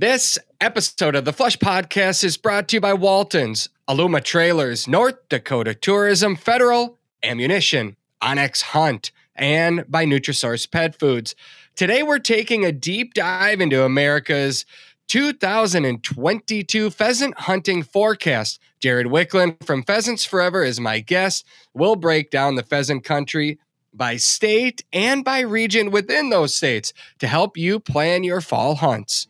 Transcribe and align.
This 0.00 0.38
episode 0.62 1.14
of 1.14 1.26
the 1.26 1.32
Flush 1.34 1.58
Podcast 1.58 2.24
is 2.24 2.38
brought 2.38 2.68
to 2.68 2.78
you 2.78 2.80
by 2.80 2.94
Waltons, 2.94 3.68
Aluma 3.86 4.24
Trailers, 4.24 4.88
North 4.88 5.28
Dakota 5.28 5.74
Tourism, 5.74 6.36
Federal 6.36 6.96
Ammunition, 7.22 7.96
onX 8.22 8.62
Hunt, 8.62 9.12
and 9.36 9.84
by 9.90 10.06
Nutrisource 10.06 10.70
Pet 10.70 10.98
Foods. 10.98 11.34
Today, 11.76 12.02
we're 12.02 12.18
taking 12.18 12.64
a 12.64 12.72
deep 12.72 13.12
dive 13.12 13.60
into 13.60 13.84
America's 13.84 14.64
2022 15.08 16.88
pheasant 16.88 17.38
hunting 17.40 17.82
forecast. 17.82 18.58
Jared 18.80 19.08
Wiklund 19.08 19.62
from 19.66 19.82
Pheasants 19.82 20.24
Forever 20.24 20.64
is 20.64 20.80
my 20.80 21.00
guest. 21.00 21.44
We'll 21.74 21.96
break 21.96 22.30
down 22.30 22.54
the 22.54 22.62
pheasant 22.62 23.04
country 23.04 23.58
by 23.92 24.16
state 24.16 24.82
and 24.94 25.22
by 25.22 25.40
region 25.40 25.90
within 25.90 26.30
those 26.30 26.54
states 26.54 26.94
to 27.18 27.26
help 27.26 27.58
you 27.58 27.78
plan 27.78 28.24
your 28.24 28.40
fall 28.40 28.76
hunts. 28.76 29.28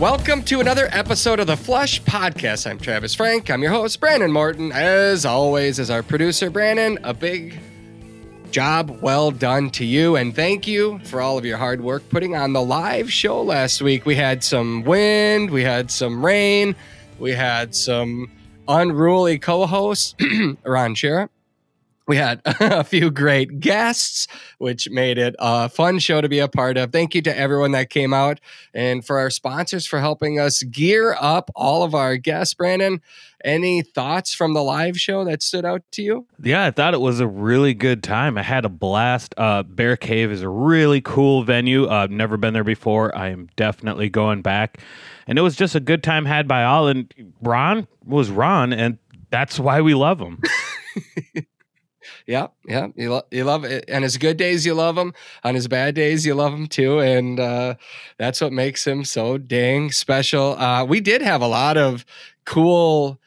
Welcome 0.00 0.44
to 0.44 0.60
another 0.60 0.88
episode 0.92 1.40
of 1.40 1.46
the 1.46 1.58
Flush 1.58 2.02
Podcast. 2.02 2.66
I'm 2.66 2.78
Travis 2.78 3.14
Frank. 3.14 3.50
I'm 3.50 3.62
your 3.62 3.72
host, 3.72 4.00
Brandon 4.00 4.32
Morton. 4.32 4.72
As 4.72 5.26
always, 5.26 5.78
as 5.78 5.90
our 5.90 6.02
producer, 6.02 6.48
Brandon, 6.48 6.98
a 7.04 7.12
big 7.12 7.60
job 8.50 8.98
well 9.00 9.30
done 9.30 9.70
to 9.70 9.84
you. 9.84 10.16
And 10.16 10.34
thank 10.34 10.66
you 10.66 10.98
for 11.00 11.20
all 11.20 11.38
of 11.38 11.44
your 11.44 11.56
hard 11.56 11.80
work 11.80 12.08
putting 12.08 12.36
on 12.36 12.52
the 12.52 12.62
live 12.62 13.12
show 13.12 13.42
last 13.42 13.80
week. 13.80 14.04
We 14.04 14.16
had 14.16 14.42
some 14.42 14.82
wind, 14.84 15.50
we 15.50 15.62
had 15.62 15.90
some 15.90 16.24
rain, 16.24 16.74
we 17.18 17.32
had 17.32 17.74
some 17.74 18.30
unruly 18.68 19.38
co 19.38 19.66
hosts, 19.66 20.14
Ron 20.64 20.94
Shera. 20.94 21.28
We 22.10 22.16
had 22.16 22.42
a 22.44 22.82
few 22.82 23.12
great 23.12 23.60
guests, 23.60 24.26
which 24.58 24.90
made 24.90 25.16
it 25.16 25.36
a 25.38 25.68
fun 25.68 26.00
show 26.00 26.20
to 26.20 26.28
be 26.28 26.40
a 26.40 26.48
part 26.48 26.76
of. 26.76 26.90
Thank 26.90 27.14
you 27.14 27.22
to 27.22 27.38
everyone 27.38 27.70
that 27.70 27.88
came 27.88 28.12
out 28.12 28.40
and 28.74 29.06
for 29.06 29.20
our 29.20 29.30
sponsors 29.30 29.86
for 29.86 30.00
helping 30.00 30.40
us 30.40 30.64
gear 30.64 31.16
up 31.20 31.52
all 31.54 31.84
of 31.84 31.94
our 31.94 32.16
guests. 32.16 32.52
Brandon, 32.52 33.00
any 33.44 33.82
thoughts 33.82 34.34
from 34.34 34.54
the 34.54 34.62
live 34.64 34.98
show 34.98 35.24
that 35.24 35.40
stood 35.40 35.64
out 35.64 35.84
to 35.92 36.02
you? 36.02 36.26
Yeah, 36.42 36.66
I 36.66 36.72
thought 36.72 36.94
it 36.94 37.00
was 37.00 37.20
a 37.20 37.28
really 37.28 37.74
good 37.74 38.02
time. 38.02 38.36
I 38.36 38.42
had 38.42 38.64
a 38.64 38.68
blast. 38.68 39.32
Uh, 39.36 39.62
Bear 39.62 39.96
Cave 39.96 40.32
is 40.32 40.42
a 40.42 40.48
really 40.48 41.00
cool 41.00 41.44
venue. 41.44 41.86
Uh, 41.86 42.02
I've 42.02 42.10
never 42.10 42.36
been 42.36 42.54
there 42.54 42.64
before. 42.64 43.16
I 43.16 43.28
am 43.28 43.48
definitely 43.54 44.08
going 44.08 44.42
back. 44.42 44.80
And 45.28 45.38
it 45.38 45.42
was 45.42 45.54
just 45.54 45.76
a 45.76 45.80
good 45.80 46.02
time 46.02 46.24
had 46.24 46.48
by 46.48 46.64
all. 46.64 46.88
And 46.88 47.14
Ron 47.40 47.86
was 48.04 48.30
Ron, 48.30 48.72
and 48.72 48.98
that's 49.30 49.60
why 49.60 49.80
we 49.80 49.94
love 49.94 50.18
him. 50.18 50.42
Yeah, 52.30 52.46
yeah, 52.64 52.86
you, 52.94 53.10
lo- 53.10 53.26
you 53.32 53.42
love 53.42 53.64
it. 53.64 53.86
And 53.88 54.04
his 54.04 54.16
good 54.16 54.36
days, 54.36 54.64
you 54.64 54.72
love 54.72 54.96
him. 54.96 55.14
On 55.42 55.56
his 55.56 55.66
bad 55.66 55.96
days, 55.96 56.24
you 56.24 56.36
love 56.36 56.54
him 56.54 56.68
too. 56.68 57.00
And 57.00 57.40
uh, 57.40 57.74
that's 58.18 58.40
what 58.40 58.52
makes 58.52 58.86
him 58.86 59.04
so 59.04 59.36
dang 59.36 59.90
special. 59.90 60.56
Uh, 60.56 60.84
we 60.84 61.00
did 61.00 61.22
have 61.22 61.42
a 61.42 61.48
lot 61.48 61.76
of 61.76 62.06
cool 62.46 63.18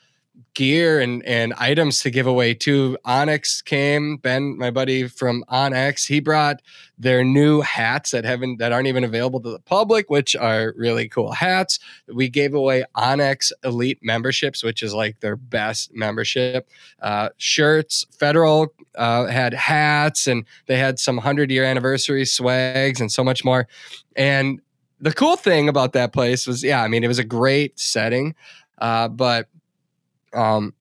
gear 0.53 0.99
and 0.99 1.23
and 1.25 1.53
items 1.53 1.99
to 1.99 2.09
give 2.09 2.27
away 2.27 2.53
too. 2.53 2.97
onX 3.05 3.63
came, 3.63 4.17
Ben, 4.17 4.57
my 4.57 4.71
buddy 4.71 5.07
from 5.07 5.43
onX, 5.49 6.07
he 6.07 6.19
brought 6.19 6.61
their 6.97 7.23
new 7.23 7.61
hats 7.61 8.11
that 8.11 8.23
haven't 8.23 8.57
that 8.57 8.71
aren't 8.71 8.87
even 8.87 9.03
available 9.03 9.39
to 9.41 9.51
the 9.51 9.59
public, 9.59 10.09
which 10.09 10.35
are 10.35 10.73
really 10.77 11.07
cool 11.09 11.31
hats. 11.31 11.79
We 12.07 12.29
gave 12.29 12.53
away 12.53 12.85
onX 12.95 13.51
Elite 13.63 13.99
memberships, 14.01 14.63
which 14.63 14.83
is 14.83 14.93
like 14.93 15.19
their 15.19 15.35
best 15.35 15.93
membership. 15.93 16.69
Uh, 17.01 17.29
shirts, 17.37 18.05
Federal 18.11 18.73
uh, 18.95 19.25
had 19.27 19.53
hats, 19.53 20.27
and 20.27 20.45
they 20.67 20.77
had 20.77 20.99
some 20.99 21.17
hundred 21.17 21.51
year 21.51 21.63
anniversary 21.63 22.25
swags 22.25 23.01
and 23.01 23.11
so 23.11 23.23
much 23.23 23.43
more. 23.43 23.67
And 24.15 24.61
the 24.99 25.13
cool 25.13 25.35
thing 25.35 25.67
about 25.67 25.93
that 25.93 26.13
place 26.13 26.47
was, 26.47 26.63
yeah, 26.63 26.81
I 26.81 26.87
mean, 26.87 27.03
it 27.03 27.09
was 27.09 27.19
a 27.19 27.25
great 27.25 27.77
setting, 27.77 28.35
uh, 28.77 29.09
but 29.09 29.49
um, 30.33 30.73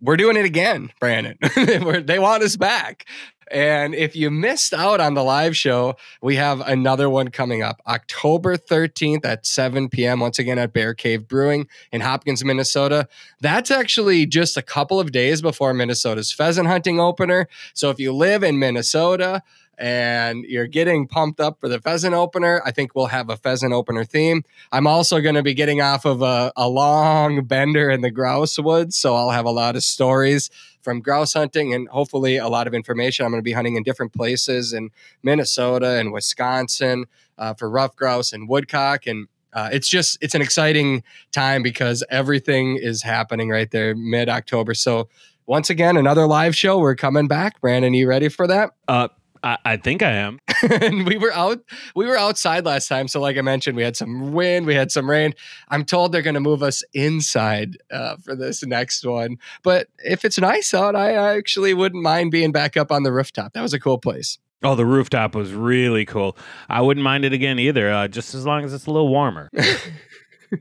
we're 0.00 0.16
doing 0.16 0.36
it 0.36 0.44
again, 0.44 0.92
Brandon. 0.98 1.36
they 2.06 2.18
want 2.18 2.42
us 2.42 2.56
back. 2.56 3.06
And 3.50 3.96
if 3.96 4.14
you 4.14 4.30
missed 4.30 4.72
out 4.72 5.00
on 5.00 5.14
the 5.14 5.24
live 5.24 5.56
show, 5.56 5.96
we 6.22 6.36
have 6.36 6.60
another 6.60 7.10
one 7.10 7.30
coming 7.30 7.62
up 7.62 7.82
October 7.86 8.56
13th 8.56 9.24
at 9.24 9.44
7 9.44 9.88
p.m. 9.88 10.20
Once 10.20 10.38
again 10.38 10.58
at 10.58 10.72
Bear 10.72 10.94
Cave 10.94 11.26
Brewing 11.26 11.66
in 11.90 12.00
Hopkins, 12.00 12.44
Minnesota. 12.44 13.08
That's 13.40 13.70
actually 13.70 14.26
just 14.26 14.56
a 14.56 14.62
couple 14.62 15.00
of 15.00 15.10
days 15.10 15.42
before 15.42 15.74
Minnesota's 15.74 16.32
pheasant 16.32 16.68
hunting 16.68 17.00
opener. 17.00 17.48
So 17.74 17.90
if 17.90 17.98
you 17.98 18.12
live 18.12 18.44
in 18.44 18.60
Minnesota, 18.60 19.42
and 19.80 20.44
you're 20.44 20.66
getting 20.66 21.08
pumped 21.08 21.40
up 21.40 21.58
for 21.58 21.68
the 21.68 21.80
pheasant 21.80 22.14
opener. 22.14 22.60
I 22.66 22.70
think 22.70 22.94
we'll 22.94 23.06
have 23.06 23.30
a 23.30 23.36
pheasant 23.36 23.72
opener 23.72 24.04
theme. 24.04 24.44
I'm 24.70 24.86
also 24.86 25.20
going 25.20 25.36
to 25.36 25.42
be 25.42 25.54
getting 25.54 25.80
off 25.80 26.04
of 26.04 26.20
a, 26.20 26.52
a 26.54 26.68
long 26.68 27.44
bender 27.44 27.88
in 27.88 28.02
the 28.02 28.10
grouse 28.10 28.58
woods, 28.58 28.96
so 28.96 29.16
I'll 29.16 29.30
have 29.30 29.46
a 29.46 29.50
lot 29.50 29.76
of 29.76 29.82
stories 29.82 30.50
from 30.82 31.00
grouse 31.00 31.32
hunting 31.32 31.72
and 31.72 31.88
hopefully 31.88 32.36
a 32.36 32.48
lot 32.48 32.66
of 32.66 32.74
information. 32.74 33.24
I'm 33.24 33.32
going 33.32 33.40
to 33.40 33.42
be 33.42 33.52
hunting 33.52 33.76
in 33.76 33.82
different 33.82 34.12
places 34.12 34.74
in 34.74 34.90
Minnesota 35.22 35.98
and 35.98 36.12
Wisconsin 36.12 37.06
uh, 37.38 37.54
for 37.54 37.70
ruffed 37.70 37.96
grouse 37.96 38.32
and 38.34 38.48
woodcock 38.48 39.06
and 39.06 39.28
uh, 39.52 39.68
it's 39.72 39.88
just 39.88 40.16
it's 40.20 40.36
an 40.36 40.42
exciting 40.42 41.02
time 41.32 41.60
because 41.60 42.04
everything 42.08 42.76
is 42.76 43.02
happening 43.02 43.48
right 43.48 43.68
there 43.72 43.96
mid 43.96 44.28
October. 44.28 44.74
So 44.74 45.08
once 45.46 45.70
again, 45.70 45.96
another 45.96 46.28
live 46.28 46.54
show. 46.54 46.78
We're 46.78 46.94
coming 46.94 47.26
back. 47.26 47.60
Brandon, 47.60 47.92
you 47.92 48.06
ready 48.06 48.28
for 48.28 48.46
that? 48.46 48.70
Uh, 48.86 49.08
I, 49.42 49.58
I 49.64 49.76
think 49.76 50.02
I 50.02 50.10
am. 50.10 50.38
and 50.80 51.06
we 51.06 51.16
were 51.16 51.32
out, 51.32 51.60
we 51.94 52.06
were 52.06 52.16
outside 52.16 52.64
last 52.64 52.88
time. 52.88 53.08
So, 53.08 53.20
like 53.20 53.36
I 53.36 53.42
mentioned, 53.42 53.76
we 53.76 53.82
had 53.82 53.96
some 53.96 54.32
wind, 54.32 54.66
we 54.66 54.74
had 54.74 54.90
some 54.90 55.08
rain. 55.08 55.34
I'm 55.68 55.84
told 55.84 56.12
they're 56.12 56.22
going 56.22 56.34
to 56.34 56.40
move 56.40 56.62
us 56.62 56.82
inside 56.92 57.78
uh, 57.90 58.16
for 58.16 58.34
this 58.34 58.64
next 58.64 59.04
one. 59.04 59.38
But 59.62 59.88
if 59.98 60.24
it's 60.24 60.38
nice 60.38 60.74
out, 60.74 60.96
I, 60.96 61.14
I 61.14 61.36
actually 61.36 61.74
wouldn't 61.74 62.02
mind 62.02 62.30
being 62.30 62.52
back 62.52 62.76
up 62.76 62.92
on 62.92 63.02
the 63.02 63.12
rooftop. 63.12 63.52
That 63.52 63.62
was 63.62 63.72
a 63.72 63.80
cool 63.80 63.98
place. 63.98 64.38
Oh, 64.62 64.74
the 64.74 64.84
rooftop 64.84 65.34
was 65.34 65.54
really 65.54 66.04
cool. 66.04 66.36
I 66.68 66.82
wouldn't 66.82 67.02
mind 67.02 67.24
it 67.24 67.32
again 67.32 67.58
either, 67.58 67.90
uh, 67.90 68.08
just 68.08 68.34
as 68.34 68.44
long 68.44 68.64
as 68.64 68.74
it's 68.74 68.86
a 68.86 68.90
little 68.90 69.08
warmer. 69.08 69.48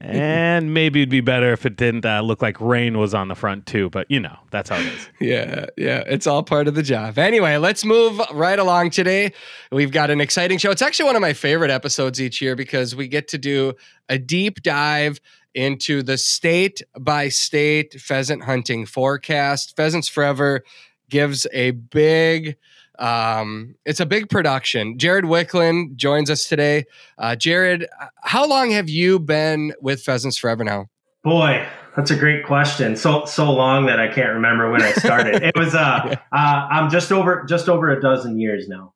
and 0.01 0.73
maybe 0.73 1.01
it'd 1.01 1.09
be 1.09 1.21
better 1.21 1.51
if 1.51 1.65
it 1.65 1.75
didn't 1.75 2.05
uh, 2.05 2.21
look 2.21 2.41
like 2.41 2.59
rain 2.61 2.97
was 2.97 3.13
on 3.13 3.27
the 3.27 3.35
front 3.35 3.65
too. 3.65 3.89
But 3.89 4.09
you 4.09 4.19
know, 4.19 4.37
that's 4.51 4.69
how 4.69 4.77
it 4.77 4.85
is. 4.85 5.09
yeah, 5.19 5.65
yeah, 5.77 6.03
it's 6.07 6.27
all 6.27 6.43
part 6.43 6.67
of 6.67 6.75
the 6.75 6.83
job. 6.83 7.17
Anyway, 7.17 7.57
let's 7.57 7.83
move 7.83 8.21
right 8.33 8.59
along 8.59 8.91
today. 8.91 9.33
We've 9.71 9.91
got 9.91 10.09
an 10.09 10.21
exciting 10.21 10.57
show. 10.57 10.71
It's 10.71 10.81
actually 10.81 11.05
one 11.05 11.15
of 11.15 11.21
my 11.21 11.33
favorite 11.33 11.71
episodes 11.71 12.21
each 12.21 12.41
year 12.41 12.55
because 12.55 12.95
we 12.95 13.07
get 13.07 13.27
to 13.29 13.37
do 13.37 13.73
a 14.07 14.17
deep 14.17 14.61
dive 14.61 15.19
into 15.55 16.03
the 16.03 16.17
state 16.17 16.81
by 16.99 17.29
state 17.29 17.99
pheasant 17.99 18.43
hunting 18.43 18.85
forecast. 18.85 19.75
Pheasants 19.75 20.07
Forever 20.07 20.63
gives 21.09 21.47
a 21.53 21.71
big 21.71 22.55
um, 22.99 23.75
it's 23.85 23.99
a 23.99 24.05
big 24.05 24.29
production. 24.29 24.97
Jared 24.97 25.25
Wiklund 25.25 25.95
joins 25.95 26.29
us 26.29 26.47
today. 26.47 26.85
Uh, 27.17 27.35
Jared, 27.35 27.87
how 28.23 28.47
long 28.47 28.71
have 28.71 28.89
you 28.89 29.19
been 29.19 29.73
with 29.81 30.01
Pheasants 30.03 30.37
Forever 30.37 30.63
now? 30.63 30.87
Boy, 31.23 31.65
that's 31.95 32.11
a 32.11 32.15
great 32.15 32.45
question. 32.45 32.95
So 32.95 33.25
so 33.25 33.51
long 33.51 33.85
that 33.87 33.99
I 33.99 34.07
can't 34.07 34.33
remember 34.33 34.69
when 34.71 34.81
I 34.81 34.91
started. 34.93 35.43
it 35.43 35.55
was 35.57 35.73
uh, 35.75 36.01
yeah. 36.05 36.19
uh 36.31 36.67
I'm 36.69 36.89
just 36.89 37.11
over 37.11 37.45
just 37.47 37.67
over 37.67 37.89
a 37.89 38.01
dozen 38.01 38.39
years 38.39 38.67
now. 38.67 38.93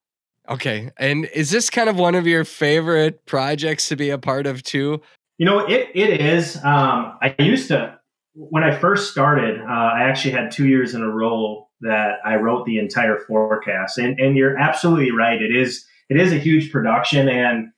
Okay. 0.49 0.91
And 0.97 1.25
is 1.33 1.51
this 1.51 1.69
kind 1.69 1.89
of 1.89 1.95
one 1.95 2.15
of 2.15 2.27
your 2.27 2.43
favorite 2.43 3.25
projects 3.25 3.87
to 3.89 3.95
be 3.95 4.09
a 4.09 4.17
part 4.17 4.45
of 4.45 4.63
too? 4.63 5.01
You 5.37 5.45
know, 5.45 5.59
it 5.59 5.89
it 5.93 6.21
is. 6.21 6.57
Um, 6.57 7.17
I 7.21 7.35
used 7.39 7.69
to 7.69 7.97
when 8.35 8.63
I 8.63 8.75
first 8.75 9.11
started, 9.11 9.61
uh, 9.61 9.65
I 9.65 10.03
actually 10.03 10.31
had 10.31 10.51
two 10.51 10.67
years 10.67 10.95
in 10.95 11.01
a 11.01 11.09
row 11.09 11.67
that 11.83 12.19
I 12.25 12.35
wrote 12.35 12.65
the 12.65 12.79
entire 12.79 13.19
forecast. 13.19 13.97
And 13.97 14.19
and 14.19 14.35
you're 14.35 14.57
absolutely 14.57 15.11
right. 15.11 15.41
It 15.41 15.55
is 15.55 15.85
it 16.09 16.17
is 16.17 16.33
a 16.33 16.37
huge 16.37 16.71
production 16.71 17.29
and 17.29 17.69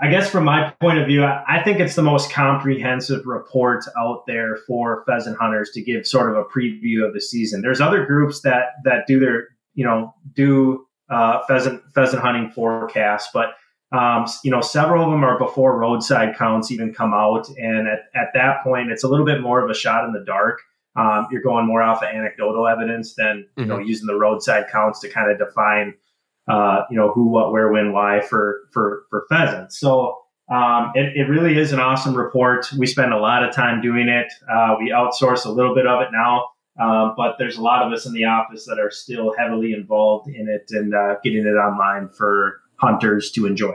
I 0.00 0.10
guess 0.10 0.28
from 0.28 0.44
my 0.44 0.74
point 0.80 0.98
of 0.98 1.06
view, 1.06 1.24
I 1.24 1.62
think 1.62 1.78
it's 1.78 1.94
the 1.94 2.02
most 2.02 2.32
comprehensive 2.32 3.26
report 3.26 3.84
out 3.96 4.26
there 4.26 4.56
for 4.66 5.04
pheasant 5.06 5.38
hunters 5.38 5.70
to 5.70 5.82
give 5.82 6.06
sort 6.06 6.30
of 6.30 6.36
a 6.36 6.44
preview 6.44 7.06
of 7.06 7.14
the 7.14 7.20
season. 7.20 7.62
There's 7.62 7.80
other 7.80 8.04
groups 8.04 8.40
that 8.40 8.72
that 8.84 9.06
do 9.06 9.20
their 9.20 9.48
you 9.74 9.84
know 9.84 10.12
do 10.34 10.86
uh, 11.08 11.42
pheasant 11.46 11.82
pheasant 11.94 12.22
hunting 12.22 12.50
forecasts, 12.50 13.30
but 13.32 13.54
um, 13.92 14.26
you 14.42 14.50
know 14.50 14.60
several 14.60 15.04
of 15.04 15.12
them 15.12 15.22
are 15.22 15.38
before 15.38 15.78
roadside 15.78 16.36
counts 16.36 16.72
even 16.72 16.92
come 16.92 17.14
out, 17.14 17.48
and 17.50 17.86
at, 17.86 18.00
at 18.16 18.28
that 18.34 18.64
point, 18.64 18.90
it's 18.90 19.04
a 19.04 19.08
little 19.08 19.26
bit 19.26 19.40
more 19.40 19.62
of 19.62 19.70
a 19.70 19.74
shot 19.74 20.04
in 20.04 20.12
the 20.12 20.24
dark. 20.24 20.60
Um, 20.96 21.26
you're 21.30 21.42
going 21.42 21.66
more 21.66 21.82
off 21.82 22.02
of 22.02 22.08
anecdotal 22.08 22.68
evidence 22.68 23.14
than 23.14 23.46
you 23.56 23.62
mm-hmm. 23.62 23.70
know 23.70 23.78
using 23.78 24.06
the 24.06 24.14
roadside 24.14 24.66
counts 24.70 25.00
to 25.00 25.08
kind 25.08 25.30
of 25.30 25.38
define 25.38 25.94
uh, 26.48 26.82
you 26.90 26.96
know 26.96 27.10
who, 27.10 27.28
what, 27.28 27.52
where, 27.52 27.72
when, 27.72 27.92
why 27.92 28.20
for 28.20 28.68
for 28.72 29.04
for 29.10 29.26
pheasants. 29.28 29.78
So 29.78 30.18
um, 30.52 30.92
it, 30.94 31.16
it, 31.16 31.28
really 31.28 31.56
is 31.56 31.72
an 31.72 31.80
awesome 31.80 32.14
report. 32.14 32.70
We 32.76 32.86
spend 32.86 33.14
a 33.14 33.18
lot 33.18 33.42
of 33.42 33.54
time 33.54 33.80
doing 33.80 34.08
it. 34.08 34.30
Uh, 34.50 34.76
we 34.78 34.90
outsource 34.90 35.46
a 35.46 35.50
little 35.50 35.74
bit 35.74 35.86
of 35.86 36.02
it 36.02 36.08
now, 36.12 36.48
uh, 36.78 37.14
but 37.16 37.36
there's 37.38 37.56
a 37.56 37.62
lot 37.62 37.86
of 37.86 37.92
us 37.92 38.04
in 38.04 38.12
the 38.12 38.26
office 38.26 38.66
that 38.66 38.78
are 38.78 38.90
still 38.90 39.34
heavily 39.38 39.72
involved 39.72 40.28
in 40.28 40.48
it 40.48 40.70
and 40.70 40.94
uh, 40.94 41.16
getting 41.24 41.46
it 41.46 41.56
online 41.56 42.10
for 42.10 42.60
hunters 42.76 43.30
to 43.32 43.46
enjoy. 43.46 43.74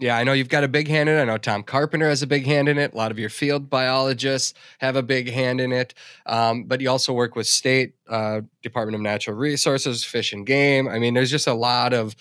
Yeah, 0.00 0.16
I 0.16 0.22
know 0.22 0.32
you've 0.32 0.48
got 0.48 0.62
a 0.62 0.68
big 0.68 0.86
hand 0.86 1.08
in 1.08 1.16
it. 1.16 1.22
I 1.22 1.24
know 1.24 1.38
Tom 1.38 1.64
Carpenter 1.64 2.08
has 2.08 2.22
a 2.22 2.26
big 2.26 2.46
hand 2.46 2.68
in 2.68 2.78
it. 2.78 2.94
A 2.94 2.96
lot 2.96 3.10
of 3.10 3.18
your 3.18 3.30
field 3.30 3.68
biologists 3.68 4.54
have 4.78 4.94
a 4.94 5.02
big 5.02 5.28
hand 5.28 5.60
in 5.60 5.72
it. 5.72 5.92
Um, 6.24 6.64
but 6.64 6.80
you 6.80 6.88
also 6.88 7.12
work 7.12 7.34
with 7.34 7.48
state 7.48 7.94
uh, 8.08 8.42
Department 8.62 8.94
of 8.94 9.00
Natural 9.00 9.36
Resources, 9.36 10.04
Fish 10.04 10.32
and 10.32 10.46
Game. 10.46 10.88
I 10.88 11.00
mean, 11.00 11.14
there's 11.14 11.32
just 11.32 11.48
a 11.48 11.54
lot 11.54 11.92
of, 11.92 12.14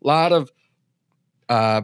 lot 0.00 0.30
of 0.30 0.52
uh, 1.48 1.82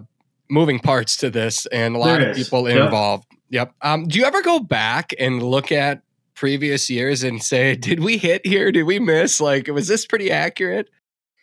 moving 0.48 0.78
parts 0.78 1.16
to 1.18 1.30
this, 1.30 1.66
and 1.66 1.96
a 1.96 1.98
lot 1.98 2.18
there 2.18 2.30
of 2.30 2.36
is. 2.36 2.44
people 2.44 2.68
yep. 2.68 2.84
involved. 2.84 3.26
Yep. 3.48 3.74
Um, 3.82 4.06
do 4.06 4.20
you 4.20 4.24
ever 4.24 4.42
go 4.42 4.60
back 4.60 5.12
and 5.18 5.42
look 5.42 5.72
at 5.72 6.02
previous 6.34 6.88
years 6.88 7.24
and 7.24 7.42
say, 7.42 7.74
did 7.74 8.00
we 8.00 8.18
hit 8.18 8.46
here? 8.46 8.70
Did 8.70 8.84
we 8.84 9.00
miss? 9.00 9.40
Like, 9.40 9.66
was 9.66 9.88
this 9.88 10.06
pretty 10.06 10.30
accurate? 10.30 10.88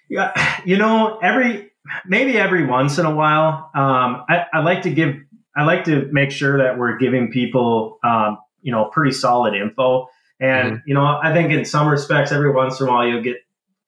Yeah, 0.10 0.32
you 0.64 0.78
know, 0.78 1.20
every 1.22 1.72
maybe 2.06 2.38
every 2.38 2.66
once 2.66 2.98
in 2.98 3.06
a 3.06 3.14
while. 3.14 3.70
Um, 3.76 4.26
I, 4.30 4.46
I, 4.54 4.60
like 4.60 4.82
to 4.84 4.90
give, 4.90 5.16
I 5.56 5.64
like 5.64 5.86
to 5.86 6.08
make 6.12 6.32
sure 6.32 6.58
that 6.58 6.78
we're 6.78 6.98
giving 6.98 7.32
people, 7.32 8.00
um, 8.04 8.38
you 8.62 8.72
know, 8.72 8.86
pretty 8.86 9.12
solid 9.12 9.54
info. 9.54 10.08
And, 10.40 10.74
mm-hmm. 10.74 10.82
you 10.86 10.94
know, 10.94 11.20
I 11.22 11.34
think 11.34 11.52
in 11.52 11.66
some 11.66 11.88
respects, 11.88 12.32
every 12.32 12.52
once 12.52 12.80
in 12.80 12.88
a 12.88 12.92
while, 12.92 13.08
you'll 13.08 13.24
get 13.24 13.38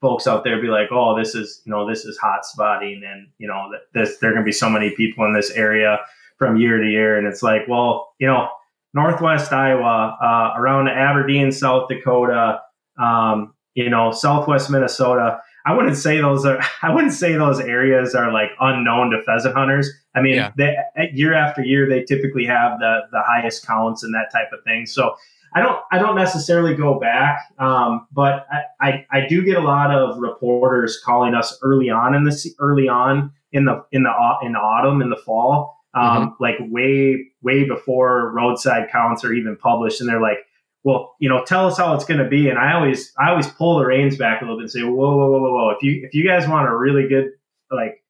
folks 0.02 0.28
out 0.28 0.44
there 0.44 0.62
be 0.62 0.68
like, 0.68 0.88
oh, 0.92 1.18
this 1.18 1.36
is, 1.36 1.62
you 1.66 1.72
know, 1.72 1.88
this 1.88 2.06
is 2.06 2.18
hot 2.18 2.46
spotting. 2.46 3.04
And, 3.06 3.28
you 3.38 3.48
know, 3.48 3.70
this, 3.94 4.18
there 4.18 4.30
are 4.30 4.34
going 4.34 4.44
to 4.44 4.48
be 4.48 4.52
so 4.52 4.70
many 4.70 4.92
people 4.96 5.26
in 5.26 5.34
this 5.34 5.52
area 5.52 6.00
from 6.38 6.58
year 6.58 6.78
to 6.78 6.88
year. 6.88 7.18
And 7.18 7.28
it's 7.28 7.44
like, 7.44 7.68
well, 7.68 8.14
you 8.20 8.28
know, 8.28 8.48
Northwest 8.94 9.52
Iowa, 9.52 10.18
uh, 10.22 10.60
around 10.60 10.88
Aberdeen, 10.88 11.52
South 11.52 11.90
Dakota, 11.90 12.62
um, 13.00 13.54
you 13.76 13.90
know, 13.90 14.12
Southwest 14.12 14.70
Minnesota 14.70 15.40
I 15.70 15.76
wouldn't 15.76 15.98
say 15.98 16.20
those 16.20 16.46
are. 16.46 16.60
I 16.82 16.92
wouldn't 16.92 17.14
say 17.14 17.34
those 17.34 17.60
areas 17.60 18.16
are 18.16 18.34
like 18.34 18.50
unknown 18.60 19.12
to 19.12 19.22
pheasant 19.22 19.56
hunters. 19.56 19.88
I 20.16 20.22
mean, 20.22 20.36
yeah. 20.36 20.52
they, 20.58 20.76
year 21.14 21.36
after 21.36 21.64
year, 21.64 21.88
they 21.88 22.04
typically 22.04 22.46
have 22.46 22.80
the 22.80 23.02
the 23.12 23.22
highest 23.22 23.68
counts 23.68 24.04
and 24.04 24.14
that 24.16 24.32
type 24.32 24.52
of 24.52 24.64
thing. 24.64 24.88
So 24.88 25.16
I 25.54 25.62
don't 25.62 25.80
I 25.92 26.00
don't 26.00 26.16
necessarily 26.16 26.76
go 26.76 27.00
back, 27.00 27.54
um, 27.60 28.08
but 28.12 28.48
I, 28.52 28.64
I, 28.82 29.06
I 29.12 29.28
do 29.28 29.44
get 29.44 29.58
a 29.58 29.62
lot 29.62 29.92
of 29.92 30.18
reporters 30.18 31.00
calling 31.06 31.36
us 31.36 31.58
early 31.62 31.92
on 31.92 32.16
in 32.16 32.24
the 32.24 32.56
early 32.60 32.88
on 32.88 33.32
in 33.52 33.66
the 33.66 33.86
in 33.92 34.04
the 34.04 34.36
in 34.42 34.54
the 34.54 34.60
autumn 34.60 35.04
in 35.04 35.12
the 35.12 35.18
fall, 35.18 35.78
um, 35.94 36.04
mm-hmm. 36.04 36.44
like 36.44 36.56
way 36.62 37.28
way 37.44 37.68
before 37.68 38.32
roadside 38.34 38.90
counts 38.92 39.24
are 39.24 39.34
even 39.34 39.56
published, 39.56 40.02
and 40.02 40.10
they're 40.10 40.22
like, 40.22 40.40
well, 40.84 41.16
you 41.20 41.28
know, 41.28 41.44
tell 41.44 41.68
us 41.68 41.78
how 41.78 41.94
it's 41.94 42.06
going 42.06 42.20
to 42.20 42.30
be. 42.30 42.50
And 42.50 42.58
I 42.58 42.74
always, 42.74 43.12
I 43.20 43.30
always 43.30 43.48
pull 43.48 43.80
the 43.80 43.86
reins 43.86 44.18
back 44.18 44.42
a 44.42 44.46
little 44.46 44.58
bit 44.58 44.64
and 44.64 44.72
say, 44.72 44.84
whoa, 44.84 44.92
whoa, 44.94 45.30
whoa, 45.30 45.42
whoa, 45.42 45.54
whoa. 45.54 45.70
If 45.72 45.84
you, 45.84 46.02
if 46.06 46.14
you 46.14 46.26
guys 46.26 46.48
want 46.48 46.70
a 46.70 46.76
really 46.76 47.08
good, 47.08 47.32
like 47.72 48.04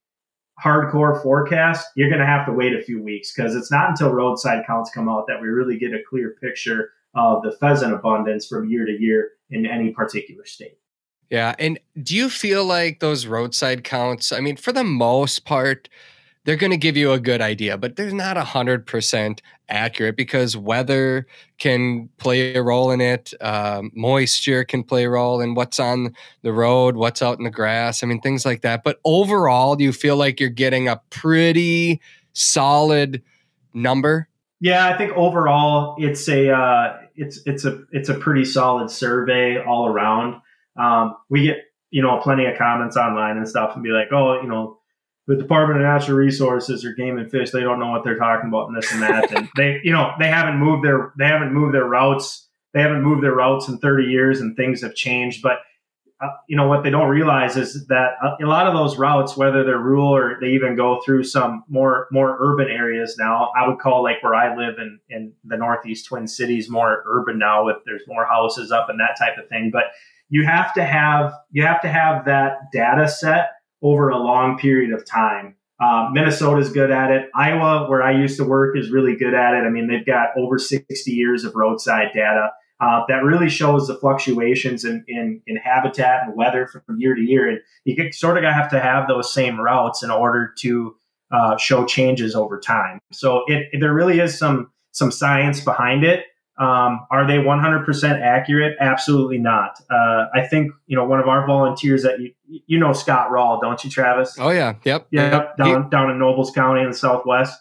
hardcore 0.64 1.22
forecast, 1.22 1.88
you're 1.96 2.10
going 2.10 2.22
to 2.22 2.28
have 2.28 2.46
to 2.46 2.54
wait 2.54 2.74
a 2.74 2.82
few 2.82 3.02
weeks 3.02 3.34
because 3.34 3.56
it's 3.56 3.72
not 3.72 3.90
until 3.90 4.12
roadside 4.12 4.66
counts 4.68 4.92
come 4.92 5.10
out 5.10 5.26
that 5.28 5.42
we 5.42 5.48
really 5.48 5.78
get 5.78 5.94
a 5.94 6.00
clear 6.08 6.36
picture 6.42 6.92
of 7.16 7.42
the 7.44 7.52
pheasant 7.52 7.94
abundance 7.94 8.48
from 8.48 8.70
year 8.70 8.86
to 8.86 8.92
year 8.92 9.32
in 9.50 9.66
any 9.66 9.92
particular 9.92 10.46
state. 10.46 10.78
Yeah. 11.30 11.56
And 11.60 11.80
do 12.02 12.16
you 12.16 12.30
feel 12.30 12.66
like 12.66 13.00
those 13.00 13.26
roadside 13.26 13.84
counts, 13.84 14.32
I 14.32 14.40
mean, 14.42 14.58
for 14.58 14.72
the 14.72 14.84
most 14.84 15.46
part, 15.46 15.90
they're 16.50 16.58
going 16.58 16.72
to 16.72 16.78
give 16.78 16.98
you 16.98 17.12
a 17.12 17.20
good 17.20 17.42
idea, 17.42 17.78
but 17.78 17.96
they're 17.96 18.10
not 18.10 18.36
100% 18.36 19.40
accurate 19.70 20.18
because 20.18 20.58
weather 20.58 21.28
can 21.60 22.10
play 22.18 22.56
a 22.56 22.64
role 22.64 22.90
in 22.90 23.02
it. 23.02 23.36
Um, 23.40 23.92
moisture 23.94 24.64
can 24.64 24.84
play 24.84 25.04
a 25.04 25.12
role 25.12 25.42
in 25.42 25.54
what's 25.54 25.80
on 25.80 26.16
the 26.42 26.52
road, 26.52 26.96
what's 26.96 27.22
out 27.22 27.38
in 27.38 27.44
the 27.44 27.52
grass. 27.52 28.02
I 28.02 28.08
mean, 28.08 28.20
things 28.20 28.48
like 28.48 28.62
that. 28.62 28.84
But 28.84 29.00
overall, 29.06 29.76
do 29.76 29.84
you 29.84 29.94
feel 29.94 30.18
like 30.18 30.40
you're 30.40 30.50
getting 30.50 30.88
a 30.88 31.00
pretty 31.12 32.02
solid 32.34 33.22
number? 33.76 34.28
Yeah, 34.60 34.88
I 34.88 34.98
think 34.98 35.12
overall 35.12 35.98
it's 36.00 36.28
a 36.28 36.50
uh, 36.50 36.98
it's 37.14 37.42
it's 37.46 37.64
a 37.64 37.84
it's 37.92 38.10
a 38.10 38.16
pretty 38.16 38.44
solid 38.44 38.90
survey 38.90 39.64
all 39.64 39.86
around. 39.86 40.42
Um, 40.80 41.16
we 41.30 41.44
get 41.44 41.58
you 41.92 42.02
know 42.02 42.20
plenty 42.24 42.48
of 42.48 42.58
comments 42.58 42.98
online 42.98 43.38
and 43.38 43.48
stuff, 43.48 43.76
and 43.76 43.84
be 43.84 43.92
like, 43.92 44.08
oh, 44.12 44.42
you 44.42 44.48
know, 44.48 44.79
the 45.30 45.36
Department 45.36 45.80
of 45.80 45.86
Natural 45.86 46.18
Resources 46.18 46.84
or 46.84 46.94
Game 46.94 47.20
and 47.20 47.30
Fish, 47.30 47.52
they 47.52 47.62
don't 47.62 47.80
know 47.80 47.92
what 47.92 48.04
they're 48.04 48.18
talking 48.18 48.50
about 48.50 48.68
and 48.68 48.76
this 48.76 48.92
and 48.92 49.04
that. 49.04 49.32
and 49.32 49.48
they, 49.56 49.80
you 49.84 49.92
know, 49.92 50.12
they 50.18 50.28
haven't 50.28 50.58
moved 50.58 50.84
their 50.84 51.14
they 51.20 51.28
haven't 51.28 51.54
moved 51.54 51.76
their 51.76 51.86
routes. 51.86 52.50
They 52.74 52.82
haven't 52.82 53.04
moved 53.04 53.24
their 53.24 53.36
routes 53.36 53.68
in 53.68 53.78
30 53.78 54.06
years, 54.06 54.42
and 54.42 54.58
things 54.58 54.82
have 54.82 54.96
changed. 54.96 55.44
But 55.44 55.60
uh, 56.20 56.30
you 56.48 56.58
know 56.58 56.68
what 56.68 56.84
they 56.84 56.90
don't 56.90 57.10
realize 57.10 57.58
is 57.58 57.86
that 57.88 58.14
a 58.42 58.46
lot 58.46 58.66
of 58.66 58.74
those 58.74 58.98
routes, 58.98 59.38
whether 59.38 59.64
they're 59.64 59.78
rural 59.78 60.16
or 60.16 60.40
they 60.42 60.50
even 60.50 60.76
go 60.76 61.00
through 61.06 61.24
some 61.24 61.64
more 61.70 62.08
more 62.12 62.36
urban 62.40 62.68
areas 62.68 63.16
now, 63.20 63.52
I 63.56 63.68
would 63.68 63.78
call 63.78 64.02
like 64.02 64.24
where 64.24 64.34
I 64.34 64.58
live 64.58 64.80
in 64.80 65.00
in 65.12 65.34
the 65.44 65.58
Northeast 65.58 66.08
Twin 66.08 66.28
Cities 66.28 66.72
more 66.72 67.04
urban 67.06 67.38
now. 67.38 67.66
With 67.66 67.78
there's 67.86 68.02
more 68.08 68.26
houses 68.26 68.72
up 68.72 68.90
and 68.90 69.00
that 69.00 69.16
type 69.20 69.38
of 69.38 69.48
thing, 69.48 69.70
but 69.72 69.92
you 70.30 70.44
have 70.44 70.74
to 70.74 70.84
have 70.84 71.36
you 71.52 71.62
have 71.62 71.82
to 71.82 71.88
have 71.88 72.26
that 72.26 72.72
data 72.74 73.08
set 73.08 73.52
over 73.82 74.10
a 74.10 74.18
long 74.18 74.58
period 74.58 74.94
of 74.94 75.06
time. 75.06 75.56
Um, 75.82 76.12
Minnesota's 76.14 76.72
good 76.72 76.92
at 76.92 77.12
it. 77.12 77.30
Iowa, 77.34 77.90
where 77.90 78.04
I 78.04 78.12
used 78.12 78.38
to 78.38 78.44
work, 78.44 78.78
is 78.78 78.92
really 78.92 79.16
good 79.16 79.34
at 79.34 79.54
it. 79.54 79.66
I 79.66 79.70
mean, 79.70 79.88
they've 79.88 80.06
got 80.06 80.30
over 80.38 80.60
60 80.60 81.12
years 81.12 81.46
of 81.46 81.56
roadside 81.56 82.10
data 82.14 82.50
uh, 82.82 83.04
that 83.08 83.24
really 83.24 83.50
shows 83.50 83.88
the 83.88 83.96
fluctuations 83.96 84.86
in, 84.86 85.04
in, 85.08 85.42
in, 85.48 85.58
habitat 85.58 86.24
and 86.24 86.36
weather 86.36 86.68
from 86.68 87.00
year 87.00 87.14
to 87.14 87.22
year. 87.22 87.50
And 87.50 87.60
you 87.84 88.12
sort 88.14 88.38
of 88.38 88.44
have 88.44 88.70
to 88.72 88.80
have 88.80 89.08
those 89.08 89.34
same 89.34 89.60
routes 89.60 90.02
in 90.02 90.10
order 90.10 90.54
to 90.60 90.96
uh, 91.32 91.58
show 91.58 91.86
changes 91.86 92.36
over 92.36 92.60
time. 92.60 93.00
So 93.12 93.44
it, 93.48 93.68
there 93.80 93.94
really 93.94 94.20
is 94.20 94.38
some 94.38 94.72
some 94.92 95.12
science 95.12 95.62
behind 95.62 96.04
it. 96.04 96.24
Um, 96.60 97.08
are 97.10 97.26
they 97.26 97.38
100% 97.38 98.22
accurate? 98.22 98.76
Absolutely 98.82 99.38
not. 99.38 99.80
Uh, 99.90 100.26
I 100.34 100.46
think 100.46 100.74
you 100.88 100.98
know 100.98 101.06
one 101.06 101.22
of 101.22 101.28
our 101.28 101.48
volunteers 101.48 102.04
that 102.04 102.20
you 102.20 102.34
you 102.68 102.78
know 102.78 102.92
Scott 102.92 103.30
Rawl, 103.32 103.62
don't 103.62 103.82
you, 103.84 103.90
Travis? 103.90 104.36
Oh 104.38 104.50
yeah, 104.50 104.76
yep, 104.84 105.08
yep. 105.10 105.56
Down 105.56 105.90
down 105.90 106.10
in 106.10 106.20
Nobles 106.20 106.52
County 106.52 106.82
in 106.82 106.90
the 106.90 106.98
Southwest. 106.98 107.58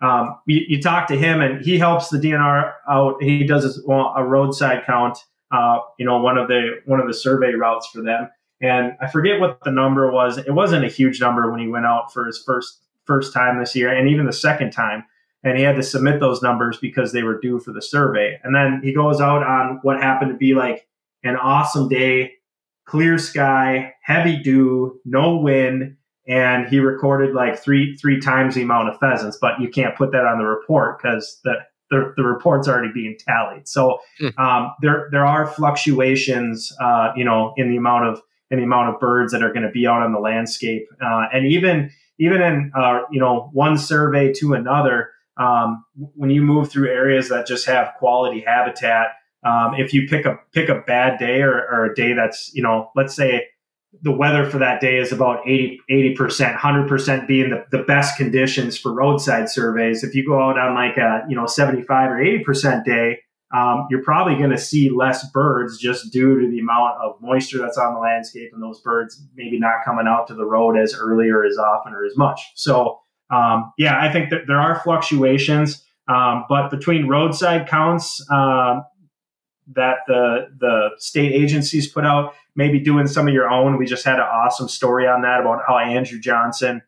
Um, 0.00 0.38
you, 0.46 0.60
you, 0.68 0.82
talk 0.82 1.08
to 1.08 1.16
him, 1.16 1.40
and 1.40 1.64
he 1.64 1.78
helps 1.78 2.10
the 2.10 2.18
DNR 2.18 2.72
out. 2.88 3.22
He 3.22 3.44
does 3.44 3.78
a, 3.78 3.80
well, 3.86 4.12
a 4.16 4.22
roadside 4.22 4.84
count. 4.84 5.18
Uh, 5.50 5.78
you 5.98 6.04
know, 6.04 6.20
one 6.20 6.38
of 6.38 6.48
the 6.48 6.80
one 6.84 7.00
of 7.00 7.08
the 7.08 7.14
survey 7.14 7.52
routes 7.54 7.88
for 7.88 8.02
them, 8.02 8.28
and 8.60 8.92
I 9.00 9.08
forget 9.08 9.40
what 9.40 9.64
the 9.64 9.72
number 9.72 10.10
was. 10.12 10.38
It 10.38 10.52
wasn't 10.52 10.84
a 10.84 10.88
huge 10.88 11.20
number 11.20 11.50
when 11.50 11.60
he 11.60 11.66
went 11.66 11.86
out 11.86 12.12
for 12.12 12.26
his 12.26 12.38
first 12.38 12.80
first 13.06 13.32
time 13.32 13.58
this 13.58 13.74
year, 13.74 13.92
and 13.92 14.08
even 14.08 14.26
the 14.26 14.32
second 14.32 14.70
time 14.70 15.04
and 15.46 15.56
he 15.56 15.62
had 15.62 15.76
to 15.76 15.82
submit 15.82 16.18
those 16.18 16.42
numbers 16.42 16.76
because 16.76 17.12
they 17.12 17.22
were 17.22 17.38
due 17.38 17.60
for 17.60 17.72
the 17.72 17.80
survey. 17.80 18.36
And 18.42 18.52
then 18.52 18.80
he 18.82 18.92
goes 18.92 19.20
out 19.20 19.44
on 19.44 19.78
what 19.82 20.02
happened 20.02 20.32
to 20.32 20.36
be 20.36 20.54
like 20.54 20.88
an 21.22 21.36
awesome 21.36 21.88
day, 21.88 22.32
clear 22.84 23.16
sky, 23.16 23.94
heavy 24.02 24.42
dew, 24.42 25.00
no 25.04 25.36
wind, 25.36 25.96
and 26.26 26.66
he 26.66 26.80
recorded 26.80 27.32
like 27.32 27.56
three 27.56 27.94
three 27.94 28.20
times 28.20 28.56
the 28.56 28.62
amount 28.62 28.88
of 28.88 28.98
pheasants. 28.98 29.38
But 29.40 29.60
you 29.60 29.68
can't 29.68 29.94
put 29.94 30.10
that 30.10 30.26
on 30.26 30.38
the 30.38 30.44
report 30.44 31.00
because 31.00 31.38
the, 31.44 31.54
the 31.90 32.12
the, 32.16 32.24
report's 32.24 32.66
already 32.66 32.92
being 32.92 33.16
tallied. 33.16 33.68
So 33.68 34.00
hmm. 34.18 34.28
um, 34.38 34.74
there 34.82 35.08
there 35.12 35.24
are 35.24 35.46
fluctuations, 35.46 36.76
uh, 36.80 37.12
you 37.14 37.24
know, 37.24 37.54
in 37.56 37.70
the 37.70 37.76
amount 37.76 38.06
of 38.08 38.20
in 38.50 38.58
the 38.58 38.64
amount 38.64 38.92
of 38.92 38.98
birds 38.98 39.30
that 39.30 39.44
are 39.44 39.52
going 39.52 39.62
to 39.62 39.70
be 39.70 39.86
out 39.86 40.02
on 40.02 40.12
the 40.12 40.18
landscape, 40.18 40.88
uh, 41.00 41.26
and 41.32 41.46
even 41.46 41.92
even 42.18 42.42
in 42.42 42.72
uh, 42.74 43.02
you 43.12 43.20
know 43.20 43.48
one 43.52 43.78
survey 43.78 44.32
to 44.32 44.54
another 44.54 45.10
um, 45.36 45.84
when 46.14 46.30
you 46.30 46.42
move 46.42 46.70
through 46.70 46.88
areas 46.88 47.28
that 47.28 47.46
just 47.46 47.66
have 47.66 47.94
quality 47.98 48.40
habitat, 48.40 49.08
um, 49.44 49.74
if 49.76 49.92
you 49.92 50.08
pick 50.08 50.24
a 50.26 50.38
pick 50.52 50.68
a 50.68 50.82
bad 50.86 51.18
day 51.18 51.42
or, 51.42 51.52
or, 51.52 51.84
a 51.84 51.94
day 51.94 52.14
that's 52.14 52.50
you 52.54 52.62
know 52.62 52.90
let's 52.96 53.14
say 53.14 53.46
the 54.02 54.12
weather 54.12 54.48
for 54.48 54.58
that 54.58 54.80
day 54.80 54.98
is 54.98 55.12
about 55.12 55.46
80 55.46 56.14
percent, 56.16 56.56
hundred 56.56 56.88
percent 56.88 57.28
being 57.28 57.50
the, 57.50 57.64
the 57.70 57.84
best 57.84 58.16
conditions 58.16 58.76
for 58.76 58.92
roadside 58.92 59.48
surveys. 59.48 60.04
If 60.04 60.14
you 60.14 60.26
go 60.26 60.42
out 60.42 60.58
on 60.58 60.74
like 60.74 60.96
a 60.96 61.24
you 61.28 61.36
know 61.36 61.46
seventy 61.46 61.82
five 61.82 62.10
or 62.10 62.20
eighty 62.20 62.42
percent 62.42 62.84
day, 62.84 63.20
um, 63.54 63.86
you're 63.90 64.02
probably 64.02 64.36
going 64.36 64.50
to 64.50 64.58
see 64.58 64.90
less 64.90 65.30
birds 65.30 65.78
just 65.78 66.12
due 66.12 66.40
to 66.40 66.48
the 66.48 66.58
amount 66.58 66.96
of 67.00 67.20
moisture 67.20 67.58
that's 67.58 67.78
on 67.78 67.94
the 67.94 68.00
landscape 68.00 68.50
and 68.52 68.62
those 68.62 68.80
birds 68.80 69.22
maybe 69.36 69.58
not 69.58 69.84
coming 69.84 70.06
out 70.06 70.26
to 70.28 70.34
the 70.34 70.44
road 70.44 70.76
as 70.76 70.94
early 70.94 71.28
or 71.28 71.44
as 71.44 71.56
often 71.56 71.94
or 71.94 72.04
as 72.04 72.16
much. 72.16 72.40
So 72.54 72.98
um, 73.30 73.72
yeah, 73.76 74.00
I 74.00 74.12
think 74.12 74.30
that 74.30 74.46
there 74.46 74.60
are 74.60 74.80
fluctuations, 74.80 75.84
um, 76.08 76.44
but 76.48 76.70
between 76.70 77.08
roadside 77.08 77.68
counts 77.68 78.24
uh, 78.30 78.80
that 79.74 79.98
the 80.06 80.48
the 80.58 80.90
state 80.98 81.32
agencies 81.32 81.88
put 81.88 82.04
out, 82.04 82.34
maybe 82.54 82.78
doing 82.78 83.06
some 83.06 83.26
of 83.26 83.34
your 83.34 83.50
own. 83.50 83.78
We 83.78 83.86
just 83.86 84.04
had 84.04 84.16
an 84.16 84.26
awesome 84.26 84.68
story 84.68 85.08
on 85.08 85.22
that 85.22 85.40
about 85.40 85.62
how 85.66 85.78
Andrew 85.78 86.20
Johnson 86.20 86.82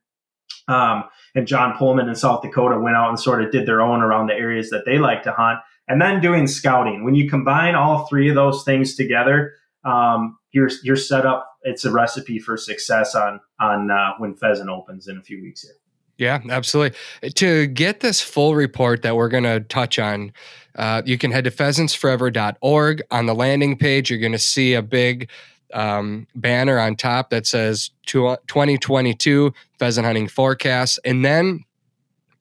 um, 0.69 1.05
and 1.35 1.47
John 1.47 1.77
Pullman 1.77 2.09
in 2.09 2.15
South 2.15 2.43
Dakota 2.43 2.79
went 2.79 2.97
out 2.97 3.09
and 3.09 3.19
sort 3.19 3.43
of 3.43 3.51
did 3.51 3.67
their 3.67 3.81
own 3.81 4.01
around 4.01 4.29
the 4.29 4.35
areas 4.35 4.71
that 4.71 4.85
they 4.85 4.99
like 4.99 5.23
to 5.25 5.33
hunt. 5.33 5.61
And 5.89 6.03
then 6.03 6.21
doing 6.21 6.47
scouting. 6.47 7.03
When 7.03 7.15
you 7.15 7.31
combine 7.31 7.75
all 7.75 8.07
three 8.07 8.29
of 8.29 8.35
those 8.35 8.63
things 8.63 8.95
together, 8.95 9.55
um, 9.85 10.39
you're 10.53 10.71
you're 10.83 10.97
set 10.97 11.25
up. 11.25 11.51
It's 11.63 11.85
a 11.85 11.91
recipe 11.91 12.39
for 12.39 12.57
success 12.57 13.15
on 13.15 13.41
on 13.59 13.91
uh, 13.91 14.13
when 14.19 14.35
pheasant 14.37 14.69
opens 14.69 15.09
in 15.09 15.17
a 15.17 15.23
few 15.23 15.41
weeks 15.43 15.63
here. 15.63 15.73
Yeah, 16.19 16.41
absolutely. 16.51 16.99
To 17.37 17.67
get 17.69 18.01
this 18.01 18.21
full 18.21 18.55
report 18.57 19.03
that 19.03 19.17
we're 19.17 19.29
going 19.29 19.45
to 19.45 19.61
touch 19.61 19.99
on, 19.99 20.33
uh, 20.75 21.03
you 21.07 21.17
can 21.17 21.31
head 21.31 21.45
to 21.45 21.51
pheasantsforever.org. 21.51 23.03
On 23.11 23.27
the 23.27 23.35
landing 23.35 23.79
page, 23.79 24.11
you're 24.11 24.19
going 24.19 24.33
to 24.33 24.39
see 24.39 24.75
a 24.75 24.83
big 24.83 25.31
um, 25.73 26.27
banner 26.35 26.79
on 26.79 26.97
top 26.97 27.31
that 27.31 27.47
says 27.47 27.91
2022 28.07 29.55
pheasant 29.79 30.07
hunting 30.07 30.27
forecast. 30.27 30.99
And 31.05 31.25
then 31.25 31.65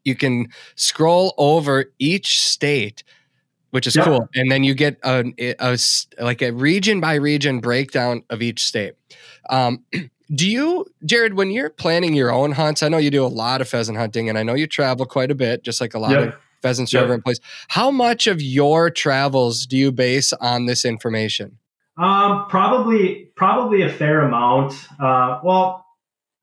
you 0.04 0.16
can 0.16 0.48
scroll 0.76 1.36
over 1.38 1.86
each 2.00 2.42
state 2.42 3.04
which 3.72 3.86
is 3.86 3.98
cool. 3.98 4.28
And 4.34 4.50
then 4.50 4.64
you 4.64 4.74
get 4.74 4.98
a, 5.04 5.26
a, 5.60 5.78
like 6.20 6.42
a 6.42 6.52
region 6.52 7.00
by 7.00 7.16
region 7.16 7.60
breakdown 7.60 8.24
of 8.30 8.42
each 8.42 8.64
state. 8.64 8.94
Um, 9.50 9.84
do 10.34 10.50
you, 10.50 10.86
Jared, 11.06 11.36
when 11.36 11.52
you're 11.52 11.70
planning 11.70 12.14
your 12.14 12.32
own 12.32 12.52
hunts? 12.52 12.84
I 12.84 12.90
know 12.90 12.98
you 12.98 13.12
do 13.12 13.26
a 13.26 13.28
lot 13.28 13.62
of 13.62 13.70
pheasant 13.70 13.98
hunting, 13.98 14.30
and 14.30 14.38
I 14.38 14.44
know 14.44 14.54
you 14.54 14.68
travel 14.68 15.06
quite 15.06 15.32
a 15.32 15.36
bit, 15.36 15.64
just 15.64 15.80
like 15.80 15.94
a 15.94 16.00
lot 16.00 16.12
yep. 16.12 16.28
of 16.28 16.36
pheasants 16.62 16.94
yep. 16.94 17.10
in 17.10 17.22
place. 17.22 17.40
How 17.70 17.92
much 17.92 18.28
of 18.28 18.42
your 18.42 18.90
travels 18.90 19.66
do 19.66 19.78
you 19.78 19.92
base 19.92 20.34
on 20.34 20.66
this 20.66 20.86
information? 20.86 21.58
Um, 21.98 22.46
probably, 22.50 23.32
probably 23.36 23.82
a 23.82 23.90
fair 23.90 24.22
amount. 24.22 24.74
Uh, 25.00 25.40
well, 25.44 25.86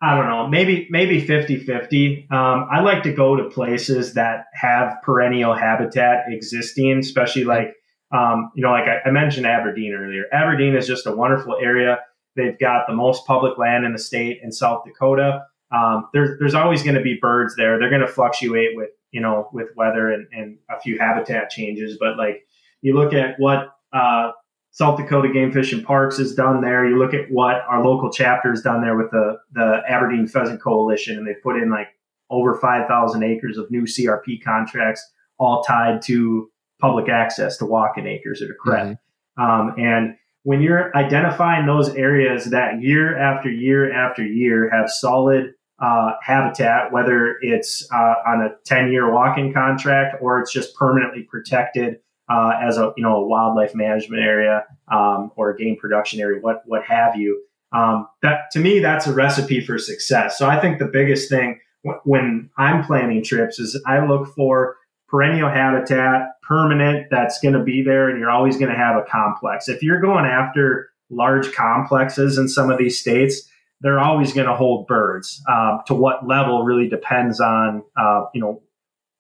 I 0.03 0.17
don't 0.17 0.27
know, 0.29 0.49
maybe 0.49 0.87
maybe 0.91 1.25
50-50. 1.25 2.31
Um, 2.31 2.69
I 2.71 2.81
like 2.81 3.05
to 3.05 3.13
go 3.13 3.37
to 3.37 3.45
places 3.45 4.15
that 4.15 4.47
have 4.53 4.99
perennial 5.03 5.55
habitat 5.55 6.25
existing, 6.29 6.99
especially 6.99 7.45
like 7.45 7.75
um, 8.13 8.53
you 8.55 8.63
know, 8.63 8.71
like 8.71 8.85
I, 8.85 9.09
I, 9.09 9.11
mentioned 9.11 9.47
Aberdeen 9.47 9.93
earlier. 9.93 10.25
Aberdeen 10.33 10.77
is 10.77 10.87
just 10.87 11.07
a 11.07 11.13
wonderful 11.13 11.57
area. 11.61 11.99
They've 12.37 12.59
got 12.59 12.87
the 12.87 12.95
most 12.95 13.27
public 13.27 13.59
land 13.59 13.85
in 13.85 13.93
the 13.93 13.99
state 13.99 14.41
in 14.43 14.53
South 14.53 14.85
Dakota. 14.85 15.45
Um, 15.75 16.09
there's 16.13 16.39
there's 16.39 16.55
always 16.55 16.83
going 16.83 16.97
to 16.97 17.03
be 17.03 17.19
birds 17.21 17.55
there. 17.57 17.79
They're 17.79 17.91
going 17.91 18.01
to 18.01 18.09
fluctuate 18.09 18.77
with 18.77 18.91
you 19.11 19.21
know 19.21 19.49
with 19.53 19.69
weather 19.77 20.11
and, 20.11 20.27
and 20.33 20.59
a 20.71 20.81
few 20.81 20.99
habitat 20.99 21.51
changes. 21.51 21.97
But 21.99 22.17
like 22.17 22.47
you 22.83 22.95
look 22.95 23.13
at 23.13 23.35
what 23.39 23.69
uh, 23.93 24.33
South 24.75 24.99
Dakota 24.99 25.29
Game 25.33 25.53
Fish 25.53 25.73
and 25.73 25.85
Parks 25.85 26.19
has 26.19 26.35
done 26.35 26.61
there. 26.61 26.85
You 26.85 26.99
look 26.99 27.15
at 27.15 27.31
what 27.31 27.63
our 27.69 27.85
local 27.85 28.11
chapter 28.11 28.51
has 28.51 28.61
done 28.61 28.83
there 28.83 28.97
with 28.97 29.09
the, 29.13 29.39
the 29.53 29.83
Aberdeen 29.89 30.27
Pheasant 30.27 30.61
Coalition, 30.61 31.17
and 31.17 31.25
they 31.25 31.35
put 31.35 31.57
in 31.57 31.71
like 31.71 31.89
over 32.29 32.59
5,000 32.59 33.23
acres 33.23 33.57
of 33.57 33.71
new 33.71 33.83
CRP 33.83 34.43
contracts, 34.43 35.09
all 35.39 35.63
tied 35.63 36.03
to 36.03 36.51
public 36.81 37.09
access 37.09 37.57
to 37.59 37.67
walking 37.67 38.09
acres 38.09 38.43
at 38.43 38.51
a 38.51 38.55
credit. 38.55 38.99
Mm-hmm. 39.39 39.43
Um, 39.43 39.75
and 39.79 40.17
when 40.45 40.63
you're 40.63 40.97
identifying 40.97 41.67
those 41.67 41.89
areas 41.97 42.51
that 42.51 42.81
year 42.81 43.19
after 43.19 43.51
year 43.51 43.93
after 43.93 44.25
year 44.25 44.71
have 44.71 44.91
solid 44.91 45.55
uh, 45.81 46.13
habitat, 46.23 46.93
whether 46.93 47.37
it's 47.41 47.87
uh, 47.93 48.15
on 48.27 48.43
a 48.43 48.51
10 48.65 48.93
year 48.93 49.11
walking 49.11 49.53
contract 49.53 50.17
or 50.21 50.39
it's 50.39 50.53
just 50.53 50.75
permanently 50.77 51.23
protected 51.23 51.99
uh, 52.31 52.53
as 52.63 52.79
a 52.79 52.93
you 52.97 53.03
know 53.03 53.17
a 53.17 53.27
wildlife 53.27 53.75
management 53.75 54.23
area 54.23 54.65
um, 54.91 55.31
or 55.37 55.51
a 55.51 55.57
game 55.57 55.77
production 55.77 56.21
area, 56.21 56.41
what 56.41 56.63
what 56.67 56.83
have 56.85 57.17
you. 57.17 57.43
Um, 57.73 58.07
that 58.23 58.51
to 58.53 58.61
me, 58.61 58.79
that's 58.79 59.07
a 59.07 59.13
recipe 59.13 59.61
for 59.61 59.79
success. 59.79 60.39
So 60.39 60.47
I 60.47 60.61
think 60.61 60.79
the 60.79 60.87
biggest 60.87 61.29
thing 61.29 61.61
w- 61.85 62.01
when 62.05 62.51
I'm 62.57 62.85
planning 62.85 63.23
trips 63.23 63.59
is 63.59 63.81
I 63.87 64.07
look 64.07 64.29
for 64.35 64.77
perennial 65.09 65.51
habitat, 65.51 66.29
permanent, 66.47 67.07
that's 67.11 67.39
going 67.41 67.55
to 67.55 67.63
be 67.63 67.83
there, 67.83 68.09
and 68.09 68.19
you're 68.19 68.31
always 68.31 68.57
going 68.57 68.71
to 68.71 68.77
have 68.77 68.97
a 68.97 69.03
complex. 69.03 69.69
If 69.69 69.83
you're 69.83 70.01
going 70.01 70.25
after 70.25 70.91
large 71.11 71.53
complexes 71.53 72.39
in 72.39 72.49
some 72.49 72.71
of 72.71 72.79
these 72.79 72.99
states, 72.99 73.49
they're 73.81 74.01
always 74.01 74.33
going 74.33 74.47
to 74.47 74.55
hold 74.55 74.87
birds. 74.87 75.43
Um, 75.49 75.81
to 75.87 75.95
what 75.95 76.27
level 76.27 76.65
really 76.65 76.89
depends 76.89 77.41
on 77.41 77.83
uh, 77.97 78.25
you 78.35 78.41
know 78.41 78.63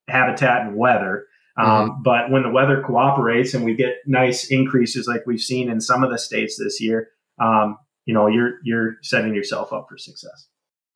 habitat 0.08 0.66
and 0.66 0.76
weather. 0.76 1.26
Um, 1.56 1.66
mm-hmm. 1.66 2.02
But 2.02 2.30
when 2.30 2.42
the 2.42 2.50
weather 2.50 2.82
cooperates 2.82 3.54
and 3.54 3.64
we 3.64 3.74
get 3.74 3.96
nice 4.06 4.50
increases 4.50 5.06
like 5.06 5.22
we've 5.26 5.40
seen 5.40 5.70
in 5.70 5.80
some 5.80 6.02
of 6.02 6.10
the 6.10 6.18
states 6.18 6.58
this 6.58 6.80
year, 6.80 7.10
um, 7.40 7.78
you 8.06 8.14
know, 8.14 8.26
you're 8.26 8.58
you're 8.64 8.96
setting 9.02 9.34
yourself 9.34 9.72
up 9.72 9.86
for 9.88 9.96
success. 9.96 10.48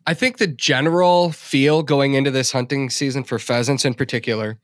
I 0.06 0.14
think 0.14 0.38
the 0.38 0.47
general 0.47 1.32
feel 1.32 1.82
going 1.82 2.14
into 2.14 2.30
this 2.30 2.52
hunting 2.52 2.88
season 2.88 3.25
for 3.25 3.38
pheasants 3.38 3.85
in 3.85 3.94
particular 3.94 4.58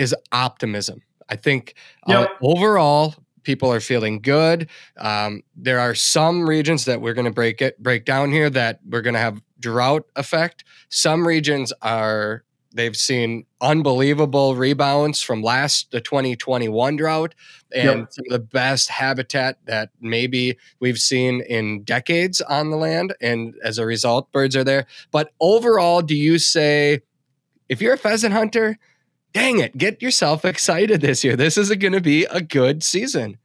is 0.00 0.14
optimism. 0.32 1.02
I 1.28 1.36
think 1.36 1.74
uh, 2.08 2.12
yep. 2.12 2.30
uh, 2.30 2.46
overall 2.46 3.14
people 3.42 3.72
are 3.72 3.80
feeling 3.80 4.20
good. 4.20 4.68
Um, 4.96 5.42
there 5.54 5.78
are 5.78 5.94
some 5.94 6.48
regions 6.48 6.86
that 6.86 7.00
we're 7.00 7.14
going 7.14 7.26
to 7.26 7.30
break 7.32 7.60
it 7.62 7.80
break 7.82 8.04
down 8.04 8.32
here 8.32 8.50
that 8.50 8.80
we're 8.88 9.02
going 9.02 9.14
to 9.14 9.20
have 9.20 9.42
drought 9.60 10.06
effect. 10.16 10.64
Some 10.88 11.26
regions 11.26 11.72
are 11.82 12.44
They've 12.72 12.96
seen 12.96 13.46
unbelievable 13.60 14.54
rebounds 14.54 15.22
from 15.22 15.42
last 15.42 15.90
the 15.90 16.00
2021 16.00 16.96
drought 16.96 17.34
and 17.74 18.00
yep. 18.00 18.12
some 18.12 18.24
of 18.28 18.32
the 18.32 18.38
best 18.38 18.88
habitat 18.90 19.58
that 19.64 19.90
maybe 20.00 20.56
we've 20.78 20.98
seen 20.98 21.40
in 21.40 21.82
decades 21.82 22.40
on 22.40 22.70
the 22.70 22.76
land. 22.76 23.12
And 23.20 23.56
as 23.64 23.78
a 23.78 23.86
result, 23.86 24.30
birds 24.30 24.54
are 24.54 24.62
there. 24.62 24.86
But 25.10 25.32
overall, 25.40 26.00
do 26.00 26.14
you 26.14 26.38
say 26.38 27.00
if 27.68 27.82
you're 27.82 27.94
a 27.94 27.98
pheasant 27.98 28.34
hunter, 28.34 28.78
dang 29.32 29.58
it, 29.58 29.76
get 29.76 30.02
yourself 30.02 30.44
excited 30.44 31.00
this 31.00 31.24
year. 31.24 31.36
This 31.36 31.56
is 31.56 31.70
going 31.70 31.92
to 31.92 32.00
be 32.00 32.24
a 32.24 32.40
good 32.40 32.82
season. 32.82 33.38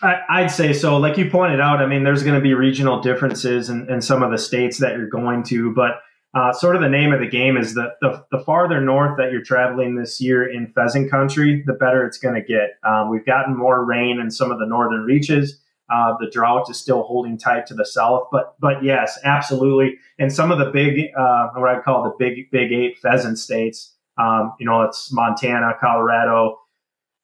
I, 0.00 0.42
would 0.42 0.50
say 0.50 0.72
so. 0.72 0.96
Like 0.96 1.16
you 1.16 1.28
pointed 1.28 1.60
out, 1.60 1.80
I 1.80 1.86
mean, 1.86 2.04
there's 2.04 2.22
going 2.22 2.36
to 2.36 2.40
be 2.40 2.54
regional 2.54 3.00
differences 3.00 3.68
in, 3.68 3.90
in 3.90 4.00
some 4.00 4.22
of 4.22 4.30
the 4.30 4.38
states 4.38 4.78
that 4.78 4.92
you're 4.96 5.08
going 5.08 5.42
to, 5.44 5.74
but 5.74 6.00
uh, 6.34 6.52
sort 6.52 6.76
of 6.76 6.82
the 6.82 6.88
name 6.88 7.12
of 7.12 7.20
the 7.20 7.26
game 7.26 7.56
is 7.56 7.74
that 7.74 7.96
the, 8.00 8.24
the 8.30 8.38
farther 8.44 8.80
north 8.80 9.16
that 9.16 9.32
you're 9.32 9.42
traveling 9.42 9.96
this 9.96 10.20
year 10.20 10.48
in 10.48 10.68
pheasant 10.68 11.10
country, 11.10 11.64
the 11.66 11.72
better 11.72 12.06
it's 12.06 12.18
going 12.18 12.34
to 12.34 12.42
get. 12.42 12.78
Um, 12.84 13.10
we've 13.10 13.24
gotten 13.26 13.56
more 13.56 13.84
rain 13.84 14.20
in 14.20 14.30
some 14.30 14.50
of 14.50 14.58
the 14.58 14.66
northern 14.66 15.02
reaches. 15.02 15.60
Uh, 15.90 16.14
the 16.20 16.30
drought 16.30 16.68
is 16.68 16.78
still 16.78 17.02
holding 17.02 17.38
tight 17.38 17.66
to 17.66 17.74
the 17.74 17.86
south, 17.86 18.28
but 18.30 18.56
but 18.60 18.84
yes, 18.84 19.18
absolutely. 19.24 19.96
And 20.18 20.30
some 20.30 20.52
of 20.52 20.58
the 20.58 20.66
big, 20.66 21.06
uh, 21.18 21.48
what 21.54 21.70
I 21.70 21.80
call 21.80 22.02
the 22.02 22.14
big 22.18 22.50
big 22.50 22.72
eight 22.72 22.98
pheasant 22.98 23.38
states, 23.38 23.94
um, 24.18 24.54
you 24.58 24.66
know, 24.66 24.82
it's 24.82 25.12
Montana, 25.12 25.74
Colorado, 25.80 26.58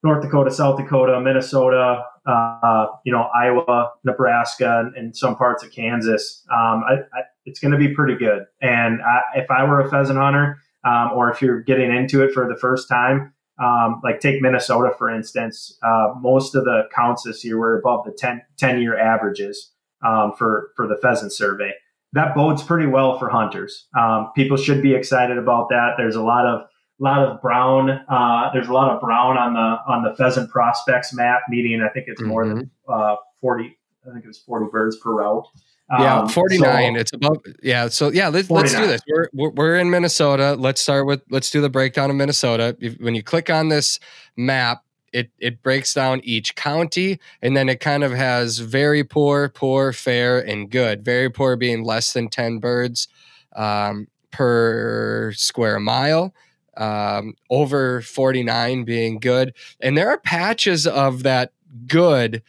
North 0.02 0.22
Dakota, 0.22 0.50
South 0.50 0.78
Dakota, 0.78 1.20
Minnesota, 1.20 2.04
uh, 2.26 2.86
you 3.04 3.12
know, 3.12 3.28
Iowa, 3.34 3.92
Nebraska, 4.04 4.80
and, 4.80 4.94
and, 4.96 5.16
some 5.16 5.36
parts 5.36 5.62
of 5.62 5.70
Kansas. 5.72 6.44
Um, 6.50 6.84
I, 6.88 6.94
I, 7.12 7.22
it's 7.46 7.58
going 7.58 7.72
to 7.72 7.78
be 7.78 7.88
pretty 7.88 8.14
good. 8.14 8.44
And 8.62 9.00
I, 9.02 9.20
if 9.36 9.50
I 9.50 9.64
were 9.64 9.80
a 9.80 9.90
pheasant 9.90 10.18
hunter, 10.18 10.58
um, 10.84 11.12
or 11.14 11.30
if 11.30 11.40
you're 11.40 11.62
getting 11.62 11.94
into 11.94 12.22
it 12.22 12.32
for 12.32 12.46
the 12.46 12.58
first 12.58 12.88
time, 12.88 13.32
um, 13.62 14.00
like 14.02 14.20
take 14.20 14.42
Minnesota 14.42 14.92
for 14.98 15.08
instance, 15.08 15.78
uh, 15.82 16.08
most 16.20 16.54
of 16.54 16.64
the 16.64 16.88
counts 16.94 17.22
this 17.22 17.44
year 17.44 17.58
were 17.58 17.78
above 17.78 18.04
the 18.04 18.12
10, 18.12 18.42
10 18.58 18.80
year 18.80 18.98
averages 18.98 19.72
um, 20.04 20.32
for 20.36 20.70
for 20.76 20.86
the 20.86 20.96
pheasant 21.00 21.32
survey. 21.32 21.72
That 22.12 22.34
bodes 22.34 22.62
pretty 22.62 22.86
well 22.86 23.18
for 23.18 23.28
hunters. 23.28 23.86
Um, 23.98 24.30
people 24.36 24.56
should 24.56 24.82
be 24.82 24.94
excited 24.94 25.38
about 25.38 25.68
that. 25.70 25.94
There's 25.96 26.16
a 26.16 26.22
lot 26.22 26.46
of 26.46 26.66
lot 27.02 27.22
of 27.22 27.40
brown. 27.42 27.90
Uh, 27.90 28.50
there's 28.52 28.68
a 28.68 28.72
lot 28.72 28.90
of 28.90 29.00
brown 29.00 29.36
on 29.36 29.54
the 29.54 29.92
on 29.92 30.02
the 30.02 30.14
pheasant 30.16 30.50
prospects 30.50 31.14
map. 31.14 31.42
Meaning, 31.48 31.82
I 31.82 31.88
think 31.88 32.06
it's 32.08 32.22
more 32.22 32.44
mm-hmm. 32.44 32.58
than 32.58 32.70
uh, 32.88 33.16
forty. 33.40 33.76
I 34.06 34.12
think 34.12 34.24
it 34.24 34.28
was 34.28 34.38
forty 34.38 34.66
birds 34.70 34.96
per 34.98 35.12
route. 35.12 35.46
Yeah, 35.90 36.20
um, 36.20 36.28
49. 36.28 36.94
So, 36.94 37.00
it's 37.00 37.12
above. 37.12 37.36
Yeah. 37.62 37.88
So 37.88 38.10
yeah, 38.10 38.28
let's, 38.28 38.50
let's 38.50 38.74
do 38.74 38.86
this. 38.86 39.02
We're, 39.06 39.28
we're, 39.32 39.50
we're 39.50 39.76
in 39.76 39.90
Minnesota. 39.90 40.54
Let's 40.54 40.80
start 40.80 41.06
with, 41.06 41.22
let's 41.30 41.50
do 41.50 41.60
the 41.60 41.68
breakdown 41.68 42.10
of 42.10 42.16
Minnesota. 42.16 42.76
If, 42.80 42.98
when 43.00 43.14
you 43.14 43.22
click 43.22 43.50
on 43.50 43.68
this 43.68 44.00
map, 44.36 44.82
it, 45.12 45.30
it 45.38 45.62
breaks 45.62 45.94
down 45.94 46.20
each 46.24 46.56
county 46.56 47.20
and 47.40 47.56
then 47.56 47.68
it 47.68 47.80
kind 47.80 48.02
of 48.02 48.12
has 48.12 48.58
very 48.58 49.04
poor, 49.04 49.50
poor, 49.50 49.92
fair, 49.92 50.38
and 50.38 50.70
good. 50.70 51.04
Very 51.04 51.30
poor 51.30 51.54
being 51.54 51.84
less 51.84 52.14
than 52.14 52.28
10 52.28 52.58
birds 52.58 53.06
um, 53.54 54.08
per 54.32 55.32
square 55.36 55.78
mile. 55.78 56.34
Um, 56.76 57.34
over 57.50 58.00
49 58.00 58.84
being 58.84 59.18
good. 59.18 59.54
And 59.80 59.96
there 59.96 60.08
are 60.08 60.18
patches 60.18 60.86
of 60.86 61.22
that 61.22 61.52
good 61.86 62.42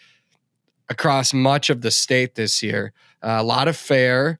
across 0.89 1.34
much 1.34 1.70
of 1.70 1.82
the 1.82 1.91
state 1.91 2.36
this 2.36 2.62
year. 2.62 2.94
Uh, 3.22 3.38
a 3.39 3.44
lot 3.44 3.67
of 3.67 3.75
fair, 3.75 4.39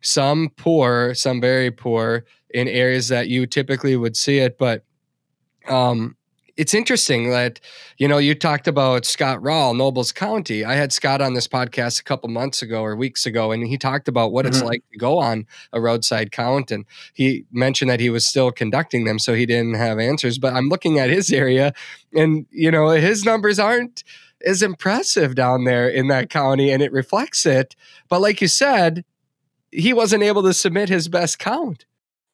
some 0.00 0.50
poor, 0.56 1.14
some 1.14 1.40
very 1.40 1.70
poor 1.70 2.24
in 2.50 2.68
areas 2.68 3.08
that 3.08 3.28
you 3.28 3.46
typically 3.46 3.96
would 3.96 4.16
see 4.16 4.38
it. 4.38 4.58
But 4.58 4.84
um, 5.68 6.16
it's 6.56 6.74
interesting 6.74 7.30
that 7.30 7.60
you 7.98 8.06
know 8.06 8.18
you 8.18 8.34
talked 8.34 8.68
about 8.68 9.04
Scott 9.04 9.40
Rawl, 9.40 9.76
Nobles 9.76 10.12
County. 10.12 10.64
I 10.64 10.74
had 10.74 10.92
Scott 10.92 11.20
on 11.20 11.34
this 11.34 11.48
podcast 11.48 12.00
a 12.00 12.04
couple 12.04 12.28
months 12.28 12.62
ago 12.62 12.82
or 12.82 12.94
weeks 12.94 13.26
ago, 13.26 13.52
and 13.52 13.66
he 13.66 13.76
talked 13.76 14.08
about 14.08 14.32
what 14.32 14.44
mm-hmm. 14.46 14.54
it's 14.54 14.62
like 14.62 14.82
to 14.92 14.98
go 14.98 15.18
on 15.18 15.46
a 15.72 15.80
roadside 15.80 16.30
count, 16.30 16.70
and 16.70 16.84
he 17.12 17.44
mentioned 17.50 17.90
that 17.90 18.00
he 18.00 18.10
was 18.10 18.26
still 18.26 18.52
conducting 18.52 19.04
them, 19.04 19.18
so 19.18 19.34
he 19.34 19.46
didn't 19.46 19.74
have 19.74 19.98
answers. 19.98 20.38
But 20.38 20.54
I'm 20.54 20.68
looking 20.68 20.98
at 20.98 21.10
his 21.10 21.32
area, 21.32 21.72
and 22.12 22.46
you 22.50 22.70
know 22.70 22.88
his 22.90 23.24
numbers 23.24 23.58
aren't 23.58 24.04
as 24.44 24.62
impressive 24.62 25.34
down 25.34 25.64
there 25.64 25.88
in 25.88 26.08
that 26.08 26.30
county, 26.30 26.70
and 26.70 26.82
it 26.82 26.92
reflects 26.92 27.46
it. 27.46 27.74
But 28.08 28.20
like 28.20 28.40
you 28.40 28.48
said, 28.48 29.04
he 29.70 29.92
wasn't 29.92 30.22
able 30.22 30.42
to 30.44 30.54
submit 30.54 30.88
his 30.88 31.08
best 31.08 31.38
count. 31.38 31.84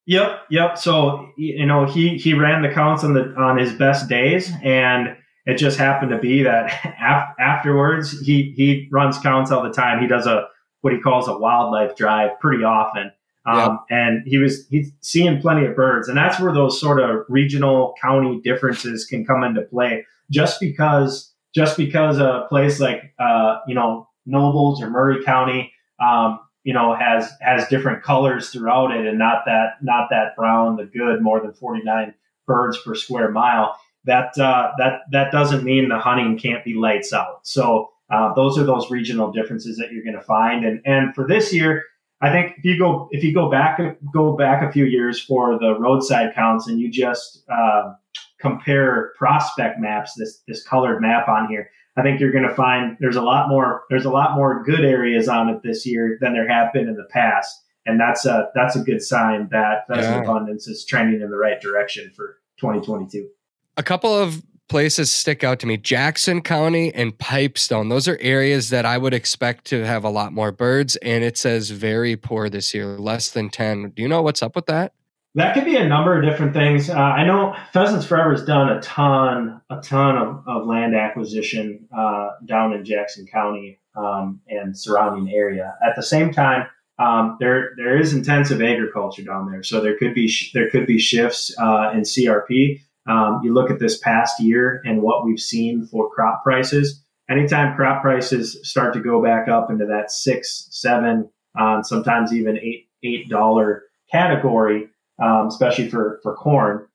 Yep, 0.07 0.41
yep. 0.51 0.79
So 0.79 1.31
you 1.37 1.67
know 1.67 1.85
he 1.85 2.19
he 2.19 2.35
ran 2.35 2.63
the 2.63 2.71
counts 2.71 3.05
on 3.05 3.15
the 3.15 3.33
on 3.37 3.59
his 3.59 3.73
best 3.73 4.09
days, 4.09 4.51
and 4.63 5.17
it 5.47 5.57
just 5.57 5.79
happened 5.79 6.11
to 6.11 6.19
be 6.19 6.43
that 6.43 6.73
af- 7.01 7.35
afterwards 7.39 8.19
he 8.21 8.53
he 8.57 8.89
runs 8.91 9.19
counts 9.19 9.51
all 9.51 9.63
the 9.63 9.71
time. 9.71 10.01
He 10.01 10.09
does 10.09 10.27
a 10.27 10.49
what 10.81 10.93
he 10.93 11.01
calls 11.01 11.29
a 11.29 11.37
wildlife 11.37 11.97
drive 11.97 12.39
pretty 12.41 12.65
often, 12.65 13.13
um, 13.47 13.81
and 13.91 14.23
he 14.27 14.39
was 14.39 14.67
he's 14.69 14.91
seeing 15.01 15.41
plenty 15.41 15.67
of 15.67 15.77
birds, 15.77 16.09
and 16.09 16.17
that's 16.17 16.41
where 16.41 16.53
those 16.53 16.81
sort 16.81 17.01
of 17.01 17.25
regional 17.29 17.95
county 18.01 18.41
differences 18.43 19.05
can 19.05 19.25
come 19.25 19.45
into 19.45 19.63
play. 19.63 20.05
Just 20.31 20.61
because 20.61 21.33
just 21.55 21.77
because 21.77 22.19
a 22.19 22.47
place 22.49 22.81
like 22.81 23.15
uh, 23.19 23.59
you 23.69 23.75
know 23.75 24.09
Nobles 24.27 24.83
or 24.83 24.91
Murray 24.91 25.23
County 25.25 25.73
um, 26.01 26.41
you 26.65 26.73
know 26.73 26.95
has 26.95 27.31
has 27.41 27.67
different 27.69 28.03
colors 28.03 28.51
throughout 28.51 28.91
it 28.91 29.07
and 29.07 29.19
not 29.19 29.45
that 29.47 29.77
not 29.83 30.09
that 30.11 30.37
brown 30.37 30.77
the 30.77 30.85
good 30.85 31.23
more 31.23 31.41
than 31.41 31.53
49 31.53 32.15
birds 32.47 32.79
per 32.79 32.95
square 32.95 33.31
mile 33.31 33.77
that 34.05 34.39
uh, 34.39 34.73
that 34.79 35.03
that 35.13 35.33
doesn't 35.33 35.65
mean 35.65 35.89
the 35.89 35.99
hunting 35.99 36.39
can't 36.39 36.65
be 36.65 36.75
lights 36.75 37.13
out. 37.13 37.41
So 37.47 37.91
uh, 38.11 38.33
those 38.35 38.59
are 38.59 38.65
those 38.65 38.91
regional 38.91 39.31
differences 39.31 39.77
that 39.77 39.93
you're 39.93 40.05
going 40.05 40.17
to 40.17 40.23
find. 40.23 40.65
And 40.65 40.81
and 40.85 41.15
for 41.15 41.27
this 41.27 41.53
year 41.53 41.85
I 42.21 42.31
think 42.31 42.57
if 42.59 42.65
you 42.65 42.79
go 42.79 43.09
if 43.11 43.23
you 43.23 43.35
go 43.35 43.51
back 43.51 43.81
go 44.13 44.37
back 44.37 44.63
a 44.63 44.73
few 44.73 44.85
years 44.85 45.21
for 45.21 45.59
the 45.59 45.79
roadside 45.79 46.35
counts 46.35 46.67
and 46.67 46.81
you 46.81 46.91
just 46.91 47.45
uh, 47.51 47.95
compare 48.39 49.13
prospect 49.17 49.79
maps 49.79 50.15
this 50.15 50.43
this 50.49 50.63
colored 50.63 51.01
map 51.01 51.29
on 51.29 51.49
here 51.49 51.71
I 51.97 52.03
think 52.03 52.21
you're 52.21 52.33
going 52.33 52.49
to 52.49 52.55
find 52.55 52.97
there's 53.01 53.17
a 53.17 53.23
lot 53.23 53.49
more 53.49 53.83
there's 53.91 54.05
a 54.05 54.11
lot 54.11 54.37
more 54.37 54.63
good 54.63 54.85
areas 54.85 55.29
on 55.29 55.49
it 55.49 55.61
this 55.63 55.85
year 55.85 56.19
than 56.21 56.33
there 56.33 56.49
have 56.49 56.73
been 56.73 56.89
in 56.89 56.95
the 56.95 57.07
past, 57.11 57.65
and 57.85 57.99
that's 57.99 58.27
a 58.27 58.51
that's 58.55 58.77
a 58.77 58.81
good 58.81 59.03
sign 59.03 59.49
that 59.51 59.87
pheasant 59.89 60.17
yeah. 60.17 60.23
abundance 60.23 60.67
is 60.67 60.85
trending 60.85 61.21
in 61.21 61.31
the 61.31 61.37
right 61.37 61.61
direction 61.61 62.11
for 62.15 62.39
2022. 62.61 63.29
A 63.77 63.83
couple 63.83 64.15
of 64.15 64.43
places 64.69 65.11
stick 65.11 65.43
out 65.43 65.59
to 65.61 65.67
me: 65.67 65.77
Jackson 65.77 66.43
County 66.43 66.95
and 66.95 67.19
Pipestone. 67.19 67.89
Those 67.89 68.07
are 68.07 68.19
areas 68.21 68.71
that 68.71 68.87
I 68.87 68.97
would 68.97 69.15
expect 69.15 69.65
to 69.67 69.85
have 69.85 70.05
a 70.05 70.11
lot 70.11 70.33
more 70.33 70.53
birds, 70.53 70.97
and 70.97 71.25
it 71.25 71.37
says 71.37 71.71
very 71.71 72.17
poor 72.17 72.49
this 72.49 72.73
year, 72.73 72.99
less 72.99 73.31
than 73.31 73.51
ten. 73.51 73.91
Do 73.91 74.03
you 74.03 74.09
know 74.09 74.23
what's 74.23 74.43
up 74.43 74.55
with 74.55 74.67
that? 74.67 74.93
That 75.37 75.55
could 75.55 75.65
be 75.65 75.77
a 75.77 75.87
number 75.87 76.17
of 76.17 76.25
different 76.25 76.55
things. 76.55 76.91
Uh, 76.91 76.95
I 76.95 77.25
know 77.25 77.55
Pheasants 77.73 78.05
Forever 78.05 78.33
has 78.33 78.45
done 78.45 78.69
a 78.69 78.81
ton, 78.81 79.61
a 79.71 79.81
ton 79.81 80.17
of, 80.17 80.43
of 80.47 80.67
land 80.67 80.97
acquisition 80.97 81.89
uh, 81.97 82.31
down 82.47 82.73
in 82.73 82.85
Jackson 82.85 83.27
County 83.27 83.79
um, 83.95 84.41
and 84.49 84.77
surrounding 84.77 85.33
area. 85.33 85.77
At 85.87 85.95
the 85.95 86.03
same 86.03 86.33
time, 86.33 86.67
um, 86.99 87.37
there 87.41 87.71
there 87.77 87.97
is 87.97 88.13
intensive 88.13 88.61
agriculture 88.61 89.23
down 89.23 89.51
there, 89.51 89.63
so 89.63 89.81
there 89.81 89.97
could 89.97 90.15
be 90.15 90.29
sh- 90.29 90.53
there 90.53 90.69
could 90.69 90.87
be 90.87 90.99
shifts 90.99 91.55
uh, 91.59 91.93
in 91.95 92.01
CRP. 92.01 92.81
Um, 93.09 93.41
you 93.43 93.55
look 93.55 93.71
at 93.71 93.79
this 93.79 93.99
past 93.99 94.39
year 94.41 94.83
and 94.85 95.01
what 95.01 95.25
we've 95.25 95.41
seen 95.41 95.87
for 95.87 96.11
crop 96.11 96.43
prices. 96.43 97.03
Anytime 97.31 97.75
crop 97.75 98.03
prices 98.03 98.59
start 98.69 98.93
to 98.95 99.01
go 99.01 99.23
back 99.23 99.49
up 99.49 99.71
into 99.71 99.87
that 99.87 100.11
six, 100.11 100.69
seven, 100.73 101.31
uh, 101.59 101.83
sometimes 101.83 102.35
even 102.35 102.59
eight 102.59 102.89
eight 103.03 103.31
dollar 103.31 103.85
category, 104.13 104.89
um, 105.21 105.49
especially 105.49 105.89
for 105.89 106.21
for 106.23 106.35
corn. 106.35 106.87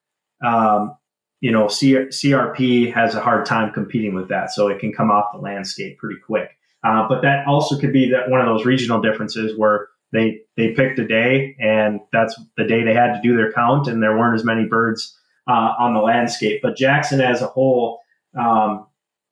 Um, 0.43 0.95
you 1.41 1.51
know, 1.51 1.67
C- 1.67 1.93
CRP 1.93 2.91
has 2.93 3.13
a 3.13 3.21
hard 3.21 3.45
time 3.45 3.71
competing 3.73 4.15
with 4.15 4.29
that, 4.29 4.51
so 4.51 4.67
it 4.67 4.79
can 4.79 4.93
come 4.93 5.11
off 5.11 5.33
the 5.33 5.39
landscape 5.39 5.97
pretty 5.97 6.19
quick. 6.19 6.57
Uh, 6.83 7.07
but 7.07 7.21
that 7.21 7.47
also 7.47 7.79
could 7.79 7.93
be 7.93 8.09
that 8.11 8.29
one 8.29 8.39
of 8.39 8.47
those 8.47 8.65
regional 8.65 9.01
differences 9.01 9.57
where 9.57 9.89
they 10.11 10.39
they 10.55 10.71
picked 10.71 10.99
a 10.99 11.07
day 11.07 11.55
and 11.59 11.99
that's 12.11 12.39
the 12.57 12.63
day 12.63 12.83
they 12.83 12.93
had 12.93 13.13
to 13.13 13.21
do 13.21 13.35
their 13.35 13.51
count, 13.51 13.87
and 13.87 14.01
there 14.01 14.17
weren't 14.17 14.35
as 14.35 14.45
many 14.45 14.65
birds 14.65 15.17
uh, 15.47 15.73
on 15.77 15.93
the 15.93 15.99
landscape. 15.99 16.61
But 16.61 16.77
Jackson 16.77 17.21
as 17.21 17.41
a 17.41 17.47
whole 17.47 17.99
um, 18.37 18.87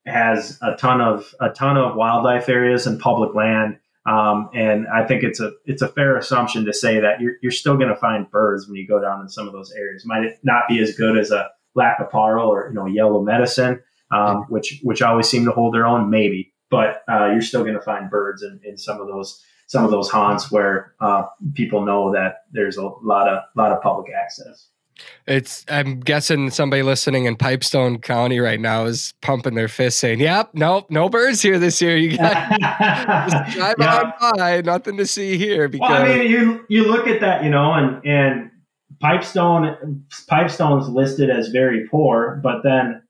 has 0.06 0.58
a 0.62 0.76
ton 0.76 1.02
of 1.02 1.34
a 1.40 1.50
ton 1.50 1.78
of 1.78 1.96
wildlife 1.96 2.50
areas 2.50 2.88
and 2.88 3.00
public 3.00 3.34
land 3.36 3.78
um, 4.06 4.50
and 4.54 4.88
I 4.88 5.06
think 5.06 5.24
it's 5.24 5.40
a 5.40 5.52
it's 5.66 5.82
a 5.82 5.88
fair 5.88 6.18
assumption 6.18 6.66
to 6.66 6.74
say 6.74 7.00
that 7.00 7.22
you're, 7.22 7.36
you're 7.42 7.52
still 7.52 7.78
going 7.78 7.90
to 7.90 7.96
find 7.96 8.30
birds 8.30 8.68
when 8.68 8.76
you 8.76 8.88
go 8.88 9.00
down 9.00 9.22
in 9.22 9.30
some 9.30 9.48
of 9.48 9.54
those 9.54 9.72
areas. 9.72 10.06
Might 10.06 10.24
it 10.24 10.40
not 10.44 10.64
be 10.68 10.80
as 10.80 10.96
good 10.96 11.18
as 11.18 11.32
a 11.32 11.50
Lac 11.76 11.98
qui 11.98 12.06
Parle 12.12 12.50
or 12.50 12.68
you 12.68 12.74
know 12.74 12.86
yellow 12.86 13.22
medicine, 13.22 13.82
um, 14.12 14.46
which 14.50 14.82
which 14.84 15.02
always 15.02 15.30
seem 15.30 15.46
to 15.46 15.52
hold 15.52 15.74
their 15.74 15.86
own, 15.86 16.10
maybe. 16.10 16.54
But 16.70 17.04
uh, 17.08 17.28
you're 17.28 17.42
still 17.42 17.64
going 17.64 17.76
to 17.76 17.82
find 17.82 18.10
birds 18.10 18.44
in, 18.44 18.60
in 18.64 18.78
some 18.78 19.00
of 19.00 19.08
those 19.08 19.42
some 19.68 19.86
of 19.86 19.92
those 19.92 20.10
haunts 20.10 20.52
where 20.52 20.94
uh, 21.00 21.24
people 21.54 21.86
know 21.86 22.12
that 22.14 22.44
there's 22.52 22.78
a 22.78 22.84
lot 22.84 23.30
of 23.30 23.44
lot 23.56 23.72
of 23.72 23.82
public 23.82 24.12
access. 24.14 24.68
It's 25.26 25.66
I'm 25.70 26.00
guessing 26.00 26.50
somebody 26.50 26.84
listening 26.84 27.26
in 27.26 27.36
Pipestone 27.36 28.00
County 28.00 28.40
right 28.40 28.60
now 28.60 28.86
is 28.86 29.14
pumping 29.22 29.56
their 29.56 29.68
fist 29.68 30.00
saying, 30.00 30.20
Yep, 30.20 30.52
nope, 30.54 30.90
no 30.90 31.10
birds 31.10 31.42
here 31.42 31.60
this 31.60 31.82
year. 31.82 31.98
You 31.98 32.18
got 32.18 32.60
drive 33.52 33.80
on 33.80 34.14
by, 34.38 34.62
nothing 34.62 34.98
to 34.98 35.06
see 35.06 35.38
here. 35.38 35.68
Because 35.68 35.90
well, 35.90 36.04
I 36.04 36.18
mean 36.18 36.30
you 36.30 36.66
you 36.70 36.88
look 36.92 37.08
at 37.08 37.22
that, 37.22 37.44
you 37.44 37.50
know, 37.50 37.74
and 37.74 38.06
and 38.06 38.52
Pipestone 39.00 40.06
Pipestone's 40.28 40.90
listed 40.90 41.30
as 41.30 41.50
very 41.50 41.88
poor, 41.90 42.40
but 42.44 42.64
then 42.64 43.02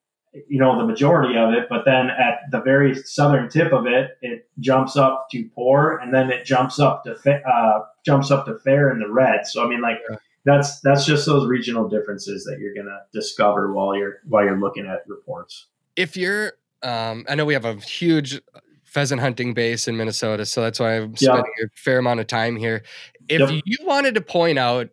you 0.48 0.60
know 0.60 0.78
the 0.78 0.86
majority 0.86 1.38
of 1.38 1.54
it, 1.54 1.67
but 1.69 1.84
then 1.86 2.10
at 2.10 2.39
the 2.52 2.62
very 2.62 2.96
southern 2.96 3.50
tip 3.50 3.74
of 3.74 3.86
it, 3.88 4.12
it 4.22 4.48
jumps 4.60 4.96
up 4.96 5.28
to 5.32 5.50
poor, 5.56 6.00
and 6.02 6.13
then 6.13 6.32
it 6.32 6.46
jumps 6.46 6.80
up 6.80 7.04
to 7.04 7.15
uh, 7.48 7.80
jumps 8.06 8.32
up 8.32 8.46
to 8.46 8.58
fair 8.60 8.91
in 8.91 9.00
the 9.00 9.12
red. 9.12 9.46
So 9.46 9.63
I 9.63 9.67
mean, 9.67 9.82
like 9.82 9.98
yeah 10.10 10.17
that's 10.45 10.79
that's 10.82 11.06
just 11.06 11.25
those 11.25 11.47
regional 11.47 11.88
differences 11.88 12.43
that 12.45 12.60
you're 12.60 12.73
gonna 12.73 12.99
discover 13.13 13.73
while 13.73 13.95
you're 13.95 14.19
while 14.27 14.43
you're 14.43 14.60
looking 14.60 14.86
at 14.86 15.03
reports. 15.08 15.67
If 15.95 16.17
you're, 16.17 16.53
um, 16.82 17.25
I 17.29 17.36
know 17.36 17.45
we 17.45 17.53
have 17.53 17.65
a 17.65 17.75
huge 17.75 18.41
pheasant 18.84 19.21
hunting 19.21 19.53
base 19.53 19.88
in 19.88 19.95
Minnesota, 19.95 20.45
so 20.45 20.62
that's 20.62 20.79
why 20.79 20.97
I'm 20.97 21.15
spending 21.15 21.51
a 21.63 21.67
fair 21.75 21.99
amount 21.99 22.19
of 22.19 22.27
time 22.27 22.56
here. 22.56 22.84
If 23.29 23.49
yep. 23.49 23.62
you 23.65 23.77
wanted 23.84 24.15
to 24.15 24.21
point 24.21 24.60
out, 24.60 24.89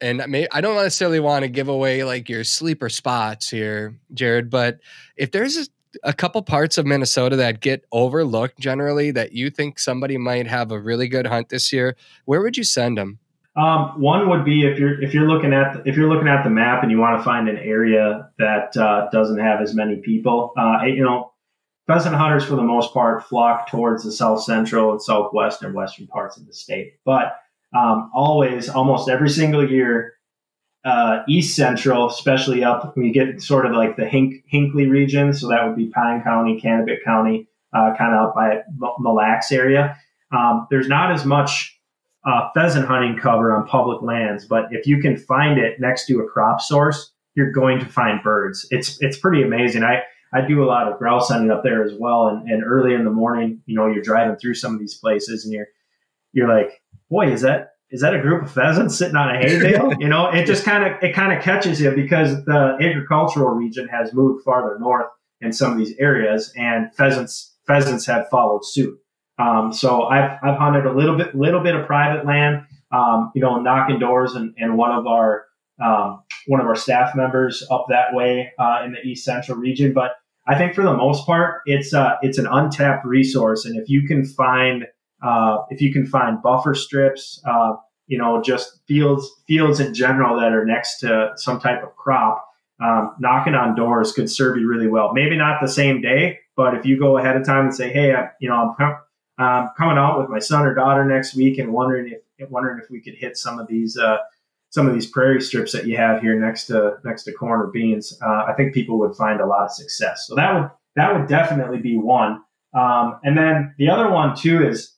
and 0.00 0.22
may, 0.28 0.46
I 0.52 0.60
don't 0.60 0.76
necessarily 0.76 1.20
want 1.20 1.42
to 1.42 1.48
give 1.48 1.68
away 1.68 2.04
like 2.04 2.28
your 2.28 2.44
sleeper 2.44 2.88
spots 2.88 3.50
here, 3.50 3.98
Jared, 4.14 4.50
but 4.50 4.78
if 5.16 5.32
there's 5.32 5.56
a, 5.56 5.66
a 6.04 6.12
couple 6.12 6.42
parts 6.42 6.78
of 6.78 6.86
Minnesota 6.86 7.36
that 7.36 7.60
get 7.60 7.84
overlooked 7.92 8.58
generally 8.58 9.10
that 9.10 9.32
you 9.32 9.50
think 9.50 9.78
somebody 9.78 10.16
might 10.16 10.46
have 10.46 10.70
a 10.70 10.80
really 10.80 11.08
good 11.08 11.26
hunt 11.26 11.48
this 11.48 11.72
year, 11.72 11.96
where 12.24 12.40
would 12.40 12.56
you 12.56 12.64
send 12.64 12.98
them? 12.98 13.18
Um, 13.54 14.00
one 14.00 14.30
would 14.30 14.44
be 14.44 14.64
if 14.64 14.78
you're 14.78 15.02
if 15.02 15.12
you're 15.12 15.28
looking 15.28 15.52
at 15.52 15.74
the, 15.74 15.88
if 15.88 15.96
you're 15.96 16.08
looking 16.08 16.28
at 16.28 16.42
the 16.42 16.50
map 16.50 16.82
and 16.82 16.90
you 16.90 16.98
want 16.98 17.18
to 17.18 17.24
find 17.24 17.48
an 17.48 17.58
area 17.58 18.30
that 18.38 18.74
uh, 18.76 19.08
doesn't 19.12 19.38
have 19.38 19.60
as 19.60 19.74
many 19.74 19.96
people. 19.96 20.52
Uh, 20.56 20.84
you 20.86 21.04
know, 21.04 21.32
pheasant 21.86 22.14
hunters 22.14 22.44
for 22.44 22.56
the 22.56 22.62
most 22.62 22.94
part 22.94 23.24
flock 23.24 23.68
towards 23.68 24.04
the 24.04 24.12
south 24.12 24.42
central 24.42 24.92
and 24.92 25.02
southwest 25.02 25.62
and 25.62 25.74
western 25.74 26.06
parts 26.06 26.36
of 26.38 26.46
the 26.46 26.54
state. 26.54 26.94
But 27.04 27.38
um, 27.76 28.10
always, 28.14 28.68
almost 28.68 29.08
every 29.08 29.28
single 29.28 29.68
year, 29.68 30.14
uh, 30.84 31.22
east 31.28 31.54
central, 31.54 32.08
especially 32.08 32.64
up 32.64 32.96
when 32.96 33.06
you 33.06 33.12
get 33.12 33.40
sort 33.42 33.66
of 33.66 33.72
like 33.72 33.96
the 33.96 34.06
Hink, 34.06 34.44
Hinckley 34.46 34.86
region, 34.86 35.32
so 35.32 35.48
that 35.48 35.66
would 35.66 35.76
be 35.76 35.86
Pine 35.86 36.22
County, 36.22 36.60
Kanabec 36.60 37.04
County, 37.04 37.48
uh, 37.72 37.94
kind 37.96 38.14
of 38.14 38.28
up 38.28 38.34
by 38.34 38.62
Mille 38.98 39.14
Lacs 39.14 39.52
area. 39.52 39.96
Um, 40.32 40.66
there's 40.70 40.88
not 40.88 41.12
as 41.12 41.24
much 41.24 41.71
uh, 42.24 42.48
pheasant 42.54 42.86
hunting 42.86 43.18
cover 43.18 43.52
on 43.52 43.66
public 43.66 44.02
lands, 44.02 44.44
but 44.44 44.66
if 44.70 44.86
you 44.86 45.00
can 45.00 45.16
find 45.16 45.58
it 45.58 45.80
next 45.80 46.06
to 46.06 46.20
a 46.20 46.28
crop 46.28 46.60
source, 46.60 47.12
you're 47.34 47.50
going 47.50 47.80
to 47.80 47.86
find 47.86 48.22
birds. 48.22 48.66
It's 48.70 49.00
it's 49.00 49.18
pretty 49.18 49.42
amazing. 49.42 49.82
I 49.82 50.02
I 50.32 50.46
do 50.46 50.62
a 50.62 50.66
lot 50.66 50.90
of 50.90 50.98
grouse 50.98 51.28
hunting 51.28 51.50
up 51.50 51.62
there 51.62 51.84
as 51.84 51.92
well, 51.98 52.28
and, 52.28 52.48
and 52.48 52.64
early 52.64 52.94
in 52.94 53.04
the 53.04 53.10
morning, 53.10 53.60
you 53.66 53.76
know, 53.76 53.86
you're 53.86 54.02
driving 54.02 54.36
through 54.36 54.54
some 54.54 54.72
of 54.72 54.80
these 54.80 54.96
places, 54.98 55.44
and 55.44 55.52
you're 55.52 55.66
you're 56.32 56.48
like, 56.48 56.80
boy, 57.10 57.32
is 57.32 57.42
that 57.42 57.72
is 57.90 58.00
that 58.00 58.14
a 58.14 58.20
group 58.20 58.42
of 58.44 58.50
pheasants 58.50 58.96
sitting 58.96 59.16
on 59.16 59.34
a 59.34 59.38
hay 59.38 59.58
bale? 59.72 59.92
you 59.98 60.08
know, 60.08 60.30
it 60.30 60.46
just 60.46 60.64
kind 60.64 60.84
of 60.84 61.02
it 61.02 61.14
kind 61.14 61.32
of 61.32 61.42
catches 61.42 61.80
you 61.80 61.90
because 61.90 62.44
the 62.44 62.76
agricultural 62.80 63.50
region 63.50 63.88
has 63.88 64.14
moved 64.14 64.44
farther 64.44 64.78
north 64.78 65.06
in 65.40 65.52
some 65.52 65.72
of 65.72 65.78
these 65.78 65.94
areas, 65.98 66.52
and 66.56 66.94
pheasants 66.94 67.56
pheasants 67.66 68.06
have 68.06 68.28
followed 68.30 68.64
suit. 68.64 68.98
Um, 69.38 69.72
so 69.72 70.04
I've, 70.04 70.38
I've 70.42 70.58
hunted 70.58 70.86
a 70.86 70.92
little 70.92 71.16
bit, 71.16 71.34
little 71.34 71.60
bit 71.60 71.74
of 71.74 71.86
private 71.86 72.26
land, 72.26 72.64
um, 72.92 73.32
you 73.34 73.40
know, 73.40 73.60
knocking 73.60 73.98
doors 73.98 74.34
and, 74.34 74.54
and 74.58 74.76
one 74.76 74.92
of 74.92 75.06
our, 75.06 75.46
um, 75.82 76.22
one 76.46 76.60
of 76.60 76.66
our 76.66 76.76
staff 76.76 77.14
members 77.14 77.66
up 77.70 77.86
that 77.88 78.12
way 78.12 78.52
uh, 78.58 78.82
in 78.84 78.92
the 78.92 79.00
East 79.00 79.24
Central 79.24 79.56
region. 79.56 79.92
But 79.92 80.12
I 80.46 80.56
think 80.56 80.74
for 80.74 80.82
the 80.82 80.94
most 80.94 81.24
part, 81.24 81.62
it's 81.66 81.94
uh, 81.94 82.16
it's 82.22 82.38
an 82.38 82.46
untapped 82.46 83.06
resource, 83.06 83.64
and 83.64 83.78
if 83.78 83.88
you 83.88 84.06
can 84.06 84.24
find 84.24 84.86
uh, 85.22 85.58
if 85.70 85.80
you 85.80 85.92
can 85.92 86.04
find 86.04 86.42
buffer 86.42 86.74
strips, 86.74 87.40
uh, 87.46 87.74
you 88.08 88.18
know, 88.18 88.42
just 88.42 88.80
fields 88.88 89.30
fields 89.46 89.78
in 89.78 89.94
general 89.94 90.40
that 90.40 90.52
are 90.52 90.64
next 90.64 90.98
to 91.00 91.30
some 91.36 91.60
type 91.60 91.82
of 91.82 91.94
crop, 91.94 92.44
um, 92.82 93.14
knocking 93.20 93.54
on 93.54 93.76
doors 93.76 94.12
could 94.12 94.28
serve 94.28 94.56
you 94.56 94.68
really 94.68 94.88
well. 94.88 95.12
Maybe 95.12 95.36
not 95.36 95.60
the 95.60 95.68
same 95.68 96.00
day, 96.00 96.40
but 96.56 96.74
if 96.74 96.84
you 96.84 96.98
go 96.98 97.18
ahead 97.18 97.36
of 97.36 97.46
time 97.46 97.66
and 97.66 97.74
say, 97.74 97.92
"Hey, 97.92 98.12
I, 98.12 98.30
you 98.40 98.48
know, 98.48 98.56
I'm 98.56 98.74
um, 99.42 99.70
coming 99.76 99.98
out 99.98 100.18
with 100.18 100.28
my 100.28 100.38
son 100.38 100.64
or 100.64 100.74
daughter 100.74 101.04
next 101.04 101.34
week 101.34 101.58
and 101.58 101.72
wondering 101.72 102.12
if 102.38 102.50
wondering 102.50 102.80
if 102.82 102.90
we 102.90 103.00
could 103.00 103.14
hit 103.14 103.36
some 103.36 103.58
of 103.58 103.66
these 103.66 103.96
uh, 103.96 104.18
some 104.70 104.88
of 104.88 104.94
these 104.94 105.06
prairie 105.06 105.40
strips 105.40 105.72
that 105.72 105.86
you 105.86 105.96
have 105.96 106.22
here 106.22 106.38
next 106.38 106.66
to 106.66 106.98
next 107.04 107.24
to 107.24 107.32
corn 107.32 107.60
or 107.60 107.66
beans, 107.66 108.18
uh, 108.22 108.44
I 108.48 108.54
think 108.56 108.72
people 108.72 108.98
would 109.00 109.14
find 109.14 109.40
a 109.40 109.46
lot 109.46 109.64
of 109.64 109.72
success. 109.72 110.26
So 110.26 110.34
that 110.34 110.54
would 110.54 110.70
that 110.96 111.14
would 111.14 111.28
definitely 111.28 111.78
be 111.78 111.96
one. 111.96 112.42
Um, 112.74 113.18
and 113.22 113.36
then 113.36 113.74
the 113.78 113.90
other 113.90 114.10
one 114.10 114.34
too 114.34 114.66
is 114.66 114.94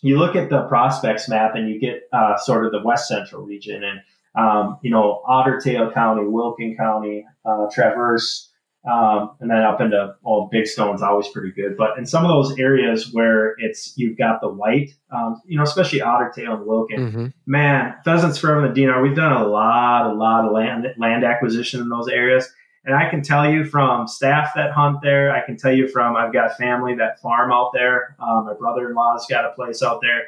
you 0.00 0.18
look 0.18 0.34
at 0.34 0.48
the 0.48 0.62
prospects 0.62 1.28
map 1.28 1.54
and 1.54 1.68
you 1.68 1.78
get 1.78 2.02
uh, 2.12 2.38
sort 2.38 2.64
of 2.64 2.72
the 2.72 2.82
west 2.82 3.08
central 3.08 3.42
region 3.42 3.82
and 3.84 4.00
um, 4.34 4.78
you 4.82 4.90
know 4.90 5.22
Otter 5.26 5.60
Tail 5.60 5.90
County, 5.90 6.24
Wilkin 6.24 6.76
County, 6.76 7.26
uh, 7.44 7.66
Traverse, 7.70 8.50
um, 8.90 9.36
and 9.38 9.48
then 9.48 9.58
up 9.58 9.80
into 9.80 10.16
all 10.24 10.40
well, 10.40 10.48
Big 10.50 10.66
Stone's 10.66 11.02
always 11.02 11.28
pretty 11.28 11.52
good. 11.52 11.76
But 11.76 11.98
in 11.98 12.04
some 12.04 12.24
of 12.24 12.28
those 12.28 12.58
areas 12.58 13.12
where 13.12 13.54
it's 13.58 13.96
you've 13.96 14.18
got 14.18 14.40
the 14.40 14.48
white, 14.48 14.94
um, 15.10 15.40
you 15.46 15.56
know, 15.56 15.62
especially 15.62 16.00
Otter 16.00 16.32
Tail 16.34 16.54
and 16.54 16.66
Wilkin, 16.66 16.98
mm-hmm. 16.98 17.26
man, 17.46 17.94
pheasants 18.04 18.38
forever 18.38 18.66
in 18.66 18.74
the 18.74 18.80
DNR. 18.80 19.00
We've 19.02 19.14
done 19.14 19.40
a 19.40 19.46
lot, 19.46 20.10
a 20.10 20.14
lot 20.14 20.46
of 20.46 20.52
land 20.52 20.86
land 20.98 21.24
acquisition 21.24 21.80
in 21.80 21.88
those 21.88 22.08
areas. 22.08 22.48
And 22.84 22.96
I 22.96 23.08
can 23.08 23.22
tell 23.22 23.48
you 23.48 23.64
from 23.64 24.08
staff 24.08 24.50
that 24.56 24.72
hunt 24.72 24.98
there, 25.02 25.32
I 25.32 25.46
can 25.46 25.56
tell 25.56 25.72
you 25.72 25.86
from 25.86 26.16
I've 26.16 26.32
got 26.32 26.56
family 26.56 26.96
that 26.96 27.20
farm 27.20 27.52
out 27.52 27.70
there. 27.72 28.16
Um, 28.18 28.46
my 28.46 28.54
brother 28.54 28.88
in 28.88 28.96
law's 28.96 29.26
got 29.30 29.44
a 29.44 29.50
place 29.50 29.84
out 29.84 30.00
there. 30.00 30.22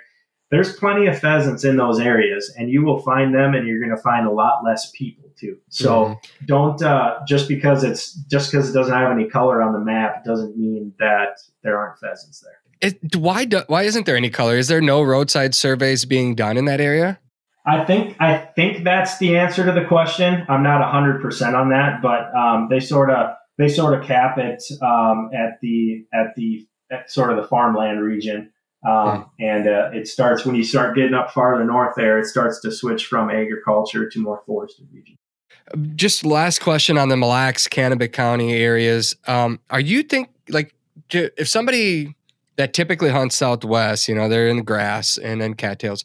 There's 0.52 0.76
plenty 0.76 1.08
of 1.08 1.18
pheasants 1.18 1.64
in 1.64 1.76
those 1.76 1.98
areas, 1.98 2.54
and 2.56 2.70
you 2.70 2.84
will 2.84 3.00
find 3.00 3.34
them, 3.34 3.54
and 3.54 3.66
you're 3.66 3.80
going 3.80 3.96
to 3.96 4.00
find 4.00 4.28
a 4.28 4.30
lot 4.30 4.62
less 4.64 4.92
people 4.94 5.23
too. 5.44 5.58
So 5.68 5.90
mm-hmm. 5.90 6.46
don't 6.46 6.82
uh, 6.82 7.20
just 7.26 7.48
because 7.48 7.84
it's 7.84 8.14
just 8.30 8.50
because 8.50 8.70
it 8.70 8.72
doesn't 8.72 8.94
have 8.94 9.10
any 9.10 9.28
color 9.28 9.62
on 9.62 9.72
the 9.72 9.78
map 9.80 10.24
doesn't 10.24 10.56
mean 10.56 10.92
that 10.98 11.38
there 11.62 11.78
aren't 11.78 11.98
pheasants 11.98 12.40
there. 12.40 12.58
It, 12.80 13.16
why 13.16 13.44
do, 13.44 13.62
why 13.66 13.84
isn't 13.84 14.04
there 14.04 14.16
any 14.16 14.30
color? 14.30 14.56
Is 14.56 14.68
there 14.68 14.80
no 14.80 15.02
roadside 15.02 15.54
surveys 15.54 16.04
being 16.04 16.34
done 16.34 16.56
in 16.56 16.64
that 16.66 16.80
area? 16.80 17.18
I 17.66 17.84
think 17.84 18.16
I 18.20 18.36
think 18.36 18.84
that's 18.84 19.18
the 19.18 19.38
answer 19.38 19.64
to 19.64 19.72
the 19.72 19.86
question. 19.86 20.44
I'm 20.48 20.62
not 20.62 20.82
hundred 20.90 21.22
percent 21.22 21.56
on 21.56 21.70
that, 21.70 22.02
but 22.02 22.34
um, 22.34 22.68
they 22.70 22.80
sort 22.80 23.10
of 23.10 23.34
they 23.56 23.68
sort 23.68 23.98
of 23.98 24.06
cap 24.06 24.36
it 24.38 24.62
um, 24.82 25.30
at 25.34 25.60
the 25.62 26.04
at 26.12 26.34
the 26.36 26.66
at 26.90 27.10
sort 27.10 27.30
of 27.30 27.36
the 27.36 27.48
farmland 27.48 28.02
region, 28.02 28.52
um, 28.86 29.08
hmm. 29.08 29.42
and 29.42 29.66
uh, 29.66 29.90
it 29.94 30.06
starts 30.08 30.44
when 30.44 30.54
you 30.54 30.64
start 30.64 30.94
getting 30.94 31.14
up 31.14 31.30
farther 31.30 31.64
north. 31.64 31.94
There, 31.96 32.18
it 32.18 32.26
starts 32.26 32.60
to 32.60 32.70
switch 32.70 33.06
from 33.06 33.30
agriculture 33.30 34.10
to 34.10 34.18
more 34.20 34.42
forested 34.44 34.88
region. 34.92 35.16
Just 35.96 36.24
last 36.24 36.60
question 36.60 36.98
on 36.98 37.08
the 37.08 37.16
Mille 37.16 37.30
Lacs, 37.30 37.68
Kanabec 37.68 38.12
County 38.12 38.52
areas. 38.54 39.16
Um, 39.26 39.60
are 39.70 39.80
you 39.80 40.02
think 40.02 40.28
like 40.48 40.74
if 41.10 41.48
somebody 41.48 42.14
that 42.56 42.72
typically 42.74 43.10
hunts 43.10 43.36
Southwest, 43.36 44.08
you 44.08 44.14
know, 44.14 44.28
they're 44.28 44.48
in 44.48 44.58
the 44.58 44.62
grass 44.62 45.16
and 45.16 45.40
then 45.40 45.54
cattails 45.54 46.04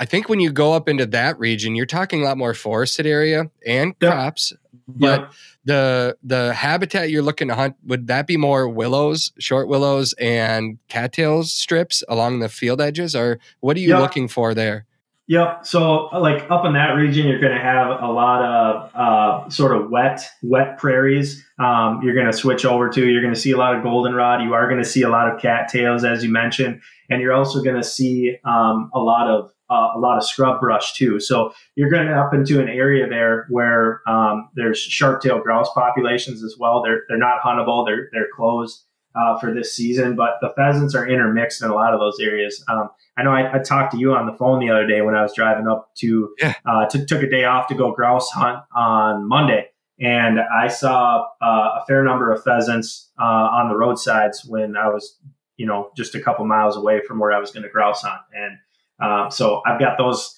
I 0.00 0.06
think 0.06 0.30
when 0.30 0.40
you 0.40 0.50
go 0.50 0.72
up 0.72 0.88
into 0.88 1.04
that 1.06 1.38
region, 1.38 1.76
you're 1.76 1.84
talking 1.84 2.22
a 2.22 2.24
lot 2.24 2.38
more 2.38 2.54
forested 2.54 3.06
area 3.06 3.50
and 3.66 3.96
crops. 3.98 4.54
But 4.88 5.32
the 5.66 6.16
the 6.22 6.54
habitat 6.54 7.10
you're 7.10 7.22
looking 7.22 7.48
to 7.48 7.54
hunt 7.54 7.76
would 7.84 8.06
that 8.06 8.26
be 8.26 8.38
more 8.38 8.66
willows, 8.66 9.30
short 9.38 9.68
willows, 9.68 10.14
and 10.14 10.78
cattails 10.88 11.52
strips 11.52 12.02
along 12.08 12.40
the 12.40 12.48
field 12.48 12.80
edges, 12.80 13.14
or 13.14 13.38
what 13.60 13.76
are 13.76 13.80
you 13.80 13.96
looking 14.00 14.26
for 14.26 14.54
there? 14.54 14.86
Yep. 15.30 15.64
So, 15.64 16.06
like 16.06 16.50
up 16.50 16.64
in 16.64 16.72
that 16.72 16.94
region, 16.94 17.28
you're 17.28 17.38
going 17.38 17.54
to 17.54 17.62
have 17.62 18.02
a 18.02 18.10
lot 18.10 18.42
of 18.42 18.90
uh, 18.96 19.48
sort 19.48 19.76
of 19.76 19.88
wet, 19.88 20.28
wet 20.42 20.76
prairies. 20.76 21.46
Um, 21.60 22.00
you're 22.02 22.16
going 22.16 22.26
to 22.26 22.32
switch 22.32 22.64
over 22.64 22.88
to. 22.88 23.08
You're 23.08 23.22
going 23.22 23.32
to 23.32 23.38
see 23.38 23.52
a 23.52 23.56
lot 23.56 23.76
of 23.76 23.84
goldenrod. 23.84 24.42
You 24.42 24.54
are 24.54 24.68
going 24.68 24.82
to 24.82 24.88
see 24.88 25.02
a 25.02 25.08
lot 25.08 25.32
of 25.32 25.40
cattails, 25.40 26.02
as 26.02 26.24
you 26.24 26.32
mentioned, 26.32 26.80
and 27.10 27.20
you're 27.22 27.32
also 27.32 27.62
going 27.62 27.76
to 27.76 27.84
see 27.84 28.38
um, 28.44 28.90
a 28.92 28.98
lot 28.98 29.28
of 29.28 29.52
uh, 29.70 29.90
a 29.94 30.00
lot 30.00 30.18
of 30.18 30.26
scrub 30.26 30.58
brush 30.58 30.94
too. 30.94 31.20
So 31.20 31.54
you're 31.76 31.90
going 31.90 32.08
up 32.08 32.34
into 32.34 32.60
an 32.60 32.68
area 32.68 33.08
there 33.08 33.46
where 33.50 34.00
um, 34.08 34.48
there's 34.56 34.80
sharp-tailed 34.80 35.44
grouse 35.44 35.72
populations 35.72 36.42
as 36.42 36.56
well. 36.58 36.82
They're 36.82 37.04
they're 37.08 37.18
not 37.18 37.40
huntable. 37.40 37.86
They're 37.86 38.08
they're 38.12 38.30
closed 38.34 38.84
uh, 39.14 39.38
for 39.38 39.54
this 39.54 39.76
season, 39.76 40.16
but 40.16 40.38
the 40.40 40.52
pheasants 40.56 40.96
are 40.96 41.06
intermixed 41.06 41.62
in 41.62 41.70
a 41.70 41.74
lot 41.74 41.94
of 41.94 42.00
those 42.00 42.18
areas. 42.18 42.64
Um, 42.68 42.90
I 43.16 43.22
know 43.22 43.32
I, 43.32 43.56
I, 43.56 43.58
talked 43.58 43.92
to 43.92 43.98
you 43.98 44.14
on 44.14 44.26
the 44.26 44.32
phone 44.32 44.60
the 44.60 44.70
other 44.70 44.86
day 44.86 45.02
when 45.02 45.14
I 45.14 45.22
was 45.22 45.34
driving 45.34 45.68
up 45.68 45.94
to, 45.96 46.34
yeah. 46.38 46.54
uh, 46.64 46.86
to 46.86 47.04
took 47.04 47.22
a 47.22 47.28
day 47.28 47.44
off 47.44 47.66
to 47.68 47.74
go 47.74 47.92
grouse 47.92 48.30
hunt 48.30 48.60
on 48.74 49.28
Monday, 49.28 49.66
and 49.98 50.38
I 50.40 50.68
saw 50.68 51.26
uh, 51.42 51.80
a 51.80 51.84
fair 51.86 52.02
number 52.04 52.32
of 52.32 52.42
pheasants 52.42 53.10
uh, 53.20 53.24
on 53.24 53.68
the 53.68 53.76
roadsides 53.76 54.44
when 54.44 54.76
I 54.76 54.88
was 54.88 55.18
you 55.56 55.66
know 55.66 55.90
just 55.96 56.14
a 56.14 56.20
couple 56.20 56.46
miles 56.46 56.76
away 56.76 57.00
from 57.06 57.18
where 57.18 57.32
I 57.32 57.38
was 57.38 57.50
going 57.50 57.64
to 57.64 57.68
grouse 57.68 58.02
hunt 58.02 58.22
and 58.32 58.56
um, 59.00 59.30
so 59.30 59.62
I've 59.66 59.80
got 59.80 59.98
those, 59.98 60.36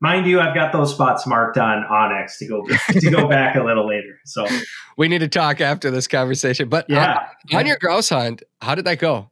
mind 0.00 0.26
you, 0.26 0.40
I've 0.40 0.54
got 0.54 0.72
those 0.72 0.92
spots 0.92 1.26
marked 1.26 1.56
on 1.58 1.84
onX 1.84 2.38
to 2.38 2.46
go 2.46 2.62
to 3.00 3.10
go 3.10 3.28
back 3.28 3.56
a 3.56 3.62
little 3.62 3.86
later. 3.86 4.20
So 4.24 4.46
we 4.96 5.08
need 5.08 5.20
to 5.20 5.28
talk 5.28 5.60
after 5.60 5.90
this 5.90 6.06
conversation. 6.06 6.68
But 6.68 6.90
uh, 6.90 6.94
yeah, 6.94 7.28
on, 7.52 7.60
on 7.60 7.66
your 7.66 7.78
grouse 7.78 8.10
hunt, 8.10 8.42
how 8.60 8.74
did 8.74 8.84
that 8.84 8.98
go? 8.98 9.30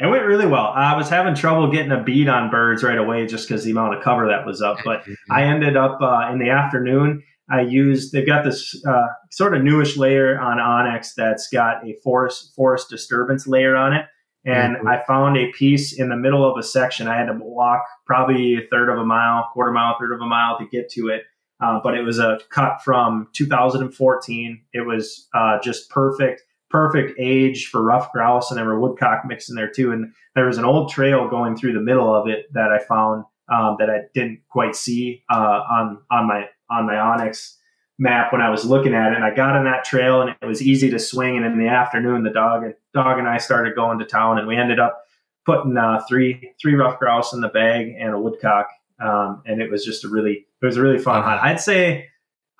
It 0.00 0.06
went 0.06 0.24
really 0.24 0.46
well. 0.46 0.72
I 0.74 0.96
was 0.96 1.08
having 1.08 1.34
trouble 1.34 1.70
getting 1.70 1.92
a 1.92 2.02
bead 2.02 2.28
on 2.28 2.50
birds 2.50 2.82
right 2.82 2.98
away 2.98 3.26
just 3.26 3.46
because 3.46 3.64
the 3.64 3.70
amount 3.70 3.94
of 3.94 4.02
cover 4.02 4.28
that 4.28 4.46
was 4.46 4.62
up. 4.62 4.78
But. 4.84 5.04
I 5.30 5.44
ended 5.44 5.76
up 5.76 6.00
uh, 6.00 6.30
in 6.32 6.38
the 6.38 6.50
afternoon. 6.50 7.22
I 7.50 7.62
used 7.62 8.12
they've 8.12 8.26
got 8.26 8.44
this 8.44 8.80
uh, 8.86 9.08
sort 9.30 9.54
of 9.54 9.62
newish 9.62 9.96
layer 9.96 10.40
on 10.40 10.58
onX 10.58 11.14
that's 11.16 11.48
got 11.48 11.86
a 11.86 11.96
forest 12.02 12.52
forest 12.54 12.88
disturbance 12.88 13.46
layer 13.46 13.76
on 13.76 13.92
it 13.92 14.06
and 14.44 14.76
mm-hmm. 14.76 14.88
I 14.88 15.02
found 15.06 15.36
a 15.36 15.52
piece 15.52 15.98
in 15.98 16.08
the 16.08 16.16
middle 16.16 16.50
of 16.50 16.58
a 16.58 16.62
section. 16.62 17.08
I 17.08 17.16
had 17.16 17.26
to 17.26 17.38
walk 17.38 17.84
probably 18.06 18.54
a 18.54 18.66
third 18.70 18.88
of 18.88 18.98
a 18.98 19.04
mile, 19.04 19.48
quarter 19.52 19.72
mile, 19.72 19.96
third 19.98 20.12
of 20.12 20.20
a 20.20 20.26
mile 20.26 20.58
to 20.58 20.66
get 20.66 20.90
to 20.92 21.08
it. 21.08 21.24
Uh, 21.62 21.78
but 21.82 21.94
it 21.94 22.02
was 22.02 22.18
a 22.18 22.40
cut 22.48 22.82
from 22.82 23.28
2014. 23.34 24.62
It 24.72 24.80
was 24.80 25.28
uh, 25.34 25.58
just 25.60 25.90
perfect, 25.90 26.42
perfect 26.70 27.18
age 27.18 27.66
for 27.66 27.82
ruffed 27.82 28.12
grouse, 28.12 28.50
and 28.50 28.58
there 28.58 28.66
were 28.66 28.80
woodcock 28.80 29.24
mixed 29.26 29.50
in 29.50 29.56
there 29.56 29.70
too. 29.70 29.92
And 29.92 30.12
there 30.34 30.46
was 30.46 30.58
an 30.58 30.64
old 30.64 30.90
trail 30.90 31.28
going 31.28 31.56
through 31.56 31.72
the 31.72 31.80
middle 31.80 32.14
of 32.14 32.28
it 32.28 32.52
that 32.54 32.70
I 32.72 32.78
found 32.78 33.24
um, 33.52 33.76
that 33.78 33.90
I 33.90 34.02
didn't 34.14 34.40
quite 34.48 34.76
see 34.76 35.24
uh, 35.30 35.62
on 35.70 35.98
on 36.10 36.26
my 36.26 36.48
on 36.70 36.86
my 36.86 36.94
onX 36.94 37.56
map 37.98 38.32
when 38.32 38.40
I 38.40 38.48
was 38.48 38.64
looking 38.64 38.94
at 38.94 39.12
it. 39.12 39.16
And 39.16 39.24
I 39.24 39.34
got 39.34 39.56
on 39.56 39.64
that 39.64 39.84
trail 39.84 40.22
and 40.22 40.34
it 40.40 40.46
was 40.46 40.62
easy 40.62 40.88
to 40.90 40.98
swing. 40.98 41.36
And 41.36 41.44
in 41.44 41.58
the 41.58 41.68
afternoon, 41.68 42.22
the 42.22 42.30
dog 42.30 42.64
and 42.64 42.74
dog 42.94 43.18
and 43.18 43.28
I 43.28 43.38
started 43.38 43.74
going 43.74 43.98
to 43.98 44.06
town 44.06 44.38
and 44.38 44.48
we 44.48 44.56
ended 44.56 44.80
up 44.80 45.02
putting 45.44 45.76
uh, 45.76 46.00
three 46.08 46.52
three 46.60 46.74
ruffed 46.74 47.00
grouse 47.00 47.32
in 47.32 47.40
the 47.40 47.48
bag 47.48 47.94
and 47.98 48.14
a 48.14 48.18
woodcock. 48.18 48.68
Um, 49.00 49.42
and 49.46 49.60
it 49.60 49.70
was 49.70 49.84
just 49.84 50.04
a 50.04 50.08
really 50.08 50.46
it 50.62 50.66
was 50.66 50.76
a 50.76 50.82
really 50.82 50.98
fun 50.98 51.22
hunt. 51.22 51.42
I'd 51.42 51.60
say 51.60 52.09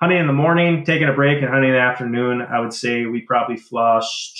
hunting 0.01 0.19
in 0.19 0.27
the 0.27 0.33
morning, 0.33 0.83
taking 0.83 1.07
a 1.07 1.13
break, 1.13 1.41
and 1.41 1.49
hunting 1.49 1.69
in 1.69 1.75
the 1.75 1.81
afternoon. 1.81 2.41
I 2.41 2.59
would 2.59 2.73
say 2.73 3.05
we 3.05 3.21
probably 3.21 3.57
flushed 3.57 4.39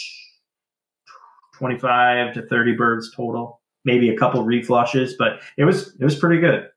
twenty 1.55 1.77
five 1.77 2.33
to 2.33 2.41
thirty 2.47 2.73
birds 2.73 3.13
total. 3.15 3.61
Maybe 3.85 4.09
a 4.09 4.17
couple 4.17 4.43
reflushes, 4.43 5.13
but 5.17 5.41
it 5.57 5.65
was 5.65 5.95
it 5.99 6.03
was 6.03 6.15
pretty 6.15 6.41
good. 6.41 6.67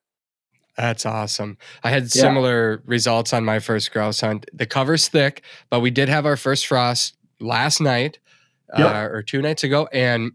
That's 0.77 1.07
awesome. 1.07 1.57
I 1.85 1.90
had 1.90 2.11
similar 2.11 2.73
yeah. 2.73 2.79
results 2.87 3.33
on 3.33 3.44
my 3.44 3.61
first 3.61 3.92
grouse 3.92 4.20
hunt. 4.20 4.47
The 4.53 4.66
cover's 4.66 5.09
thick, 5.09 5.44
but 5.70 5.81
we 5.81 5.90
did 5.90 6.09
have 6.09 6.27
our 6.27 6.37
first 6.37 6.66
frost 6.66 7.16
last 7.40 7.81
night 7.81 8.18
yep. 8.77 8.88
uh, 8.88 9.09
or 9.09 9.23
two 9.23 9.40
nights 9.40 9.62
ago, 9.62 9.88
and 9.92 10.33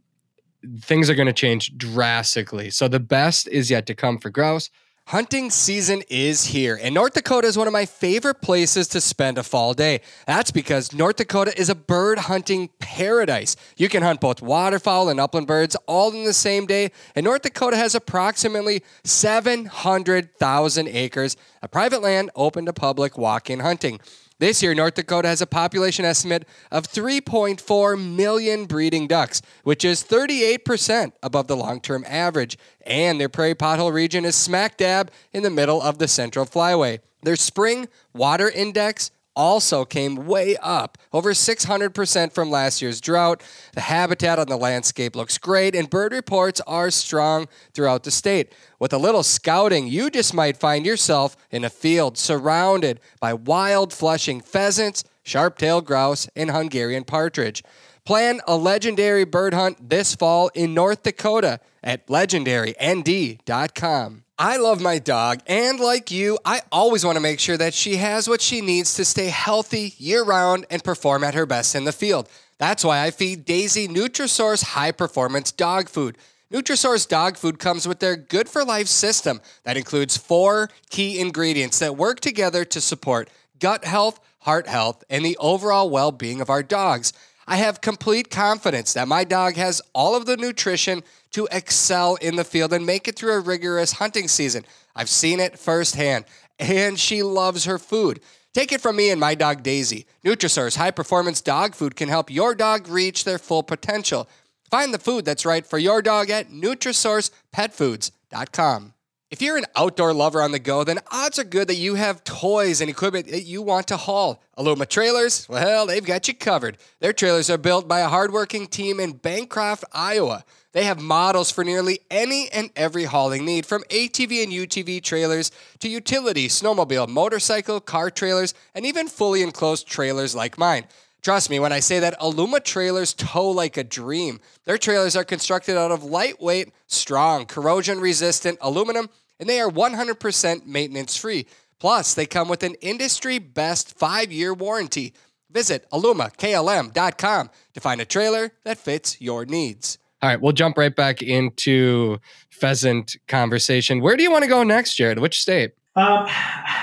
things 0.79 1.09
are 1.09 1.15
going 1.15 1.27
to 1.27 1.33
change 1.33 1.77
drastically. 1.77 2.69
So 2.69 2.87
the 2.87 3.01
best 3.01 3.49
is 3.49 3.69
yet 3.69 3.85
to 3.87 3.95
come 3.95 4.17
for 4.17 4.29
grouse. 4.29 4.69
Hunting 5.09 5.49
season 5.49 6.03
is 6.07 6.45
here, 6.45 6.79
and 6.79 6.93
North 6.93 7.13
Dakota 7.13 7.47
is 7.47 7.57
one 7.57 7.65
of 7.65 7.73
my 7.73 7.87
favorite 7.87 8.43
places 8.43 8.87
to 8.89 9.01
spend 9.01 9.39
a 9.39 9.43
fall 9.43 9.73
day. 9.73 10.01
That's 10.27 10.51
because 10.51 10.93
North 10.93 11.15
Dakota 11.15 11.51
is 11.59 11.67
a 11.67 11.73
bird 11.73 12.19
hunting 12.19 12.69
paradise. 12.77 13.55
You 13.75 13.89
can 13.89 14.03
hunt 14.03 14.21
both 14.21 14.39
waterfowl 14.43 15.09
and 15.09 15.19
upland 15.19 15.47
birds 15.47 15.75
all 15.87 16.11
in 16.11 16.25
the 16.25 16.33
same 16.33 16.67
day, 16.67 16.91
and 17.15 17.23
North 17.23 17.41
Dakota 17.41 17.75
has 17.75 17.95
approximately 17.95 18.83
700,000 19.03 20.87
acres 20.87 21.37
of 21.63 21.71
private 21.71 22.03
land 22.03 22.29
open 22.35 22.67
to 22.67 22.73
public 22.73 23.17
walk 23.17 23.49
in 23.49 23.61
hunting. 23.61 23.99
This 24.39 24.63
year, 24.63 24.73
North 24.73 24.95
Dakota 24.95 25.27
has 25.27 25.41
a 25.41 25.45
population 25.45 26.05
estimate 26.05 26.47
of 26.71 26.87
3.4 26.87 28.15
million 28.15 28.65
breeding 28.65 29.05
ducks, 29.05 29.41
which 29.63 29.83
is 29.83 30.01
38% 30.01 31.11
above 31.21 31.47
the 31.47 31.57
long 31.57 31.81
term 31.81 32.05
average. 32.07 32.57
And 32.85 33.19
their 33.19 33.27
prairie 33.27 33.53
pothole 33.53 33.91
region 33.91 34.23
is 34.23 34.35
smack 34.35 34.77
dab 34.77 35.11
in 35.33 35.43
the 35.43 35.49
middle 35.49 35.81
of 35.81 35.97
the 35.97 36.07
Central 36.07 36.45
Flyway. 36.45 36.99
Their 37.21 37.35
spring 37.35 37.89
water 38.13 38.49
index 38.49 39.11
also 39.39 39.85
came 39.85 40.27
way 40.27 40.57
up, 40.57 40.97
over 41.13 41.31
600% 41.31 42.33
from 42.33 42.51
last 42.51 42.81
year's 42.81 42.99
drought. 42.99 43.41
The 43.73 43.79
habitat 43.79 44.37
on 44.37 44.47
the 44.47 44.57
landscape 44.57 45.15
looks 45.15 45.37
great, 45.37 45.75
and 45.75 45.89
bird 45.89 46.11
reports 46.11 46.59
are 46.67 46.91
strong 46.91 47.47
throughout 47.73 48.03
the 48.03 48.11
state. 48.11 48.51
With 48.79 48.91
a 48.91 48.97
little 48.97 49.23
scouting, 49.23 49.87
you 49.87 50.09
just 50.09 50.33
might 50.33 50.57
find 50.57 50.85
yourself 50.85 51.37
in 51.51 51.63
a 51.63 51.69
field 51.69 52.17
surrounded 52.17 52.99
by 53.21 53.33
wild 53.33 53.93
flushing 53.93 54.41
pheasants, 54.41 55.05
sharp 55.23 55.57
tailed 55.57 55.85
grouse, 55.85 56.27
and 56.35 56.51
Hungarian 56.51 57.05
partridge. 57.05 57.63
Plan 58.03 58.41
a 58.45 58.57
legendary 58.57 59.23
bird 59.23 59.53
hunt 59.53 59.89
this 59.89 60.15
fall 60.15 60.51
in 60.53 60.73
North 60.73 61.03
Dakota 61.03 61.61
at 61.81 62.07
legendarynd.com. 62.07 64.23
I 64.41 64.55
love 64.55 64.79
my 64.79 64.99
dog, 64.99 65.41
and 65.47 65.81
like 65.81 66.11
you, 66.11 66.39
I 66.45 66.61
always 66.71 67.03
want 67.03 67.17
to 67.17 67.19
make 67.19 67.41
sure 67.41 67.57
that 67.57 67.73
she 67.73 67.97
has 67.97 68.29
what 68.29 68.39
she 68.39 68.61
needs 68.61 68.93
to 68.93 69.03
stay 69.03 69.25
healthy 69.25 69.95
year 69.97 70.23
round 70.23 70.65
and 70.69 70.81
perform 70.81 71.25
at 71.25 71.33
her 71.33 71.45
best 71.45 71.75
in 71.75 71.83
the 71.83 71.91
field. 71.91 72.29
That's 72.57 72.85
why 72.85 73.03
I 73.03 73.11
feed 73.11 73.43
Daisy 73.43 73.85
Nutrisource 73.89 74.63
high 74.63 74.93
performance 74.93 75.51
dog 75.51 75.89
food. 75.89 76.17
Nutrisource 76.53 77.05
dog 77.05 77.35
food 77.35 77.59
comes 77.59 77.85
with 77.85 77.99
their 77.99 78.15
Good 78.15 78.47
for 78.47 78.63
Life 78.63 78.87
system 78.87 79.41
that 79.65 79.75
includes 79.75 80.15
four 80.15 80.69
key 80.89 81.19
ingredients 81.19 81.79
that 81.79 81.97
work 81.97 82.21
together 82.21 82.63
to 82.63 82.79
support 82.79 83.29
gut 83.59 83.83
health, 83.83 84.21
heart 84.39 84.67
health, 84.67 85.03
and 85.09 85.25
the 85.25 85.35
overall 85.41 85.89
well 85.89 86.13
being 86.13 86.39
of 86.39 86.49
our 86.49 86.63
dogs. 86.63 87.11
I 87.49 87.55
have 87.55 87.81
complete 87.81 88.29
confidence 88.29 88.93
that 88.93 89.07
my 89.07 89.23
dog 89.23 89.55
has 89.55 89.81
all 89.95 90.15
of 90.15 90.27
the 90.27 90.37
nutrition 90.37 91.01
to 91.31 91.47
excel 91.51 92.13
in 92.17 92.35
the 92.35 92.43
field 92.43 92.71
and 92.73 92.85
make 92.85 93.07
it 93.07 93.15
through 93.15 93.33
a 93.33 93.39
rigorous 93.39 93.93
hunting 93.93 94.27
season. 94.27 94.65
I've 94.95 95.09
seen 95.09 95.39
it 95.39 95.57
firsthand, 95.57 96.25
and 96.59 96.99
she 96.99 97.23
loves 97.23 97.65
her 97.65 97.79
food. 97.79 98.19
Take 98.53 98.71
it 98.71 98.81
from 98.81 98.97
me 98.97 99.09
and 99.09 99.19
my 99.19 99.33
dog 99.33 99.63
Daisy. 99.63 100.05
Nutrisource 100.23 100.77
high 100.77 100.91
performance 100.91 101.41
dog 101.41 101.73
food 101.73 101.95
can 101.95 102.07
help 102.07 102.29
your 102.29 102.53
dog 102.53 102.87
reach 102.87 103.23
their 103.23 103.39
full 103.39 103.63
potential. 103.63 104.29
Find 104.69 104.93
the 104.93 104.99
food 104.99 105.25
that's 105.25 105.43
right 105.43 105.65
for 105.65 105.79
your 105.79 106.03
dog 106.03 106.29
at 106.29 106.51
NutrisourcePetFoods.com. 106.51 108.93
If 109.31 109.43
you're 109.43 109.57
an 109.57 109.67
outdoor 109.75 110.11
lover 110.11 110.41
on 110.41 110.53
the 110.53 110.57
go, 110.57 110.83
then 110.83 110.97
odds 111.11 111.37
are 111.37 111.43
good 111.43 111.67
that 111.67 111.75
you 111.75 111.93
have 111.93 112.23
toys 112.23 112.81
and 112.81 112.89
equipment 112.89 113.27
that 113.27 113.43
you 113.43 113.61
want 113.61 113.87
to 113.89 113.97
haul. 113.97 114.41
Aluma 114.57 114.89
Trailers, 114.89 115.47
well, 115.47 115.85
they've 115.85 116.03
got 116.03 116.27
you 116.27 116.33
covered. 116.33 116.79
Their 116.99 117.13
trailers 117.13 117.47
are 117.47 117.59
built 117.59 117.87
by 117.87 117.99
a 117.99 118.07
hardworking 118.07 118.65
team 118.65 118.99
in 118.99 119.11
Bancroft, 119.11 119.83
Iowa. 119.93 120.45
They 120.71 120.85
have 120.85 120.99
models 120.99 121.51
for 121.51 121.63
nearly 121.63 121.99
any 122.09 122.49
and 122.51 122.71
every 122.75 123.03
hauling 123.03 123.45
need, 123.45 123.67
from 123.67 123.83
ATV 123.91 124.43
and 124.43 124.51
UTV 124.51 125.03
trailers 125.03 125.51
to 125.77 125.89
utility, 125.89 126.47
snowmobile, 126.47 127.07
motorcycle, 127.07 127.79
car 127.79 128.09
trailers, 128.09 128.55
and 128.73 128.83
even 128.83 129.07
fully 129.07 129.43
enclosed 129.43 129.87
trailers 129.87 130.33
like 130.33 130.57
mine. 130.57 130.85
Trust 131.21 131.49
me 131.49 131.59
when 131.59 131.73
I 131.73 131.81
say 131.81 131.99
that 131.99 132.19
Aluma 132.19 132.63
trailers 132.63 133.13
tow 133.13 133.49
like 133.49 133.75
a 133.75 133.83
dream. 133.83 134.39
Their 134.65 134.77
trailers 134.77 135.15
are 135.15 135.25
constructed 135.25 135.77
out 135.77 135.91
of 135.91 136.03
lightweight, 136.03 136.71
strong, 136.87 137.45
corrosion 137.45 137.99
resistant 137.99 138.57
aluminum, 138.61 139.09
and 139.39 139.49
they 139.49 139.59
are 139.59 139.69
100% 139.69 140.65
maintenance 140.65 141.17
free. 141.17 141.45
Plus, 141.79 142.13
they 142.13 142.25
come 142.25 142.47
with 142.47 142.63
an 142.63 142.75
industry 142.75 143.39
best 143.39 143.97
five 143.97 144.31
year 144.31 144.53
warranty. 144.53 145.13
Visit 145.51 145.89
alumaklm.com 145.91 147.49
to 147.73 147.79
find 147.79 148.01
a 148.01 148.05
trailer 148.05 148.51
that 148.63 148.77
fits 148.77 149.19
your 149.19 149.45
needs. 149.45 149.97
All 150.21 150.29
right, 150.29 150.39
we'll 150.39 150.51
jump 150.51 150.77
right 150.77 150.95
back 150.95 151.21
into 151.21 152.19
pheasant 152.49 153.15
conversation. 153.27 154.01
Where 154.01 154.17
do 154.17 154.23
you 154.23 154.31
want 154.31 154.43
to 154.43 154.49
go 154.49 154.63
next, 154.63 154.95
Jared? 154.95 155.19
Which 155.19 155.41
state? 155.41 155.71
Um, 155.99 156.27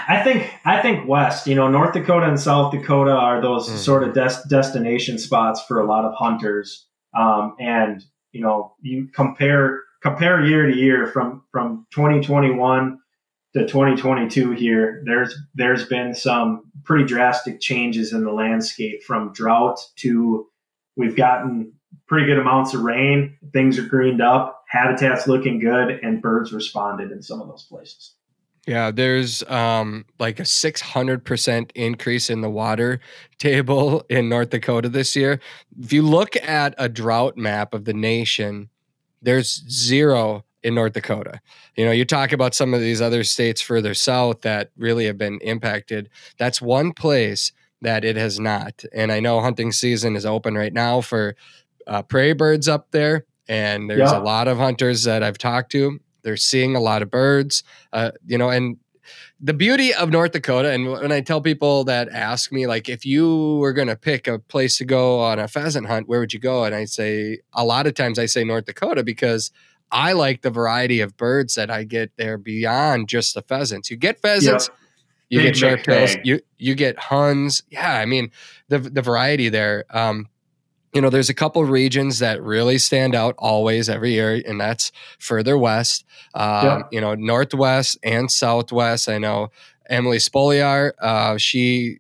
I 0.09 0.21
think 0.23 0.53
I 0.67 0.83
think 0.83 1.09
West. 1.09 1.47
You 1.47 1.55
know, 1.55 1.69
North 1.69 1.95
Dakota 1.95 2.29
and 2.29 2.39
South 2.39 2.71
Dakota 2.71 3.13
are 3.13 3.41
those 3.41 3.67
mm. 3.67 3.77
sort 3.77 4.03
of 4.03 4.13
des- 4.13 4.47
destination 4.49 5.19
spots 5.19 5.63
for 5.63 5.81
a 5.81 5.87
lot 5.87 6.05
of 6.05 6.15
hunters. 6.15 6.87
Um, 7.17 7.57
and 7.59 8.05
you 8.33 8.43
know, 8.43 8.75
you 8.83 9.09
compare 9.15 9.81
compare 10.03 10.45
year 10.45 10.67
to 10.67 10.77
year 10.77 11.07
from 11.07 11.45
from 11.51 11.87
2021 11.93 12.99
to 13.55 13.61
2022 13.67 14.51
here. 14.51 15.03
There's 15.07 15.35
there's 15.55 15.87
been 15.87 16.15
some 16.15 16.71
pretty 16.85 17.07
drastic 17.07 17.59
changes 17.61 18.13
in 18.13 18.23
the 18.23 18.33
landscape 18.33 19.03
from 19.03 19.33
drought 19.33 19.79
to 19.97 20.47
we've 20.95 21.17
gotten 21.17 21.73
pretty 22.07 22.27
good 22.27 22.39
amounts 22.39 22.75
of 22.75 22.83
rain. 22.83 23.39
Things 23.55 23.79
are 23.79 23.87
greened 23.87 24.21
up, 24.21 24.63
habitat's 24.69 25.27
looking 25.27 25.59
good, 25.59 26.01
and 26.03 26.21
birds 26.21 26.53
responded 26.53 27.13
in 27.13 27.23
some 27.23 27.41
of 27.41 27.49
those 27.49 27.65
places. 27.65 28.16
Yeah, 28.67 28.91
there's 28.91 29.45
um, 29.45 30.07
like 30.19 30.41
a 30.41 30.43
600% 30.43 31.71
increase 31.77 32.29
in 32.29 32.41
the 32.41 32.51
water 32.51 33.01
table 33.39 34.05
in 34.09 34.29
North 34.29 34.51
Dakota 34.51 34.89
this 34.89 35.15
year. 35.15 35.41
If 35.81 35.93
you 35.93 36.03
look 36.03 36.37
at 36.37 36.75
a 36.77 36.89
drought 36.89 37.37
map 37.37 37.75
of 37.75 37.85
the 37.85 37.95
nation, 37.95 38.69
there's 39.23 39.63
zero 39.71 40.45
in 40.65 40.75
North 40.75 40.95
Dakota. 40.95 41.41
You 41.77 41.85
know, 41.85 41.93
you 41.93 42.05
talk 42.05 42.33
about 42.33 42.55
some 42.55 42.75
of 42.75 42.81
these 42.81 43.01
other 43.01 43.23
states 43.23 43.61
further 43.61 43.95
south 43.95 44.41
that 44.41 44.73
really 44.77 45.07
have 45.07 45.17
been 45.17 45.39
impacted. 45.43 46.11
That's 46.37 46.61
one 46.61 46.93
place 46.93 47.53
that 47.83 48.05
it 48.05 48.17
has 48.17 48.41
not. 48.41 48.85
And 48.93 49.13
I 49.13 49.21
know 49.21 49.41
hunting 49.41 49.71
season 49.71 50.17
is 50.17 50.27
open 50.27 50.57
right 50.57 50.73
now 50.73 51.03
for 51.03 51.37
uh, 51.87 52.03
prairie 52.03 52.33
birds 52.33 52.67
up 52.67 52.91
there. 52.91 53.27
And 53.49 53.89
there's 53.89 54.11
yeah. 54.11 54.19
a 54.19 54.21
lot 54.21 54.49
of 54.49 54.59
hunters 54.59 55.05
that 55.05 55.23
I've 55.23 55.39
talked 55.39 55.71
to 55.73 56.01
they're 56.27 56.37
seeing 56.37 56.75
a 56.75 56.81
lot 56.81 57.03
of 57.03 57.11
birds, 57.11 57.63
uh, 57.93 58.11
you 58.27 58.37
know, 58.37 58.51
and 58.51 58.79
the 59.41 59.55
beauty 59.55 59.95
of 59.95 60.11
North 60.11 60.33
Dakota, 60.33 60.73
and 60.73 60.91
when 60.91 61.13
I 61.13 61.21
tell 61.21 61.41
people 61.41 61.85
that 61.85 62.09
ask 62.09 62.51
me, 62.51 62.67
like, 62.67 62.89
if 62.89 63.07
you 63.07 63.59
were 63.59 63.73
going 63.73 63.87
to 63.87 63.95
pick 63.95 64.27
a 64.27 64.41
place 64.41 64.77
to 64.79 64.85
go 64.85 65.21
on 65.21 65.39
a 65.39 65.47
pheasant 65.47 65.87
hunt, 65.87 66.09
where 66.09 66.19
would 66.19 66.33
you 66.33 66.41
go? 66.41 66.65
And 66.65 66.75
I 66.75 66.85
say, 66.85 67.39
a 67.53 67.65
lot 67.65 67.87
of 67.87 67.95
times 67.95 68.19
I 68.19 68.27
say 68.27 68.43
North 68.43 68.65
Dakota 68.65 69.05
because 69.05 69.53
I 69.93 70.15
like 70.15 70.43
the 70.43 70.51
variety 70.51 70.99
of 71.01 71.17
birds 71.17 71.55
that 71.55 71.71
I 71.71 71.85
get 71.85 72.11
there 72.17 72.39
beyond 72.39 73.09
just 73.09 73.35
the 73.35 73.43
pheasants. 73.43 73.89
You 73.89 73.97
get 73.97 74.21
pheasants, 74.21 74.69
yep. 74.69 74.79
you 75.31 75.39
Big 75.39 75.47
get 75.47 75.57
sharp 75.57 75.83
tails, 75.85 76.17
you 76.25 76.41
you 76.59 76.75
get 76.75 76.99
huns. 76.99 77.63
Yeah, 77.71 77.97
I 77.97 78.05
mean 78.05 78.33
the 78.69 78.81
the 78.81 79.03
variety 79.03 79.49
there. 79.49 79.85
Um, 79.91 80.27
you 80.97 81.03
know, 81.03 81.11
there's 81.11 81.29
a 81.29 81.35
couple 81.35 81.63
regions 81.63 82.21
that 82.21 82.43
really 82.43 82.79
stand 82.79 83.15
out 83.15 83.35
always 83.37 83.91
every 83.91 84.13
year, 84.13 84.41
and 84.47 84.59
that's 84.59 84.93
further 85.19 85.59
west. 85.59 86.07
Um, 86.35 86.65
yeah. 86.65 86.83
You 86.91 87.01
know, 87.03 87.15
northwest 87.15 87.99
and 88.03 88.31
southwest. 88.31 89.07
I 89.07 89.19
know 89.19 89.51
Emily 89.91 90.17
Spoliar. 90.17 90.93
Uh, 90.99 91.37
she 91.37 91.99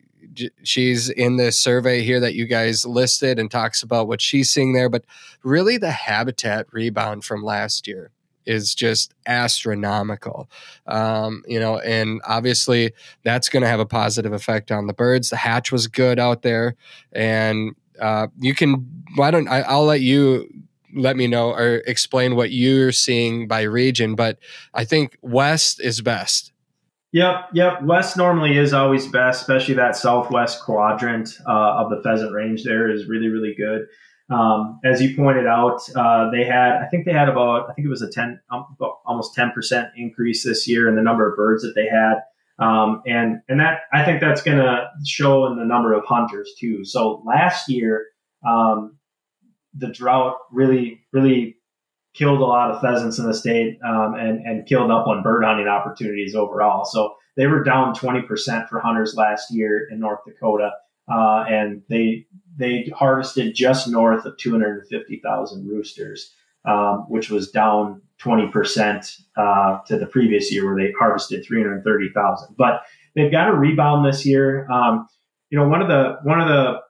she's 0.63 1.11
in 1.11 1.37
this 1.37 1.59
survey 1.59 2.03
here 2.03 2.21
that 2.21 2.35
you 2.35 2.47
guys 2.47 2.87
listed 2.87 3.39
and 3.39 3.51
talks 3.51 3.83
about 3.83 4.09
what 4.09 4.23
she's 4.23 4.51
seeing 4.51 4.73
there. 4.73 4.89
But 4.89 5.05
really, 5.43 5.77
the 5.77 5.91
habitat 5.91 6.67
rebound 6.73 7.23
from 7.23 7.43
last 7.45 7.87
year 7.87 8.13
is 8.47 8.75
just 8.75 9.13
astronomical. 9.27 10.49
Um, 10.87 11.45
you 11.47 11.61
know, 11.61 11.81
and 11.81 12.23
obviously 12.27 12.95
that's 13.25 13.51
going 13.51 13.63
to 13.63 13.69
have 13.69 13.81
a 13.81 13.87
positive 13.87 14.33
effect 14.33 14.73
on 14.73 14.87
the 14.87 14.95
birds. 14.95 15.29
The 15.29 15.37
hatch 15.37 15.71
was 15.71 15.87
good 15.87 16.19
out 16.19 16.41
there, 16.41 16.77
and 17.13 17.75
uh, 18.01 18.29
you 18.39 18.55
can. 18.55 19.05
Why 19.15 19.31
don't 19.31 19.49
I, 19.49 19.61
I'll 19.63 19.85
let 19.85 20.01
you 20.01 20.49
let 20.97 21.17
me 21.17 21.27
know 21.27 21.53
or 21.53 21.83
explain 21.87 22.35
what 22.35 22.51
you're 22.51 22.93
seeing 22.93 23.47
by 23.47 23.63
region. 23.63 24.15
But 24.15 24.39
I 24.75 24.85
think 24.85 25.17
West 25.23 25.81
is 25.81 26.01
best. 26.01 26.53
Yep, 27.13 27.49
yep. 27.55 27.83
West 27.83 28.17
normally 28.17 28.59
is 28.59 28.73
always 28.73 29.07
best, 29.07 29.43
especially 29.43 29.75
that 29.75 29.97
southwest 29.97 30.63
quadrant 30.63 31.39
uh, 31.47 31.77
of 31.77 31.91
the 31.91 32.03
pheasant 32.03 32.33
range. 32.33 32.65
There 32.65 32.91
is 32.91 33.07
really, 33.07 33.29
really 33.29 33.55
good. 33.57 33.87
Um, 34.29 34.81
as 34.85 35.01
you 35.01 35.15
pointed 35.15 35.47
out, 35.47 35.81
uh, 35.95 36.31
they 36.31 36.45
had, 36.45 36.77
I 36.83 36.87
think 36.91 37.07
they 37.07 37.13
had 37.13 37.29
about, 37.29 37.71
I 37.71 37.75
think 37.75 37.87
it 37.87 37.91
was 37.91 38.03
a 38.03 38.11
10, 38.11 38.41
um, 38.51 38.67
almost 39.07 39.37
10% 39.37 39.91
increase 39.97 40.45
this 40.45 40.67
year 40.67 40.89
in 40.89 40.97
the 40.97 41.03
number 41.03 41.31
of 41.31 41.37
birds 41.37 41.63
that 41.63 41.75
they 41.75 41.87
had. 41.87 42.23
Um, 42.59 43.03
and 43.07 43.41
and 43.49 43.61
that 43.61 43.81
I 43.93 44.05
think 44.05 44.21
that's 44.21 44.43
going 44.43 44.59
to 44.59 44.89
show 45.05 45.47
in 45.47 45.59
the 45.59 45.65
number 45.65 45.93
of 45.93 46.05
hunters 46.07 46.53
too. 46.59 46.85
So 46.85 47.23
last 47.27 47.69
year, 47.69 48.07
um, 48.47 48.97
the 49.75 49.89
drought 49.89 50.37
really 50.51 51.01
really 51.13 51.57
killed 52.15 52.41
a 52.41 52.45
lot 52.45 52.71
of 52.71 52.81
pheasants 52.81 53.19
in 53.19 53.27
the 53.27 53.35
state 53.35 53.79
um, 53.87 54.15
and 54.15 54.41
and 54.47 54.67
killed 54.67 54.91
up 54.91 55.07
on 55.07 55.23
bird 55.23 55.45
hunting 55.45 55.69
opportunities 55.69 56.35
overall. 56.35 56.85
So 56.85 57.15
they 57.37 57.47
were 57.47 57.63
down 57.63 57.95
20% 57.95 58.69
for 58.69 58.81
hunters 58.81 59.15
last 59.15 59.53
year 59.53 59.87
in 59.91 60.01
North 60.01 60.21
Dakota, 60.27 60.71
uh, 61.13 61.45
and 61.49 61.83
they 61.91 62.27
they 62.59 62.91
harvested 62.97 63.55
just 63.55 63.87
north 63.87 64.25
of 64.25 64.39
250,000 64.39 65.69
roosters, 65.69 66.33
um, 66.67 67.07
which 67.09 67.31
was 67.31 67.51
down 67.51 68.03
20% 68.21 69.21
uh, 69.37 69.79
to 69.87 69.99
the 69.99 70.07
previous 70.07 70.53
year 70.53 70.65
where 70.67 70.77
they 70.77 70.93
harvested 70.99 71.45
330,000. 71.45 72.55
But 72.57 72.83
they've 73.15 73.31
got 73.31 73.49
a 73.49 73.55
rebound 73.55 74.05
this 74.07 74.25
year. 74.25 74.71
Um, 74.71 75.07
you 75.51 75.59
know, 75.59 75.69
one 75.69 75.83
of 75.83 75.89
the 75.89 76.19
one 76.23 76.41
of 76.41 76.49
the 76.49 76.81